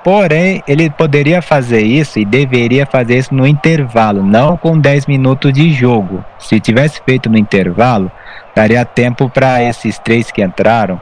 Porém, 0.04 0.64
ele 0.68 0.90
poderia 0.90 1.44
fazer 1.44 1.82
isso 1.82 2.18
e 2.18 2.26
deveria 2.26 2.88
fazer 2.88 3.20
isso 3.20 3.34
no 3.36 3.46
intervalo, 3.46 4.24
não 4.24 4.58
com 4.58 4.78
10 4.78 5.06
minutos 5.06 5.54
de 5.54 5.72
jogo. 5.72 6.26
Se 6.40 6.60
tivesse 6.60 7.00
feito 7.06 7.30
no 7.30 7.38
intervalo, 7.38 8.12
daria 8.56 8.84
tempo 8.84 9.30
para 9.30 9.62
esses 9.64 10.00
três 10.00 10.32
que 10.32 10.42
entraram 10.42 11.00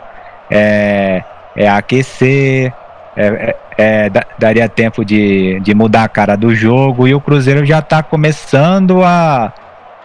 é, 0.51 1.23
é 1.55 1.69
aquecer, 1.69 2.73
é, 3.15 3.55
é, 3.77 4.05
é 4.05 4.11
daria 4.37 4.67
tempo 4.67 5.05
de, 5.05 5.61
de 5.61 5.73
mudar 5.73 6.03
a 6.03 6.09
cara 6.09 6.35
do 6.35 6.53
jogo 6.53 7.07
e 7.07 7.15
o 7.15 7.21
Cruzeiro 7.21 7.65
já 7.65 7.79
está 7.79 8.03
começando 8.03 9.01
a, 9.01 9.53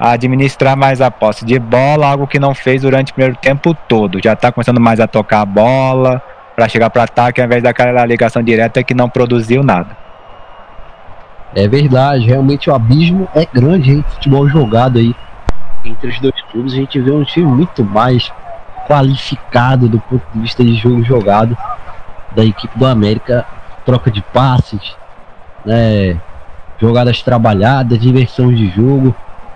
a, 0.05 0.12
administrar 0.12 0.76
mais 0.76 1.01
a 1.01 1.10
posse 1.10 1.44
de 1.44 1.59
bola, 1.59 2.06
algo 2.06 2.26
que 2.26 2.39
não 2.39 2.55
fez 2.55 2.82
durante 2.82 3.10
o 3.10 3.14
primeiro 3.14 3.36
tempo 3.36 3.74
todo. 3.89 4.20
Já 4.22 4.35
está 4.35 4.52
começando 4.52 4.81
mais 4.81 5.01
a 5.01 5.06
tocar 5.06 5.40
a 5.40 5.47
bola 5.47 6.22
para 6.55 6.68
chegar 6.68 6.90
para 6.90 7.05
ataque 7.05 7.40
ao 7.40 7.47
invés 7.47 7.62
daquela 7.62 8.05
ligação 8.05 8.43
direta 8.43 8.82
que 8.82 8.93
não 8.93 9.09
produziu 9.09 9.62
nada. 9.62 9.97
É 11.55 11.66
verdade, 11.66 12.26
realmente 12.26 12.68
o 12.68 12.74
abismo 12.74 13.28
é 13.35 13.47
grande, 13.47 13.93
hein? 13.93 14.05
Futebol 14.10 14.47
jogado 14.48 14.98
aí 14.98 15.14
entre 15.85 16.09
os 16.09 16.20
dois 16.20 16.40
clubes. 16.51 16.74
A 16.74 16.76
gente 16.76 17.01
vê 17.01 17.10
um 17.10 17.24
time 17.24 17.47
muito 17.47 17.82
mais 17.82 18.31
qualificado 18.86 19.89
do 19.89 19.98
ponto 20.01 20.24
de 20.35 20.40
vista 20.40 20.62
de 20.62 20.74
jogo 20.74 21.02
jogado 21.02 21.56
da 22.35 22.44
equipe 22.44 22.78
do 22.78 22.86
América. 22.86 23.47
Troca 23.86 24.10
de 24.10 24.20
passes, 24.20 24.97
né? 25.64 26.18
jogadas 26.78 27.22
trabalhadas, 27.22 27.98
diversão 27.98 28.52
de 28.52 28.68
jogo. 28.68 29.14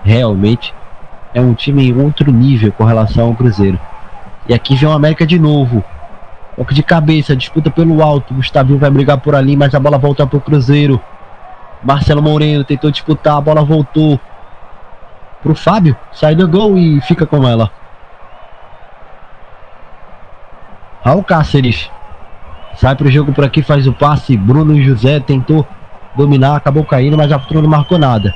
Realmente 0.08 0.74
é 1.34 1.40
um 1.42 1.52
time 1.52 1.86
em 1.86 2.00
outro 2.00 2.32
nível 2.32 2.72
com 2.72 2.82
relação 2.82 3.26
ao 3.26 3.34
Cruzeiro. 3.34 3.78
E 4.48 4.54
aqui 4.54 4.74
vem 4.74 4.88
o 4.88 4.92
América 4.92 5.26
de 5.26 5.38
novo. 5.38 5.84
Toque 6.56 6.72
de 6.72 6.82
cabeça, 6.82 7.36
disputa 7.36 7.70
pelo 7.70 8.02
alto. 8.02 8.32
Gustavinho 8.32 8.78
vai 8.78 8.88
brigar 8.88 9.18
por 9.18 9.34
ali, 9.34 9.54
mas 9.54 9.74
a 9.74 9.78
bola 9.78 9.98
volta 9.98 10.26
para 10.26 10.38
o 10.38 10.40
Cruzeiro. 10.40 10.98
Marcelo 11.84 12.22
Moreno 12.22 12.64
tentou 12.64 12.90
disputar, 12.90 13.36
a 13.36 13.40
bola 13.42 13.62
voltou 13.62 14.18
pro 15.42 15.54
Fábio. 15.54 15.94
Sai 16.10 16.34
do 16.34 16.48
gol 16.48 16.78
e 16.78 17.02
fica 17.02 17.26
com 17.26 17.46
ela. 17.46 17.70
Raul 21.04 21.22
Cáceres. 21.22 21.90
Sai 22.76 22.96
pro 22.96 23.10
jogo 23.10 23.34
por 23.34 23.44
aqui, 23.44 23.60
faz 23.62 23.86
o 23.86 23.92
passe. 23.92 24.38
Bruno 24.38 24.80
José 24.80 25.20
tentou 25.20 25.68
dominar, 26.16 26.56
acabou 26.56 26.82
caindo, 26.82 27.18
mas 27.18 27.30
a 27.30 27.38
futuro 27.38 27.60
não 27.60 27.68
marcou 27.68 27.98
nada. 27.98 28.34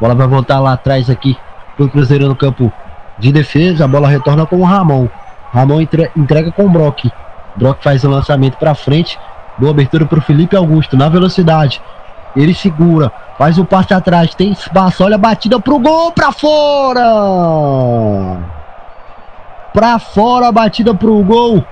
Bola 0.00 0.14
vai 0.14 0.26
voltar 0.26 0.58
lá 0.60 0.72
atrás 0.72 1.08
aqui 1.08 1.36
pro 1.76 1.88
Cruzeiro 1.88 2.28
no 2.28 2.36
campo 2.36 2.72
de 3.18 3.32
defesa. 3.32 3.84
A 3.84 3.88
bola 3.88 4.08
retorna 4.08 4.46
com 4.46 4.56
o 4.56 4.64
Ramon. 4.64 5.08
Ramon 5.52 5.80
entrega 5.80 6.50
com 6.52 6.66
o 6.66 6.70
Brock. 6.70 7.10
Brock 7.56 7.82
faz 7.82 8.02
o 8.04 8.10
lançamento 8.10 8.56
para 8.56 8.74
frente. 8.74 9.18
Boa 9.56 9.70
abertura 9.70 10.04
para 10.04 10.18
o 10.18 10.22
Felipe 10.22 10.56
Augusto 10.56 10.96
na 10.96 11.08
velocidade. 11.08 11.80
Ele 12.34 12.52
segura, 12.52 13.12
faz 13.38 13.58
o 13.58 13.64
passe 13.64 13.94
atrás, 13.94 14.34
tem 14.34 14.50
espaço, 14.50 15.04
olha 15.04 15.14
a 15.14 15.18
batida 15.18 15.60
pro 15.60 15.78
gol, 15.78 16.10
para 16.10 16.32
fora! 16.32 17.00
Para 19.72 20.00
fora 20.00 20.48
a 20.48 20.52
batida 20.52 20.92
pro 20.92 21.22
gol. 21.22 21.64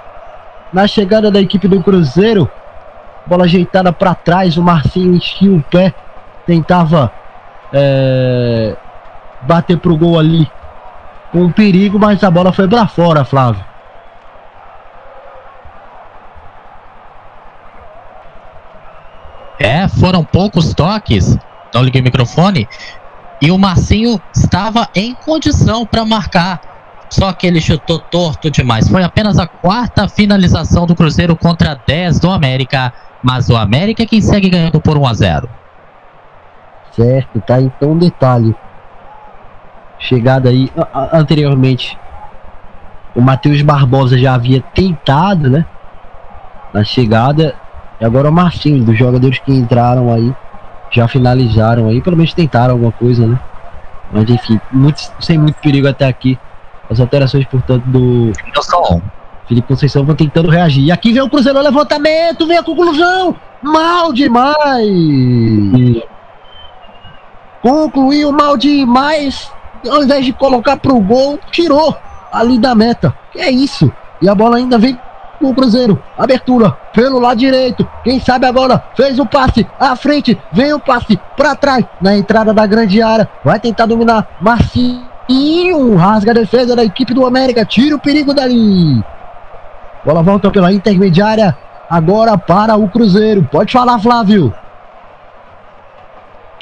Na 0.73 0.87
chegada 0.87 1.33
da 1.33 1.41
equipe 1.41 1.67
do 1.67 1.83
Cruzeiro. 1.83 2.49
Bola 3.27 3.45
ajeitada 3.45 3.93
para 3.93 4.15
trás, 4.15 4.57
o 4.57 4.63
Marcinho 4.63 5.15
enchia 5.15 5.53
o 5.53 5.63
pé, 5.63 5.93
tentava 6.47 7.11
é, 7.73 8.77
bater 9.43 9.79
pro 9.79 9.97
gol 9.97 10.19
ali 10.19 10.51
com 11.31 11.51
perigo, 11.51 11.99
mas 11.99 12.23
a 12.23 12.31
bola 12.31 12.53
foi 12.53 12.69
para 12.69 12.87
fora, 12.87 13.25
Flávio. 13.25 13.65
É, 19.59 19.87
foram 19.89 20.25
poucos 20.25 20.75
toques. 20.75 21.39
Não 21.73 21.83
liguei 21.83 22.01
o 22.01 22.05
microfone. 22.05 22.69
E 23.41 23.51
o 23.51 23.59
Marcinho 23.59 24.21
estava 24.35 24.89
em 24.95 25.15
condição 25.15 25.87
para 25.87 26.05
marcar. 26.05 26.61
Só 27.09 27.33
que 27.33 27.47
ele 27.47 27.61
chutou 27.61 27.99
torto 27.99 28.51
demais. 28.51 28.89
Foi 28.89 29.03
apenas 29.05 29.39
a 29.39 29.47
quarta 29.47 30.09
finalização 30.09 30.87
do 30.87 30.95
Cruzeiro 30.95 31.37
contra 31.37 31.75
10 31.87 32.21
do 32.21 32.31
América. 32.31 32.93
Mas 33.23 33.49
o 33.49 33.57
América 33.57 34.03
é 34.03 34.07
quem 34.07 34.21
segue 34.21 34.51
ganhando 34.51 34.81
por 34.81 34.99
1 34.99 35.07
a 35.07 35.15
0. 35.15 35.62
Certo, 36.93 37.41
tá 37.41 37.61
então 37.61 37.93
um 37.93 37.99
detalhe. 37.99 38.55
Chegada 39.99 40.49
aí 40.49 40.71
anteriormente. 41.13 41.99
O 43.15 43.21
Matheus 43.21 43.61
Barbosa 43.63 44.17
já 44.19 44.35
havia 44.35 44.63
tentado, 44.75 45.51
né? 45.51 45.67
Na 46.73 46.83
chegada 46.83 47.55
e 48.03 48.05
agora 48.05 48.29
o 48.29 48.33
Marcinho, 48.33 48.83
dos 48.83 48.99
jogadores 48.99 49.39
que 49.39 49.53
entraram 49.53 50.13
aí, 50.13 50.35
já 50.91 51.07
finalizaram 51.07 51.89
aí, 51.89 52.03
pelo 52.03 52.17
menos 52.17 52.35
tentaram 52.35 52.75
alguma 52.75 52.91
coisa, 52.91 53.25
né? 53.25 53.39
Mas 54.13 54.29
enfim, 54.29 54.61
muito, 54.73 55.01
sem 55.21 55.39
muito 55.39 55.55
perigo 55.61 55.87
até 55.87 56.07
aqui. 56.09 56.37
As 56.91 56.99
alterações, 56.99 57.47
portanto, 57.47 57.85
do. 57.87 58.33
Felipe 59.47 59.69
Conceição 59.69 60.05
vão 60.05 60.17
tentando 60.17 60.51
reagir. 60.51 60.85
E 60.85 60.91
aqui 60.91 61.13
vem 61.13 61.23
o 61.23 61.31
Cruzeiro, 61.31 61.61
levantamento, 61.61 62.45
vem 62.45 62.59
a 62.59 62.63
conclusão! 62.65 63.37
Mal 63.63 64.13
demais! 64.13 66.03
Concluiu 67.63 68.33
mal 68.33 68.57
demais. 68.57 69.51
Ao 69.89 70.03
invés 70.03 70.25
de 70.25 70.33
colocar 70.33 70.77
pro 70.77 70.99
gol, 71.01 71.39
tirou 71.51 71.97
ali 72.33 72.59
da 72.59 72.75
meta. 72.75 73.15
Que 73.33 73.41
é 73.41 73.51
isso? 73.51 73.91
E 74.21 74.29
a 74.29 74.35
bola 74.35 74.57
ainda 74.57 74.79
vem 74.79 74.99
o 75.41 75.55
Cruzeiro. 75.55 76.03
Abertura 76.17 76.73
pelo 76.93 77.19
lado 77.19 77.39
direito. 77.39 77.89
Quem 78.05 78.21
sabe 78.21 78.47
agora 78.47 78.83
fez 78.97 79.19
o 79.19 79.27
passe 79.27 79.67
à 79.79 79.95
frente. 79.97 80.39
Vem 80.53 80.73
o 80.73 80.81
passe 80.81 81.19
para 81.37 81.55
trás 81.55 81.85
na 82.01 82.17
entrada 82.17 82.53
da 82.53 82.67
grande 82.67 83.01
área. 83.03 83.29
Vai 83.45 83.59
tentar 83.59 83.87
dominar. 83.87 84.27
Marcinho 84.41 85.97
rasga 85.97 86.33
a 86.33 86.35
defesa 86.35 86.77
da 86.77 86.85
equipe 86.85 87.15
do 87.15 87.27
América. 87.27 87.65
Tira 87.65 87.97
o 87.97 88.01
perigo 88.01 88.35
dali. 88.35 89.03
Bola 90.05 90.23
volta 90.23 90.51
pela 90.51 90.73
intermediária. 90.73 91.57
Agora 91.89 92.37
para 92.39 92.77
o 92.77 92.89
Cruzeiro. 92.89 93.49
Pode 93.51 93.73
falar, 93.73 93.99
Flávio. 93.99 94.53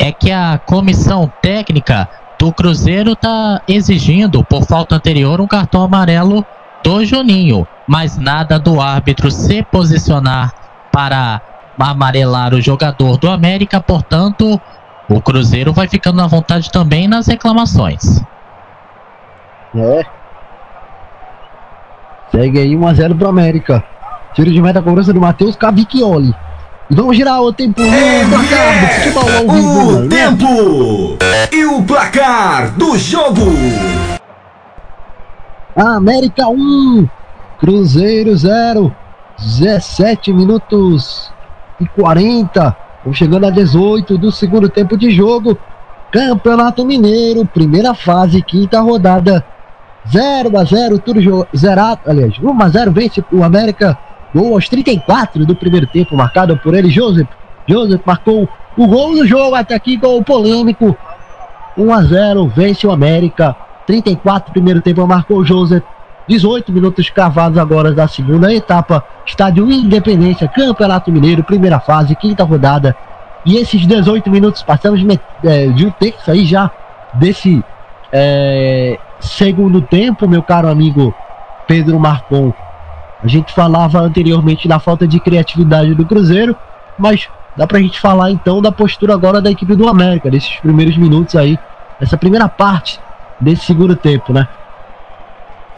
É 0.00 0.10
que 0.10 0.32
a 0.32 0.58
comissão 0.58 1.30
técnica 1.40 2.08
do 2.38 2.52
Cruzeiro 2.52 3.12
está 3.12 3.60
exigindo, 3.68 4.42
por 4.42 4.64
falta 4.64 4.96
anterior, 4.96 5.40
um 5.40 5.46
cartão 5.46 5.82
amarelo 5.82 6.44
do 6.82 7.04
Juninho 7.04 7.66
mas 7.90 8.16
nada 8.16 8.56
do 8.56 8.80
árbitro 8.80 9.32
se 9.32 9.64
posicionar 9.64 10.54
para 10.92 11.40
amarelar 11.76 12.54
o 12.54 12.60
jogador 12.60 13.16
do 13.16 13.28
América, 13.28 13.80
portanto, 13.80 14.60
o 15.08 15.20
Cruzeiro 15.20 15.72
vai 15.72 15.88
ficando 15.88 16.18
na 16.18 16.28
vontade 16.28 16.70
também 16.70 17.08
nas 17.08 17.26
reclamações. 17.26 18.24
É. 19.74 20.04
Segue 22.30 22.60
aí 22.60 22.76
1x0 22.76 23.18
pro 23.18 23.28
América. 23.28 23.82
Tiro 24.34 24.52
de 24.52 24.62
meta 24.62 24.80
cobrança 24.80 25.12
do 25.12 25.20
Matheus 25.20 25.56
Cavicchioli. 25.56 26.32
E 26.90 26.94
vamos 26.94 27.16
girar 27.16 27.40
o 27.40 27.52
tempo 27.52 27.80
é, 27.80 28.24
no 28.24 28.30
placar 28.30 28.80
do 28.80 28.88
futebol 28.94 29.22
ao 29.22 29.54
vivo. 29.54 29.90
O 29.90 30.00
né? 30.00 30.08
tempo 30.08 31.18
e 31.52 31.64
o 31.64 31.82
placar 31.84 32.70
do 32.72 32.98
jogo. 32.98 33.42
América 35.76 36.48
1, 36.48 37.08
Cruzeiro 37.60 38.36
0, 38.36 38.92
17 39.38 40.32
minutos 40.32 41.32
e 41.80 41.86
40. 41.86 42.76
Vamos 43.04 43.16
chegando 43.16 43.46
a 43.46 43.50
18 43.50 44.18
do 44.18 44.32
segundo 44.32 44.68
tempo 44.68 44.96
de 44.96 45.12
jogo. 45.12 45.56
Campeonato 46.10 46.84
Mineiro, 46.84 47.46
primeira 47.46 47.94
fase, 47.94 48.42
quinta 48.42 48.80
rodada. 48.80 49.44
0 50.10 50.58
a 50.58 50.64
0, 50.64 50.98
tudo 50.98 51.46
zerado. 51.56 52.00
Aliás, 52.04 52.36
1 52.36 52.62
a 52.62 52.68
0 52.68 52.90
vence 52.90 53.24
o 53.30 53.44
América. 53.44 53.96
Gol 54.34 54.54
aos 54.54 54.68
34 54.68 55.44
do 55.44 55.54
primeiro 55.54 55.86
tempo, 55.86 56.16
marcado 56.16 56.56
por 56.56 56.74
ele, 56.74 56.88
Joseph. 56.88 57.28
Joseph 57.66 58.02
marcou 58.04 58.48
o 58.76 58.86
gol 58.86 59.14
do 59.14 59.26
jogo 59.26 59.54
até 59.54 59.74
aqui, 59.74 59.96
gol 59.96 60.22
polêmico. 60.22 60.96
1 61.76 61.92
a 61.92 62.02
0 62.02 62.48
vence 62.48 62.86
o 62.86 62.92
América. 62.92 63.56
34 63.86 64.52
primeiro 64.52 64.80
tempo 64.80 65.06
marcou 65.06 65.38
o 65.38 65.44
Joseph. 65.44 65.82
18 66.28 66.70
minutos 66.70 67.10
cavados 67.10 67.58
agora 67.58 67.92
da 67.92 68.06
segunda 68.06 68.54
etapa, 68.54 69.04
estádio 69.26 69.68
Independência, 69.68 70.46
Campeonato 70.46 71.10
Mineiro, 71.10 71.42
primeira 71.42 71.80
fase, 71.80 72.14
quinta 72.14 72.44
rodada. 72.44 72.94
E 73.44 73.56
esses 73.56 73.84
18 73.84 74.30
minutos 74.30 74.62
passamos 74.62 75.00
é, 75.42 75.66
de 75.66 75.86
um 75.86 75.90
terço 75.90 76.30
aí 76.30 76.44
já 76.44 76.70
desse 77.14 77.64
é, 78.12 78.96
segundo 79.18 79.80
tempo, 79.82 80.28
meu 80.28 80.42
caro 80.42 80.68
amigo 80.68 81.12
Pedro 81.66 81.98
Marcon. 81.98 82.52
A 83.22 83.28
gente 83.28 83.52
falava 83.52 84.00
anteriormente 84.00 84.66
da 84.66 84.78
falta 84.78 85.06
de 85.06 85.20
criatividade 85.20 85.94
do 85.94 86.06
Cruzeiro, 86.06 86.56
mas 86.98 87.28
dá 87.56 87.66
pra 87.66 87.78
gente 87.78 88.00
falar 88.00 88.30
então 88.30 88.62
da 88.62 88.72
postura 88.72 89.14
agora 89.14 89.40
da 89.40 89.50
equipe 89.50 89.74
do 89.74 89.88
América, 89.88 90.30
desses 90.30 90.56
primeiros 90.56 90.96
minutos 90.96 91.36
aí, 91.36 91.58
essa 92.00 92.16
primeira 92.16 92.48
parte 92.48 92.98
desse 93.38 93.66
segundo 93.66 93.94
tempo, 93.94 94.32
né? 94.32 94.48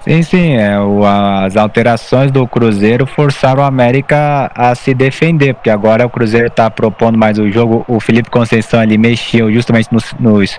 Sim, 0.02 0.20
sim, 0.22 0.56
é, 0.56 0.80
o, 0.80 1.04
as 1.04 1.56
alterações 1.56 2.32
do 2.32 2.44
Cruzeiro 2.46 3.06
forçaram 3.06 3.62
o 3.62 3.66
América 3.66 4.50
a 4.52 4.74
se 4.74 4.92
defender, 4.92 5.54
porque 5.54 5.70
agora 5.70 6.04
o 6.04 6.10
Cruzeiro 6.10 6.48
está 6.48 6.68
propondo 6.68 7.16
mais 7.16 7.38
o 7.38 7.48
jogo. 7.48 7.84
O 7.86 8.00
Felipe 8.00 8.28
Conceição 8.28 8.80
ali 8.80 8.98
mexeu 8.98 9.52
justamente 9.52 9.92
nos, 9.92 10.12
nos, 10.18 10.58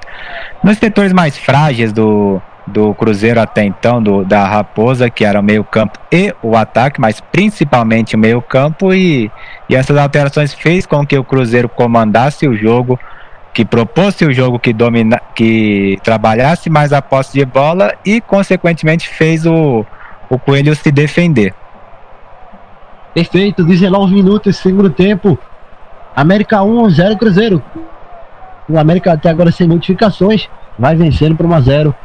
nos 0.64 0.78
setores 0.78 1.12
mais 1.12 1.38
frágeis 1.38 1.92
do, 1.92 2.42
do 2.66 2.94
Cruzeiro 2.94 3.40
até 3.40 3.64
então, 3.64 4.02
do, 4.02 4.24
da 4.24 4.46
Raposa, 4.46 5.10
que 5.10 5.26
era 5.26 5.40
o 5.40 5.44
meio-campo 5.44 6.00
e 6.12 6.34
o 6.42 6.56
ataque, 6.56 7.00
mas 7.00 7.20
principalmente 7.20 8.16
o 8.16 8.20
meio-campo, 8.20 8.94
e, 8.94 9.30
e 9.70 9.76
essas 9.76 9.98
alterações 9.98 10.54
fez 10.54 10.86
com 10.86 11.06
que 11.06 11.18
o 11.18 11.24
Cruzeiro 11.24 11.68
comandasse 11.68 12.48
o 12.48 12.56
jogo 12.56 13.00
que 13.54 13.64
propôs 13.64 14.20
o 14.22 14.34
jogo 14.34 14.58
que 14.58 14.74
domina, 14.74 15.22
que 15.36 16.00
trabalhasse 16.04 16.70
mais 16.70 16.92
a 16.92 17.02
posse 17.02 17.38
de 17.38 17.46
bola 17.46 17.94
e 18.04 18.20
consequentemente 18.20 19.08
fez 19.08 19.46
o, 19.46 19.86
o 20.28 20.40
Coelho 20.40 20.76
se 20.76 20.92
defender. 20.92 21.54
Perfeito, 23.14 23.64
19 23.64 24.12
minutos, 24.12 24.58
segundo 24.58 24.90
tempo. 24.90 25.38
América 26.16 26.64
1, 26.64 26.90
0 26.90 27.18
Cruzeiro. 27.18 27.64
O 28.68 28.80
América 28.80 29.14
até 29.14 29.30
agora 29.30 29.52
sem 29.52 29.68
modificações, 29.68 30.50
vai 30.80 30.96
vencendo 30.96 31.36
por 31.36 31.46
1 31.46 31.54
a 31.54 31.62
0 31.62 31.96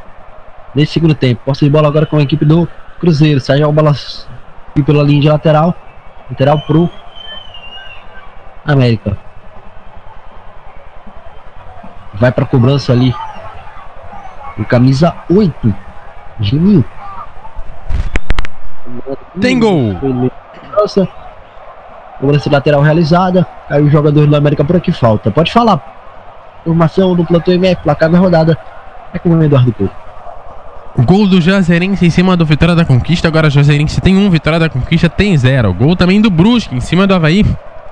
nesse 0.73 0.93
segundo 0.93 1.15
tempo. 1.15 1.41
Posse 1.45 1.65
de 1.65 1.71
bola 1.71 1.87
agora 1.87 2.05
com 2.05 2.17
a 2.17 2.21
equipe 2.21 2.45
do 2.45 2.67
Cruzeiro. 2.99 3.39
Sai 3.39 3.61
a 3.61 3.71
bola 3.71 3.93
pela 4.85 5.03
linha 5.03 5.21
de 5.21 5.29
lateral. 5.29 5.75
Lateral 6.29 6.59
pro 6.61 6.89
América. 8.65 9.17
Vai 12.13 12.31
para 12.31 12.45
cobrança 12.45 12.91
ali. 12.91 13.13
O 14.57 14.65
camisa 14.65 15.15
8. 15.29 15.73
Juninho. 16.41 16.85
Tem 19.39 19.59
gol. 19.59 19.95
Nossa. 20.77 21.07
Cobrança 22.19 22.51
lateral 22.51 22.81
realizada. 22.81 23.47
Aí 23.69 23.81
o 23.81 23.89
jogador 23.89 24.27
do 24.27 24.35
América 24.35 24.63
por 24.65 24.75
aqui 24.75 24.91
falta. 24.91 25.31
Pode 25.31 25.51
falar. 25.51 25.81
Formação 26.63 27.15
do 27.15 27.25
plantão 27.25 27.53
MF, 27.53 27.81
placar 27.81 28.09
da 28.09 28.19
rodada. 28.19 28.57
É 29.13 29.19
com 29.19 29.29
o 29.29 29.43
Eduardo 29.43 29.71
Couto. 29.73 30.08
Gol 30.97 31.27
do 31.27 31.39
Juazeirense 31.39 32.05
em 32.05 32.09
cima 32.09 32.35
do 32.35 32.45
Vitória 32.45 32.75
da 32.75 32.83
Conquista. 32.83 33.27
Agora 33.27 33.47
o 33.47 34.01
tem 34.01 34.17
um, 34.17 34.29
Vitória 34.29 34.59
da 34.59 34.69
Conquista 34.69 35.09
tem 35.09 35.37
zero. 35.37 35.73
Gol 35.73 35.95
também 35.95 36.21
do 36.21 36.29
Brusque 36.29 36.75
em 36.75 36.79
cima 36.79 37.05
do 37.05 37.13
Havaí. 37.13 37.45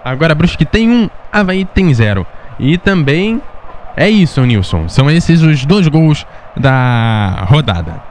Agora 0.04 0.36
Brusque 0.36 0.66
tem 0.66 0.90
um, 0.90 1.10
Havaí 1.32 1.66
tem 1.66 1.94
zero. 1.94 2.26
E 2.60 2.78
também 2.78 3.42
é 3.96 4.10
isso, 4.10 4.44
Nilson. 4.44 4.90
São 4.90 5.10
esses 5.10 5.42
os 5.42 5.66
dois 5.66 5.88
gols 5.88 6.26
da 6.56 7.46
rodada. 7.48 8.02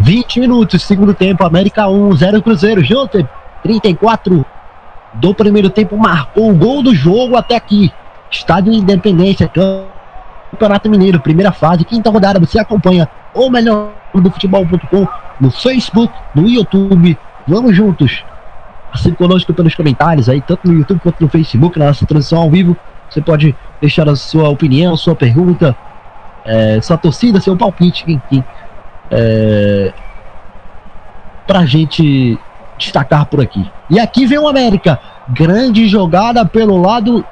20 0.00 0.40
minutos, 0.40 0.82
segundo 0.84 1.12
tempo, 1.12 1.44
América 1.44 1.88
1, 1.88 2.16
0 2.16 2.42
Cruzeiro. 2.42 2.84
Jota, 2.84 3.28
34 3.62 4.44
do 5.14 5.34
primeiro 5.34 5.70
tempo, 5.70 5.96
marcou 5.96 6.50
o 6.50 6.54
gol 6.54 6.82
do 6.82 6.94
jogo 6.94 7.36
até 7.36 7.56
aqui. 7.56 7.92
Estádio 8.30 8.72
Independência, 8.72 9.50
Campeonato 10.50 10.88
Mineiro, 10.88 11.18
primeira 11.20 11.50
fase, 11.50 11.84
quinta 11.84 12.10
rodada. 12.10 12.38
Você 12.38 12.58
acompanha 12.58 13.08
o 13.34 13.50
melhor 13.50 13.92
do 14.14 14.30
futebol.com 14.30 15.06
no 15.40 15.50
Facebook, 15.50 16.12
no 16.34 16.48
YouTube. 16.48 17.18
Vamos 17.46 17.76
juntos. 17.76 18.24
Assim 18.92 19.12
conosco 19.12 19.52
pelos 19.52 19.74
comentários 19.74 20.28
aí, 20.28 20.40
tanto 20.40 20.66
no 20.66 20.74
YouTube 20.74 21.00
quanto 21.00 21.20
no 21.20 21.28
Facebook, 21.28 21.78
na 21.78 21.86
nossa 21.86 22.06
transmissão 22.06 22.40
ao 22.40 22.50
vivo. 22.50 22.76
Você 23.08 23.20
pode 23.20 23.54
deixar 23.80 24.08
a 24.08 24.16
sua 24.16 24.48
opinião, 24.48 24.96
sua 24.96 25.14
pergunta, 25.14 25.76
é, 26.44 26.80
sua 26.80 26.96
torcida, 26.96 27.40
seu 27.40 27.56
palpite, 27.56 28.04
enfim. 28.06 28.42
É, 29.10 29.92
pra 31.46 31.64
gente 31.64 32.38
destacar 32.78 33.26
por 33.26 33.40
aqui. 33.40 33.70
E 33.88 33.98
aqui 33.98 34.26
vem 34.26 34.38
o 34.38 34.48
América. 34.48 34.98
Grande 35.28 35.88
jogada 35.88 36.44
pelo 36.44 36.80
lado 36.80 37.24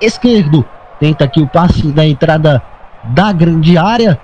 esquerdo. 0.00 0.64
Tenta 0.98 1.24
aqui 1.24 1.40
o 1.40 1.46
passe 1.46 1.92
da 1.92 2.06
entrada 2.06 2.62
da 3.04 3.32
grande 3.32 3.76
área. 3.76 4.18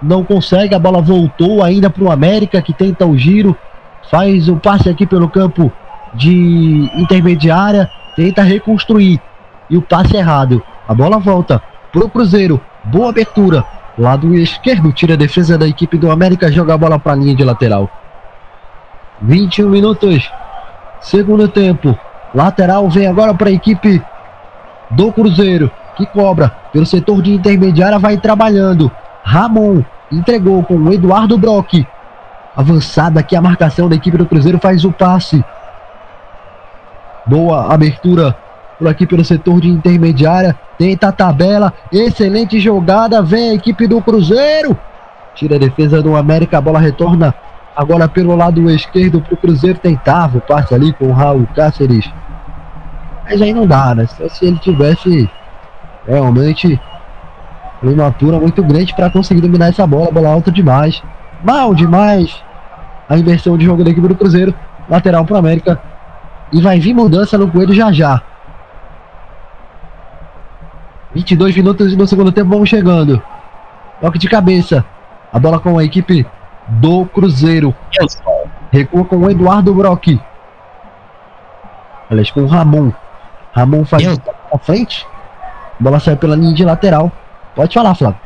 Não 0.00 0.24
consegue, 0.24 0.74
a 0.74 0.78
bola 0.78 1.00
voltou 1.00 1.62
ainda 1.62 1.88
para 1.88 2.04
o 2.04 2.10
América 2.10 2.60
que 2.60 2.72
tenta 2.72 3.06
o 3.06 3.16
giro. 3.16 3.56
Faz 4.10 4.48
o 4.48 4.56
passe 4.56 4.88
aqui 4.88 5.06
pelo 5.06 5.28
campo 5.28 5.72
de 6.14 6.90
intermediária. 6.94 7.90
Tenta 8.14 8.42
reconstruir 8.42 9.20
e 9.68 9.76
o 9.76 9.82
passe 9.82 10.16
errado. 10.16 10.62
A 10.86 10.94
bola 10.94 11.18
volta 11.18 11.62
pro 11.92 12.08
Cruzeiro. 12.08 12.60
Boa 12.84 13.10
abertura. 13.10 13.64
Lado 13.98 14.34
esquerdo 14.34 14.92
tira 14.92 15.14
a 15.14 15.16
defesa 15.16 15.56
da 15.56 15.66
equipe 15.66 15.96
do 15.96 16.10
América, 16.10 16.52
joga 16.52 16.74
a 16.74 16.78
bola 16.78 16.98
para 16.98 17.12
a 17.12 17.16
linha 17.16 17.34
de 17.34 17.42
lateral. 17.42 17.90
21 19.22 19.68
minutos. 19.68 20.30
Segundo 21.00 21.48
tempo. 21.48 21.98
Lateral 22.34 22.88
vem 22.90 23.06
agora 23.06 23.32
para 23.32 23.48
a 23.48 23.52
equipe 23.52 24.02
do 24.90 25.10
Cruzeiro, 25.10 25.70
que 25.96 26.04
cobra 26.06 26.50
pelo 26.72 26.84
setor 26.84 27.22
de 27.22 27.32
intermediária, 27.32 27.98
vai 27.98 28.18
trabalhando. 28.18 28.90
Ramon 29.26 29.82
entregou 30.10 30.62
com 30.62 30.76
o 30.76 30.92
Eduardo 30.92 31.36
Brock. 31.36 31.84
Avançada 32.56 33.18
aqui 33.18 33.34
a 33.34 33.42
marcação 33.42 33.88
da 33.88 33.96
equipe 33.96 34.16
do 34.16 34.24
Cruzeiro 34.24 34.60
faz 34.60 34.84
o 34.84 34.92
passe. 34.92 35.44
Boa 37.26 37.74
abertura 37.74 38.36
por 38.78 38.86
aqui 38.86 39.04
pelo 39.04 39.24
setor 39.24 39.60
de 39.60 39.68
intermediária. 39.68 40.56
Tenta 40.78 41.08
a 41.08 41.12
tabela. 41.12 41.74
Excelente 41.90 42.60
jogada. 42.60 43.20
Vem 43.20 43.50
a 43.50 43.54
equipe 43.54 43.88
do 43.88 44.00
Cruzeiro. 44.00 44.78
Tira 45.34 45.56
a 45.56 45.58
defesa 45.58 46.00
do 46.00 46.14
América. 46.14 46.58
A 46.58 46.60
bola 46.60 46.78
retorna 46.78 47.34
agora 47.74 48.08
pelo 48.08 48.36
lado 48.36 48.70
esquerdo 48.70 49.20
para 49.20 49.34
o 49.34 49.36
Cruzeiro. 49.36 49.80
Tentava 49.80 50.38
o 50.38 50.40
passe 50.40 50.72
ali 50.72 50.92
com 50.92 51.06
o 51.06 51.12
Raul 51.12 51.48
Cáceres. 51.52 52.08
Mas 53.24 53.42
aí 53.42 53.52
não 53.52 53.66
dá, 53.66 53.92
né? 53.92 54.06
Só 54.06 54.28
se 54.28 54.46
ele 54.46 54.58
tivesse 54.60 55.28
realmente 56.06 56.80
uma 57.82 58.04
altura 58.04 58.38
muito 58.38 58.62
grande 58.62 58.94
para 58.94 59.10
conseguir 59.10 59.40
dominar 59.40 59.68
essa 59.68 59.86
bola. 59.86 60.10
Bola 60.10 60.30
alta 60.30 60.50
demais. 60.50 61.02
Mal 61.42 61.74
demais. 61.74 62.42
A 63.08 63.16
inversão 63.16 63.56
de 63.56 63.64
jogo 63.64 63.84
da 63.84 63.90
equipe 63.90 64.08
do 64.08 64.14
Cruzeiro. 64.14 64.54
Lateral 64.88 65.24
para 65.24 65.38
América. 65.38 65.80
E 66.52 66.60
vai 66.60 66.78
vir 66.78 66.94
mudança 66.94 67.36
no 67.36 67.50
Coelho 67.50 67.74
já 67.74 67.92
já. 67.92 68.22
22 71.14 71.56
minutos 71.56 71.96
no 71.96 72.06
segundo 72.06 72.30
tempo, 72.30 72.50
vamos 72.50 72.68
chegando. 72.68 73.22
Toque 74.00 74.18
de 74.18 74.28
cabeça. 74.28 74.84
A 75.32 75.38
bola 75.38 75.58
com 75.58 75.78
a 75.78 75.84
equipe 75.84 76.26
do 76.68 77.06
Cruzeiro. 77.06 77.74
Recua 78.70 79.04
com 79.04 79.16
o 79.16 79.30
Eduardo 79.30 79.74
Brock. 79.74 80.20
Aliás, 82.10 82.30
com 82.30 82.42
o 82.42 82.46
Ramon. 82.46 82.92
Ramon 83.52 83.84
faz 83.84 84.20
a 84.52 84.58
frente. 84.58 85.06
A 85.80 85.82
bola 85.82 85.98
sai 85.98 86.16
pela 86.16 86.36
linha 86.36 86.54
de 86.54 86.64
lateral. 86.64 87.10
Pode 87.56 87.72
falar, 87.72 87.94
Flávio. 87.94 88.20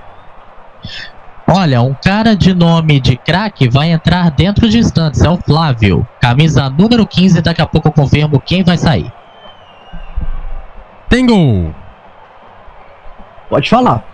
Olha, 1.46 1.80
um 1.82 1.94
cara 1.94 2.36
de 2.36 2.52
nome 2.52 3.00
de 3.00 3.16
craque 3.16 3.68
vai 3.68 3.90
entrar 3.90 4.30
dentro 4.30 4.68
de 4.68 4.78
instantes. 4.78 5.22
É 5.22 5.30
o 5.30 5.36
Flávio. 5.36 6.06
Camisa 6.20 6.68
número 6.68 7.06
15. 7.06 7.40
Daqui 7.40 7.62
a 7.62 7.66
pouco 7.66 7.88
eu 7.88 7.92
confirmo 7.92 8.40
quem 8.40 8.62
vai 8.62 8.76
sair. 8.76 9.10
Tem 11.08 11.26
gol. 11.26 11.74
Pode 13.48 13.68
falar. 13.68 14.04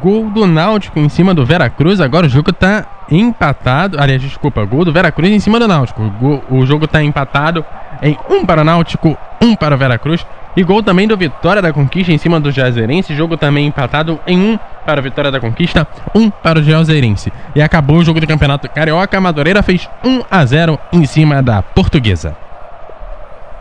Gol 0.00 0.30
do 0.30 0.46
Náutico 0.46 0.98
em 0.98 1.08
cima 1.08 1.34
do 1.34 1.44
Veracruz. 1.44 2.00
Agora 2.00 2.26
o 2.26 2.28
jogo 2.28 2.52
tá 2.52 2.86
empatado. 3.10 4.00
Aliás, 4.00 4.22
desculpa, 4.22 4.64
gol 4.64 4.84
do 4.84 4.92
Veracruz 4.92 5.30
em 5.30 5.40
cima 5.40 5.58
do 5.58 5.68
Náutico. 5.68 6.02
O 6.50 6.64
jogo 6.66 6.86
tá 6.86 7.02
empatado 7.02 7.64
em 8.00 8.16
um 8.28 8.44
para 8.44 8.62
o 8.62 8.64
Náutico, 8.64 9.16
um 9.40 9.54
para 9.54 9.74
o 9.74 9.78
Veracruz. 9.78 10.24
E 10.54 10.62
gol 10.62 10.82
também 10.82 11.08
do 11.08 11.16
Vitória 11.16 11.62
da 11.62 11.72
Conquista 11.72 12.12
em 12.12 12.18
cima 12.18 12.38
do 12.38 12.50
Jazeirense. 12.50 13.14
Jogo 13.14 13.36
também 13.36 13.66
empatado 13.66 14.20
em 14.26 14.38
um 14.38 14.58
para 14.84 15.00
a 15.00 15.02
Vitória 15.02 15.30
da 15.30 15.40
Conquista, 15.40 15.86
um 16.14 16.28
para 16.28 16.58
o 16.58 16.62
Jazeirense. 16.62 17.32
E 17.54 17.62
acabou 17.62 17.96
o 17.96 18.04
jogo 18.04 18.20
do 18.20 18.26
Campeonato 18.26 18.68
Carioca. 18.68 19.16
A 19.16 19.20
Madureira 19.20 19.62
fez 19.62 19.88
1 20.04 20.22
a 20.30 20.44
0 20.44 20.78
em 20.92 21.06
cima 21.06 21.42
da 21.42 21.62
Portuguesa. 21.62 22.36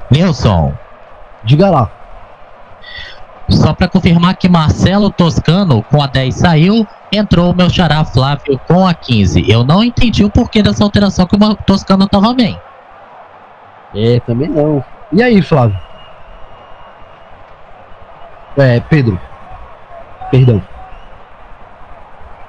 Nilson. 0.09 0.73
Diga 1.43 1.69
lá. 1.69 1.89
Só 3.49 3.73
para 3.73 3.87
confirmar 3.87 4.35
que 4.35 4.49
Marcelo 4.49 5.09
Toscano 5.09 5.83
com 5.83 6.01
a 6.01 6.07
10 6.07 6.35
saiu, 6.35 6.87
entrou 7.11 7.51
o 7.51 7.55
meu 7.55 7.69
xará 7.69 8.03
Flávio 8.03 8.59
com 8.67 8.85
a 8.85 8.93
15. 8.93 9.49
Eu 9.49 9.63
não 9.63 9.83
entendi 9.83 10.23
o 10.23 10.29
porquê 10.29 10.61
dessa 10.61 10.83
alteração 10.83 11.25
que 11.25 11.35
o 11.35 11.55
Toscano 11.65 12.07
tava 12.07 12.33
bem. 12.33 12.59
É, 13.95 14.19
também 14.21 14.49
não. 14.49 14.83
E 15.11 15.21
aí, 15.21 15.41
Flávio? 15.41 15.77
É, 18.57 18.79
Pedro. 18.79 19.19
Perdão. 20.29 20.61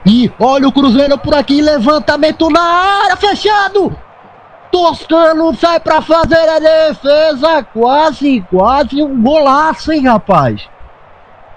E 0.05 0.31
olha 0.39 0.67
o 0.67 0.73
Cruzeiro 0.73 1.17
por 1.19 1.35
aqui, 1.35 1.63
levantamento 1.63 2.51
na 2.51 2.61
área, 2.61 3.17
fechado! 3.17 3.97
Toscano 4.71 5.55
sai 5.55 5.79
para 5.79 6.01
fazer 6.01 6.49
a 6.49 6.59
defesa, 6.59 7.63
quase, 7.75 8.41
quase 8.51 9.03
um 9.03 9.23
golaço, 9.23 9.93
hein, 9.93 10.09
rapaz? 10.09 10.67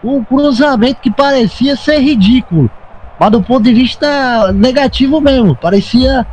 Um 0.04 0.24
cruzamento 0.24 1.02
que 1.02 1.10
parecia 1.10 1.76
ser 1.76 2.00
ridículo. 2.00 2.70
mas 3.20 3.32
do 3.32 3.42
ponto 3.42 3.64
de 3.64 3.74
vista 3.74 4.52
negativo 4.52 5.22
mesmo. 5.22 5.56
Parecia 5.56 6.28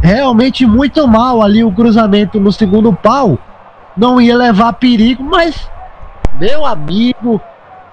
realmente 0.00 0.66
muito 0.66 1.06
mal 1.06 1.42
ali 1.42 1.62
o 1.62 1.70
cruzamento 1.70 2.40
no 2.40 2.50
segundo 2.50 2.92
pau. 2.92 3.38
Não 3.96 4.20
ia 4.20 4.36
levar 4.36 4.72
perigo, 4.72 5.22
mas 5.22 5.70
meu 6.40 6.64
amigo, 6.64 7.40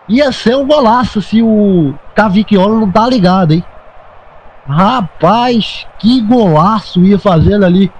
ia 0.09 0.31
ser 0.31 0.57
um 0.57 0.65
golaço 0.65 1.21
se 1.21 1.41
o 1.41 1.93
Cavicchiolo 2.15 2.79
não 2.79 2.91
tá 2.91 3.07
ligado, 3.07 3.53
hein? 3.53 3.63
Rapaz, 4.67 5.87
que 5.99 6.21
golaço 6.21 7.01
ia 7.01 7.17
fazendo 7.17 7.65
ali 7.65 7.91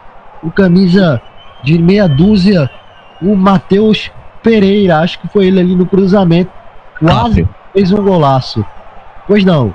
o 0.44 0.52
camisa 0.52 1.22
de 1.64 1.78
meia 1.78 2.08
dúzia, 2.08 2.70
o 3.22 3.36
Matheus 3.36 4.12
Pereira. 4.44 5.00
Acho 5.00 5.20
que 5.20 5.28
foi 5.28 5.48
ele 5.48 5.60
ali 5.60 5.76
no 5.76 5.86
cruzamento. 5.86 6.52
Quase 7.00 7.48
fez 7.74 7.92
um 7.92 8.04
golaço. 8.04 8.66
Pois 9.28 9.46
não. 9.46 9.74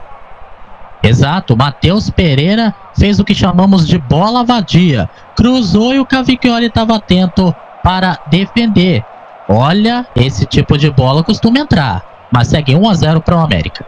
Exato, 1.03 1.57
Matheus 1.57 2.09
Pereira 2.11 2.75
fez 2.97 3.19
o 3.19 3.25
que 3.25 3.35
chamamos 3.35 3.87
de 3.87 3.99
bola 3.99 4.45
vadia. 4.45 5.09
Cruzou 5.37 5.95
e 5.95 6.01
o 6.01 6.07
Cavicchioli 6.07 6.67
estava 6.67 6.97
atento 6.97 7.55
para 7.83 8.19
defender. 8.29 9.05
Olha, 9.49 10.07
esse 10.17 10.47
tipo 10.47 10.79
de 10.79 10.91
bola 10.91 11.23
costuma 11.23 11.59
entrar, 11.59 12.03
mas 12.35 12.49
segue 12.49 12.75
1 12.75 12.89
a 12.89 12.95
0 12.95 13.21
para 13.21 13.37
o 13.37 13.39
América. 13.39 13.87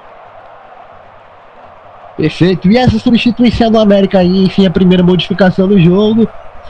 Perfeito. 2.17 2.71
E 2.71 2.77
essa 2.77 2.97
substituição 2.97 3.73
do 3.73 3.79
América 3.79 4.21
aí, 4.21 4.45
enfim, 4.45 4.65
a 4.65 4.71
primeira 4.71 5.03
modificação 5.03 5.67
do 5.67 5.81
jogo. 5.81 6.29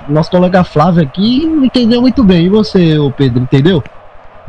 Nosso 0.08 0.30
colega 0.30 0.64
Flávio 0.64 1.02
aqui 1.02 1.46
não 1.46 1.66
entendeu 1.66 2.00
muito 2.00 2.24
bem. 2.24 2.46
E 2.46 2.48
você, 2.48 2.98
ô 2.98 3.10
Pedro, 3.10 3.42
entendeu? 3.42 3.84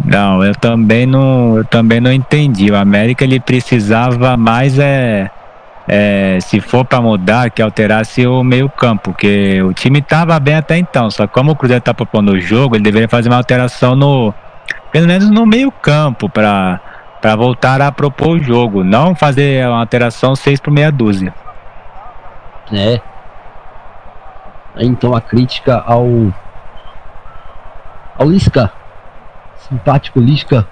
Não, 0.03 0.41
eu 0.41 0.55
também 0.55 1.05
não, 1.05 1.57
eu 1.57 1.65
também 1.65 1.99
não 1.99 2.13
entendi. 2.13 2.71
O 2.71 2.77
América 2.77 3.25
ele 3.25 3.41
precisava 3.41 4.37
mais 4.37 4.79
é, 4.79 5.29
é 5.85 6.37
se 6.39 6.61
for 6.61 6.85
para 6.85 7.01
mudar, 7.01 7.49
que 7.49 7.61
alterasse 7.61 8.25
o 8.25 8.41
meio-campo, 8.41 9.11
porque 9.11 9.61
o 9.63 9.73
time 9.73 9.99
estava 9.99 10.39
bem 10.39 10.55
até 10.55 10.77
então. 10.77 11.11
Só 11.11 11.27
que 11.27 11.33
como 11.33 11.51
o 11.51 11.55
Cruzeiro 11.57 11.79
está 11.79 11.93
propondo 11.93 12.31
o 12.31 12.39
jogo, 12.39 12.77
ele 12.77 12.83
deveria 12.85 13.09
fazer 13.09 13.27
uma 13.27 13.37
alteração 13.37 13.97
no 13.97 14.33
pelo 14.91 15.07
menos 15.07 15.29
no 15.29 15.45
meio-campo 15.45 16.29
para 16.29 16.79
para 17.21 17.35
voltar 17.35 17.81
a 17.81 17.91
propor 17.91 18.37
o 18.37 18.43
jogo, 18.43 18.83
não 18.83 19.15
fazer 19.15 19.67
uma 19.67 19.79
alteração 19.79 20.35
6 20.35 20.59
por 20.59 20.71
meia 20.71 20.91
dúzia. 20.91 21.33
É. 22.71 22.99
Então 24.77 25.15
a 25.15 25.21
crítica 25.21 25.83
ao 25.85 26.05
ao 28.17 28.29
Lisca 28.29 28.71
simpático 29.67 30.19
Lisca, 30.19 30.67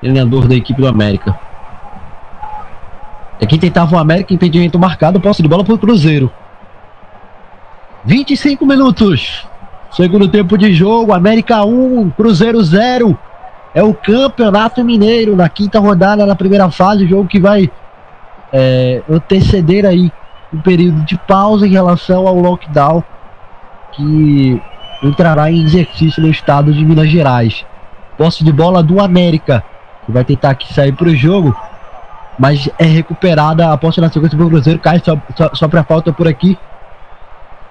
treinador 0.00 0.46
da 0.46 0.54
equipe 0.54 0.80
do 0.80 0.86
América. 0.86 1.38
É 3.40 3.46
quem 3.46 3.58
tentava 3.58 3.96
o 3.96 3.98
América, 3.98 4.32
impedimento 4.32 4.78
marcado, 4.78 5.20
posse 5.20 5.42
de 5.42 5.48
bola 5.48 5.64
para 5.64 5.74
o 5.74 5.78
Cruzeiro. 5.78 6.30
25 8.04 8.64
minutos. 8.66 9.46
Segundo 9.90 10.28
tempo 10.28 10.58
de 10.58 10.72
jogo, 10.74 11.12
América 11.12 11.64
1, 11.64 12.10
Cruzeiro 12.10 12.62
0. 12.62 13.18
É 13.74 13.82
o 13.82 13.92
Campeonato 13.92 14.84
Mineiro 14.84 15.34
na 15.34 15.48
quinta 15.48 15.80
rodada, 15.80 16.24
na 16.24 16.36
primeira 16.36 16.70
fase, 16.70 17.08
jogo 17.08 17.26
que 17.26 17.40
vai 17.40 17.68
é, 18.52 19.02
anteceder 19.10 19.84
aí 19.84 20.12
um 20.52 20.60
período 20.60 21.04
de 21.04 21.18
pausa 21.18 21.66
em 21.66 21.70
relação 21.70 22.28
ao 22.28 22.38
lockdown 22.38 23.02
que 23.92 24.62
entrará 25.02 25.50
em 25.50 25.64
exercício 25.64 26.22
no 26.22 26.30
estado 26.30 26.72
de 26.72 26.84
Minas 26.84 27.08
Gerais. 27.08 27.66
Posse 28.16 28.44
de 28.44 28.52
bola 28.52 28.80
do 28.80 29.00
América, 29.00 29.64
que 30.06 30.12
vai 30.12 30.24
tentar 30.24 30.50
aqui 30.50 30.72
sair 30.72 30.92
para 30.92 31.08
o 31.08 31.16
jogo, 31.16 31.54
mas 32.38 32.70
é 32.78 32.84
recuperada 32.84 33.72
a 33.72 33.76
posse 33.76 34.00
na 34.00 34.08
sequência 34.08 34.38
do 34.38 34.48
Cruzeiro. 34.48 34.78
Cai 34.78 35.00
só, 35.04 35.18
só, 35.36 35.50
só 35.52 35.68
para 35.68 35.82
falta 35.82 36.12
por 36.12 36.28
aqui. 36.28 36.56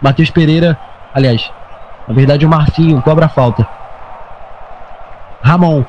Matheus 0.01 0.29
Pereira, 0.29 0.77
aliás, 1.13 1.49
na 2.05 2.13
verdade 2.13 2.45
o 2.45 2.49
Marcinho 2.49 3.01
cobra 3.01 3.27
a 3.27 3.29
falta. 3.29 3.65
Ramon. 5.43 5.83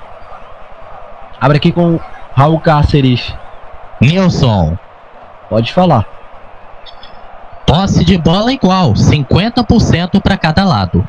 Abre 1.41 1.59
aqui 1.59 1.71
com 1.71 2.01
Raul 2.35 2.59
Cáceres. 2.59 3.33
Nilson. 4.01 4.77
Pode 5.49 5.73
falar. 5.73 6.05
Posse 7.65 8.05
de 8.05 8.19
bola 8.19 8.53
igual, 8.53 8.93
50% 8.93 10.21
para 10.21 10.37
cada 10.37 10.65
lado. 10.65 11.07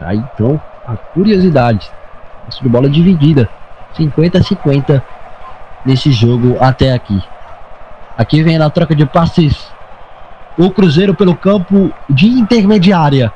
Aí 0.00 0.18
então, 0.18 0.60
a 0.86 0.94
curiosidade 0.94 1.90
de 2.62 2.68
bola 2.68 2.88
dividida. 2.88 3.48
50 3.94 4.38
a 4.38 4.42
50 4.42 5.04
nesse 5.84 6.12
jogo 6.12 6.56
até 6.60 6.92
aqui. 6.92 7.22
Aqui 8.16 8.42
vem 8.42 8.58
na 8.58 8.70
troca 8.70 8.94
de 8.94 9.06
passes 9.06 9.72
o 10.56 10.70
Cruzeiro 10.70 11.14
pelo 11.14 11.34
campo 11.34 11.92
de 12.08 12.26
intermediária. 12.26 13.32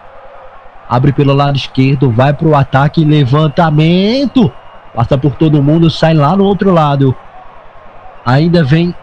Abre 0.89 1.13
pelo 1.13 1.35
lado 1.35 1.57
esquerdo, 1.57 2.11
vai 2.11 2.33
para 2.33 2.49
o 2.49 2.57
ataque, 2.57 3.05
levantamento. 3.05 4.51
Passa 4.95 5.19
por 5.19 5.35
todo 5.35 5.63
mundo, 5.63 5.91
sai 5.91 6.15
lá 6.15 6.37
no 6.37 6.45
outro 6.45 6.73
lado. 6.73 7.15
Ainda 8.25 8.65
vem 8.65 8.95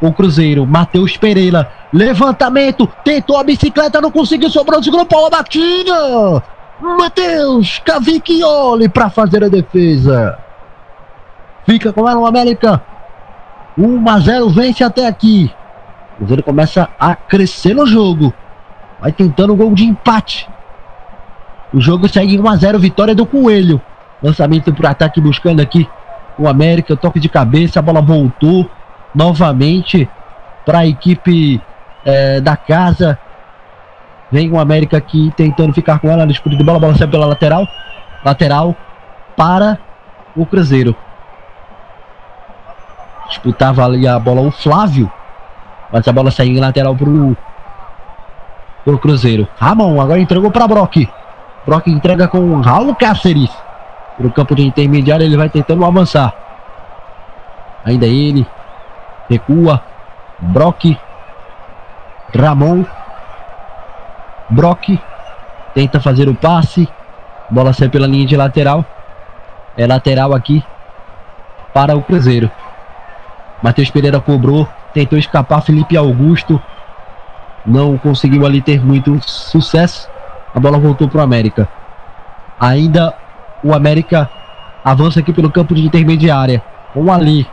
o 0.00 0.12
Cruzeiro. 0.12 0.66
Matheus 0.66 1.16
Pereira. 1.16 1.70
Levantamento. 1.92 2.88
Tentou 3.04 3.36
a 3.36 3.44
bicicleta, 3.44 4.00
não 4.00 4.10
conseguiu. 4.10 4.50
Sobrou 4.50 4.80
pau. 5.06 5.26
A 5.26 5.30
batida. 5.30 6.42
Matheus 6.80 7.78
Cavicchioli 7.84 8.88
para 8.88 9.08
fazer 9.08 9.44
a 9.44 9.48
defesa. 9.48 10.38
Fica 11.64 11.92
com 11.92 12.08
ela 12.08 12.20
o 12.20 12.26
América. 12.26 12.82
1 13.78 14.08
a 14.08 14.18
0 14.18 14.50
vence 14.50 14.82
até 14.82 15.06
aqui. 15.06 15.50
O 16.14 16.16
Cruzeiro 16.18 16.42
começa 16.42 16.88
a 16.98 17.14
crescer 17.14 17.74
no 17.74 17.86
jogo. 17.86 18.34
Vai 19.00 19.12
tentando 19.12 19.52
um 19.52 19.56
gol 19.56 19.72
de 19.74 19.84
empate. 19.84 20.48
O 21.72 21.80
jogo 21.80 22.08
segue 22.08 22.38
1 22.38 22.48
a 22.48 22.56
0 22.56 22.78
vitória 22.78 23.14
do 23.14 23.24
Coelho. 23.24 23.80
Lançamento 24.22 24.72
para 24.72 24.90
ataque 24.90 25.20
buscando 25.20 25.60
aqui 25.60 25.88
o 26.38 26.48
América, 26.48 26.96
toque 26.96 27.18
de 27.18 27.28
cabeça, 27.28 27.78
a 27.78 27.82
bola 27.82 28.00
voltou 28.00 28.70
novamente 29.14 30.08
para 30.64 30.80
a 30.80 30.86
equipe 30.86 31.60
é, 32.04 32.40
da 32.40 32.56
casa. 32.56 33.18
Vem 34.30 34.50
o 34.50 34.58
América 34.58 34.96
aqui 34.96 35.32
tentando 35.36 35.72
ficar 35.72 35.98
com 35.98 36.08
ela 36.10 36.24
no 36.24 36.32
escudo 36.32 36.56
de 36.56 36.64
bola. 36.64 36.78
A 36.78 36.80
bola 36.80 36.94
sai 36.94 37.06
pela 37.06 37.26
lateral. 37.26 37.66
Lateral 38.24 38.76
para 39.36 39.78
o 40.36 40.46
Cruzeiro. 40.46 40.94
Disputava 43.28 43.84
ali 43.84 44.06
a 44.06 44.18
bola 44.18 44.40
o 44.40 44.50
Flávio. 44.50 45.10
Mas 45.92 46.06
a 46.08 46.12
bola 46.12 46.30
saiu 46.30 46.52
em 46.52 46.60
lateral 46.60 46.94
pro, 46.94 47.36
pro 48.84 48.98
Cruzeiro. 48.98 49.46
Ramon 49.58 50.00
agora 50.00 50.20
entregou 50.20 50.50
para 50.50 50.66
Brock. 50.66 51.08
Brock 51.66 51.86
entrega 51.88 52.28
com 52.28 52.60
Raul 52.60 52.94
Cáceres. 52.94 53.50
Pro 54.16 54.30
campo 54.30 54.54
de 54.54 54.62
intermediário 54.62 55.24
ele 55.24 55.36
vai 55.36 55.48
tentando 55.48 55.84
avançar. 55.84 56.32
Ainda 57.84 58.06
ele. 58.06 58.46
Recua. 59.28 59.82
Brock. 60.38 60.96
Ramon 62.34 62.84
Brock 64.52 64.98
tenta 65.74 65.98
fazer 66.00 66.28
o 66.28 66.34
passe. 66.34 66.88
Bola 67.48 67.72
sai 67.72 67.88
pela 67.88 68.06
linha 68.06 68.26
de 68.26 68.36
lateral. 68.36 68.84
É 69.76 69.86
lateral 69.86 70.34
aqui 70.34 70.62
para 71.72 71.96
o 71.96 72.02
Cruzeiro. 72.02 72.50
Matheus 73.62 73.90
Pereira 73.90 74.20
cobrou, 74.20 74.68
tentou 74.92 75.18
escapar 75.18 75.62
Felipe 75.62 75.96
Augusto. 75.96 76.60
Não 77.64 77.96
conseguiu 77.96 78.44
ali 78.44 78.60
ter 78.60 78.84
muito 78.84 79.18
sucesso. 79.26 80.10
A 80.54 80.60
bola 80.60 80.78
voltou 80.78 81.08
para 81.08 81.20
o 81.20 81.22
América. 81.22 81.68
Ainda 82.60 83.14
o 83.62 83.74
América 83.74 84.30
avança 84.84 85.20
aqui 85.20 85.32
pelo 85.32 85.50
campo 85.50 85.74
de 85.74 85.84
intermediária. 85.84 86.62
Com 86.92 87.04
o 87.04 87.12
Ali. 87.12 87.46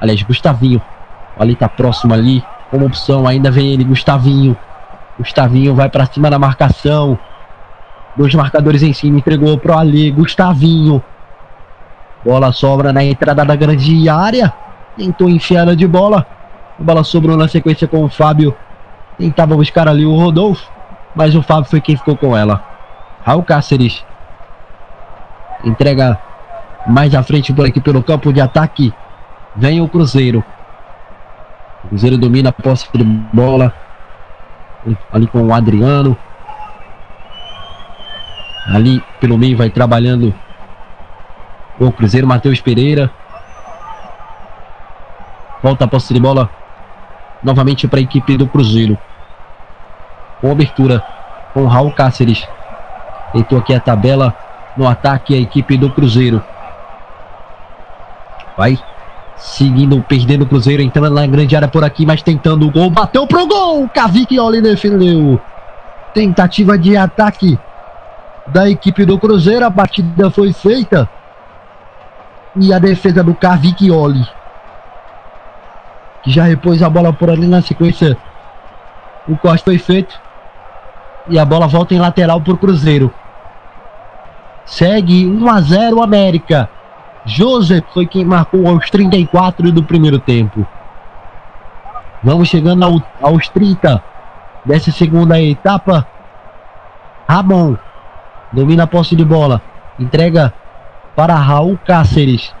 Aliás, 0.00 0.22
Gustavinho. 0.22 0.80
O 1.36 1.42
Ali 1.42 1.54
está 1.54 1.68
próximo 1.68 2.14
ali. 2.14 2.44
Como 2.70 2.86
opção, 2.86 3.26
ainda 3.26 3.50
vem 3.50 3.72
ele, 3.72 3.84
Gustavinho. 3.84 4.56
Gustavinho 5.18 5.74
vai 5.74 5.88
para 5.88 6.06
cima 6.06 6.30
da 6.30 6.38
marcação. 6.38 7.18
Dois 8.16 8.34
marcadores 8.34 8.82
em 8.82 8.92
cima, 8.92 9.18
entregou 9.18 9.58
pro 9.58 9.76
Ali. 9.76 10.10
Gustavinho. 10.10 11.02
Bola 12.24 12.52
sobra 12.52 12.92
na 12.92 13.04
entrada 13.04 13.44
da 13.44 13.56
grande 13.56 14.08
área. 14.08 14.52
Tentou 14.96 15.28
enfiar 15.28 15.74
de 15.74 15.86
bola. 15.86 16.26
A 16.78 16.82
bola 16.82 17.02
sobrou 17.04 17.36
na 17.36 17.48
sequência 17.48 17.88
com 17.88 18.04
o 18.04 18.08
Fábio. 18.08 18.56
Tentava 19.18 19.56
buscar 19.56 19.88
ali 19.88 20.06
o 20.06 20.14
Rodolfo. 20.16 20.72
Mas 21.14 21.34
o 21.34 21.42
Fábio 21.42 21.70
foi 21.70 21.80
quem 21.80 21.96
ficou 21.96 22.16
com 22.16 22.36
ela. 22.36 22.62
Raul 23.24 23.42
Cáceres. 23.42 24.04
Entrega 25.64 26.18
mais 26.86 27.14
à 27.14 27.22
frente 27.22 27.52
por 27.52 27.64
aqui 27.64 27.80
pelo 27.80 28.02
campo 28.02 28.32
de 28.32 28.40
ataque. 28.40 28.92
Vem 29.56 29.80
o 29.80 29.88
Cruzeiro. 29.88 30.44
O 31.84 31.88
Cruzeiro 31.88 32.18
domina 32.18 32.48
a 32.48 32.52
posse 32.52 32.88
de 32.92 33.04
bola 33.04 33.72
ali 35.12 35.26
com 35.26 35.42
o 35.42 35.54
Adriano. 35.54 36.16
Ali 38.66 39.02
pelo 39.20 39.38
meio 39.38 39.56
vai 39.56 39.70
trabalhando 39.70 40.34
o 41.78 41.92
Cruzeiro, 41.92 42.26
Matheus 42.26 42.60
Pereira. 42.60 43.10
Volta 45.62 45.84
a 45.84 45.88
posse 45.88 46.12
de 46.12 46.20
bola 46.20 46.50
novamente 47.42 47.86
para 47.88 47.98
a 47.98 48.02
equipe 48.02 48.36
do 48.36 48.46
Cruzeiro. 48.46 48.98
Abertura 50.50 51.02
com 51.52 51.66
Raul 51.66 51.92
Cáceres. 51.92 52.46
Tentou 53.32 53.58
aqui 53.58 53.74
a 53.74 53.80
tabela 53.80 54.34
no 54.76 54.88
ataque 54.88 55.34
a 55.34 55.38
equipe 55.38 55.76
do 55.76 55.90
Cruzeiro. 55.90 56.42
Vai 58.56 58.78
seguindo, 59.36 60.00
perdendo 60.02 60.42
o 60.42 60.46
Cruzeiro, 60.46 60.82
entrando 60.82 61.10
na 61.10 61.26
grande 61.26 61.54
área 61.54 61.68
por 61.68 61.84
aqui, 61.84 62.06
mas 62.06 62.22
tentando 62.22 62.66
o 62.66 62.70
gol. 62.70 62.90
Bateu 62.90 63.26
pro 63.26 63.46
gol! 63.46 63.88
Cavicchioli 63.88 64.60
defendeu. 64.60 65.40
Tentativa 66.12 66.78
de 66.78 66.96
ataque 66.96 67.58
da 68.46 68.68
equipe 68.68 69.04
do 69.04 69.18
Cruzeiro. 69.18 69.64
A 69.64 69.70
batida 69.70 70.30
foi 70.30 70.52
feita. 70.52 71.08
E 72.56 72.72
a 72.72 72.78
defesa 72.78 73.22
do 73.22 73.34
Cavicchioli. 73.34 74.26
Que 76.22 76.30
já 76.30 76.44
repôs 76.44 76.82
a 76.82 76.88
bola 76.88 77.12
por 77.12 77.28
ali 77.28 77.46
na 77.46 77.60
sequência. 77.60 78.16
O 79.28 79.36
corte 79.36 79.64
foi 79.64 79.78
feito. 79.78 80.23
E 81.28 81.38
a 81.38 81.44
bola 81.44 81.66
volta 81.66 81.94
em 81.94 81.98
lateral 81.98 82.42
o 82.46 82.56
Cruzeiro. 82.56 83.12
Segue 84.64 85.26
1 85.26 85.48
a 85.48 85.60
0 85.60 86.02
América. 86.02 86.68
Joseph 87.24 87.84
foi 87.92 88.06
quem 88.06 88.24
marcou 88.24 88.66
aos 88.66 88.90
34 88.90 89.72
do 89.72 89.82
primeiro 89.82 90.18
tempo. 90.18 90.66
Vamos 92.22 92.48
chegando 92.48 92.84
ao, 92.84 93.02
aos 93.22 93.48
30 93.48 94.02
dessa 94.64 94.90
segunda 94.90 95.40
etapa. 95.40 96.06
Ramon 97.28 97.76
domina 98.52 98.84
a 98.84 98.86
posse 98.86 99.16
de 99.16 99.24
bola. 99.24 99.62
Entrega 99.98 100.52
para 101.16 101.34
Raul 101.34 101.78
Cáceres. 101.86 102.54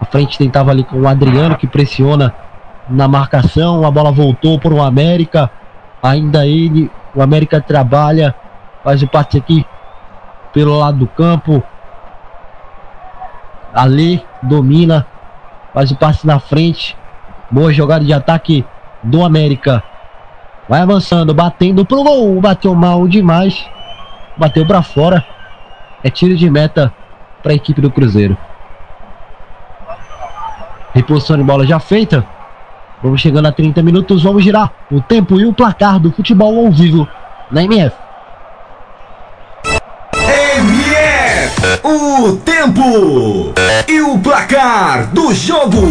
A 0.00 0.04
frente 0.04 0.38
tentava 0.38 0.70
ali 0.70 0.84
com 0.84 1.00
o 1.00 1.08
Adriano 1.08 1.56
que 1.56 1.66
pressiona 1.66 2.34
na 2.88 3.08
marcação. 3.08 3.84
A 3.84 3.90
bola 3.90 4.12
voltou 4.12 4.58
para 4.58 4.74
o 4.74 4.82
América. 4.82 5.50
Ainda 6.02 6.46
ele, 6.46 6.90
o 7.14 7.22
América 7.22 7.60
trabalha. 7.60 8.34
Faz 8.82 9.02
o 9.02 9.08
passe 9.08 9.38
aqui 9.38 9.64
pelo 10.52 10.78
lado 10.78 10.98
do 10.98 11.06
campo. 11.06 11.62
Ali 13.72 14.24
domina, 14.42 15.06
faz 15.72 15.90
o 15.90 15.96
passe 15.96 16.26
na 16.26 16.38
frente. 16.38 16.96
Boa 17.50 17.72
jogada 17.72 18.04
de 18.04 18.12
ataque 18.12 18.64
do 19.02 19.24
América. 19.24 19.82
Vai 20.68 20.80
avançando, 20.80 21.34
batendo 21.34 21.84
pro 21.84 22.02
gol. 22.02 22.40
Bateu 22.40 22.74
mal 22.74 23.06
demais. 23.06 23.66
Bateu 24.36 24.66
para 24.66 24.82
fora. 24.82 25.24
É 26.02 26.10
tiro 26.10 26.36
de 26.36 26.48
meta 26.50 26.92
para 27.42 27.52
a 27.52 27.54
equipe 27.54 27.80
do 27.80 27.90
Cruzeiro. 27.90 28.36
Reposição 30.92 31.36
de 31.36 31.42
bola 31.42 31.66
já 31.66 31.78
feita. 31.78 32.24
Vamos 33.04 33.20
chegando 33.20 33.44
a 33.44 33.52
30 33.52 33.82
minutos. 33.82 34.22
Vamos 34.22 34.42
girar 34.42 34.72
o 34.90 34.98
tempo 34.98 35.38
e 35.38 35.44
o 35.44 35.52
placar 35.52 36.00
do 36.00 36.10
futebol 36.10 36.64
ao 36.64 36.72
vivo 36.72 37.06
na 37.50 37.62
MF. 37.62 37.94
MF, 40.56 41.80
o 41.84 42.36
tempo 42.36 43.52
e 43.86 44.00
o 44.00 44.18
placar 44.20 45.12
do 45.12 45.34
jogo. 45.34 45.82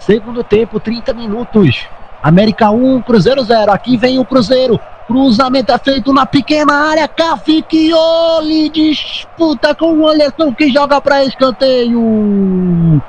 Segundo 0.00 0.42
tempo, 0.42 0.80
30 0.80 1.12
minutos. 1.12 1.86
América 2.22 2.70
1, 2.70 3.02
Cruzeiro 3.02 3.44
0. 3.44 3.70
Aqui 3.70 3.98
vem 3.98 4.18
o 4.18 4.24
Cruzeiro. 4.24 4.80
Cruzamento 5.06 5.72
é 5.72 5.78
feito 5.78 6.10
na 6.10 6.24
pequena 6.24 6.88
área. 6.88 7.06
Cafiquioli 7.06 8.70
disputa 8.70 9.74
com 9.74 9.92
o 9.92 10.08
Anderson 10.08 10.54
que 10.54 10.72
joga 10.72 11.02
para 11.02 11.22
escanteio. 11.22 13.02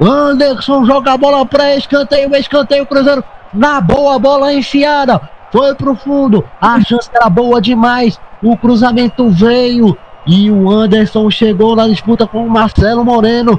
Anderson 0.00 0.84
joga 0.84 1.12
a 1.12 1.16
bola 1.16 1.44
para 1.46 1.74
escanteio. 1.74 2.34
Escanteio 2.36 2.86
Cruzeiro 2.86 3.24
na 3.52 3.80
boa 3.80 4.18
bola 4.18 4.52
enfiada. 4.52 5.20
Foi 5.50 5.74
pro 5.74 5.94
fundo. 5.94 6.44
A 6.60 6.80
chance 6.82 7.08
era 7.12 7.30
boa 7.30 7.60
demais. 7.60 8.20
O 8.42 8.56
cruzamento 8.56 9.28
veio. 9.30 9.96
E 10.26 10.50
o 10.50 10.68
Anderson 10.70 11.30
chegou 11.30 11.76
na 11.76 11.86
disputa 11.86 12.26
com 12.26 12.46
o 12.46 12.50
Marcelo 12.50 13.04
Moreno. 13.04 13.58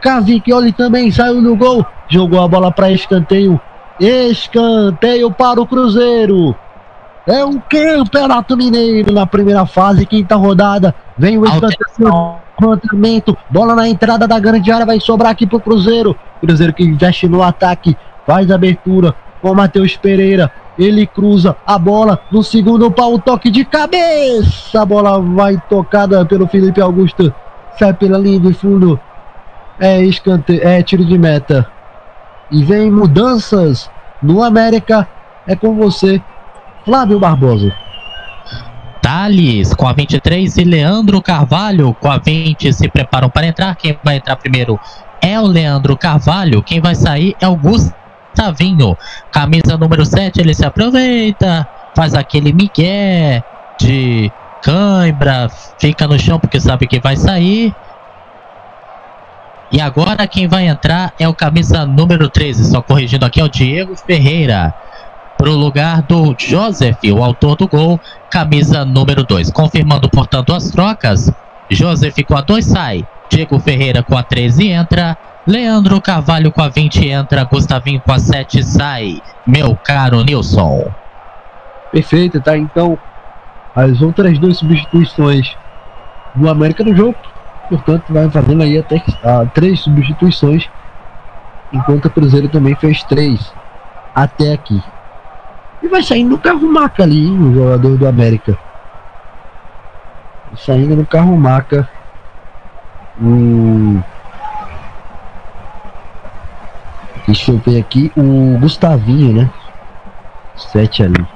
Cavicchioli 0.00 0.72
também 0.72 1.10
saiu 1.10 1.40
no 1.42 1.54
gol. 1.54 1.84
Jogou 2.08 2.42
a 2.42 2.48
bola 2.48 2.72
para 2.72 2.90
escanteio. 2.90 3.60
Escanteio 4.00 5.30
para 5.30 5.60
o 5.60 5.66
Cruzeiro. 5.66 6.56
É 7.26 7.44
um 7.44 7.60
campeonato 7.60 8.56
mineiro 8.56 9.12
na 9.12 9.26
primeira 9.26 9.66
fase, 9.66 10.06
quinta 10.06 10.36
rodada. 10.36 10.94
Vem 11.18 11.38
o 11.38 11.44
escanteio. 11.44 12.40
Levantamento, 12.60 13.36
bola 13.48 13.74
na 13.74 13.88
entrada 13.88 14.28
da 14.28 14.38
grande 14.38 14.70
área, 14.70 14.84
vai 14.84 15.00
sobrar 15.00 15.32
aqui 15.32 15.46
pro 15.46 15.58
Cruzeiro. 15.58 16.14
Cruzeiro 16.40 16.74
que 16.74 16.84
investe 16.84 17.26
no 17.26 17.42
ataque, 17.42 17.96
faz 18.26 18.50
abertura 18.50 19.14
com 19.40 19.50
o 19.50 19.54
Matheus 19.54 19.96
Pereira. 19.96 20.52
Ele 20.78 21.06
cruza 21.06 21.56
a 21.66 21.78
bola 21.78 22.20
no 22.30 22.42
segundo 22.42 22.90
pau, 22.90 23.18
toque 23.18 23.50
de 23.50 23.64
cabeça. 23.64 24.80
A 24.80 24.84
bola 24.84 25.20
vai 25.20 25.60
tocada 25.68 26.24
pelo 26.24 26.46
Felipe 26.46 26.80
Augusto. 26.80 27.32
Sai 27.78 27.94
pela 27.94 28.18
linha 28.18 28.40
de 28.40 28.52
fundo. 28.52 29.00
É 29.78 30.02
escanteio, 30.02 30.66
é 30.66 30.82
tiro 30.82 31.04
de 31.04 31.18
meta. 31.18 31.66
E 32.50 32.62
vem 32.62 32.90
mudanças 32.90 33.90
no 34.22 34.42
América. 34.42 35.08
É 35.46 35.56
com 35.56 35.74
você, 35.74 36.20
Flávio 36.84 37.18
Barbosa. 37.18 37.72
Thales 39.00 39.74
com 39.74 39.86
a 39.86 39.92
23 39.92 40.56
e 40.58 40.64
Leandro 40.64 41.22
Carvalho 41.22 41.94
com 42.00 42.10
a 42.10 42.18
20 42.18 42.72
se 42.72 42.88
preparam 42.88 43.30
para 43.30 43.46
entrar. 43.46 43.74
Quem 43.76 43.98
vai 44.04 44.16
entrar 44.16 44.36
primeiro 44.36 44.78
é 45.20 45.38
o 45.40 45.46
Leandro 45.46 45.96
Carvalho. 45.96 46.62
Quem 46.62 46.80
vai 46.80 46.94
sair 46.94 47.34
é 47.40 47.48
o 47.48 47.56
Gustavinho. 47.56 48.96
Camisa 49.30 49.76
número 49.76 50.04
7, 50.04 50.40
ele 50.40 50.54
se 50.54 50.64
aproveita, 50.64 51.66
faz 51.94 52.14
aquele 52.14 52.52
migué 52.52 53.42
de 53.80 54.30
cãibra, 54.62 55.48
fica 55.78 56.06
no 56.06 56.18
chão 56.18 56.38
porque 56.38 56.60
sabe 56.60 56.86
que 56.86 57.00
vai 57.00 57.16
sair. 57.16 57.74
E 59.72 59.80
agora 59.80 60.26
quem 60.26 60.48
vai 60.48 60.66
entrar 60.66 61.12
é 61.18 61.28
o 61.28 61.34
camisa 61.34 61.86
número 61.86 62.28
13, 62.28 62.70
só 62.70 62.82
corrigindo 62.82 63.24
aqui 63.24 63.40
é 63.40 63.44
o 63.44 63.48
Diego 63.48 63.94
Ferreira. 63.96 64.74
Para 65.40 65.52
o 65.52 65.56
lugar 65.56 66.02
do 66.02 66.34
Joseph, 66.38 66.98
o 67.10 67.24
autor 67.24 67.56
do 67.56 67.66
gol, 67.66 67.98
camisa 68.30 68.84
número 68.84 69.24
2. 69.24 69.50
Confirmando, 69.50 70.06
portanto, 70.06 70.52
as 70.52 70.70
trocas. 70.70 71.32
Joseph 71.70 72.14
com 72.28 72.36
a 72.36 72.42
2 72.42 72.62
sai. 72.62 73.08
Diego 73.30 73.58
Ferreira 73.58 74.02
com 74.02 74.18
a 74.18 74.22
13 74.22 74.68
entra. 74.68 75.16
Leandro 75.46 75.98
Carvalho 75.98 76.52
com 76.52 76.60
a 76.60 76.68
20 76.68 77.08
entra. 77.08 77.44
Gustavinho 77.44 78.02
com 78.02 78.12
a 78.12 78.18
7 78.18 78.62
sai. 78.62 79.22
Meu 79.46 79.74
caro 79.74 80.22
Nilson. 80.22 80.90
Perfeito, 81.90 82.38
tá? 82.42 82.58
Então, 82.58 82.98
as 83.74 84.02
outras 84.02 84.38
duas 84.38 84.58
substituições 84.58 85.56
do 86.34 86.50
América 86.50 86.84
no 86.84 86.94
jogo. 86.94 87.16
Portanto, 87.70 88.04
vai 88.10 88.28
fazendo 88.28 88.62
aí 88.62 88.76
até 88.76 89.02
ah, 89.24 89.46
três 89.54 89.80
substituições. 89.80 90.68
Enquanto 91.72 92.04
o 92.04 92.10
Cruzeiro 92.10 92.50
também 92.50 92.74
fez 92.74 93.02
três 93.04 93.50
até 94.14 94.52
aqui. 94.52 94.82
E 95.82 95.88
vai 95.88 96.02
saindo 96.02 96.30
no 96.30 96.38
carro 96.38 96.66
maca 96.70 97.02
ali, 97.02 97.26
hein, 97.26 97.38
o 97.38 97.54
jogador 97.54 97.96
do 97.96 98.06
América. 98.06 98.58
Saindo 100.56 100.96
no 100.96 101.06
carro 101.06 101.36
maca. 101.36 101.88
O. 103.20 104.00
Deixa 107.26 107.52
eu 107.52 107.58
ver 107.58 107.80
aqui. 107.80 108.12
O 108.16 108.58
Gustavinho, 108.58 109.32
né? 109.32 109.50
Sete 110.56 111.02
ali. 111.02 111.26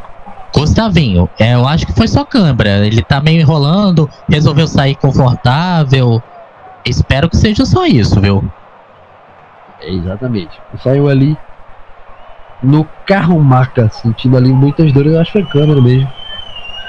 Gustavinho, 0.55 1.29
é, 1.39 1.55
eu 1.55 1.66
acho 1.66 1.87
que 1.87 1.93
foi 1.93 2.07
só 2.07 2.25
câmera. 2.25 2.87
Ele 2.87 3.03
tá 3.03 3.21
meio 3.21 3.41
enrolando, 3.41 4.09
resolveu 4.29 4.69
sair 4.69 4.95
confortável. 4.95 6.23
Espero 6.85 7.29
que 7.29 7.37
seja 7.37 7.65
só 7.65 7.87
isso, 7.87 8.21
viu? 8.21 8.45
É, 9.81 9.91
exatamente. 9.91 10.61
Saiu 10.83 11.09
ali 11.09 11.37
no 12.63 12.85
carro 13.07 13.39
maca, 13.41 13.89
sentindo 13.91 14.37
ali 14.37 14.53
muitas 14.53 14.93
dores. 14.93 15.13
Eu 15.13 15.21
acho 15.21 15.33
que 15.33 15.43
foi 15.43 15.61
câmera 15.61 15.81
mesmo. 15.81 16.11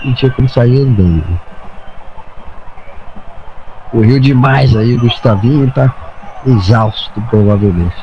Não 0.04 0.14
tinha 0.14 0.32
como 0.32 0.48
sair 0.48 0.82
andando. 0.82 1.40
Correu 3.92 4.20
demais 4.20 4.76
aí 4.76 4.96
o 4.96 5.00
Gustavinho, 5.00 5.72
tá 5.72 5.94
exausto 6.46 7.22
provavelmente. 7.30 7.96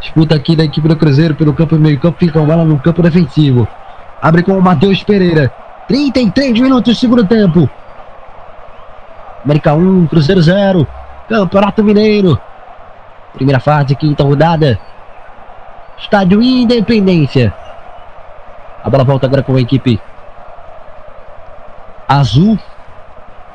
Disputa 0.00 0.34
aqui 0.34 0.54
da 0.54 0.64
equipe 0.64 0.86
do 0.86 0.96
Cruzeiro 0.96 1.34
pelo 1.34 1.54
campo 1.54 1.76
meio 1.76 1.98
campo, 1.98 2.18
fica 2.18 2.40
uma 2.40 2.56
no 2.56 2.78
campo 2.78 3.02
defensivo. 3.02 3.66
Abre 4.20 4.42
com 4.42 4.58
o 4.58 4.62
Matheus 4.62 5.02
Pereira. 5.02 5.52
33 5.88 6.58
minutos, 6.60 6.98
segundo 6.98 7.24
tempo. 7.24 7.68
América 9.44 9.74
1, 9.74 10.06
Cruzeiro 10.08 10.42
0. 10.42 10.86
Campeonato 11.28 11.84
Mineiro. 11.84 12.38
Primeira 13.34 13.60
fase, 13.60 13.94
quinta 13.94 14.24
rodada. 14.24 14.78
Estádio 15.98 16.42
Independência. 16.42 17.52
A 18.84 18.90
bola 18.90 19.02
volta 19.02 19.26
agora 19.26 19.42
com 19.42 19.56
a 19.56 19.60
equipe 19.60 20.00
azul. 22.06 22.58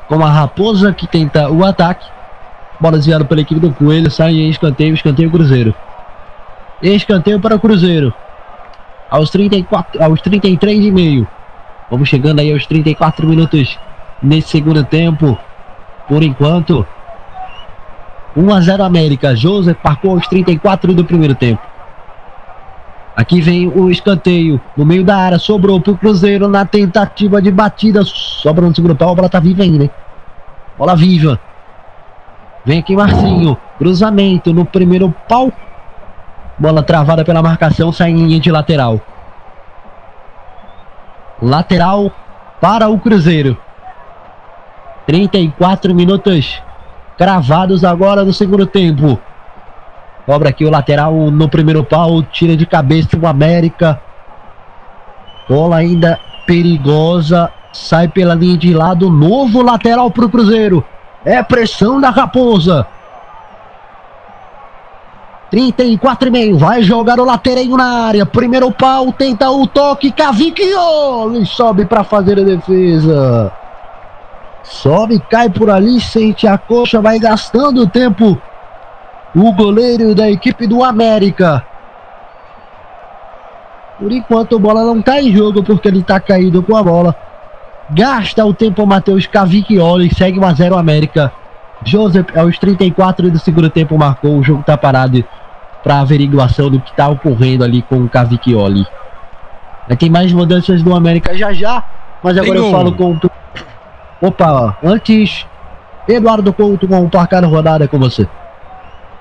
Com 0.08 0.22
a 0.24 0.30
Raposa 0.30 0.92
que 0.92 1.06
tenta 1.06 1.48
o 1.50 1.64
ataque. 1.64 2.06
Bola 2.80 2.96
desviada 2.96 3.24
pela 3.24 3.40
equipe 3.40 3.60
do 3.60 3.72
Coelho. 3.72 4.10
Sai 4.10 4.32
em 4.32 4.50
escanteio, 4.50 4.92
escanteio 4.92 5.30
Cruzeiro. 5.30 5.74
Escanteio 6.82 7.40
para 7.40 7.54
o 7.54 7.60
Cruzeiro. 7.60 8.12
Aos 9.08 9.30
34, 9.30 10.02
aos 10.02 10.20
33 10.20 10.84
e 10.86 10.90
meio. 10.90 11.28
Vamos 11.90 12.08
chegando 12.08 12.40
aí 12.40 12.52
aos 12.52 12.66
34 12.66 13.26
minutos 13.26 13.78
nesse 14.20 14.48
segundo 14.48 14.84
tempo. 14.84 15.38
Por 16.08 16.22
enquanto, 16.22 16.84
1 18.36 18.52
a 18.52 18.60
0 18.60 18.82
América. 18.82 19.36
Joseph 19.36 19.78
marcou 19.82 20.10
aos 20.10 20.26
34 20.26 20.92
do 20.92 21.04
primeiro 21.04 21.34
tempo. 21.34 21.71
Aqui 23.14 23.40
vem 23.40 23.68
o 23.68 23.90
escanteio 23.90 24.60
no 24.76 24.86
meio 24.86 25.04
da 25.04 25.16
área. 25.16 25.38
Sobrou 25.38 25.80
pro 25.80 25.96
Cruzeiro 25.96 26.48
na 26.48 26.64
tentativa 26.64 27.42
de 27.42 27.50
batida. 27.50 28.02
Sobra 28.04 28.66
no 28.66 28.74
segundo 28.74 28.96
pau. 28.96 29.10
A 29.10 29.14
bola 29.14 29.28
tá 29.28 29.38
viva 29.38 29.62
ainda, 29.62 29.84
hein? 29.84 29.90
Bola 30.78 30.96
viva. 30.96 31.38
Vem 32.64 32.78
aqui 32.78 32.96
Marcinho. 32.96 33.56
Cruzamento 33.78 34.52
no 34.52 34.64
primeiro 34.64 35.14
pau. 35.28 35.52
Bola 36.58 36.82
travada 36.82 37.24
pela 37.24 37.42
marcação. 37.42 37.92
Sai 37.92 38.10
em 38.10 38.16
linha 38.16 38.40
de 38.40 38.50
lateral. 38.50 39.00
Lateral 41.40 42.10
para 42.60 42.88
o 42.88 42.98
Cruzeiro. 42.98 43.58
34 45.06 45.94
minutos 45.94 46.62
cravados 47.18 47.84
agora 47.84 48.24
no 48.24 48.32
segundo 48.32 48.66
tempo. 48.66 49.18
Cobra 50.24 50.50
aqui 50.50 50.64
o 50.64 50.70
lateral 50.70 51.12
no 51.12 51.48
primeiro 51.48 51.82
pau, 51.82 52.22
tira 52.22 52.56
de 52.56 52.64
cabeça 52.64 53.16
o 53.20 53.26
América. 53.26 54.00
Bola 55.48 55.76
ainda 55.76 56.18
perigosa, 56.46 57.50
sai 57.72 58.06
pela 58.08 58.34
linha 58.34 58.56
de 58.56 58.72
lado, 58.72 59.10
novo 59.10 59.62
lateral 59.62 60.10
para 60.10 60.24
o 60.24 60.28
Cruzeiro. 60.28 60.84
É 61.24 61.42
pressão 61.42 62.00
da 62.00 62.10
Raposa. 62.10 62.86
34 65.50 66.28
e 66.28 66.30
meio, 66.30 66.56
vai 66.56 66.82
jogar 66.82 67.20
o 67.20 67.24
latereio 67.24 67.76
na 67.76 68.06
área. 68.06 68.24
Primeiro 68.24 68.72
pau, 68.72 69.12
tenta 69.12 69.50
o 69.50 69.66
toque, 69.66 70.10
Cavicchioli 70.10 71.44
sobe 71.44 71.84
para 71.84 72.02
fazer 72.02 72.38
a 72.38 72.42
defesa. 72.42 73.52
Sobe, 74.62 75.20
cai 75.28 75.50
por 75.50 75.68
ali, 75.68 76.00
sente 76.00 76.46
a 76.46 76.56
coxa, 76.56 77.02
vai 77.02 77.18
gastando 77.18 77.86
tempo. 77.86 78.40
O 79.34 79.52
goleiro 79.52 80.14
da 80.14 80.30
equipe 80.30 80.66
do 80.66 80.84
América. 80.84 81.64
Por 83.98 84.12
enquanto 84.12 84.56
a 84.56 84.58
bola 84.58 84.84
não 84.84 84.98
está 84.98 85.22
em 85.22 85.32
jogo 85.32 85.62
porque 85.62 85.88
ele 85.88 86.00
está 86.00 86.20
caído 86.20 86.62
com 86.62 86.76
a 86.76 86.82
bola. 86.82 87.16
Gasta 87.90 88.44
o 88.44 88.52
tempo 88.52 88.82
o 88.82 88.86
Matheus 88.86 89.26
Cavicchioli, 89.26 90.14
segue 90.14 90.38
1 90.38 90.44
a 90.44 90.52
0 90.52 90.76
América. 90.76 91.32
Joseph 91.84 92.36
aos 92.36 92.58
34 92.58 93.30
do 93.30 93.38
segundo 93.38 93.68
tempo 93.68 93.98
marcou, 93.98 94.38
o 94.38 94.42
jogo 94.42 94.60
está 94.60 94.76
parado 94.76 95.24
para 95.82 96.00
averiguação 96.00 96.70
do 96.70 96.80
que 96.80 96.90
está 96.90 97.08
ocorrendo 97.08 97.64
ali 97.64 97.82
com 97.82 97.96
o 97.96 98.08
Cavicchioli. 98.08 98.86
Aí 99.88 99.96
tem 99.96 100.08
mais 100.08 100.32
mudanças 100.32 100.82
do 100.82 100.94
América 100.94 101.36
já 101.36 101.52
já, 101.52 101.82
mas 102.22 102.38
agora 102.38 102.58
eu 102.58 102.70
falo 102.70 102.92
com 102.92 103.18
Opa, 104.20 104.76
antes 104.82 105.44
Eduardo 106.06 106.52
Couto 106.52 106.86
com 106.86 107.04
o 107.04 107.10
placar 107.10 107.44
rodada 107.44 107.88
com 107.88 107.98
você. 107.98 108.28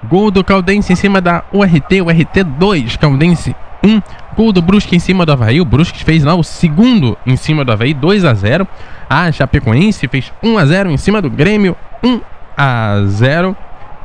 Gol 0.07 0.31
do 0.31 0.43
Caldense 0.43 0.91
em 0.93 0.95
cima 0.95 1.21
da 1.21 1.43
URT, 1.53 2.01
URT 2.01 2.43
2, 2.43 2.97
Caldense 2.97 3.55
1. 3.83 4.01
Gol 4.35 4.51
do 4.51 4.61
Brusque 4.61 4.95
em 4.95 4.99
cima 4.99 5.25
do 5.25 5.31
Havaí, 5.31 5.59
o 5.59 5.65
Brusque 5.65 6.03
fez 6.03 6.23
lá 6.23 6.33
o 6.33 6.43
segundo 6.43 7.17
em 7.25 7.35
cima 7.35 7.65
do 7.65 7.71
Havaí, 7.71 7.93
2 7.93 8.25
a 8.25 8.33
0. 8.33 8.67
A 9.09 9.31
Chapecoense 9.31 10.07
fez 10.07 10.31
1 10.41 10.57
a 10.57 10.65
0 10.65 10.91
em 10.91 10.97
cima 10.97 11.21
do 11.21 11.29
Grêmio, 11.29 11.75
1 12.03 12.21
a 12.57 13.03
0. 13.05 13.55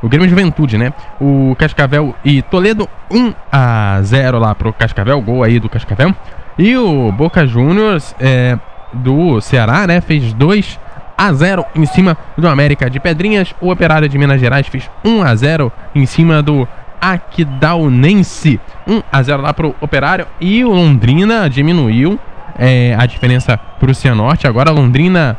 O 0.01 0.07
Grêmio 0.07 0.29
Juventude, 0.29 0.77
né? 0.77 0.93
O 1.19 1.55
Cascavel 1.57 2.13
e 2.23 2.41
Toledo 2.41 2.87
1 3.09 3.33
a 3.51 3.99
0 4.03 4.37
lá 4.37 4.53
pro 4.53 4.73
Cascavel, 4.73 5.19
gol 5.21 5.43
aí 5.43 5.59
do 5.59 5.69
Cascavel. 5.69 6.13
E 6.57 6.75
o 6.77 7.11
Boca 7.11 7.47
Juniors 7.47 8.15
é, 8.19 8.57
do 8.93 9.41
Ceará, 9.41 9.87
né? 9.87 10.01
Fez 10.01 10.33
2 10.33 10.79
a 11.17 11.33
0 11.33 11.65
em 11.75 11.85
cima 11.85 12.15
do 12.37 12.47
América 12.47 12.89
de 12.89 12.99
Pedrinhas. 12.99 13.53
O 13.59 13.71
Operário 13.71 14.07
de 14.07 14.17
Minas 14.17 14.39
Gerais 14.39 14.67
fez 14.67 14.89
1 15.03 15.23
a 15.23 15.35
0 15.35 15.71
em 15.95 16.05
cima 16.05 16.43
do 16.43 16.67
Aquidauanense. 17.01 18.59
1 18.87 19.01
a 19.11 19.23
0 19.23 19.41
lá 19.41 19.53
pro 19.53 19.75
Operário. 19.81 20.27
E 20.39 20.63
o 20.63 20.69
Londrina 20.69 21.49
diminuiu 21.49 22.19
é, 22.57 22.95
a 22.97 23.05
diferença 23.05 23.57
pro 23.79 23.95
Cianorte. 23.95 24.47
Agora 24.47 24.71
Londrina 24.71 25.37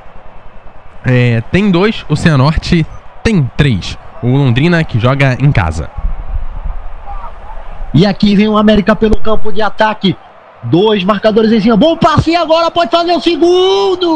é, 1.05 1.43
tem 1.53 1.71
dois, 1.71 2.05
o 2.09 2.17
Cianorte 2.17 2.85
tem 3.23 3.49
três. 3.57 3.97
O 4.23 4.37
Londrina 4.37 4.83
que 4.83 4.99
joga 4.99 5.37
em 5.41 5.53
casa. 5.53 5.89
E 7.95 8.05
aqui 8.05 8.35
vem 8.37 8.49
o 8.49 8.57
América 8.57 8.95
pelo 8.95 9.17
campo 9.19 9.53
de 9.53 9.63
ataque. 9.63 10.17
Dois 10.63 11.05
marcadores 11.05 11.53
em 11.53 11.61
cima. 11.61 11.77
Bom 11.77 11.97
passe 11.97 12.35
agora, 12.35 12.71
pode 12.71 12.91
fazer 12.91 13.13
o 13.13 13.21
segundo. 13.21 14.09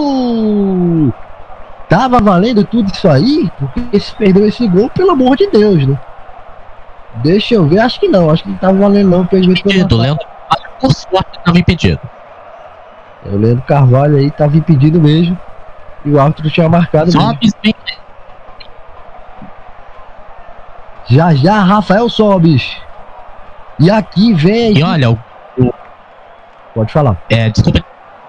Tava 1.93 2.21
valendo 2.21 2.65
tudo 2.65 2.91
isso 2.91 3.07
aí? 3.07 3.53
Porque 3.59 4.01
se 4.01 4.15
perdeu 4.15 4.49
esse 4.49 4.67
gol, 4.67 4.89
pelo 4.89 5.11
amor 5.11 5.37
de 5.37 5.47
Deus, 5.51 5.87
né? 5.87 6.01
Deixa 7.17 7.55
eu 7.55 7.69
ver, 7.69 7.81
acho 7.81 8.01
que 8.01 8.09
não. 8.09 8.31
Acho 8.31 8.45
que 8.45 8.49
não 8.49 8.57
tava 8.57 8.79
valendo 8.79 9.11
não. 9.11 9.25
Impedido, 9.25 9.99
Leandro 9.99 10.27
por 10.81 10.91
sorte 10.91 11.39
tava 11.45 11.59
impedido. 11.59 12.01
O 13.27 13.37
Leandro 13.37 13.63
Carvalho 13.65 14.17
aí 14.17 14.31
tava 14.31 14.57
impedido 14.57 14.99
mesmo. 14.99 15.39
E 16.03 16.11
o 16.11 16.19
árbitro 16.19 16.51
tinha 16.51 16.67
marcado 16.67 17.11
mesmo. 17.13 17.75
Já 21.11 21.35
já, 21.35 21.61
Rafael 21.61 22.09
Sobis. 22.09 22.75
E 23.79 23.91
aqui 23.91 24.33
vem. 24.33 24.79
E 24.79 24.83
olha, 24.83 25.11
o, 25.11 25.19
o, 25.59 25.75
Pode 26.75 26.91
falar. 26.91 27.19
É, 27.29 27.51
desculpa 27.51 27.85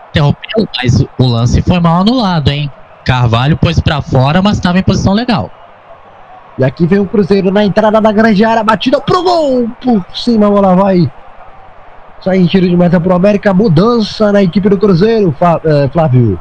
interromper, 0.10 0.68
mas 0.82 1.00
o 1.18 1.26
lance 1.26 1.62
foi 1.62 1.80
mal 1.80 2.02
anulado, 2.02 2.52
hein? 2.52 2.70
Carvalho 3.06 3.58
pôs 3.58 3.80
pra 3.80 4.02
fora, 4.02 4.42
mas 4.42 4.58
estava 4.58 4.80
em 4.80 4.84
posição 4.84 5.14
legal. 5.14 5.52
E 6.58 6.64
aqui 6.64 6.86
vem 6.86 7.00
o 7.00 7.08
Cruzeiro 7.08 7.52
na 7.52 7.64
entrada 7.66 8.00
da 8.00 8.12
grande 8.12 8.46
área, 8.46 8.64
batida 8.64 9.02
pro 9.02 9.24
gol! 9.24 9.70
Por 9.82 10.06
cima 10.14 10.48
a 10.48 10.50
bola 10.50 10.76
vai. 10.76 11.12
Sai 12.22 12.38
em 12.38 12.46
tiro 12.46 12.70
de 12.70 12.78
meta 12.78 13.00
pro 13.00 13.16
América, 13.16 13.54
mudança 13.54 14.32
na 14.32 14.42
equipe 14.42 14.70
do 14.70 14.78
Cruzeiro, 14.78 15.36
Flávio. 15.92 16.40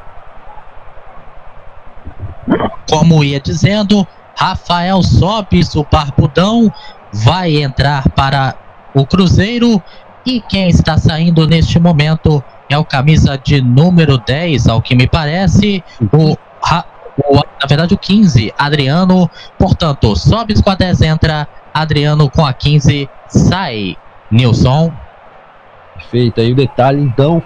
Como 2.88 3.24
ia 3.24 3.40
dizendo, 3.40 4.06
Rafael 4.36 5.02
Sobis, 5.02 5.74
o 5.74 5.84
Barbudão, 5.90 6.72
vai 7.12 7.62
entrar 7.62 8.08
para 8.10 8.54
o 8.94 9.06
Cruzeiro. 9.06 9.82
E 10.24 10.40
quem 10.40 10.68
está 10.68 10.96
saindo 10.98 11.46
neste 11.48 11.80
momento 11.80 12.44
é 12.68 12.78
o 12.78 12.84
camisa 12.84 13.36
de 13.36 13.60
número 13.60 14.18
10, 14.18 14.68
ao 14.68 14.80
que 14.80 14.94
me 14.94 15.08
parece, 15.08 15.82
o, 16.12 16.36
o 17.16 17.34
na 17.36 17.68
verdade 17.68 17.94
o 17.94 17.98
15, 17.98 18.52
Adriano. 18.58 19.30
Portanto, 19.58 20.16
Sobis 20.16 20.60
com 20.60 20.70
a 20.70 20.74
10 20.74 21.02
entra, 21.02 21.46
Adriano 21.72 22.28
com 22.28 22.44
a 22.44 22.52
15 22.52 23.08
sai. 23.28 23.96
Nilson. 24.30 24.92
Perfeito, 25.94 26.40
aí 26.40 26.52
o 26.52 26.56
detalhe 26.56 27.00
então. 27.00 27.42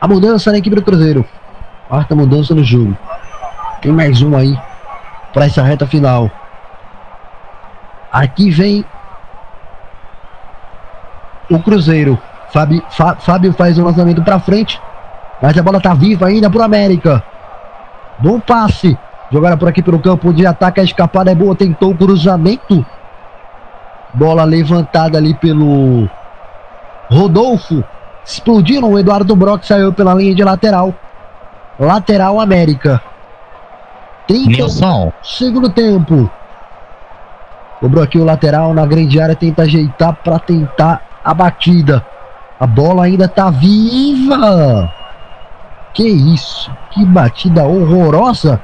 A 0.00 0.08
mudança 0.08 0.50
na 0.50 0.58
equipe 0.58 0.74
do 0.74 0.82
Cruzeiro. 0.82 1.24
Quarta 1.88 2.16
mudança 2.16 2.54
no 2.54 2.64
jogo. 2.64 2.96
Tem 3.82 3.92
mais 3.92 4.22
um 4.22 4.34
aí 4.36 4.58
para 5.32 5.44
essa 5.44 5.62
reta 5.62 5.86
final. 5.86 6.30
Aqui 8.10 8.50
vem 8.50 8.84
o 11.50 11.58
Cruzeiro. 11.62 12.18
Fábio, 12.50 12.82
Fábio 12.90 13.52
faz 13.52 13.78
o 13.78 13.84
lançamento 13.84 14.22
para 14.22 14.40
frente. 14.40 14.80
Mas 15.40 15.56
a 15.56 15.62
bola 15.62 15.80
tá 15.80 15.94
viva 15.94 16.26
ainda 16.26 16.50
pro 16.50 16.62
América. 16.62 17.22
Bom 18.18 18.38
passe. 18.38 18.96
Jogada 19.32 19.56
por 19.56 19.68
aqui 19.68 19.82
pelo 19.82 19.98
campo 19.98 20.32
de 20.32 20.46
ataque. 20.46 20.80
A 20.80 20.84
escapada 20.84 21.30
é 21.30 21.34
boa. 21.34 21.54
Tentou 21.54 21.92
o 21.92 21.96
cruzamento. 21.96 22.84
Bola 24.12 24.44
levantada 24.44 25.16
ali 25.16 25.34
pelo 25.34 26.08
Rodolfo. 27.08 27.82
Explodiram. 28.24 28.92
O 28.92 28.98
Eduardo 28.98 29.34
Brock 29.34 29.64
saiu 29.64 29.92
pela 29.92 30.14
linha 30.14 30.34
de 30.34 30.44
lateral. 30.44 30.94
Lateral 31.78 32.38
América. 32.38 33.00
30 34.26 34.48
Nilson. 34.48 35.12
segundo 35.22 35.70
tempo. 35.70 36.30
Cobrou 37.80 38.04
aqui 38.04 38.18
o 38.18 38.24
lateral 38.24 38.74
na 38.74 38.84
grande 38.84 39.18
área. 39.18 39.34
Tenta 39.34 39.62
ajeitar 39.62 40.14
para 40.22 40.38
tentar 40.38 41.02
a 41.24 41.32
batida. 41.32 42.04
A 42.58 42.66
bola 42.66 43.04
ainda 43.04 43.26
tá 43.26 43.48
viva. 43.48 44.99
Que 45.92 46.06
isso? 46.06 46.70
Que 46.90 47.04
batida 47.04 47.64
horrorosa 47.64 48.60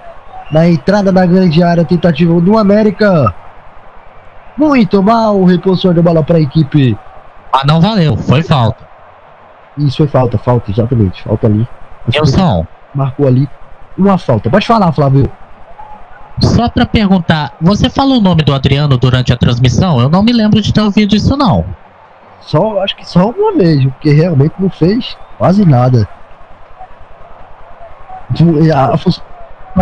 na 0.50 0.68
entrada 0.68 1.12
da 1.12 1.26
grande 1.26 1.62
área. 1.62 1.84
Tentativa 1.84 2.40
do 2.40 2.58
América. 2.58 3.34
Muito 4.56 5.02
mal 5.02 5.38
o 5.38 5.44
repulsor 5.44 5.92
de 5.92 6.00
bola 6.00 6.22
para 6.22 6.38
a 6.38 6.40
equipe. 6.40 6.96
Ah, 7.52 7.62
não 7.66 7.80
valeu. 7.80 8.16
Foi 8.16 8.42
falta. 8.42 8.86
Isso 9.76 9.98
foi 9.98 10.06
falta, 10.06 10.38
falta, 10.38 10.70
exatamente. 10.70 11.22
Falta 11.22 11.46
ali. 11.46 11.68
Nilson. 12.08 12.66
Marcou 12.94 13.26
ali 13.26 13.48
uma 13.98 14.18
falta. 14.18 14.50
Pode 14.50 14.66
falar, 14.66 14.92
Flávio. 14.92 15.30
Só 16.40 16.68
pra 16.68 16.84
perguntar, 16.84 17.54
você 17.60 17.88
falou 17.88 18.18
o 18.18 18.20
nome 18.20 18.42
do 18.42 18.52
Adriano 18.52 18.98
durante 18.98 19.32
a 19.32 19.36
transmissão? 19.36 20.00
Eu 20.00 20.08
não 20.08 20.22
me 20.22 20.32
lembro 20.32 20.60
de 20.60 20.72
ter 20.72 20.82
ouvido 20.82 21.16
isso, 21.16 21.36
não. 21.36 21.64
Só, 22.40 22.82
acho 22.82 22.94
que 22.96 23.08
só 23.08 23.30
uma 23.30 23.52
vez, 23.52 23.84
porque 23.84 24.12
realmente 24.12 24.54
não 24.58 24.68
fez 24.68 25.16
quase 25.38 25.64
nada. 25.64 26.06
A, 28.74 28.94
a 28.94 28.98
função 28.98 29.22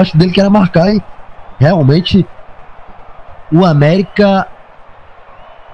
acho 0.01 0.16
dele 0.16 0.32
que 0.32 0.40
era 0.40 0.51
marcar 0.51 0.93
e 0.94 1.02
realmente 1.59 2.26
o 3.52 3.64
América 3.64 4.48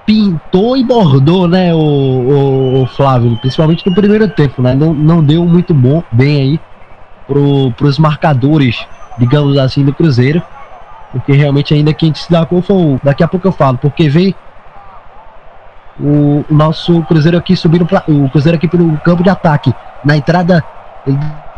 pintou 0.05 0.75
e 0.75 0.83
bordou, 0.83 1.47
né, 1.47 1.73
o, 1.73 1.77
o, 1.77 2.81
o, 2.83 2.85
Flávio, 2.87 3.37
principalmente 3.37 3.87
no 3.87 3.95
primeiro 3.95 4.27
tempo, 4.27 4.61
né? 4.61 4.73
Não, 4.73 4.93
não 4.93 5.23
deu 5.23 5.45
muito 5.45 5.73
bom, 5.73 6.03
bem 6.11 6.41
aí 6.41 6.59
pro, 7.27 7.71
pros 7.71 7.97
marcadores, 7.97 8.85
digamos 9.17 9.57
assim, 9.57 9.85
do 9.85 9.93
Cruzeiro. 9.93 10.41
Porque 11.11 11.33
realmente 11.33 11.73
ainda 11.73 11.93
quem 11.93 12.13
se 12.13 12.21
destacou 12.21 12.61
foi 12.61 12.75
o. 12.75 12.99
Daqui 13.03 13.21
a 13.21 13.27
pouco 13.27 13.45
eu 13.45 13.51
falo, 13.51 13.77
porque 13.77 14.07
veio 14.07 14.33
o, 15.99 16.45
nosso 16.49 17.01
Cruzeiro 17.03 17.37
aqui 17.37 17.55
subindo 17.55 17.85
o 18.07 18.29
Cruzeiro 18.29 18.57
aqui 18.57 18.67
pelo 18.67 18.97
campo 18.99 19.21
de 19.21 19.29
ataque. 19.29 19.73
Na 20.05 20.15
entrada 20.15 20.63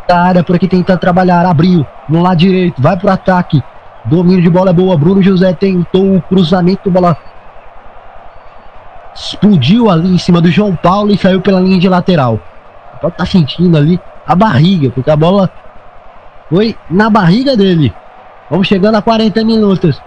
da 0.07 0.19
área 0.19 0.43
por 0.43 0.55
aqui 0.55 0.67
tentando 0.67 0.99
trabalhar. 0.99 1.45
Abriu 1.45 1.85
no 2.07 2.21
lado 2.21 2.37
direito, 2.37 2.81
vai 2.81 2.97
pro 2.97 3.09
ataque. 3.09 3.63
Domínio 4.05 4.41
de 4.41 4.49
bola 4.49 4.71
é 4.71 4.73
boa. 4.73 4.97
Bruno 4.97 5.21
José 5.21 5.53
tentou 5.53 6.17
o 6.17 6.21
cruzamento, 6.21 6.91
bola 6.91 7.17
explodiu 9.15 9.89
ali 9.89 10.15
em 10.15 10.17
cima 10.17 10.41
do 10.41 10.49
João 10.49 10.75
Paulo 10.75 11.11
e 11.11 11.17
saiu 11.17 11.41
pela 11.41 11.59
linha 11.59 11.79
de 11.79 11.87
lateral. 11.87 12.39
Pode 13.01 13.15
tá 13.15 13.25
sentindo 13.25 13.77
ali 13.77 13.99
a 14.25 14.35
barriga, 14.35 14.89
porque 14.89 15.11
a 15.11 15.15
bola 15.15 15.49
foi 16.49 16.75
na 16.89 17.09
barriga 17.09 17.55
dele. 17.55 17.93
Vamos 18.49 18.67
chegando 18.67 18.95
a 18.95 19.01
40 19.01 19.43
minutos. 19.43 20.01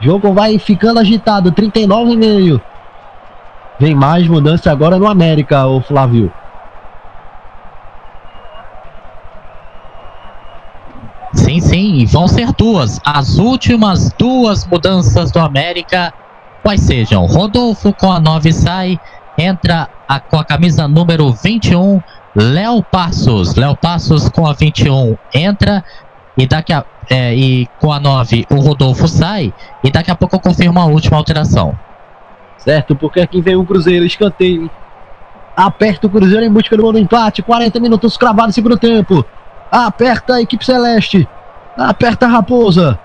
Jogo 0.00 0.32
vai 0.32 0.58
ficando 0.58 1.00
agitado, 1.00 1.52
39 1.52 2.12
e 2.12 2.16
meio. 2.16 2.60
Vem 3.78 3.94
mais 3.94 4.26
mudança 4.28 4.70
agora 4.70 4.98
no 4.98 5.06
América, 5.06 5.66
o 5.66 5.80
Flávio. 5.80 6.32
Sim, 11.34 11.60
sim, 11.60 12.04
vão 12.06 12.28
ser 12.28 12.52
duas. 12.52 13.00
As 13.04 13.38
últimas 13.38 14.12
duas 14.12 14.66
mudanças 14.66 15.30
do 15.30 15.38
América, 15.38 16.12
quais 16.62 16.80
sejam? 16.80 17.24
Rodolfo 17.26 17.92
com 17.92 18.12
a 18.12 18.20
9 18.20 18.52
sai, 18.52 19.00
entra 19.38 19.88
a, 20.06 20.20
com 20.20 20.38
a 20.38 20.44
camisa 20.44 20.86
número 20.86 21.32
21, 21.32 22.02
Léo 22.34 22.82
Passos. 22.82 23.54
Léo 23.54 23.74
Passos 23.76 24.28
com 24.28 24.46
a 24.46 24.52
21 24.52 25.16
entra 25.34 25.82
e 26.36 26.46
daqui 26.46 26.72
a 26.72 26.84
é, 27.10 27.34
e 27.34 27.66
com 27.80 27.92
a 27.92 27.98
9 27.98 28.46
o 28.48 28.56
Rodolfo 28.56 29.08
sai 29.08 29.52
e 29.82 29.90
daqui 29.90 30.10
a 30.10 30.14
pouco 30.14 30.36
eu 30.36 30.40
confirmo 30.40 30.78
a 30.78 30.84
última 30.86 31.16
alteração. 31.16 31.76
Certo, 32.58 32.94
porque 32.94 33.20
aqui 33.20 33.40
vem 33.40 33.56
o 33.56 33.64
Cruzeiro, 33.64 34.04
escanteio. 34.04 34.70
Aperta 35.56 36.06
o 36.06 36.10
Cruzeiro 36.10 36.44
em 36.44 36.50
busca 36.50 36.76
do 36.76 36.98
empate, 36.98 37.42
40 37.42 37.80
minutos 37.80 38.16
cravado 38.16 38.48
no 38.48 38.52
segundo 38.52 38.78
tempo. 38.78 39.24
Aperta 39.72 40.34
a 40.34 40.42
equipe 40.42 40.62
celeste. 40.62 41.26
Aperta 41.78 42.26
a 42.26 42.28
raposa. 42.28 42.98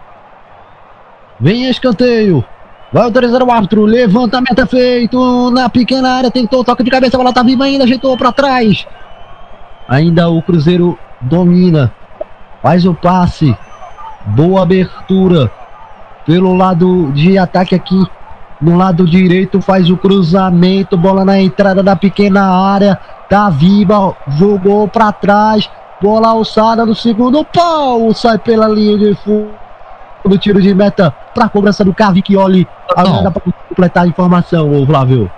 Vem 1.39 1.69
escanteio. 1.69 2.44
Vai 2.91 3.03
autorizar 3.03 3.41
o 3.41 3.49
árbitro. 3.49 3.85
Levantamento 3.85 4.60
é 4.60 4.65
feito. 4.65 5.49
Na 5.52 5.69
pequena 5.69 6.10
área. 6.10 6.30
Tentou 6.30 6.65
toque 6.65 6.84
de 6.84 6.91
cabeça. 6.91 7.15
A 7.15 7.19
bola 7.19 7.31
tá 7.31 7.41
viva 7.41 7.64
ainda. 7.64 7.85
Ajeitou 7.85 8.18
para 8.18 8.34
trás. 8.34 8.85
Ainda 9.88 10.27
o 10.27 10.41
Cruzeiro 10.41 10.99
domina. 11.22 11.94
Faz 12.61 12.85
o 12.85 12.94
passe. 12.94 13.56
Boa 14.26 14.64
abertura. 14.64 15.49
Pelo 16.26 16.53
lado 16.53 17.14
de 17.14 17.38
ataque 17.38 17.76
aqui. 17.76 18.06
No 18.60 18.76
lado 18.76 19.06
direito 19.06 19.61
faz 19.61 19.89
o 19.89 19.95
cruzamento. 19.95 20.98
Bola 20.98 21.23
na 21.23 21.39
entrada 21.39 21.81
da 21.81 21.95
pequena 21.95 22.44
área. 22.44 22.99
Tá 23.30 23.49
viva. 23.49 24.18
Jogou 24.27 24.85
para 24.89 25.14
trás. 25.14 25.69
Bola 26.02 26.30
alçada 26.30 26.86
no 26.86 26.95
segundo 26.95 27.44
pau. 27.44 28.14
Sai 28.14 28.38
pela 28.38 28.68
linha 28.68 28.98
de 28.98 29.15
fundo. 29.15 29.49
Do 30.26 30.38
tiro 30.38 30.61
de 30.61 30.74
meta 30.74 31.14
para 31.34 31.45
a 31.45 31.49
cobrança 31.49 31.86
do 31.86 31.94
Cavicchioli. 31.94 32.68
Agora 32.95 33.32
para 33.32 33.53
completar 33.69 34.03
a 34.03 34.07
informação, 34.07 34.82
o 34.82 34.86
Flávio. 34.86 35.32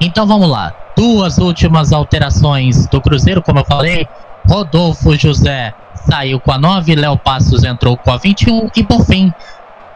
Então 0.00 0.26
vamos 0.26 0.48
lá. 0.48 0.72
Duas 0.96 1.38
últimas 1.38 1.92
alterações 1.92 2.86
do 2.88 3.00
Cruzeiro, 3.00 3.42
como 3.42 3.60
eu 3.60 3.64
falei. 3.64 4.08
Rodolfo 4.48 5.14
José 5.16 5.72
saiu 5.94 6.40
com 6.40 6.52
a 6.52 6.58
9, 6.58 6.94
Léo 6.94 7.16
Passos 7.16 7.64
entrou 7.64 7.96
com 7.96 8.10
a 8.10 8.16
21 8.16 8.70
e 8.76 8.84
por 8.84 9.04
fim, 9.04 9.32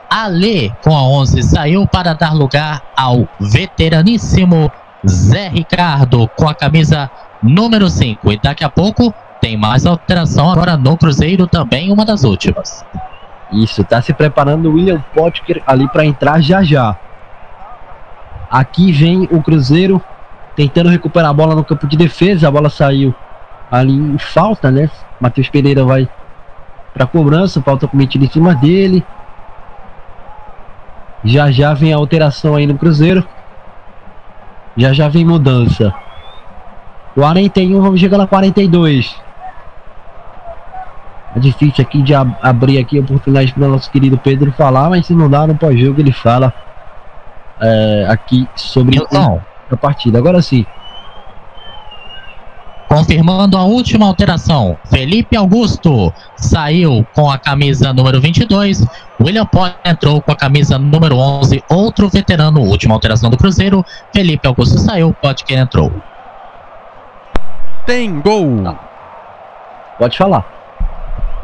Ale 0.08 0.74
com 0.82 0.96
a 0.96 1.02
11 1.02 1.42
saiu 1.42 1.86
para 1.86 2.14
dar 2.14 2.34
lugar 2.34 2.82
ao 2.96 3.28
veteraníssimo 3.38 4.70
Zé 5.08 5.48
Ricardo 5.48 6.28
com 6.36 6.48
a 6.48 6.54
camisa 6.54 7.10
número 7.42 7.88
5. 7.88 8.32
E 8.32 8.38
daqui 8.38 8.64
a 8.64 8.68
pouco 8.68 9.14
tem 9.40 9.56
mais 9.56 9.86
alteração 9.86 10.50
agora 10.50 10.76
no 10.76 10.96
Cruzeiro 10.96 11.46
também, 11.46 11.92
uma 11.92 12.04
das 12.04 12.24
últimas. 12.24 12.84
Isso, 13.52 13.82
tá 13.82 14.00
se 14.00 14.12
preparando 14.12 14.68
o 14.68 14.74
William 14.74 15.02
Potker 15.14 15.62
ali 15.66 15.88
para 15.88 16.04
entrar 16.04 16.40
já 16.40 16.62
já. 16.62 16.96
Aqui 18.50 18.92
vem 18.92 19.28
o 19.30 19.42
Cruzeiro 19.42 20.02
tentando 20.54 20.90
recuperar 20.90 21.30
a 21.30 21.34
bola 21.34 21.54
no 21.54 21.64
campo 21.64 21.86
de 21.86 21.96
defesa, 21.96 22.48
a 22.48 22.50
bola 22.50 22.68
saiu 22.68 23.14
ali 23.70 23.92
em 23.92 24.18
falta, 24.18 24.70
né? 24.70 24.90
Matheus 25.20 25.48
Pereira 25.48 25.84
vai 25.84 26.08
para 26.92 27.06
cobrança, 27.06 27.62
falta 27.62 27.88
cometida 27.88 28.24
em 28.24 28.30
cima 28.30 28.54
dele. 28.54 29.04
Já 31.24 31.50
já 31.50 31.72
vem 31.74 31.92
a 31.92 31.96
alteração 31.96 32.56
aí 32.56 32.66
no 32.66 32.76
Cruzeiro. 32.76 33.26
Já 34.76 34.92
já 34.92 35.08
vem 35.08 35.24
mudança. 35.24 35.94
41, 37.14 37.80
vamos 37.80 38.00
chegar 38.00 38.18
na 38.18 38.26
42. 38.26 39.14
É 41.34 41.38
difícil 41.38 41.84
aqui 41.84 42.02
de 42.02 42.14
ab 42.14 42.34
abrir 42.42 42.78
aqui 42.78 42.98
a 42.98 43.02
oportunidade 43.02 43.52
para 43.52 43.64
o 43.64 43.70
nosso 43.70 43.90
querido 43.90 44.18
Pedro 44.18 44.52
falar, 44.52 44.90
mas 44.90 45.06
se 45.06 45.14
não 45.14 45.30
dá 45.30 45.46
no 45.46 45.56
pós-jogo 45.56 46.00
ele 46.00 46.12
fala 46.12 46.52
é, 47.60 48.06
aqui 48.08 48.48
sobre 48.56 48.98
a 49.70 49.76
partida. 49.76 50.18
Agora 50.18 50.42
sim. 50.42 50.66
Confirmando 52.88 53.56
a 53.56 53.62
última 53.62 54.04
alteração, 54.04 54.76
Felipe 54.86 55.36
Augusto 55.36 56.12
saiu 56.36 57.06
com 57.14 57.30
a 57.30 57.38
camisa 57.38 57.92
número 57.92 58.20
22, 58.20 58.84
William 59.20 59.46
Pott 59.46 59.76
entrou 59.84 60.20
com 60.20 60.32
a 60.32 60.36
camisa 60.36 60.76
número 60.76 61.16
11, 61.16 61.62
outro 61.68 62.08
veterano, 62.08 62.60
última 62.60 62.92
alteração 62.92 63.30
do 63.30 63.36
Cruzeiro, 63.36 63.86
Felipe 64.12 64.48
Augusto 64.48 64.76
saiu, 64.76 65.14
Potker 65.22 65.56
entrou. 65.56 65.92
Tem 67.86 68.20
gol! 68.20 68.64
Tá. 68.64 68.74
Pode 69.96 70.18
falar. 70.18 70.59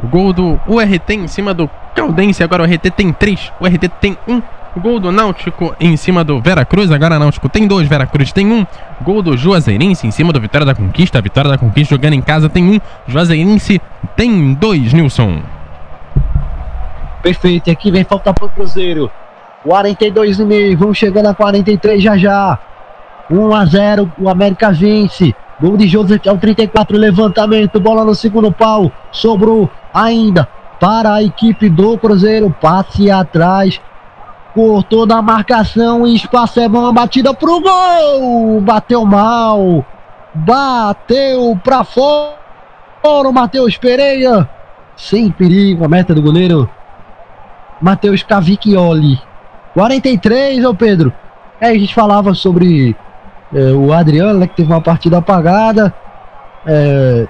O 0.03 0.07
gol 0.07 0.31
do 0.31 0.59
URT 0.67 1.09
em 1.09 1.27
cima 1.27 1.53
do 1.53 1.69
Caldense, 1.95 2.43
agora 2.43 2.63
o 2.63 2.65
RT 2.65 2.91
tem 2.95 3.11
3, 3.11 3.51
o 3.59 3.65
RT 3.65 3.89
tem 3.99 4.17
1. 4.27 4.33
Um. 4.33 4.41
Gol 4.79 4.99
do 4.99 5.11
Náutico 5.11 5.75
em 5.79 5.97
cima 5.97 6.23
do 6.23 6.39
Veracruz. 6.39 6.91
Agora 6.91 7.17
Náutico 7.17 7.49
tem 7.49 7.67
dois, 7.67 7.87
Veracruz 7.87 8.31
tem 8.31 8.51
um. 8.51 8.65
Gol 9.01 9.21
do 9.21 9.35
Juazeirense 9.35 10.05
em 10.05 10.11
cima 10.11 10.31
do 10.31 10.39
Vitória 10.39 10.65
da 10.65 10.75
Conquista. 10.75 11.21
Vitória 11.21 11.49
da 11.49 11.57
Conquista 11.57 11.95
jogando 11.95 12.13
em 12.13 12.21
casa 12.21 12.49
tem 12.49 12.63
um. 12.63 12.79
Juazeirense 13.07 13.81
tem 14.15 14.53
dois, 14.53 14.93
Nilson. 14.93 15.41
Perfeito. 17.21 17.71
Aqui 17.71 17.91
vem 17.91 18.03
falta 18.03 18.33
pro 18.33 18.49
Cruzeiro. 18.49 19.11
42 19.63 20.37
no 20.39 20.45
meio. 20.45 20.77
Vamos 20.77 20.97
chegando 20.97 21.27
a 21.27 21.33
43 21.33 22.01
já 22.01 22.17
já. 22.17 22.59
1 23.29 23.55
a 23.55 23.65
0. 23.65 24.11
O 24.17 24.29
América 24.29 24.71
vence. 24.71 25.35
Gol 25.59 25.77
de 25.77 25.87
José 25.87 26.19
ao 26.27 26.37
34. 26.37 26.97
Levantamento. 26.97 27.79
Bola 27.79 28.03
no 28.03 28.13
segundo 28.13 28.51
pau. 28.51 28.91
Sobrou 29.11 29.69
ainda 29.93 30.47
para 30.79 31.15
a 31.15 31.23
equipe 31.23 31.69
do 31.69 31.97
Cruzeiro. 31.97 32.55
Passe 32.61 33.09
atrás 33.09 33.81
cortou 34.57 35.05
da 35.05 35.21
marcação, 35.21 36.07
espaço 36.07 36.59
é 36.59 36.67
bom, 36.67 36.91
batida 36.91 37.31
pro 37.31 37.61
gol, 37.61 38.59
bateu 38.59 39.05
mal, 39.05 39.85
bateu 40.33 41.55
pra 41.63 41.83
fora, 41.83 42.33
o 43.03 43.31
Matheus 43.31 43.77
Pereira, 43.77 44.49
sem 44.95 45.29
perigo, 45.29 45.85
a 45.85 45.87
meta 45.87 46.15
do 46.15 46.23
goleiro, 46.23 46.67
Matheus 47.79 48.23
Cavicchioli, 48.23 49.21
43, 49.75 50.65
ô 50.65 50.73
Pedro, 50.73 51.13
aí 51.61 51.75
a 51.75 51.79
gente 51.79 51.93
falava 51.93 52.33
sobre 52.33 52.95
é, 53.53 53.71
o 53.71 53.93
Adriano, 53.93 54.39
né, 54.39 54.47
que 54.47 54.55
teve 54.55 54.71
uma 54.71 54.81
partida 54.81 55.17
apagada, 55.17 55.93
é, 56.65 57.27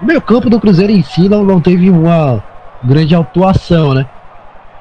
o 0.00 0.04
meio 0.04 0.20
campo 0.20 0.48
do 0.48 0.60
Cruzeiro 0.60 0.92
em 0.92 1.02
si 1.02 1.28
não, 1.28 1.44
não 1.44 1.60
teve 1.60 1.90
uma 1.90 2.42
grande 2.82 3.14
atuação, 3.14 3.94
né, 3.94 4.06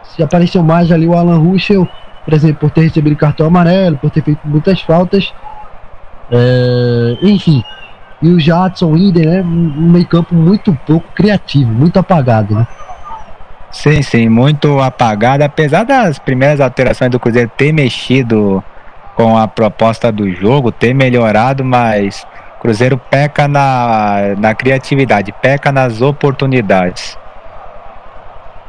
se 0.03 0.23
apareceu 0.23 0.63
mais 0.63 0.91
ali 0.91 1.07
o 1.07 1.15
Alan 1.15 1.37
Ruschel, 1.37 1.87
por 2.25 2.33
exemplo, 2.33 2.57
por 2.57 2.71
ter 2.71 2.81
recebido 2.81 3.15
cartão 3.15 3.47
amarelo, 3.47 3.97
por 3.97 4.11
ter 4.11 4.21
feito 4.21 4.39
muitas 4.45 4.81
faltas. 4.81 5.33
É, 6.31 7.17
enfim. 7.21 7.63
E 8.21 8.29
o 8.29 8.39
Jadson 8.39 8.95
Ider, 8.95 9.25
né? 9.25 9.41
Um 9.41 9.89
meio 9.91 10.05
campo 10.05 10.35
muito 10.35 10.77
pouco 10.85 11.07
criativo, 11.13 11.71
muito 11.71 11.97
apagado, 11.97 12.53
né? 12.53 12.67
Sim, 13.71 14.01
sim, 14.01 14.29
muito 14.29 14.79
apagada. 14.79 15.45
Apesar 15.45 15.83
das 15.83 16.19
primeiras 16.19 16.59
alterações 16.59 17.09
do 17.09 17.19
Cruzeiro 17.19 17.49
ter 17.55 17.71
mexido 17.71 18.63
com 19.19 19.37
a 19.37 19.49
proposta 19.49 20.13
do 20.13 20.31
jogo, 20.31 20.71
ter 20.71 20.93
melhorado, 20.93 21.61
mas 21.61 22.25
o 22.57 22.61
Cruzeiro 22.61 22.97
peca 22.97 23.49
na, 23.49 24.33
na 24.37 24.55
criatividade, 24.55 25.33
peca 25.41 25.73
nas 25.73 26.01
oportunidades. 26.01 27.17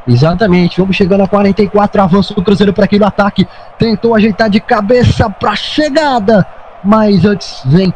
Exatamente, 0.05 0.81
vamos 0.81 0.97
chegando 0.97 1.23
a 1.23 1.27
44, 1.27 2.01
avanço 2.01 2.33
do 2.33 2.43
Cruzeiro 2.43 2.73
para 2.73 2.83
aquele 2.83 3.05
ataque, 3.05 3.47
tentou 3.79 4.13
ajeitar 4.13 4.49
de 4.49 4.59
cabeça 4.59 5.29
para 5.29 5.55
chegada, 5.55 6.45
mas 6.83 7.23
antes 7.23 7.61
vem 7.65 7.93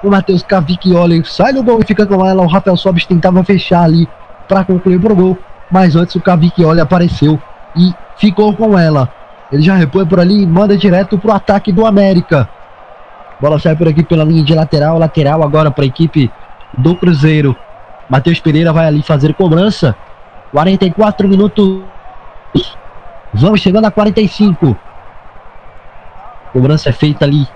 o 0.00 0.08
Matheus 0.08 0.44
Cavicchioli, 0.44 1.24
sai 1.24 1.52
do 1.52 1.64
gol 1.64 1.80
e 1.82 1.84
fica 1.84 2.06
com 2.06 2.24
ela, 2.24 2.44
o 2.44 2.46
Rafael 2.46 2.76
Sobis 2.76 3.06
tentava 3.06 3.42
fechar 3.42 3.82
ali 3.82 4.08
para 4.46 4.64
concluir 4.64 5.00
pro 5.00 5.16
gol, 5.16 5.36
mas 5.68 5.96
antes 5.96 6.14
o 6.14 6.20
Cavicchioli 6.20 6.80
apareceu 6.80 7.42
e 7.74 7.92
ficou 8.16 8.54
com 8.54 8.78
ela. 8.78 9.17
Ele 9.50 9.62
já 9.62 9.74
repõe 9.74 10.06
por 10.06 10.20
ali 10.20 10.42
e 10.42 10.46
manda 10.46 10.76
direto 10.76 11.18
pro 11.18 11.32
ataque 11.32 11.72
do 11.72 11.86
América. 11.86 12.48
Bola 13.40 13.58
sai 13.58 13.76
por 13.76 13.88
aqui 13.88 14.02
pela 14.02 14.24
linha 14.24 14.44
de 14.44 14.54
lateral, 14.54 14.98
lateral 14.98 15.42
agora 15.42 15.70
para 15.70 15.84
a 15.84 15.86
equipe 15.86 16.30
do 16.76 16.94
Cruzeiro. 16.96 17.56
Matheus 18.08 18.40
Pereira 18.40 18.72
vai 18.72 18.86
ali 18.86 19.02
fazer 19.02 19.32
cobrança. 19.34 19.94
44 20.52 21.28
minutos. 21.28 21.82
Vamos 23.32 23.60
chegando 23.60 23.86
a 23.86 23.90
45. 23.90 24.76
Cobrança 26.52 26.88
é 26.88 26.92
feita 26.92 27.24
ali 27.24 27.46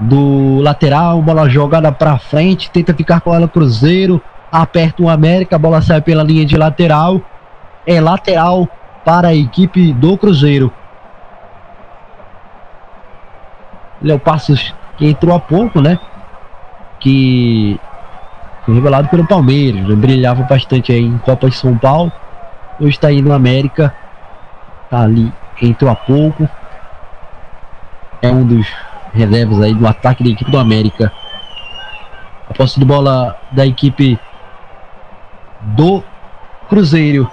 do 0.00 0.60
lateral, 0.60 1.20
bola 1.20 1.48
jogada 1.48 1.90
para 1.90 2.18
frente, 2.18 2.70
tenta 2.70 2.94
ficar 2.94 3.20
com 3.20 3.34
ela 3.34 3.48
Cruzeiro, 3.48 4.22
aperta 4.50 5.02
o 5.02 5.08
América, 5.08 5.58
bola 5.58 5.82
sai 5.82 6.00
pela 6.00 6.22
linha 6.22 6.44
de 6.44 6.56
lateral. 6.56 7.20
É 7.86 8.00
lateral 8.00 8.68
para 9.04 9.28
a 9.28 9.34
equipe 9.34 9.92
do 9.92 10.16
Cruzeiro. 10.16 10.72
Léo 14.02 14.18
Passos 14.18 14.74
que 14.96 15.06
entrou 15.06 15.34
há 15.34 15.40
pouco, 15.40 15.80
né? 15.80 15.98
Que 17.00 17.78
foi 18.64 18.74
revelado 18.74 19.08
pelo 19.08 19.26
Palmeiras, 19.26 19.88
né? 19.88 19.94
brilhava 19.94 20.42
bastante 20.42 20.92
aí 20.92 21.04
em 21.04 21.18
Copa 21.18 21.48
de 21.48 21.56
São 21.56 21.76
Paulo. 21.78 22.12
Hoje 22.80 22.90
está 22.90 23.08
aí 23.08 23.22
no 23.22 23.32
América, 23.32 23.94
tá 24.90 25.00
ali, 25.00 25.32
entrou 25.60 25.90
há 25.90 25.94
pouco. 25.94 26.48
É 28.20 28.28
um 28.28 28.44
dos 28.44 28.66
reservas 29.12 29.60
aí 29.60 29.74
do 29.74 29.86
ataque 29.86 30.22
da 30.24 30.30
equipe 30.30 30.50
do 30.50 30.58
América. 30.58 31.12
A 32.50 32.54
posse 32.54 32.78
de 32.78 32.84
bola 32.84 33.36
da 33.52 33.66
equipe 33.66 34.18
do 35.60 36.02
Cruzeiro. 36.68 37.30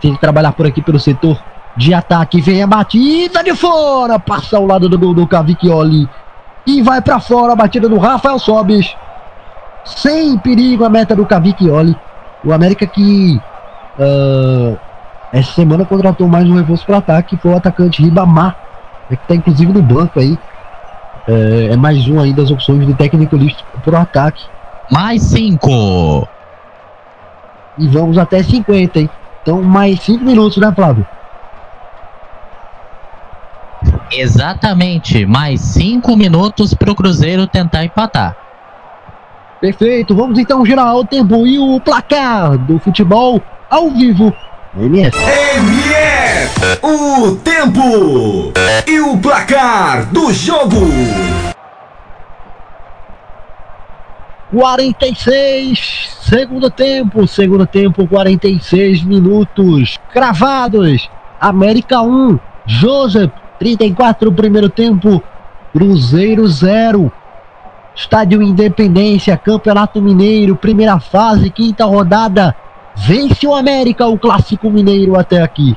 Tem 0.00 0.14
que 0.14 0.20
trabalhar 0.20 0.52
por 0.52 0.66
aqui 0.66 0.80
pelo 0.80 0.98
setor 0.98 1.38
de 1.76 1.94
ataque. 1.94 2.40
Vem 2.40 2.62
a 2.62 2.66
batida 2.66 3.42
de 3.42 3.54
fora. 3.54 4.18
Passa 4.18 4.56
ao 4.56 4.66
lado 4.66 4.88
do 4.88 4.98
gol 4.98 5.14
do 5.14 5.26
Cavicchioli. 5.26 6.08
E 6.66 6.82
vai 6.82 7.00
para 7.00 7.20
fora 7.20 7.52
a 7.52 7.56
batida 7.56 7.88
do 7.88 7.98
Rafael 7.98 8.38
Sobis. 8.38 8.94
Sem 9.84 10.38
perigo 10.38 10.84
a 10.84 10.88
meta 10.88 11.14
do 11.14 11.26
Cavicchioli. 11.26 11.96
O 12.44 12.52
América 12.52 12.86
que 12.86 13.40
uh, 13.98 14.78
essa 15.32 15.52
semana 15.52 15.84
contratou 15.84 16.28
mais 16.28 16.48
um 16.48 16.56
reforço 16.56 16.86
para 16.86 16.98
ataque. 16.98 17.36
Foi 17.36 17.52
o 17.52 17.56
atacante 17.56 18.02
Ribamar. 18.02 18.56
Que 19.08 19.14
está 19.14 19.34
inclusive 19.34 19.72
no 19.72 19.82
banco 19.82 20.20
aí. 20.20 20.38
É, 21.26 21.68
é, 21.72 21.76
mais 21.76 22.08
um 22.08 22.20
aí 22.20 22.32
das 22.32 22.50
opções 22.50 22.84
do 22.86 22.94
técnico 22.94 23.36
listo 23.36 23.64
pro 23.84 23.96
ataque. 23.96 24.44
Mais 24.90 25.22
cinco. 25.22 26.28
E 27.78 27.88
vamos 27.88 28.18
até 28.18 28.42
50, 28.42 29.00
hein? 29.00 29.10
Então 29.42 29.62
mais 29.62 30.00
cinco 30.00 30.24
minutos, 30.24 30.58
né, 30.58 30.72
Flávio? 30.74 31.06
Exatamente, 34.14 35.24
mais 35.24 35.60
cinco 35.60 36.16
minutos 36.16 36.74
para 36.74 36.90
o 36.90 36.94
Cruzeiro 36.94 37.46
tentar 37.46 37.84
empatar. 37.84 38.36
Perfeito, 39.60 40.14
vamos 40.14 40.38
então 40.38 40.66
girar 40.66 40.94
o 40.96 41.04
tempo 41.04 41.46
e 41.46 41.58
o 41.58 41.80
placar 41.80 42.58
do 42.58 42.78
futebol 42.78 43.40
ao 43.70 43.90
vivo. 43.90 44.34
MF. 44.76 45.16
MF, 45.16 46.78
o 46.82 47.36
tempo 47.36 48.52
e 48.86 49.00
o 49.00 49.16
placar 49.18 50.06
do 50.06 50.32
jogo. 50.32 50.80
46, 54.52 56.18
segundo 56.20 56.70
tempo, 56.70 57.26
segundo 57.26 57.66
tempo, 57.66 58.06
46 58.06 59.02
minutos 59.02 59.98
cravados. 60.12 61.08
América 61.40 62.02
1, 62.02 62.38
Joseph 62.66 63.32
34 63.62 64.32
primeiro 64.32 64.68
tempo, 64.68 65.22
Cruzeiro 65.72 66.48
0. 66.48 67.12
Estádio 67.94 68.42
Independência, 68.42 69.36
Campeonato 69.36 70.02
Mineiro, 70.02 70.56
primeira 70.56 70.98
fase, 70.98 71.48
quinta 71.48 71.84
rodada. 71.84 72.56
Vence 72.96 73.46
o 73.46 73.54
América, 73.54 74.04
o 74.08 74.18
clássico 74.18 74.68
mineiro 74.68 75.16
até 75.16 75.40
aqui. 75.40 75.76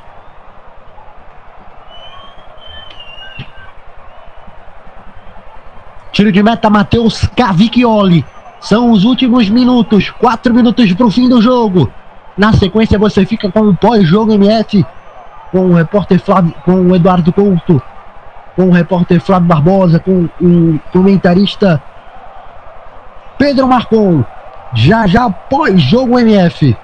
Tiro 6.11 6.31
de 6.31 6.41
meta, 6.41 6.71
Matheus 6.71 7.27
Cavicchioli. 7.35 8.25
São 8.59 8.89
os 8.89 9.03
últimos 9.03 9.47
minutos, 9.47 10.09
quatro 10.09 10.51
minutos 10.55 10.91
para 10.93 11.05
o 11.05 11.11
fim 11.11 11.29
do 11.29 11.39
jogo. 11.39 11.91
Na 12.35 12.51
sequência, 12.51 12.97
você 12.97 13.25
fica 13.27 13.51
com 13.51 13.61
o 13.61 13.77
pós-jogo 13.77 14.33
MF 14.33 14.83
com 15.51 15.69
o 15.69 15.73
repórter 15.73 16.19
Flávio, 16.19 16.53
com 16.63 16.73
o 16.73 16.95
Eduardo 16.95 17.31
Couto, 17.31 17.81
com 18.55 18.69
o 18.69 18.71
repórter 18.71 19.19
Flávio 19.19 19.47
Barbosa, 19.47 19.99
com 19.99 20.29
o 20.41 20.79
comentarista 20.91 21.81
Pedro 23.37 23.67
Marcon. 23.67 24.23
Já 24.73 25.07
já 25.07 25.29
pós-jogo 25.29 26.19
MF. 26.19 26.75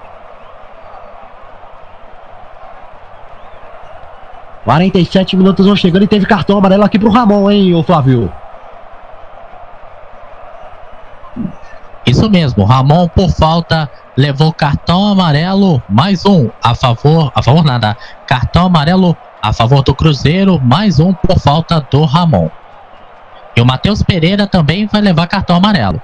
47 4.64 5.36
minutos 5.36 5.66
vão 5.66 5.74
chegando 5.74 6.04
e 6.04 6.08
teve 6.08 6.24
cartão 6.24 6.58
amarelo 6.58 6.84
aqui 6.84 6.98
pro 6.98 7.10
Ramon, 7.10 7.50
hein, 7.50 7.74
ô 7.74 7.82
Flávio? 7.82 8.32
Isso 12.04 12.28
mesmo, 12.28 12.64
Ramon 12.64 13.08
por 13.08 13.30
falta 13.30 13.88
levou 14.16 14.52
cartão 14.52 15.06
amarelo, 15.06 15.82
mais 15.88 16.26
um 16.26 16.50
a 16.62 16.74
favor, 16.74 17.30
a 17.34 17.42
favor 17.42 17.64
nada, 17.64 17.96
cartão 18.26 18.66
amarelo 18.66 19.16
a 19.40 19.52
favor 19.52 19.82
do 19.82 19.94
Cruzeiro, 19.94 20.60
mais 20.60 20.98
um 20.98 21.12
por 21.12 21.38
falta 21.38 21.80
do 21.90 22.04
Ramon. 22.04 22.48
E 23.56 23.60
o 23.60 23.66
Matheus 23.66 24.02
Pereira 24.02 24.46
também 24.46 24.86
vai 24.86 25.00
levar 25.00 25.26
cartão 25.26 25.56
amarelo. 25.56 26.00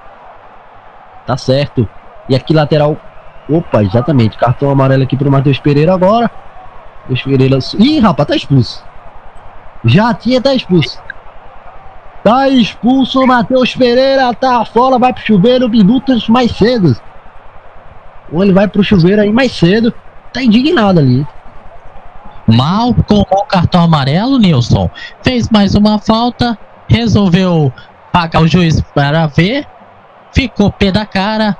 Tá 1.25 1.35
certo. 1.35 1.87
E 2.27 2.35
aqui 2.35 2.53
lateral, 2.53 2.97
opa, 3.49 3.83
exatamente, 3.83 4.37
cartão 4.37 4.69
amarelo 4.69 5.03
aqui 5.03 5.17
pro 5.17 5.31
Matheus 5.31 5.59
Pereira 5.59 5.93
agora. 5.93 6.31
Matheus 7.01 7.23
Pereira, 7.23 7.59
ih, 7.77 7.99
rapaz, 7.99 8.27
tá 8.27 8.35
expulso. 8.35 8.83
Já 9.83 10.13
tinha 10.13 10.41
tá 10.41 10.53
expulso. 10.53 11.01
Tá 12.23 12.49
expulso 12.49 13.21
o 13.21 13.27
Matheus 13.27 13.75
Pereira, 13.75 14.33
tá 14.33 14.63
fora, 14.65 14.99
vai 14.99 15.13
pro 15.13 15.25
chuveiro 15.25 15.69
minutos 15.69 16.27
mais 16.27 16.51
cedo. 16.51 16.95
Ou 18.31 18.43
ele 18.43 18.53
vai 18.53 18.67
pro 18.67 18.83
chuveiro 18.83 19.21
aí 19.21 19.31
mais 19.31 19.51
cedo. 19.51 19.93
Tá 20.33 20.41
indignado 20.43 20.99
ali. 20.99 21.25
Mal 22.45 22.93
com 22.93 23.21
o 23.21 23.45
cartão 23.45 23.83
amarelo, 23.83 24.37
Nilson. 24.37 24.89
Fez 25.23 25.49
mais 25.49 25.75
uma 25.75 25.99
falta. 25.99 26.57
Resolveu 26.87 27.71
pagar 28.11 28.41
o 28.41 28.47
juiz 28.47 28.81
para 28.93 29.27
ver. 29.27 29.65
Ficou 30.31 30.71
pé 30.71 30.91
da 30.91 31.05
cara. 31.05 31.55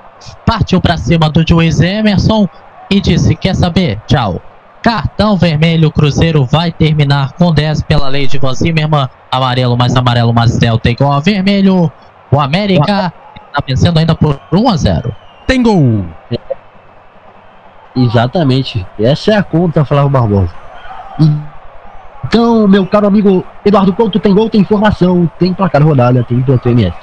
Partiu 0.46 0.82
para 0.82 0.98
cima 0.98 1.30
do 1.30 1.48
juiz 1.48 1.80
Emerson. 1.80 2.48
E 2.90 3.00
disse: 3.00 3.36
Quer 3.36 3.56
saber? 3.56 4.02
Tchau. 4.08 4.42
Cartão 4.82 5.36
vermelho, 5.36 5.92
Cruzeiro 5.92 6.46
vai 6.46 6.72
terminar 6.72 7.34
com 7.34 7.54
10 7.54 7.84
pela 7.84 8.08
lei 8.08 8.28
de 8.28 8.38
Van 8.38 8.54
Zimmermann. 8.54 9.10
Amarelo 9.32 9.78
mais 9.78 9.96
amarelo 9.96 10.34
mais 10.34 10.58
delta 10.58 10.90
igual 10.90 11.14
a 11.14 11.20
vermelho. 11.20 11.92
O 12.32 12.40
América 12.40 13.14
está 13.36 13.64
vencendo 13.68 14.00
ainda 14.00 14.16
por 14.16 14.40
1 14.52 14.70
a 14.70 14.78
0. 14.78 15.16
Tem 15.46 15.62
gol! 15.62 16.06
Exatamente. 17.96 18.86
Essa 19.00 19.32
é 19.32 19.38
a 19.38 19.44
conta, 19.44 19.84
Flávio 19.84 20.10
Barbosa. 20.10 20.54
Então, 22.26 22.68
meu 22.68 22.86
caro 22.86 23.08
amigo 23.08 23.44
Eduardo 23.66 23.92
Couto, 23.94 24.20
tem 24.20 24.34
gol, 24.34 24.50
tem 24.50 24.62
informação, 24.62 25.30
tem 25.40 25.54
placar 25.54 25.84
rodada, 25.84 26.24
tem 26.24 26.42
plantão 26.42 26.72
MS. 26.72 26.96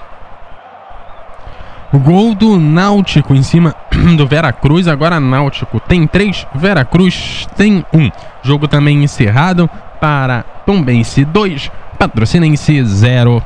Gol 1.93 2.35
do 2.35 2.59
Náutico 2.59 3.35
em 3.35 3.43
cima 3.43 3.75
do 4.17 4.27
Veracruz, 4.27 4.89
agora 4.89 5.21
Náutico 5.21 5.81
tem 5.81 6.07
três, 6.07 6.47
Veracruz 6.55 7.49
tem 7.57 7.85
um. 7.93 8.11
Jogo 8.43 8.69
também 8.69 9.03
encerrado 9.03 9.69
para 10.01 10.45
Tombense 10.65 11.25
2, 11.25 11.71
Patrocinense 11.99 12.85
0. 12.85 13.43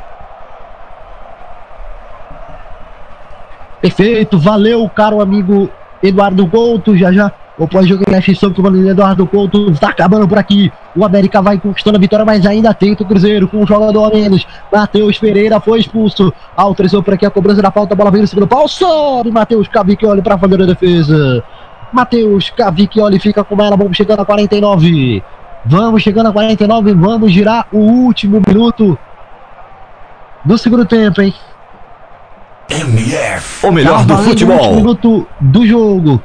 Perfeito, 3.80 4.38
valeu, 4.38 4.88
caro 4.88 5.20
amigo 5.20 5.70
Eduardo 6.02 6.46
Couto. 6.46 6.96
Já 6.96 7.12
já 7.12 7.32
O 7.60 7.68
pós-jogo 7.68 8.02
MF 8.08 8.34
sob 8.36 8.54
comando 8.54 8.82
de 8.82 8.88
Eduardo 8.88 9.26
Couto 9.26 9.70
está 9.70 9.90
acabando 9.90 10.26
por 10.26 10.38
aqui. 10.38 10.72
O 10.96 11.04
América 11.04 11.42
vai 11.42 11.58
conquistando 11.58 11.98
a 11.98 12.00
vitória, 12.00 12.24
mas 12.24 12.46
ainda 12.46 12.72
tenta 12.72 13.02
o 13.02 13.06
Cruzeiro 13.06 13.46
com 13.46 13.58
um 13.58 13.66
jogador 13.66 14.02
a 14.06 14.16
menos. 14.16 14.46
Matheus 14.72 15.18
Pereira 15.18 15.60
foi 15.60 15.78
expulso. 15.78 16.32
Autorizou 16.56 17.02
por 17.02 17.12
aqui 17.12 17.26
a 17.26 17.30
cobrança 17.30 17.60
da 17.60 17.70
falta. 17.70 17.92
A 17.92 17.96
bola 17.98 18.10
vem 18.10 18.22
no 18.22 18.26
segundo 18.26 18.46
pau. 18.46 18.66
Sobe 18.66 19.30
Matheus 19.30 19.68
Cavicchioli 19.68 20.22
para 20.22 20.38
fazer 20.38 20.62
a 20.62 20.64
defesa. 20.64 21.44
Matheus 21.92 22.48
Cavicchioli 22.48 23.20
fica 23.20 23.44
com 23.44 23.62
ela. 23.62 23.76
Vamos 23.76 23.94
chegando 23.94 24.20
a 24.20 24.24
49. 24.24 25.22
Vamos 25.66 26.02
chegando 26.02 26.30
a 26.30 26.32
49. 26.32 26.94
Vamos 26.94 27.30
girar 27.30 27.66
o 27.70 27.76
último 27.76 28.40
minuto 28.48 28.98
do 30.46 30.56
segundo 30.56 30.86
tempo, 30.86 31.20
hein? 31.20 31.34
MF, 32.70 33.66
o 33.66 33.70
melhor 33.70 34.06
do 34.06 34.14
valendo 34.14 34.28
o 34.28 34.30
último 34.30 34.52
futebol. 34.54 34.76
minuto 34.76 35.26
do 35.38 35.66
jogo. 35.66 36.22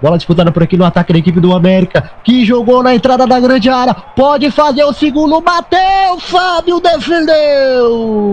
Bola 0.00 0.18
disputada 0.18 0.52
por 0.52 0.62
aqui 0.62 0.76
no 0.76 0.84
ataque 0.84 1.12
da 1.12 1.18
equipe 1.18 1.40
do 1.40 1.54
América, 1.54 2.10
que 2.22 2.44
jogou 2.44 2.82
na 2.82 2.94
entrada 2.94 3.26
da 3.26 3.40
grande 3.40 3.70
área. 3.70 3.94
Pode 3.94 4.50
fazer 4.50 4.84
o 4.84 4.92
segundo, 4.92 5.40
bateu, 5.40 6.20
Fábio 6.20 6.80
defendeu. 6.80 8.26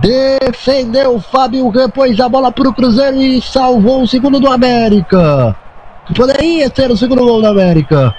Defendeu 0.00 1.20
Fábio, 1.20 1.68
repôs 1.70 2.20
a 2.20 2.28
bola 2.28 2.52
para 2.52 2.68
o 2.68 2.74
Cruzeiro 2.74 3.16
e 3.16 3.42
salvou 3.42 4.02
o 4.02 4.06
segundo 4.06 4.38
do 4.38 4.48
América. 4.48 5.56
Poderia 6.14 6.70
ser 6.72 6.90
o 6.92 6.96
segundo 6.96 7.24
gol 7.24 7.40
do 7.40 7.48
América. 7.48 8.14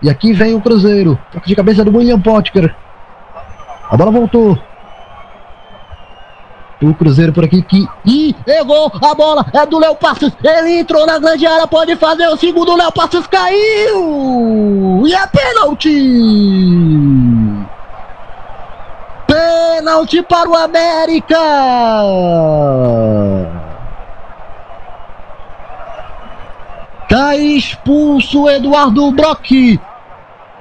E 0.00 0.08
aqui 0.08 0.32
vem 0.32 0.54
o 0.54 0.60
Cruzeiro. 0.60 1.18
Toque 1.32 1.48
de 1.48 1.56
cabeça 1.56 1.84
do 1.84 1.96
William 1.96 2.20
Potker. 2.20 2.72
A 3.90 3.96
bola 3.96 4.12
voltou. 4.12 4.56
O 6.80 6.94
Cruzeiro 6.94 7.32
por 7.32 7.44
aqui 7.44 7.60
que. 7.60 7.88
Ih, 8.04 8.36
errou 8.46 8.92
a 9.02 9.14
bola. 9.14 9.44
É 9.52 9.66
do 9.66 9.78
Léo 9.78 9.96
Passos. 9.96 10.32
Ele 10.42 10.78
entrou 10.78 11.04
na 11.06 11.18
grande 11.18 11.44
área. 11.44 11.66
Pode 11.66 11.96
fazer 11.96 12.28
o 12.28 12.36
segundo. 12.36 12.72
O 12.72 12.76
Léo 12.76 12.92
Passos 12.92 13.26
caiu. 13.26 15.02
E 15.04 15.12
é 15.12 15.26
pênalti. 15.26 15.90
Pênalti 19.26 20.22
para 20.22 20.48
o 20.48 20.54
América. 20.54 21.36
Tá 27.08 27.34
expulso 27.36 28.42
o 28.42 28.50
Eduardo 28.50 29.10
Brock. 29.10 29.80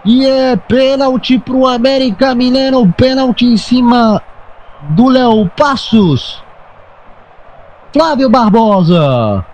E 0.04 0.26
é 0.26 0.56
pênalti 0.56 1.38
pro 1.38 1.68
América 1.68 2.34
Mineiro. 2.34 2.92
Pênalti 2.98 3.46
em 3.46 3.58
cima 3.58 4.20
do 4.90 5.10
Léo 5.10 5.50
Passos. 5.58 6.44
Flávio 7.92 8.30
Barbosa. 8.30 9.46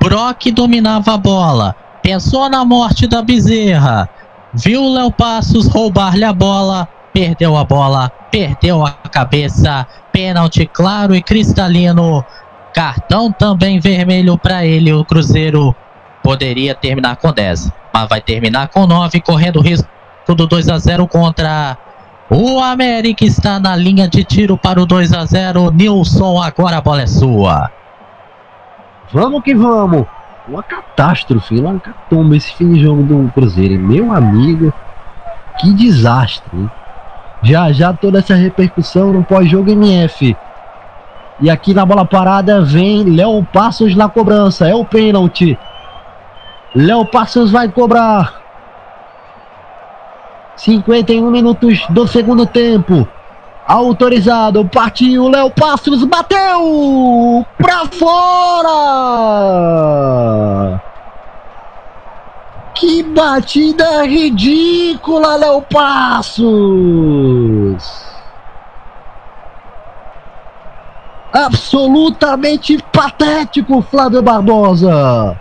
Brock 0.00 0.50
dominava 0.52 1.14
a 1.14 1.16
bola. 1.16 1.76
Pensou 2.02 2.48
na 2.48 2.64
morte 2.64 3.06
da 3.06 3.22
Bezerra. 3.22 4.08
Viu 4.52 4.92
Léo 4.92 5.10
Passos 5.10 5.66
roubar-lhe 5.68 6.24
a 6.24 6.32
bola. 6.32 6.88
Perdeu 7.12 7.56
a 7.56 7.64
bola. 7.64 8.10
Perdeu 8.30 8.84
a 8.84 8.90
cabeça. 8.90 9.86
Pênalti 10.12 10.66
claro 10.66 11.14
e 11.14 11.22
cristalino. 11.22 12.24
Cartão 12.74 13.32
também 13.32 13.80
vermelho 13.80 14.36
para 14.36 14.64
ele. 14.64 14.92
O 14.92 15.04
Cruzeiro 15.04 15.74
poderia 16.22 16.74
terminar 16.74 17.16
com 17.16 17.32
10, 17.32 17.70
mas 17.94 18.08
vai 18.08 18.20
terminar 18.20 18.68
com 18.68 18.84
9, 18.84 19.20
correndo 19.20 19.60
risco 19.60 19.88
do 20.26 20.46
2 20.46 20.68
a 20.68 20.76
0 20.76 21.06
contra 21.06 21.78
o 22.30 22.60
América. 22.60 23.24
Está 23.24 23.58
na 23.58 23.76
linha 23.76 24.08
de 24.08 24.24
tiro 24.24 24.56
para 24.56 24.80
o 24.80 24.86
2 24.86 25.12
a 25.12 25.24
0. 25.24 25.70
Nilson, 25.70 26.40
agora 26.42 26.78
a 26.78 26.80
bola 26.80 27.02
é 27.02 27.06
sua. 27.06 27.70
Vamos 29.12 29.42
que 29.42 29.54
vamos. 29.54 30.06
Uma 30.48 30.62
catástrofe, 30.62 31.58
uma 31.58 31.78
catomba 31.80 32.36
esse 32.36 32.54
fim 32.54 32.72
de 32.72 32.80
jogo 32.80 33.02
do 33.02 33.30
Cruzeiro. 33.32 33.78
Meu 33.80 34.12
amigo, 34.12 34.72
que 35.58 35.72
desastre. 35.72 36.56
hein? 36.56 36.70
Já 37.42 37.72
já 37.72 37.92
toda 37.92 38.18
essa 38.18 38.34
repercussão 38.34 39.12
no 39.12 39.24
pós-jogo 39.24 39.70
MF. 39.70 40.36
E 41.40 41.50
aqui 41.50 41.74
na 41.74 41.84
bola 41.84 42.04
parada 42.04 42.62
vem 42.62 43.04
Léo 43.04 43.44
Passos 43.52 43.94
na 43.94 44.08
cobrança. 44.08 44.68
É 44.68 44.74
o 44.74 44.84
pênalti. 44.84 45.58
Léo 46.74 47.04
Passos 47.06 47.50
vai 47.50 47.68
cobrar. 47.68 48.45
51 50.56 51.30
minutos 51.30 51.86
do 51.90 52.06
segundo 52.08 52.46
tempo. 52.46 53.06
Autorizado, 53.66 54.64
partiu, 54.64 55.28
Léo 55.28 55.50
Passos 55.50 56.04
bateu 56.04 57.44
pra 57.58 57.84
fora. 57.86 58.72
Que 62.74 63.02
batida 63.02 64.04
ridícula, 64.04 65.36
Léo 65.36 65.62
Passos. 65.62 66.46
Absolutamente 71.32 72.78
patético, 72.92 73.82
Flávio 73.82 74.22
Barbosa. 74.22 75.36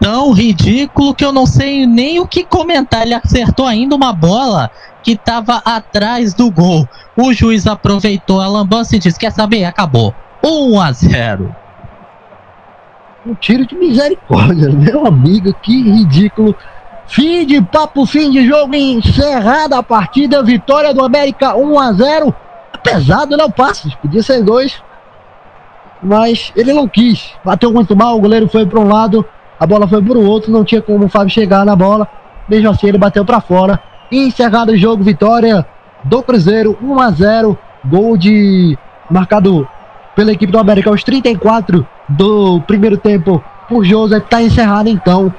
Tão 0.00 0.32
ridículo 0.32 1.14
que 1.14 1.24
eu 1.24 1.32
não 1.32 1.46
sei 1.46 1.86
nem 1.86 2.20
o 2.20 2.26
que 2.26 2.44
comentar. 2.44 3.02
Ele 3.02 3.14
acertou 3.14 3.66
ainda 3.66 3.94
uma 3.94 4.12
bola 4.12 4.70
que 5.02 5.12
estava 5.12 5.62
atrás 5.64 6.34
do 6.34 6.50
gol. 6.50 6.88
O 7.16 7.32
juiz 7.32 7.66
aproveitou 7.66 8.40
a 8.40 8.48
lambança 8.48 8.96
e 8.96 8.98
disse: 8.98 9.18
Quer 9.18 9.32
saber? 9.32 9.64
Acabou. 9.64 10.14
1 10.42 10.80
a 10.80 10.92
0. 10.92 11.56
Um 13.26 13.34
tiro 13.34 13.66
de 13.66 13.74
misericórdia, 13.74 14.70
meu 14.70 15.06
amigo, 15.06 15.52
que 15.54 15.82
ridículo. 15.82 16.54
Fim 17.08 17.46
de 17.46 17.62
papo, 17.62 18.04
fim 18.04 18.30
de 18.30 18.46
jogo, 18.46 18.74
encerrada 18.74 19.78
a 19.78 19.82
partida, 19.82 20.42
vitória 20.42 20.92
do 20.92 21.04
América 21.04 21.56
1 21.56 21.78
a 21.78 21.92
0. 21.92 22.34
Pesado, 22.82 23.36
não 23.36 23.50
passa, 23.50 23.88
podia 24.00 24.22
ser 24.22 24.42
dois, 24.42 24.80
mas 26.02 26.52
ele 26.54 26.72
não 26.72 26.88
quis. 26.88 27.32
Bateu 27.44 27.72
muito 27.72 27.96
mal, 27.96 28.16
o 28.16 28.20
goleiro 28.20 28.48
foi 28.48 28.66
para 28.66 28.80
um 28.80 28.88
lado, 28.88 29.24
a 29.58 29.66
bola 29.66 29.88
foi 29.88 30.02
para 30.02 30.18
o 30.18 30.26
outro, 30.26 30.52
não 30.52 30.64
tinha 30.64 30.82
como 30.82 31.06
o 31.06 31.08
Fábio 31.08 31.30
chegar 31.30 31.64
na 31.64 31.74
bola. 31.74 32.06
Mesmo 32.48 32.68
assim, 32.70 32.88
ele 32.88 32.98
bateu 32.98 33.24
para 33.24 33.40
fora. 33.40 33.80
Encerrado 34.12 34.72
o 34.72 34.76
jogo, 34.76 35.02
vitória 35.02 35.66
do 36.04 36.22
Cruzeiro 36.22 36.76
1 36.82 37.00
a 37.00 37.10
0. 37.10 37.58
Gol 37.84 38.16
de 38.16 38.76
marcado 39.10 39.66
pela 40.14 40.32
equipe 40.32 40.52
do 40.52 40.58
América 40.58 40.90
aos 40.90 41.04
34 41.04 41.86
do 42.08 42.60
primeiro 42.62 42.96
tempo 42.98 43.42
por 43.68 43.84
José. 43.84 44.18
Está 44.18 44.42
encerrado 44.42 44.88
então 44.88 45.32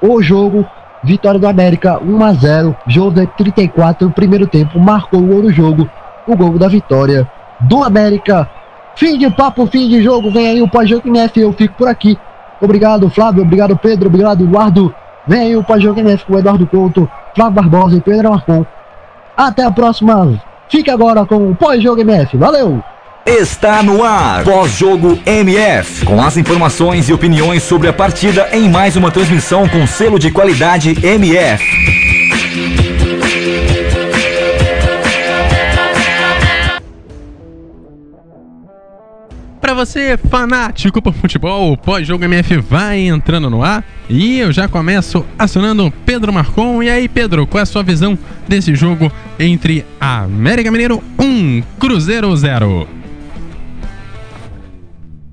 o 0.00 0.22
jogo. 0.22 0.64
Vitória 1.02 1.38
do 1.38 1.46
América 1.46 1.98
1 2.02 2.24
a 2.24 2.32
0. 2.32 2.76
José 2.86 3.26
34 3.36 4.10
primeiro 4.10 4.46
tempo 4.46 4.78
marcou 4.78 5.20
o 5.20 5.26
gol 5.26 5.42
do 5.42 5.52
jogo. 5.52 5.88
O 6.26 6.36
gol 6.36 6.58
da 6.58 6.68
vitória 6.68 7.28
do 7.60 7.82
América. 7.82 8.48
Fim 8.94 9.18
de 9.18 9.30
papo, 9.30 9.66
fim 9.66 9.88
de 9.88 10.02
jogo. 10.02 10.30
Vem 10.30 10.48
aí 10.48 10.62
o 10.62 10.68
pós-jogo. 10.68 11.08
Eu 11.36 11.52
fico 11.52 11.74
por 11.74 11.88
aqui. 11.88 12.18
Obrigado, 12.60 13.08
Flávio. 13.10 13.42
Obrigado, 13.42 13.76
Pedro. 13.76 14.08
Obrigado, 14.08 14.44
Eduardo. 14.44 14.94
Vem 15.26 15.40
aí 15.40 15.56
o 15.56 15.64
MF 15.96 16.24
com 16.24 16.34
o 16.34 16.38
Eduardo 16.38 16.66
Couto, 16.66 17.10
Flávio 17.34 17.54
Barbosa 17.54 17.96
e 17.96 18.00
Pedro 18.00 18.30
Marcon. 18.30 18.64
Até 19.36 19.64
a 19.64 19.70
próxima. 19.70 20.40
Fique 20.68 20.90
agora 20.90 21.24
com 21.24 21.50
o 21.50 21.54
pós-jogo 21.54 22.00
MF. 22.00 22.36
Valeu! 22.36 22.82
Está 23.26 23.82
no 23.82 24.02
ar, 24.02 24.42
pós-jogo 24.42 25.18
MF, 25.26 26.06
com 26.06 26.22
as 26.22 26.38
informações 26.38 27.10
e 27.10 27.12
opiniões 27.12 27.62
sobre 27.62 27.86
a 27.86 27.92
partida 27.92 28.48
em 28.52 28.70
mais 28.70 28.96
uma 28.96 29.10
transmissão 29.10 29.68
com 29.68 29.86
selo 29.86 30.18
de 30.18 30.30
qualidade 30.30 30.96
MF. 31.04 32.17
Pra 39.68 39.74
você, 39.74 40.16
fanático 40.16 41.02
por 41.02 41.12
futebol, 41.12 41.70
o 41.70 41.76
pós-jogo 41.76 42.24
MF 42.24 42.56
vai 42.56 43.00
entrando 43.00 43.50
no 43.50 43.62
ar 43.62 43.84
e 44.08 44.38
eu 44.38 44.50
já 44.50 44.66
começo 44.66 45.26
acionando 45.38 45.92
Pedro 46.06 46.32
Marcon. 46.32 46.82
E 46.82 46.88
aí, 46.88 47.06
Pedro, 47.06 47.46
qual 47.46 47.58
é 47.60 47.62
a 47.64 47.66
sua 47.66 47.82
visão 47.82 48.18
desse 48.48 48.74
jogo 48.74 49.12
entre 49.38 49.84
América 50.00 50.70
Mineiro 50.70 51.04
1, 51.18 51.62
Cruzeiro 51.78 52.34
0? 52.34 52.88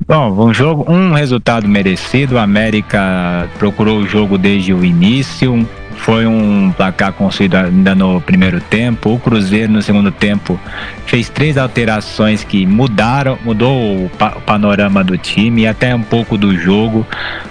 Bom, 0.06 0.50
um 0.50 0.54
jogo, 0.54 0.86
um 0.92 1.14
resultado 1.14 1.66
merecido. 1.66 2.38
A 2.38 2.44
América 2.44 3.50
procurou 3.58 4.00
o 4.00 4.06
jogo 4.06 4.38
desde 4.38 4.74
o 4.74 4.84
início. 4.84 5.66
Foi 5.98 6.28
um 6.28 6.72
placar 6.76 7.14
construído 7.14 7.56
ainda 7.56 7.96
no 7.96 8.22
primeiro 8.22 8.62
tempo. 8.62 9.14
O 9.14 9.20
Cruzeiro 9.20 9.72
no 9.72 9.82
segundo 9.82 10.12
tempo 10.12 10.60
fez 11.08 11.30
três 11.30 11.58
alterações 11.58 12.44
que 12.44 12.66
mudaram, 12.66 13.38
mudou 13.44 14.06
o 14.06 14.12
panorama 14.46 15.04
do 15.04 15.18
time 15.18 15.64
e 15.64 15.68
até 15.68 15.96
um 15.96 16.02
pouco 16.04 16.38
do 16.38 16.56
jogo, 16.56 17.06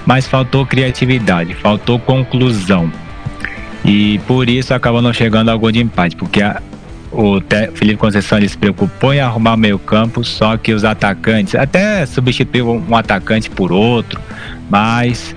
mas 0.07 0.27
faltou 0.29 0.65
criatividade, 0.65 1.55
faltou 1.55 1.99
conclusão. 1.99 2.91
E 3.85 4.19
por 4.27 4.49
isso 4.49 4.73
acabou 4.73 5.03
não 5.03 5.13
chegando 5.13 5.51
ao 5.51 5.59
gol 5.59 5.73
de 5.73 5.81
empate, 5.81 6.15
porque 6.17 6.41
a- 6.41 6.63
o 7.13 7.41
Felipe 7.75 7.97
Conceição 7.97 8.39
ele 8.39 8.49
se 8.49 8.57
preocupou 8.57 9.13
em 9.13 9.21
arrumar 9.21 9.57
meio 9.57 9.79
campo, 9.79 10.25
só 10.25 10.57
que 10.57 10.73
os 10.73 10.85
atacantes, 10.85 11.55
até 11.55 12.07
substituiu 12.07 12.83
um 12.89 12.97
atacante 12.97 13.51
por 13.51 13.71
outro, 13.73 14.21
mas, 14.71 15.35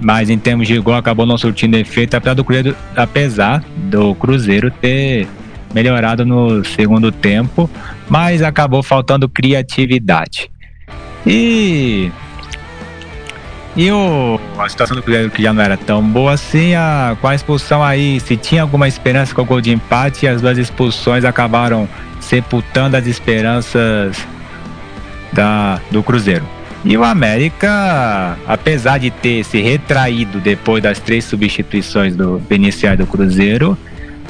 mas 0.00 0.28
em 0.28 0.38
termos 0.38 0.66
de 0.66 0.78
gol 0.78 0.94
acabou 0.94 1.26
não 1.26 1.38
surtindo 1.38 1.76
efeito, 1.76 2.14
apesar 2.16 2.34
do 2.34 2.44
Cruzeiro, 2.44 2.76
apesar 2.96 3.64
do 3.76 4.14
Cruzeiro 4.14 4.70
ter 4.70 5.26
melhorado 5.72 6.24
no 6.24 6.64
segundo 6.64 7.12
tempo, 7.12 7.68
mas 8.08 8.42
acabou 8.42 8.82
faltando 8.82 9.28
criatividade. 9.28 10.50
E 11.26 12.10
e 13.76 13.90
o, 13.90 14.40
a 14.58 14.68
situação 14.70 14.96
do 14.96 15.02
Cruzeiro 15.02 15.30
que 15.30 15.42
já 15.42 15.52
não 15.52 15.62
era 15.62 15.76
tão 15.76 16.02
boa 16.02 16.32
assim, 16.32 16.74
a, 16.74 17.14
com 17.20 17.28
a 17.28 17.34
expulsão 17.34 17.84
aí, 17.84 18.18
se 18.20 18.34
tinha 18.36 18.62
alguma 18.62 18.88
esperança 18.88 19.34
com 19.34 19.42
o 19.42 19.44
gol 19.44 19.60
de 19.60 19.70
empate, 19.70 20.26
as 20.26 20.40
duas 20.40 20.56
expulsões 20.56 21.24
acabaram 21.26 21.86
sepultando 22.18 22.96
as 22.96 23.06
esperanças 23.06 24.26
da, 25.30 25.78
do 25.90 26.02
Cruzeiro. 26.02 26.55
E 26.88 26.96
o 26.96 27.02
América, 27.02 28.38
apesar 28.46 28.98
de 28.98 29.10
ter 29.10 29.44
se 29.44 29.60
retraído 29.60 30.38
depois 30.38 30.80
das 30.80 31.00
três 31.00 31.24
substituições 31.24 32.14
do, 32.14 32.40
iniciais 32.48 32.96
do 32.96 33.04
Cruzeiro, 33.04 33.76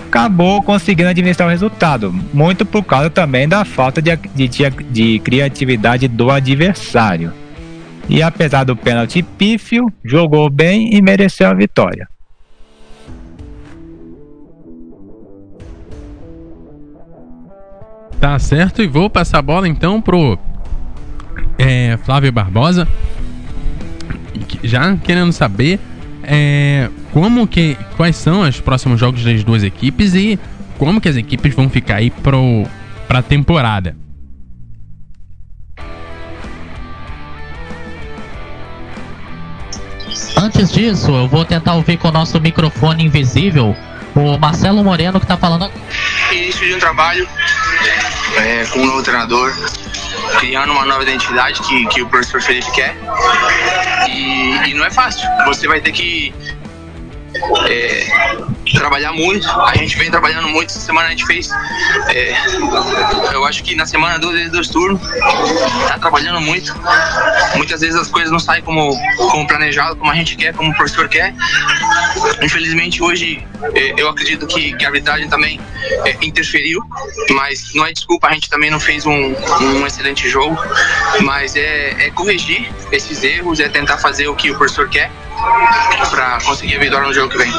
acabou 0.09 0.63
conseguindo 0.63 1.11
administrar 1.11 1.47
o 1.47 1.51
resultado, 1.51 2.11
muito 2.33 2.65
por 2.65 2.83
causa 2.83 3.11
também 3.11 3.47
da 3.47 3.63
falta 3.67 4.01
de, 4.01 4.17
de, 4.35 4.49
de 4.91 5.19
criatividade 5.19 6.09
do 6.09 6.31
adversário. 6.31 7.31
E 8.09 8.23
apesar 8.23 8.65
do 8.65 8.75
pênalti 8.75 9.23
pífio, 9.23 9.93
jogou 10.03 10.49
bem 10.49 10.95
e 10.95 11.03
mereceu 11.03 11.49
a 11.49 11.53
vitória. 11.53 12.09
Tá 18.19 18.39
certo, 18.39 18.81
e 18.83 18.87
vou 18.87 19.11
passar 19.11 19.41
a 19.41 19.43
bola 19.43 19.69
então 19.69 20.01
pro 20.01 20.39
é, 21.59 21.99
Flávio 22.05 22.33
Barbosa. 22.33 22.87
Já 24.63 24.97
querendo 24.97 25.33
saber 25.33 25.81
é, 26.23 26.91
como 27.13 27.47
que 27.47 27.77
quais 27.97 28.17
são 28.17 28.41
os 28.41 28.61
próximos 28.61 28.99
jogos 28.99 29.23
das 29.25 29.43
duas 29.45 29.63
equipes 29.63 30.15
e 30.15 30.39
como 30.79 31.01
que 31.01 31.09
as 31.09 31.17
equipes 31.17 31.55
vão 31.55 31.71
ficar 31.71 31.97
aí 31.97 32.11
pro, 32.11 32.65
pra 33.09 33.23
temporada. 33.23 33.97
Antes 40.39 40.71
disso, 40.71 41.11
eu 41.11 41.27
vou 41.27 41.45
tentar 41.45 41.75
ouvir 41.75 41.97
com 41.97 42.09
o 42.09 42.13
nosso 42.13 42.39
microfone 42.41 43.05
invisível 43.05 43.75
o 44.17 44.39
Marcelo 44.39 44.83
Moreno 44.83 45.21
que 45.21 45.25
está 45.25 45.37
falando. 45.37 45.71
Início 46.33 46.67
de 46.67 46.75
um 46.75 46.79
trabalho 46.79 47.29
é, 48.37 48.65
com 48.67 48.81
um 48.81 48.87
novo 48.87 49.03
treinador, 49.03 49.55
criando 50.39 50.73
uma 50.73 50.85
nova 50.85 51.03
identidade 51.03 51.61
que, 51.63 51.87
que 51.89 52.03
o 52.03 52.09
professor 52.09 52.41
Felipe 52.41 52.71
quer. 52.73 52.97
E, 54.09 54.71
e 54.71 54.75
não 54.75 54.85
é 54.85 54.91
fácil. 54.91 55.29
Você 55.47 55.69
vai 55.69 55.81
ter 55.81 55.93
que 55.93 56.35
é, 57.69 58.07
trabalhar 58.73 59.13
muito. 59.13 59.49
A 59.49 59.77
gente 59.77 59.97
vem 59.97 60.11
trabalhando 60.11 60.49
muito. 60.49 60.71
Essa 60.71 60.81
semana 60.81 61.09
a 61.09 61.11
gente 61.11 61.27
fez. 61.27 61.51
É, 62.09 62.35
eu 63.33 63.45
acho 63.45 63.63
que 63.63 63.75
na 63.75 63.87
semana 63.87 64.19
duas 64.19 64.35
vezes 64.35 64.53
dois 64.53 64.69
turnos. 64.69 65.01
Tá 65.89 65.99
trabalhando 65.99 66.41
muito. 66.41 66.75
Muitas 67.57 67.81
vezes 67.81 67.97
as 67.97 68.09
coisas 68.09 68.31
não 68.31 68.39
saem 68.39 68.63
como, 68.63 68.97
como 69.17 69.47
planejado, 69.47 69.97
como 69.97 70.11
a 70.11 70.15
gente 70.15 70.37
quer, 70.37 70.55
como 70.55 70.71
o 70.71 70.75
professor 70.75 71.09
quer. 71.09 71.35
Infelizmente 72.43 73.03
hoje 73.03 73.47
é, 73.75 73.95
eu 73.97 74.09
acredito 74.09 74.47
que, 74.47 74.75
que 74.77 74.85
a 74.85 74.89
arbitragem 74.89 75.29
também 75.29 75.61
é, 76.05 76.17
interferiu, 76.23 76.83
mas 77.31 77.75
não 77.75 77.87
é 77.87 77.93
desculpa, 77.93 78.29
a 78.29 78.33
gente 78.33 78.49
também 78.49 78.71
não 78.71 78.81
fez 78.81 79.07
um, 79.07 79.13
um 79.13 79.87
excelente 79.87 80.29
jogo. 80.29 80.57
Mas 81.23 81.57
é, 81.57 82.07
é 82.07 82.11
corrigir 82.11 82.71
esses 82.93 83.23
erros, 83.23 83.61
é 83.61 83.69
tentar 83.69 83.99
fazer 83.99 84.29
o 84.29 84.35
que 84.35 84.51
o 84.51 84.57
professor 84.57 84.89
quer 84.89 85.11
para 86.11 86.39
conseguir 86.45 86.77
a 86.77 86.79
vitória 86.79 87.07
no 87.07 87.15
jogo 87.15 87.31
que 87.31 87.39
vem. 87.39 87.53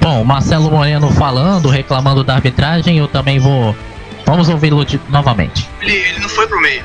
Bom, 0.00 0.24
Marcelo 0.24 0.70
Moreno 0.70 1.10
falando, 1.12 1.68
reclamando 1.68 2.24
da 2.24 2.34
arbitragem, 2.34 2.98
eu 2.98 3.08
também 3.08 3.38
vou. 3.38 3.76
Vamos 4.26 4.48
ouvi-lo 4.48 4.86
novamente. 5.08 5.68
Ele, 5.80 5.92
ele 5.92 6.20
não 6.20 6.28
foi 6.28 6.46
pro 6.46 6.60
meio. 6.60 6.84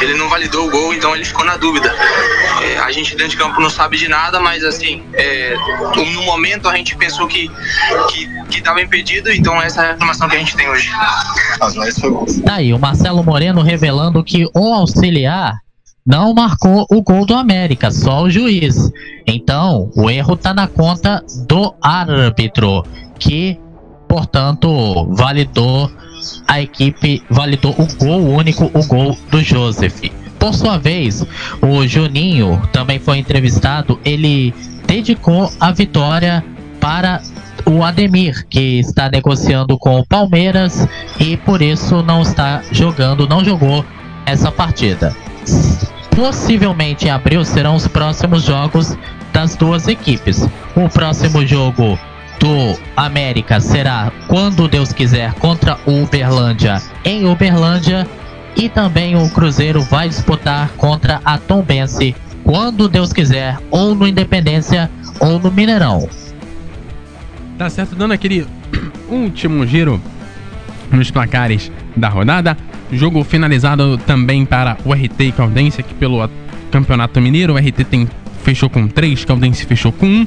Ele 0.00 0.14
não 0.14 0.28
validou 0.28 0.68
o 0.68 0.70
gol, 0.70 0.92
então 0.92 1.14
ele 1.14 1.24
ficou 1.24 1.44
na 1.44 1.56
dúvida. 1.56 1.94
É, 2.62 2.78
a 2.78 2.90
gente 2.92 3.12
dentro 3.12 3.30
de 3.30 3.36
campo 3.36 3.60
não 3.60 3.70
sabe 3.70 3.96
de 3.96 4.08
nada, 4.08 4.38
mas 4.40 4.62
assim, 4.64 5.02
é, 5.14 5.54
no 5.96 6.22
momento 6.22 6.68
a 6.68 6.76
gente 6.76 6.96
pensou 6.96 7.26
que 7.26 7.50
que 8.48 8.58
estava 8.58 8.80
impedido, 8.80 9.32
então 9.32 9.60
essa 9.60 9.84
é 9.84 9.90
a 9.90 9.94
informação 9.94 10.28
que 10.28 10.36
a 10.36 10.38
gente 10.38 10.56
tem 10.56 10.68
hoje. 10.68 10.90
Tá 12.44 12.54
aí, 12.54 12.72
o 12.72 12.78
Marcelo 12.78 13.22
Moreno 13.22 13.62
revelando 13.62 14.22
que 14.22 14.46
o 14.54 14.74
auxiliar 14.74 15.63
não 16.06 16.34
marcou 16.34 16.86
o 16.90 17.02
gol 17.02 17.24
do 17.24 17.34
América, 17.34 17.90
só 17.90 18.24
o 18.24 18.30
juiz. 18.30 18.92
Então, 19.26 19.90
o 19.96 20.10
erro 20.10 20.34
está 20.34 20.52
na 20.52 20.66
conta 20.66 21.24
do 21.48 21.74
árbitro, 21.80 22.84
que, 23.18 23.58
portanto, 24.06 25.06
validou 25.12 25.90
a 26.46 26.60
equipe, 26.60 27.22
validou 27.30 27.72
o 27.72 27.86
gol 27.96 28.20
único, 28.20 28.70
o 28.74 28.86
gol 28.86 29.16
do 29.30 29.42
Joseph. 29.42 30.02
Por 30.38 30.52
sua 30.52 30.76
vez, 30.76 31.24
o 31.62 31.86
Juninho 31.86 32.60
também 32.70 32.98
foi 32.98 33.16
entrevistado, 33.16 33.98
ele 34.04 34.52
dedicou 34.86 35.50
a 35.58 35.72
vitória 35.72 36.44
para 36.80 37.22
o 37.64 37.82
Ademir, 37.82 38.46
que 38.46 38.78
está 38.78 39.08
negociando 39.08 39.78
com 39.78 40.00
o 40.00 40.06
Palmeiras 40.06 40.86
e 41.18 41.34
por 41.38 41.62
isso 41.62 42.02
não 42.02 42.20
está 42.20 42.62
jogando, 42.70 43.26
não 43.26 43.42
jogou 43.42 43.82
essa 44.26 44.52
partida 44.52 45.16
possivelmente 46.14 47.06
em 47.06 47.10
abril 47.10 47.44
serão 47.44 47.74
os 47.74 47.86
próximos 47.86 48.44
jogos 48.44 48.96
das 49.32 49.56
duas 49.56 49.88
equipes. 49.88 50.48
O 50.76 50.88
próximo 50.88 51.44
jogo 51.46 51.98
do 52.38 52.78
América 52.96 53.60
será, 53.60 54.12
quando 54.28 54.68
Deus 54.68 54.92
quiser, 54.92 55.32
contra 55.34 55.78
o 55.86 56.02
Uberlândia 56.02 56.80
em 57.04 57.26
Uberlândia. 57.26 58.06
E 58.56 58.68
também 58.68 59.16
o 59.16 59.28
Cruzeiro 59.30 59.82
vai 59.82 60.08
disputar 60.08 60.68
contra 60.76 61.20
a 61.24 61.36
Tombense, 61.38 62.14
quando 62.44 62.88
Deus 62.88 63.12
quiser, 63.12 63.58
ou 63.68 63.96
no 63.96 64.06
Independência 64.06 64.88
ou 65.18 65.40
no 65.40 65.50
Mineirão. 65.50 66.08
Tá 67.58 67.68
certo, 67.68 67.96
dando 67.96 68.12
aquele 68.12 68.46
último 69.10 69.66
giro 69.66 70.00
nos 70.90 71.10
placares 71.10 71.72
da 71.96 72.08
rodada. 72.08 72.56
Jogo 72.94 73.24
finalizado 73.24 73.98
também 73.98 74.44
para 74.44 74.76
o 74.84 74.92
RT 74.92 75.20
e 75.20 75.32
Caldense 75.32 75.80
aqui 75.80 75.94
pelo 75.94 76.28
Campeonato 76.70 77.20
Mineiro. 77.20 77.54
O 77.54 77.56
RT 77.56 77.84
tem, 77.84 78.08
fechou 78.42 78.70
com 78.70 78.86
3, 78.88 79.24
Caldense 79.24 79.66
fechou 79.66 79.92
com 79.92 80.06
1. 80.06 80.26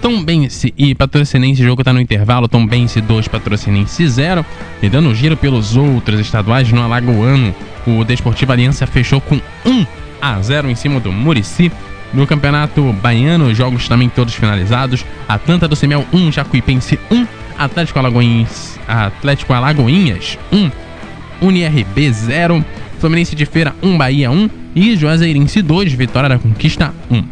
Tombense 0.00 0.72
e 0.78 0.94
Patrocinense, 0.94 1.60
o 1.62 1.66
jogo 1.66 1.82
está 1.82 1.92
no 1.92 2.00
intervalo. 2.00 2.48
Tombense 2.48 3.00
2, 3.00 3.28
Patrocinense 3.28 4.06
0. 4.06 4.44
E 4.82 4.88
dando 4.88 5.14
giro 5.14 5.36
pelos 5.36 5.76
outros 5.76 6.20
estaduais 6.20 6.70
no 6.70 6.82
Alagoano, 6.82 7.54
o 7.86 8.04
Desportivo 8.04 8.52
Aliança 8.52 8.86
fechou 8.86 9.20
com 9.20 9.40
1 9.66 9.86
a 10.20 10.40
0 10.40 10.70
em 10.70 10.74
cima 10.74 11.00
do 11.00 11.12
Murici. 11.12 11.72
No 12.12 12.26
Campeonato 12.26 12.92
Baiano, 12.94 13.54
jogos 13.54 13.88
também 13.88 14.08
todos 14.08 14.34
finalizados. 14.34 15.04
Atlanta 15.28 15.68
do 15.68 15.76
Cemel 15.76 16.06
1, 16.12 16.32
Jacuipense 16.32 16.98
1, 17.10 17.26
Atlético 17.58 17.98
Alagoinhas, 17.98 18.78
Atlético 18.86 19.52
Alagoinhas 19.52 20.38
1, 20.52 20.70
UniRB 21.40 22.12
0, 22.12 22.64
Fluminense 22.98 23.34
de 23.34 23.46
Feira 23.46 23.74
1, 23.82 23.96
Bahia 23.96 24.30
1 24.30 24.50
e 24.74 24.96
Juazeirense 24.96 25.62
2, 25.62 25.92
Vitória 25.92 26.28
da 26.28 26.38
Conquista 26.38 26.92
1. 27.10 27.24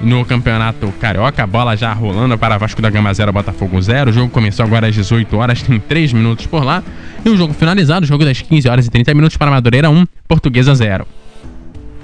No 0.00 0.24
Campeonato 0.24 0.92
Carioca, 1.00 1.46
bola 1.46 1.76
já 1.76 1.92
rolando 1.92 2.36
para 2.36 2.58
Vasco 2.58 2.82
da 2.82 2.90
Gama 2.90 3.12
0, 3.14 3.32
Botafogo 3.32 3.80
0. 3.80 4.10
O 4.10 4.12
jogo 4.12 4.28
começou 4.28 4.64
agora 4.64 4.86
às 4.88 4.94
18 4.94 5.36
horas, 5.36 5.62
tem 5.62 5.80
3 5.80 6.12
minutos 6.12 6.46
por 6.46 6.62
lá. 6.62 6.82
E 7.24 7.28
o 7.30 7.36
jogo 7.36 7.54
finalizado, 7.54 8.04
jogo 8.04 8.24
das 8.24 8.42
15 8.42 8.68
horas 8.68 8.86
e 8.86 8.90
30 8.90 9.14
minutos 9.14 9.36
para 9.36 9.50
Madureira 9.50 9.88
1, 9.88 10.04
Portuguesa 10.28 10.74
0. 10.74 11.06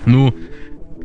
No 0.07 0.33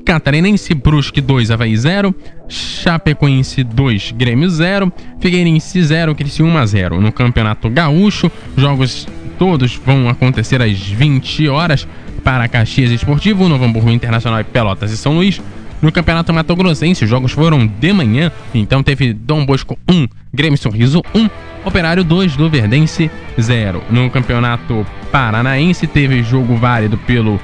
Catarinense, 0.06 0.74
Brusque 0.74 1.20
2, 1.20 1.52
Havaí 1.52 1.76
0. 1.76 2.16
Chapecoense 2.48 3.64
2, 3.64 4.12
Grêmio 4.12 4.50
0. 4.50 4.94
Figueirense 5.20 5.84
0, 5.84 6.16
Criciúma 6.16 6.66
0. 6.66 7.02
No 7.02 7.12
Campeonato 7.12 7.70
Gaúcho, 7.70 8.32
jogos 8.56 9.08
todos 9.38 9.76
vão 9.76 10.10
acontecer 10.10 10.62
às 10.62 10.80
20 10.80 11.48
horas 11.50 11.88
para 12.24 12.48
Caxias 12.48 12.92
Esportivo, 12.92 13.48
Novo 13.48 13.66
Hamburgo 13.66 13.92
Internacional 13.92 14.40
e 14.40 14.44
Pelotas 14.44 14.92
e 14.92 14.98
São 14.98 15.16
Luís. 15.16 15.42
No 15.82 15.92
Campeonato 15.92 16.34
Mato 16.34 16.56
Grossense, 16.56 17.04
os 17.04 17.10
jogos 17.10 17.32
foram 17.32 17.68
de 17.68 17.94
manhã, 17.94 18.32
então 18.54 18.82
teve 18.82 19.14
Dom 19.14 19.46
Bosco 19.46 19.78
1, 19.88 20.08
Grêmio 20.34 20.58
Sorriso 20.58 21.04
1, 21.14 21.30
Operário 21.64 22.04
2, 22.04 22.38
Luverdense 22.38 23.12
0. 23.40 23.84
No 23.92 24.10
Campeonato 24.10 24.86
Paranaense, 25.12 25.86
teve 25.86 26.24
jogo 26.24 26.56
válido 26.56 26.98
pelo 26.98 27.40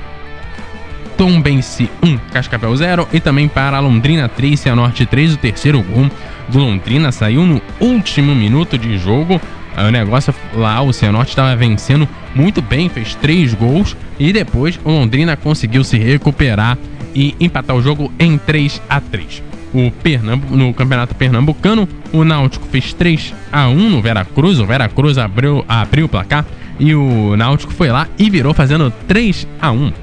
Tombense 1.17 1.87
1, 2.01 2.17
Cascavel 2.33 2.75
0 2.75 3.07
e 3.13 3.19
também 3.19 3.47
para 3.47 3.77
a 3.77 3.79
Londrina 3.79 4.27
3, 4.27 4.59
Cianorte 4.59 5.05
3. 5.05 5.35
O 5.35 5.37
terceiro 5.37 5.83
gol 5.83 6.09
do 6.49 6.57
Londrina 6.57 7.11
saiu 7.11 7.45
no 7.45 7.61
último 7.79 8.33
minuto 8.33 8.75
de 8.75 8.97
jogo 8.97 9.39
o 9.77 9.91
negócio 9.91 10.33
lá, 10.53 10.81
o 10.81 10.91
Cianorte 10.91 11.31
estava 11.31 11.55
vencendo 11.55 12.07
muito 12.35 12.61
bem, 12.61 12.89
fez 12.89 13.15
três 13.15 13.53
gols 13.53 13.95
e 14.19 14.31
depois 14.33 14.79
o 14.83 14.91
Londrina 14.91 15.35
conseguiu 15.35 15.83
se 15.83 15.97
recuperar 15.97 16.77
e 17.15 17.35
empatar 17.39 17.75
o 17.75 17.81
jogo 17.81 18.11
em 18.19 18.37
3 18.37 18.81
a 18.89 18.99
3 18.99 19.51
o 19.73 19.91
Pernambu 19.91 20.55
no 20.55 20.73
Campeonato 20.73 21.15
Pernambucano, 21.15 21.87
o 22.11 22.23
Náutico 22.23 22.67
fez 22.67 22.93
3 22.93 23.33
a 23.51 23.67
1 23.67 23.89
no 23.89 24.01
Veracruz, 24.01 24.59
o 24.59 24.65
Veracruz 24.65 25.17
abriu, 25.17 25.63
abriu 25.67 26.05
o 26.05 26.09
placar 26.09 26.45
e 26.79 26.93
o 26.93 27.35
Náutico 27.35 27.73
foi 27.73 27.89
lá 27.89 28.07
e 28.17 28.29
virou 28.29 28.53
fazendo 28.53 28.91
3 29.07 29.47
a 29.61 29.71
1 29.71 29.93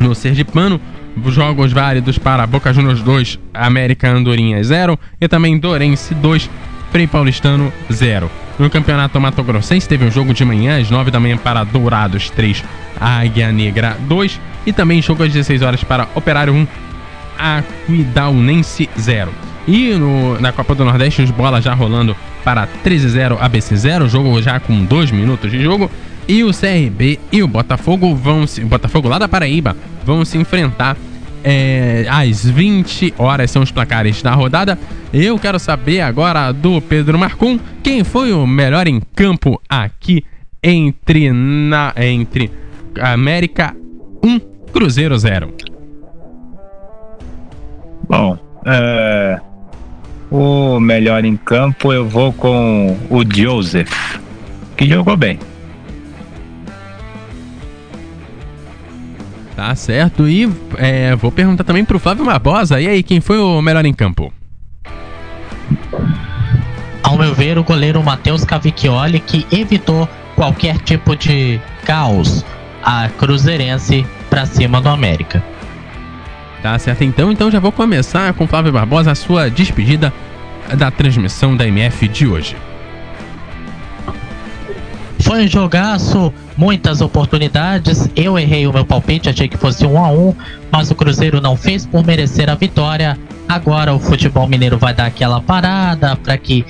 no 0.00 0.14
Sergipano, 0.14 0.80
jogos 1.26 1.72
válidos 1.72 2.18
para 2.18 2.46
Boca 2.46 2.72
Juniors 2.72 3.02
2, 3.02 3.38
América 3.54 4.10
Andorinha 4.10 4.62
0 4.62 4.98
e 5.20 5.28
também 5.28 5.58
Dorense 5.58 6.14
2, 6.14 6.50
Frei 6.92 7.06
Paulistano 7.06 7.72
0. 7.90 8.30
No 8.58 8.68
Campeonato 8.68 9.18
Mato 9.18 9.42
Grossense 9.42 9.88
teve 9.88 10.04
um 10.04 10.10
jogo 10.10 10.34
de 10.34 10.44
manhã 10.44 10.78
às 10.78 10.90
9 10.90 11.10
da 11.10 11.18
manhã 11.18 11.38
para 11.38 11.64
Dourados 11.64 12.28
3, 12.28 12.62
Águia 13.00 13.50
Negra 13.50 13.96
2 14.00 14.38
e 14.66 14.74
também 14.74 15.00
jogo 15.00 15.22
às 15.22 15.32
16 15.32 15.62
horas 15.62 15.82
para 15.82 16.06
Operário 16.14 16.52
1, 16.52 16.66
Aquidauanense 17.38 18.90
0. 19.00 19.32
E 19.66 19.94
no, 19.94 20.38
na 20.38 20.52
Copa 20.52 20.74
do 20.74 20.84
Nordeste, 20.84 21.22
os 21.22 21.30
bolas 21.30 21.64
já 21.64 21.72
rolando 21.72 22.14
para 22.44 22.68
13-0 22.84 23.38
ABC 23.40 23.74
0, 23.74 24.08
jogo 24.08 24.42
já 24.42 24.60
com 24.60 24.84
2 24.84 25.12
minutos 25.12 25.50
de 25.50 25.62
jogo. 25.62 25.90
E 26.28 26.44
o 26.44 26.50
CRB 26.50 27.18
e 27.32 27.42
o 27.42 27.48
Botafogo 27.48 28.14
vão 28.14 28.46
se. 28.46 28.60
Botafogo 28.60 29.08
lá 29.08 29.18
da 29.18 29.28
Paraíba 29.28 29.74
vão 30.04 30.24
se 30.26 30.36
enfrentar 30.36 30.96
é, 31.44 32.06
às 32.08 32.44
20 32.44 33.14
horas 33.18 33.50
são 33.50 33.62
os 33.62 33.70
placares 33.70 34.22
da 34.22 34.32
rodada. 34.34 34.78
Eu 35.12 35.38
quero 35.38 35.58
saber 35.58 36.00
agora 36.00 36.52
do 36.52 36.80
Pedro 36.80 37.18
Marcum 37.18 37.58
quem 37.82 38.04
foi 38.04 38.32
o 38.32 38.46
melhor 38.46 38.86
em 38.86 39.00
campo 39.14 39.60
aqui 39.68 40.24
entre 40.62 41.32
na 41.32 41.92
entre 41.96 42.50
América 43.00 43.74
1 44.22 44.38
Cruzeiro 44.72 45.18
0. 45.18 45.52
Bom, 48.08 48.38
é, 48.64 49.40
o 50.30 50.80
melhor 50.80 51.24
em 51.24 51.36
campo 51.36 51.92
eu 51.92 52.08
vou 52.08 52.32
com 52.32 52.96
o 53.10 53.22
Joseph, 53.24 54.18
que 54.76 54.86
jogou 54.86 55.16
bem. 55.16 55.38
Tá 59.54 59.74
certo. 59.74 60.28
E 60.28 60.50
é, 60.78 61.14
vou 61.16 61.30
perguntar 61.30 61.64
também 61.64 61.84
pro 61.84 61.98
Flávio 61.98 62.24
Barbosa. 62.24 62.80
E 62.80 62.88
aí, 62.88 63.02
quem 63.02 63.20
foi 63.20 63.38
o 63.38 63.60
melhor 63.60 63.84
em 63.84 63.92
campo? 63.92 64.32
Ao 67.02 67.18
meu 67.18 67.34
ver, 67.34 67.58
o 67.58 67.64
goleiro 67.64 68.02
Matheus 68.02 68.44
Cavicchioli, 68.44 69.20
que 69.20 69.46
evitou 69.50 70.08
qualquer 70.34 70.78
tipo 70.78 71.14
de 71.14 71.60
caos 71.84 72.44
a 72.82 73.08
Cruzeirense 73.10 74.06
para 74.30 74.46
cima 74.46 74.80
do 74.80 74.88
América. 74.88 75.42
Tá 76.62 76.78
certo, 76.78 77.04
então. 77.04 77.30
Então 77.30 77.50
já 77.50 77.58
vou 77.58 77.72
começar 77.72 78.32
com 78.34 78.46
Flávio 78.46 78.72
Barbosa 78.72 79.10
a 79.10 79.14
sua 79.14 79.50
despedida 79.50 80.12
da 80.76 80.90
transmissão 80.90 81.56
da 81.56 81.66
MF 81.66 82.08
de 82.08 82.26
hoje. 82.26 82.56
Foi 85.22 85.44
um 85.44 85.48
jogaço, 85.48 86.32
muitas 86.56 87.00
oportunidades. 87.00 88.08
Eu 88.14 88.38
errei 88.38 88.66
o 88.66 88.72
meu 88.72 88.84
palpite, 88.84 89.30
achei 89.30 89.48
que 89.48 89.56
fosse 89.56 89.86
um 89.86 90.04
a 90.04 90.10
um, 90.10 90.34
mas 90.70 90.90
o 90.90 90.94
Cruzeiro 90.94 91.40
não 91.40 91.56
fez 91.56 91.86
por 91.86 92.04
merecer 92.04 92.50
a 92.50 92.54
vitória. 92.54 93.16
Agora 93.48 93.94
o 93.94 94.00
futebol 94.00 94.48
mineiro 94.48 94.76
vai 94.78 94.92
dar 94.92 95.06
aquela 95.06 95.40
parada 95.40 96.16
para 96.16 96.36
que 96.36 96.66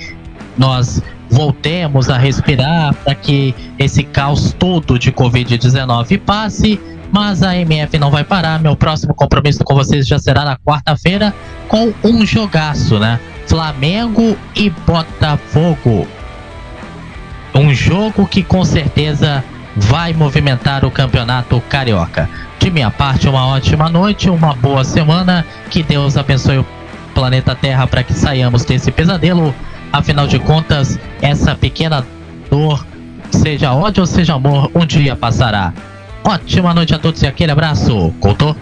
nós 0.57 1.01
voltemos 1.29 2.09
a 2.09 2.17
respirar, 2.17 2.93
para 2.93 3.15
que 3.15 3.55
esse 3.79 4.03
caos 4.03 4.53
todo 4.53 4.99
de 4.99 5.11
Covid-19 5.11 6.19
passe. 6.19 6.79
Mas 7.11 7.43
a 7.43 7.55
MF 7.57 7.97
não 7.97 8.11
vai 8.11 8.23
parar. 8.23 8.61
Meu 8.61 8.75
próximo 8.75 9.13
compromisso 9.13 9.63
com 9.63 9.75
vocês 9.75 10.07
já 10.07 10.19
será 10.19 10.45
na 10.45 10.57
quarta-feira 10.57 11.33
com 11.67 11.91
um 12.03 12.25
jogaço, 12.25 12.99
né? 12.99 13.19
Flamengo 13.47 14.37
e 14.55 14.69
Botafogo. 14.69 16.07
Um 17.55 17.73
jogo 17.73 18.27
que 18.27 18.43
com 18.43 18.65
certeza 18.65 19.43
vai 19.75 20.13
movimentar 20.13 20.85
o 20.85 20.91
campeonato 20.91 21.61
carioca. 21.69 22.29
De 22.59 22.71
minha 22.71 22.89
parte, 22.89 23.27
uma 23.27 23.45
ótima 23.47 23.89
noite, 23.89 24.29
uma 24.29 24.55
boa 24.55 24.83
semana. 24.83 25.45
Que 25.69 25.83
Deus 25.83 26.17
abençoe 26.17 26.59
o 26.59 26.65
planeta 27.13 27.55
Terra 27.55 27.85
para 27.85 28.03
que 28.03 28.13
saiamos 28.13 28.65
desse 28.65 28.91
pesadelo. 28.91 29.53
Afinal 29.91 30.27
de 30.27 30.39
contas, 30.39 30.99
essa 31.21 31.53
pequena 31.53 32.05
dor, 32.49 32.85
seja 33.31 33.73
ódio 33.73 34.01
ou 34.01 34.07
seja 34.07 34.33
amor, 34.33 34.71
um 34.73 34.85
dia 34.85 35.15
passará. 35.15 35.73
Ótima 36.23 36.73
noite 36.73 36.95
a 36.95 36.99
todos 36.99 37.21
e 37.21 37.27
aquele 37.27 37.51
abraço. 37.51 38.13
Couto? 38.19 38.55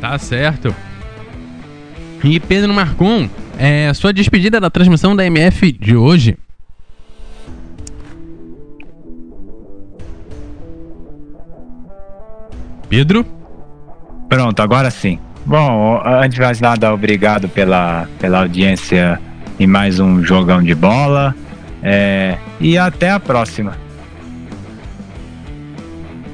Tá 0.00 0.18
certo. 0.18 0.74
E 2.22 2.38
Pedro 2.38 2.74
Marcon, 2.74 3.28
é, 3.58 3.92
sua 3.94 4.12
despedida 4.12 4.60
da 4.60 4.68
transmissão 4.68 5.16
da 5.16 5.24
MF 5.24 5.72
de 5.72 5.96
hoje. 5.96 6.36
Pedro? 12.90 13.24
Pronto, 14.28 14.60
agora 14.60 14.90
sim. 14.90 15.18
Bom, 15.46 16.02
antes 16.04 16.34
de 16.34 16.40
mais 16.40 16.60
nada, 16.60 16.92
obrigado 16.92 17.48
pela, 17.48 18.08
pela 18.18 18.40
audiência 18.40 19.18
em 19.60 19.66
mais 19.66 20.00
um 20.00 20.24
jogão 20.24 20.60
de 20.60 20.74
bola. 20.74 21.34
É, 21.82 22.36
e 22.60 22.76
até 22.76 23.10
a 23.10 23.20
próxima. 23.20 23.74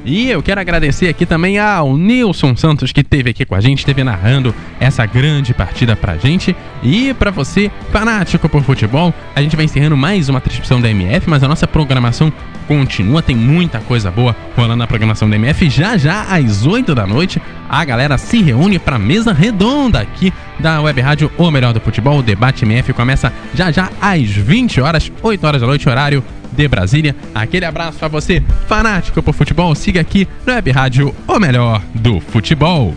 E 0.06 0.30
eu 0.30 0.40
quero 0.40 0.60
agradecer 0.60 1.08
aqui 1.08 1.26
também 1.26 1.58
ao 1.58 1.96
Nilson 1.96 2.54
Santos 2.54 2.92
que 2.92 3.00
esteve 3.00 3.30
aqui 3.30 3.44
com 3.44 3.56
a 3.56 3.60
gente, 3.60 3.80
esteve 3.80 4.04
narrando 4.04 4.54
essa 4.78 5.04
grande 5.04 5.52
partida 5.52 5.96
pra 5.96 6.16
gente. 6.16 6.54
E 6.80 7.12
para 7.14 7.32
você, 7.32 7.72
fanático 7.90 8.48
por 8.48 8.62
futebol, 8.62 9.12
a 9.34 9.42
gente 9.42 9.56
vai 9.56 9.64
encerrando 9.64 9.96
mais 9.96 10.28
uma 10.28 10.40
transmissão 10.40 10.80
da 10.80 10.88
MF, 10.88 11.28
mas 11.28 11.42
a 11.42 11.48
nossa 11.48 11.66
programação 11.66 12.32
continua, 12.68 13.20
tem 13.20 13.34
muita 13.34 13.80
coisa 13.80 14.08
boa 14.08 14.34
rolando 14.54 14.76
na 14.76 14.86
programação 14.86 15.28
da 15.28 15.34
MF. 15.34 15.68
Já 15.68 15.96
já 15.96 16.22
às 16.22 16.64
8 16.64 16.94
da 16.94 17.04
noite, 17.04 17.42
a 17.68 17.84
galera 17.84 18.16
se 18.16 18.40
reúne 18.40 18.78
para 18.78 19.00
mesa 19.00 19.32
redonda 19.32 20.00
aqui 20.00 20.32
da 20.60 20.80
Web 20.80 21.00
Rádio 21.00 21.32
O 21.36 21.50
Melhor 21.50 21.72
do 21.72 21.80
Futebol. 21.80 22.18
O 22.18 22.22
debate 22.22 22.64
MF 22.64 22.92
começa 22.92 23.32
já 23.52 23.72
já 23.72 23.90
às 24.00 24.30
20 24.30 24.80
horas, 24.80 25.10
8 25.20 25.44
horas 25.44 25.60
da 25.60 25.66
noite, 25.66 25.88
horário 25.88 26.22
de 26.56 26.66
Brasília. 26.66 27.14
Aquele 27.34 27.64
abraço 27.64 27.98
para 27.98 28.08
você, 28.08 28.42
fanático 28.66 29.22
por 29.22 29.34
futebol. 29.34 29.74
Siga 29.74 30.00
aqui 30.00 30.26
no 30.46 30.52
Web 30.52 30.70
Rádio 30.70 31.14
O 31.28 31.38
Melhor 31.38 31.82
do 31.94 32.20
Futebol. 32.20 32.94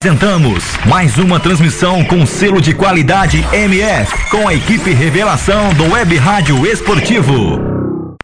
Apresentamos 0.00 0.64
mais 0.86 1.18
uma 1.18 1.40
transmissão 1.40 2.04
com 2.04 2.24
selo 2.24 2.60
de 2.60 2.72
qualidade 2.72 3.44
MF, 3.52 4.30
com 4.30 4.46
a 4.46 4.54
equipe 4.54 4.92
Revelação 4.92 5.74
do 5.74 5.92
Web 5.92 6.16
Rádio 6.16 6.64
Esportivo. 6.66 7.60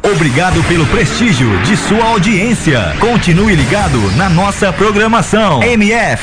Obrigado 0.02 0.62
pelo 0.68 0.86
prestígio 0.86 1.48
de 1.62 1.76
sua 1.76 2.04
audiência. 2.04 2.94
Continue 3.00 3.56
ligado 3.56 3.98
na 4.16 4.28
nossa 4.28 4.72
programação. 4.72 5.62
MF. 5.62 6.22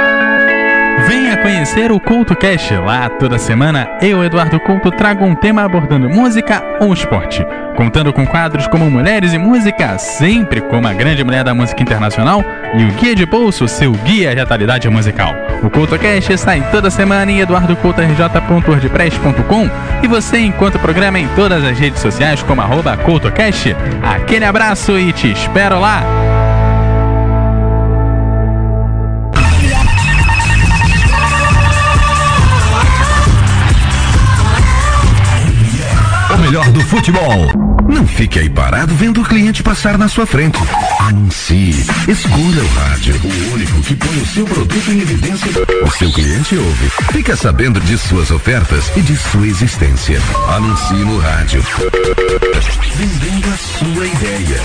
Conhecer 1.41 1.91
o 1.91 1.99
Culto 1.99 2.35
Cast. 2.35 2.71
Lá 2.75 3.09
toda 3.09 3.39
semana, 3.39 3.89
eu, 3.99 4.23
Eduardo 4.23 4.59
Couto, 4.59 4.91
trago 4.91 5.25
um 5.25 5.33
tema 5.33 5.63
abordando 5.63 6.07
música 6.07 6.63
ou 6.79 6.93
esporte. 6.93 7.43
Contando 7.75 8.13
com 8.13 8.27
quadros 8.27 8.67
como 8.67 8.91
Mulheres 8.91 9.33
e 9.33 9.39
Música, 9.39 9.97
sempre 9.97 10.61
como 10.61 10.87
a 10.87 10.93
grande 10.93 11.23
mulher 11.23 11.43
da 11.43 11.55
música 11.55 11.81
internacional, 11.81 12.43
e 12.75 12.83
o 12.83 12.91
Guia 12.91 13.15
de 13.15 13.25
Bolso, 13.25 13.67
seu 13.67 13.91
guia 13.91 14.35
de 14.35 14.41
atualidade 14.41 14.87
musical. 14.87 15.33
O 15.63 15.69
CultoCast 15.69 16.37
sai 16.37 16.61
toda 16.69 16.91
semana 16.91 17.31
em 17.31 17.39
eduardocoutorj.wordpress.com 17.39 19.67
e 20.03 20.07
você 20.07 20.37
encontra 20.39 20.77
o 20.77 20.81
programa 20.81 21.17
em 21.19 21.27
todas 21.29 21.63
as 21.63 21.79
redes 21.79 22.01
sociais 22.01 22.43
como 22.43 22.61
arroba 22.61 22.95
CultoCast. 22.97 23.75
Aquele 24.03 24.45
abraço 24.45 24.99
e 24.99 25.11
te 25.11 25.31
espero 25.31 25.79
lá! 25.79 26.03
Melhor 36.51 36.69
do 36.71 36.81
futebol. 36.81 37.49
Não 37.87 38.05
fique 38.05 38.37
aí 38.37 38.49
parado 38.49 38.93
vendo 38.93 39.21
o 39.21 39.23
cliente 39.23 39.63
passar 39.63 39.97
na 39.97 40.09
sua 40.09 40.25
frente. 40.25 40.59
Anuncie. 40.99 41.85
Escolha 42.09 42.61
o 42.61 42.67
rádio. 42.75 43.15
O 43.23 43.53
único 43.53 43.81
que 43.81 43.95
põe 43.95 44.17
o 44.17 44.25
seu 44.25 44.45
produto 44.45 44.91
em 44.91 44.99
evidência. 44.99 45.49
O 45.81 45.91
seu 45.91 46.11
cliente 46.11 46.57
ouve. 46.57 46.89
Fica 47.13 47.37
sabendo 47.37 47.79
de 47.79 47.97
suas 47.97 48.31
ofertas 48.31 48.91
e 48.97 49.01
de 49.01 49.15
sua 49.15 49.47
existência. 49.47 50.19
Anuncie 50.49 51.05
no 51.05 51.19
rádio. 51.19 51.63
Vendendo 52.97 53.47
a 53.47 53.57
sua 53.57 54.05
ideia. 54.05 54.61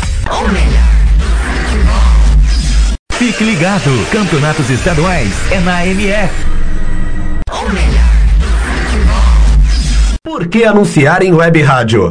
Fique 3.12 3.44
ligado. 3.44 4.06
Campeonatos 4.10 4.68
estaduais 4.70 5.32
é 5.52 5.60
na 5.60 5.86
MF. 5.86 6.34
Por 10.36 10.48
que 10.48 10.66
anunciar 10.66 11.22
em 11.22 11.32
web 11.32 11.62
rádio? 11.62 12.10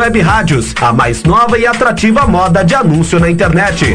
web 0.01 0.19
rádios, 0.19 0.73
a 0.81 0.91
mais 0.91 1.23
nova 1.23 1.59
e 1.59 1.67
atrativa 1.67 2.25
moda 2.25 2.65
de 2.65 2.73
anúncio 2.73 3.19
na 3.19 3.29
internet. 3.29 3.93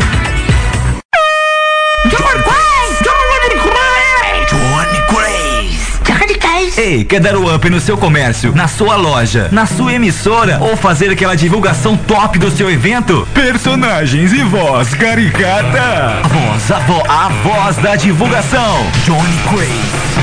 Ei, 6.77 7.05
quer 7.05 7.21
dar 7.21 7.35
o 7.37 7.53
up 7.53 7.69
no 7.69 7.81
seu 7.81 7.97
comércio, 7.97 8.55
na 8.55 8.69
sua 8.69 8.97
loja, 8.97 9.49
na 9.51 9.67
sua 9.67 9.95
emissora 9.95 10.59
ou 10.61 10.77
fazer 10.77 11.11
aquela 11.11 11.35
divulgação 11.35 11.97
top 11.97 12.39
do 12.39 12.51
seu 12.51 12.71
evento? 12.71 13.27
Personagens 13.35 14.33
e 14.33 14.43
voz 14.45 14.95
caricata. 14.95 16.21
A 16.23 16.29
voz, 16.29 16.71
a 16.71 16.79
voz, 16.81 17.05
a 17.09 17.29
voz 17.29 17.77
da 17.79 17.97
divulgação. 17.97 18.87
Johnny 19.05 19.39
Craze. 19.49 20.16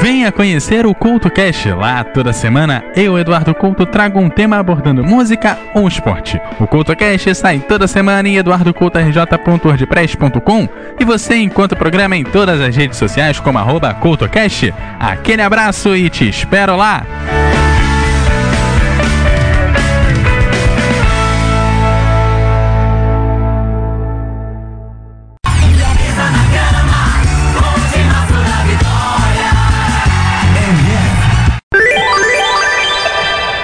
Venha 0.00 0.32
conhecer 0.32 0.86
o 0.86 0.94
Culto 0.94 1.28
Cast. 1.30 1.70
Lá 1.72 2.02
toda 2.02 2.32
semana, 2.32 2.82
eu, 2.96 3.18
Eduardo 3.18 3.54
Couto, 3.54 3.84
trago 3.84 4.18
um 4.18 4.30
tema 4.30 4.56
abordando 4.56 5.04
música 5.04 5.58
ou 5.74 5.86
esporte. 5.86 6.40
O 6.58 6.66
Culto 6.66 6.96
Cast 6.96 7.34
sai 7.34 7.58
toda 7.58 7.86
semana 7.86 8.26
em 8.26 8.38
eduardocoutorj.wordpress.com 8.38 10.66
e 10.98 11.04
você 11.04 11.36
encontra 11.36 11.76
o 11.76 11.78
programa 11.78 12.16
em 12.16 12.24
todas 12.24 12.58
as 12.62 12.74
redes 12.74 12.96
sociais 12.96 13.38
como 13.38 13.58
arroba 13.58 13.92
CultoCast. 13.92 14.72
Aquele 14.98 15.42
abraço 15.42 15.94
e 15.94 16.08
te 16.08 16.26
espero 16.26 16.76
lá! 16.76 17.04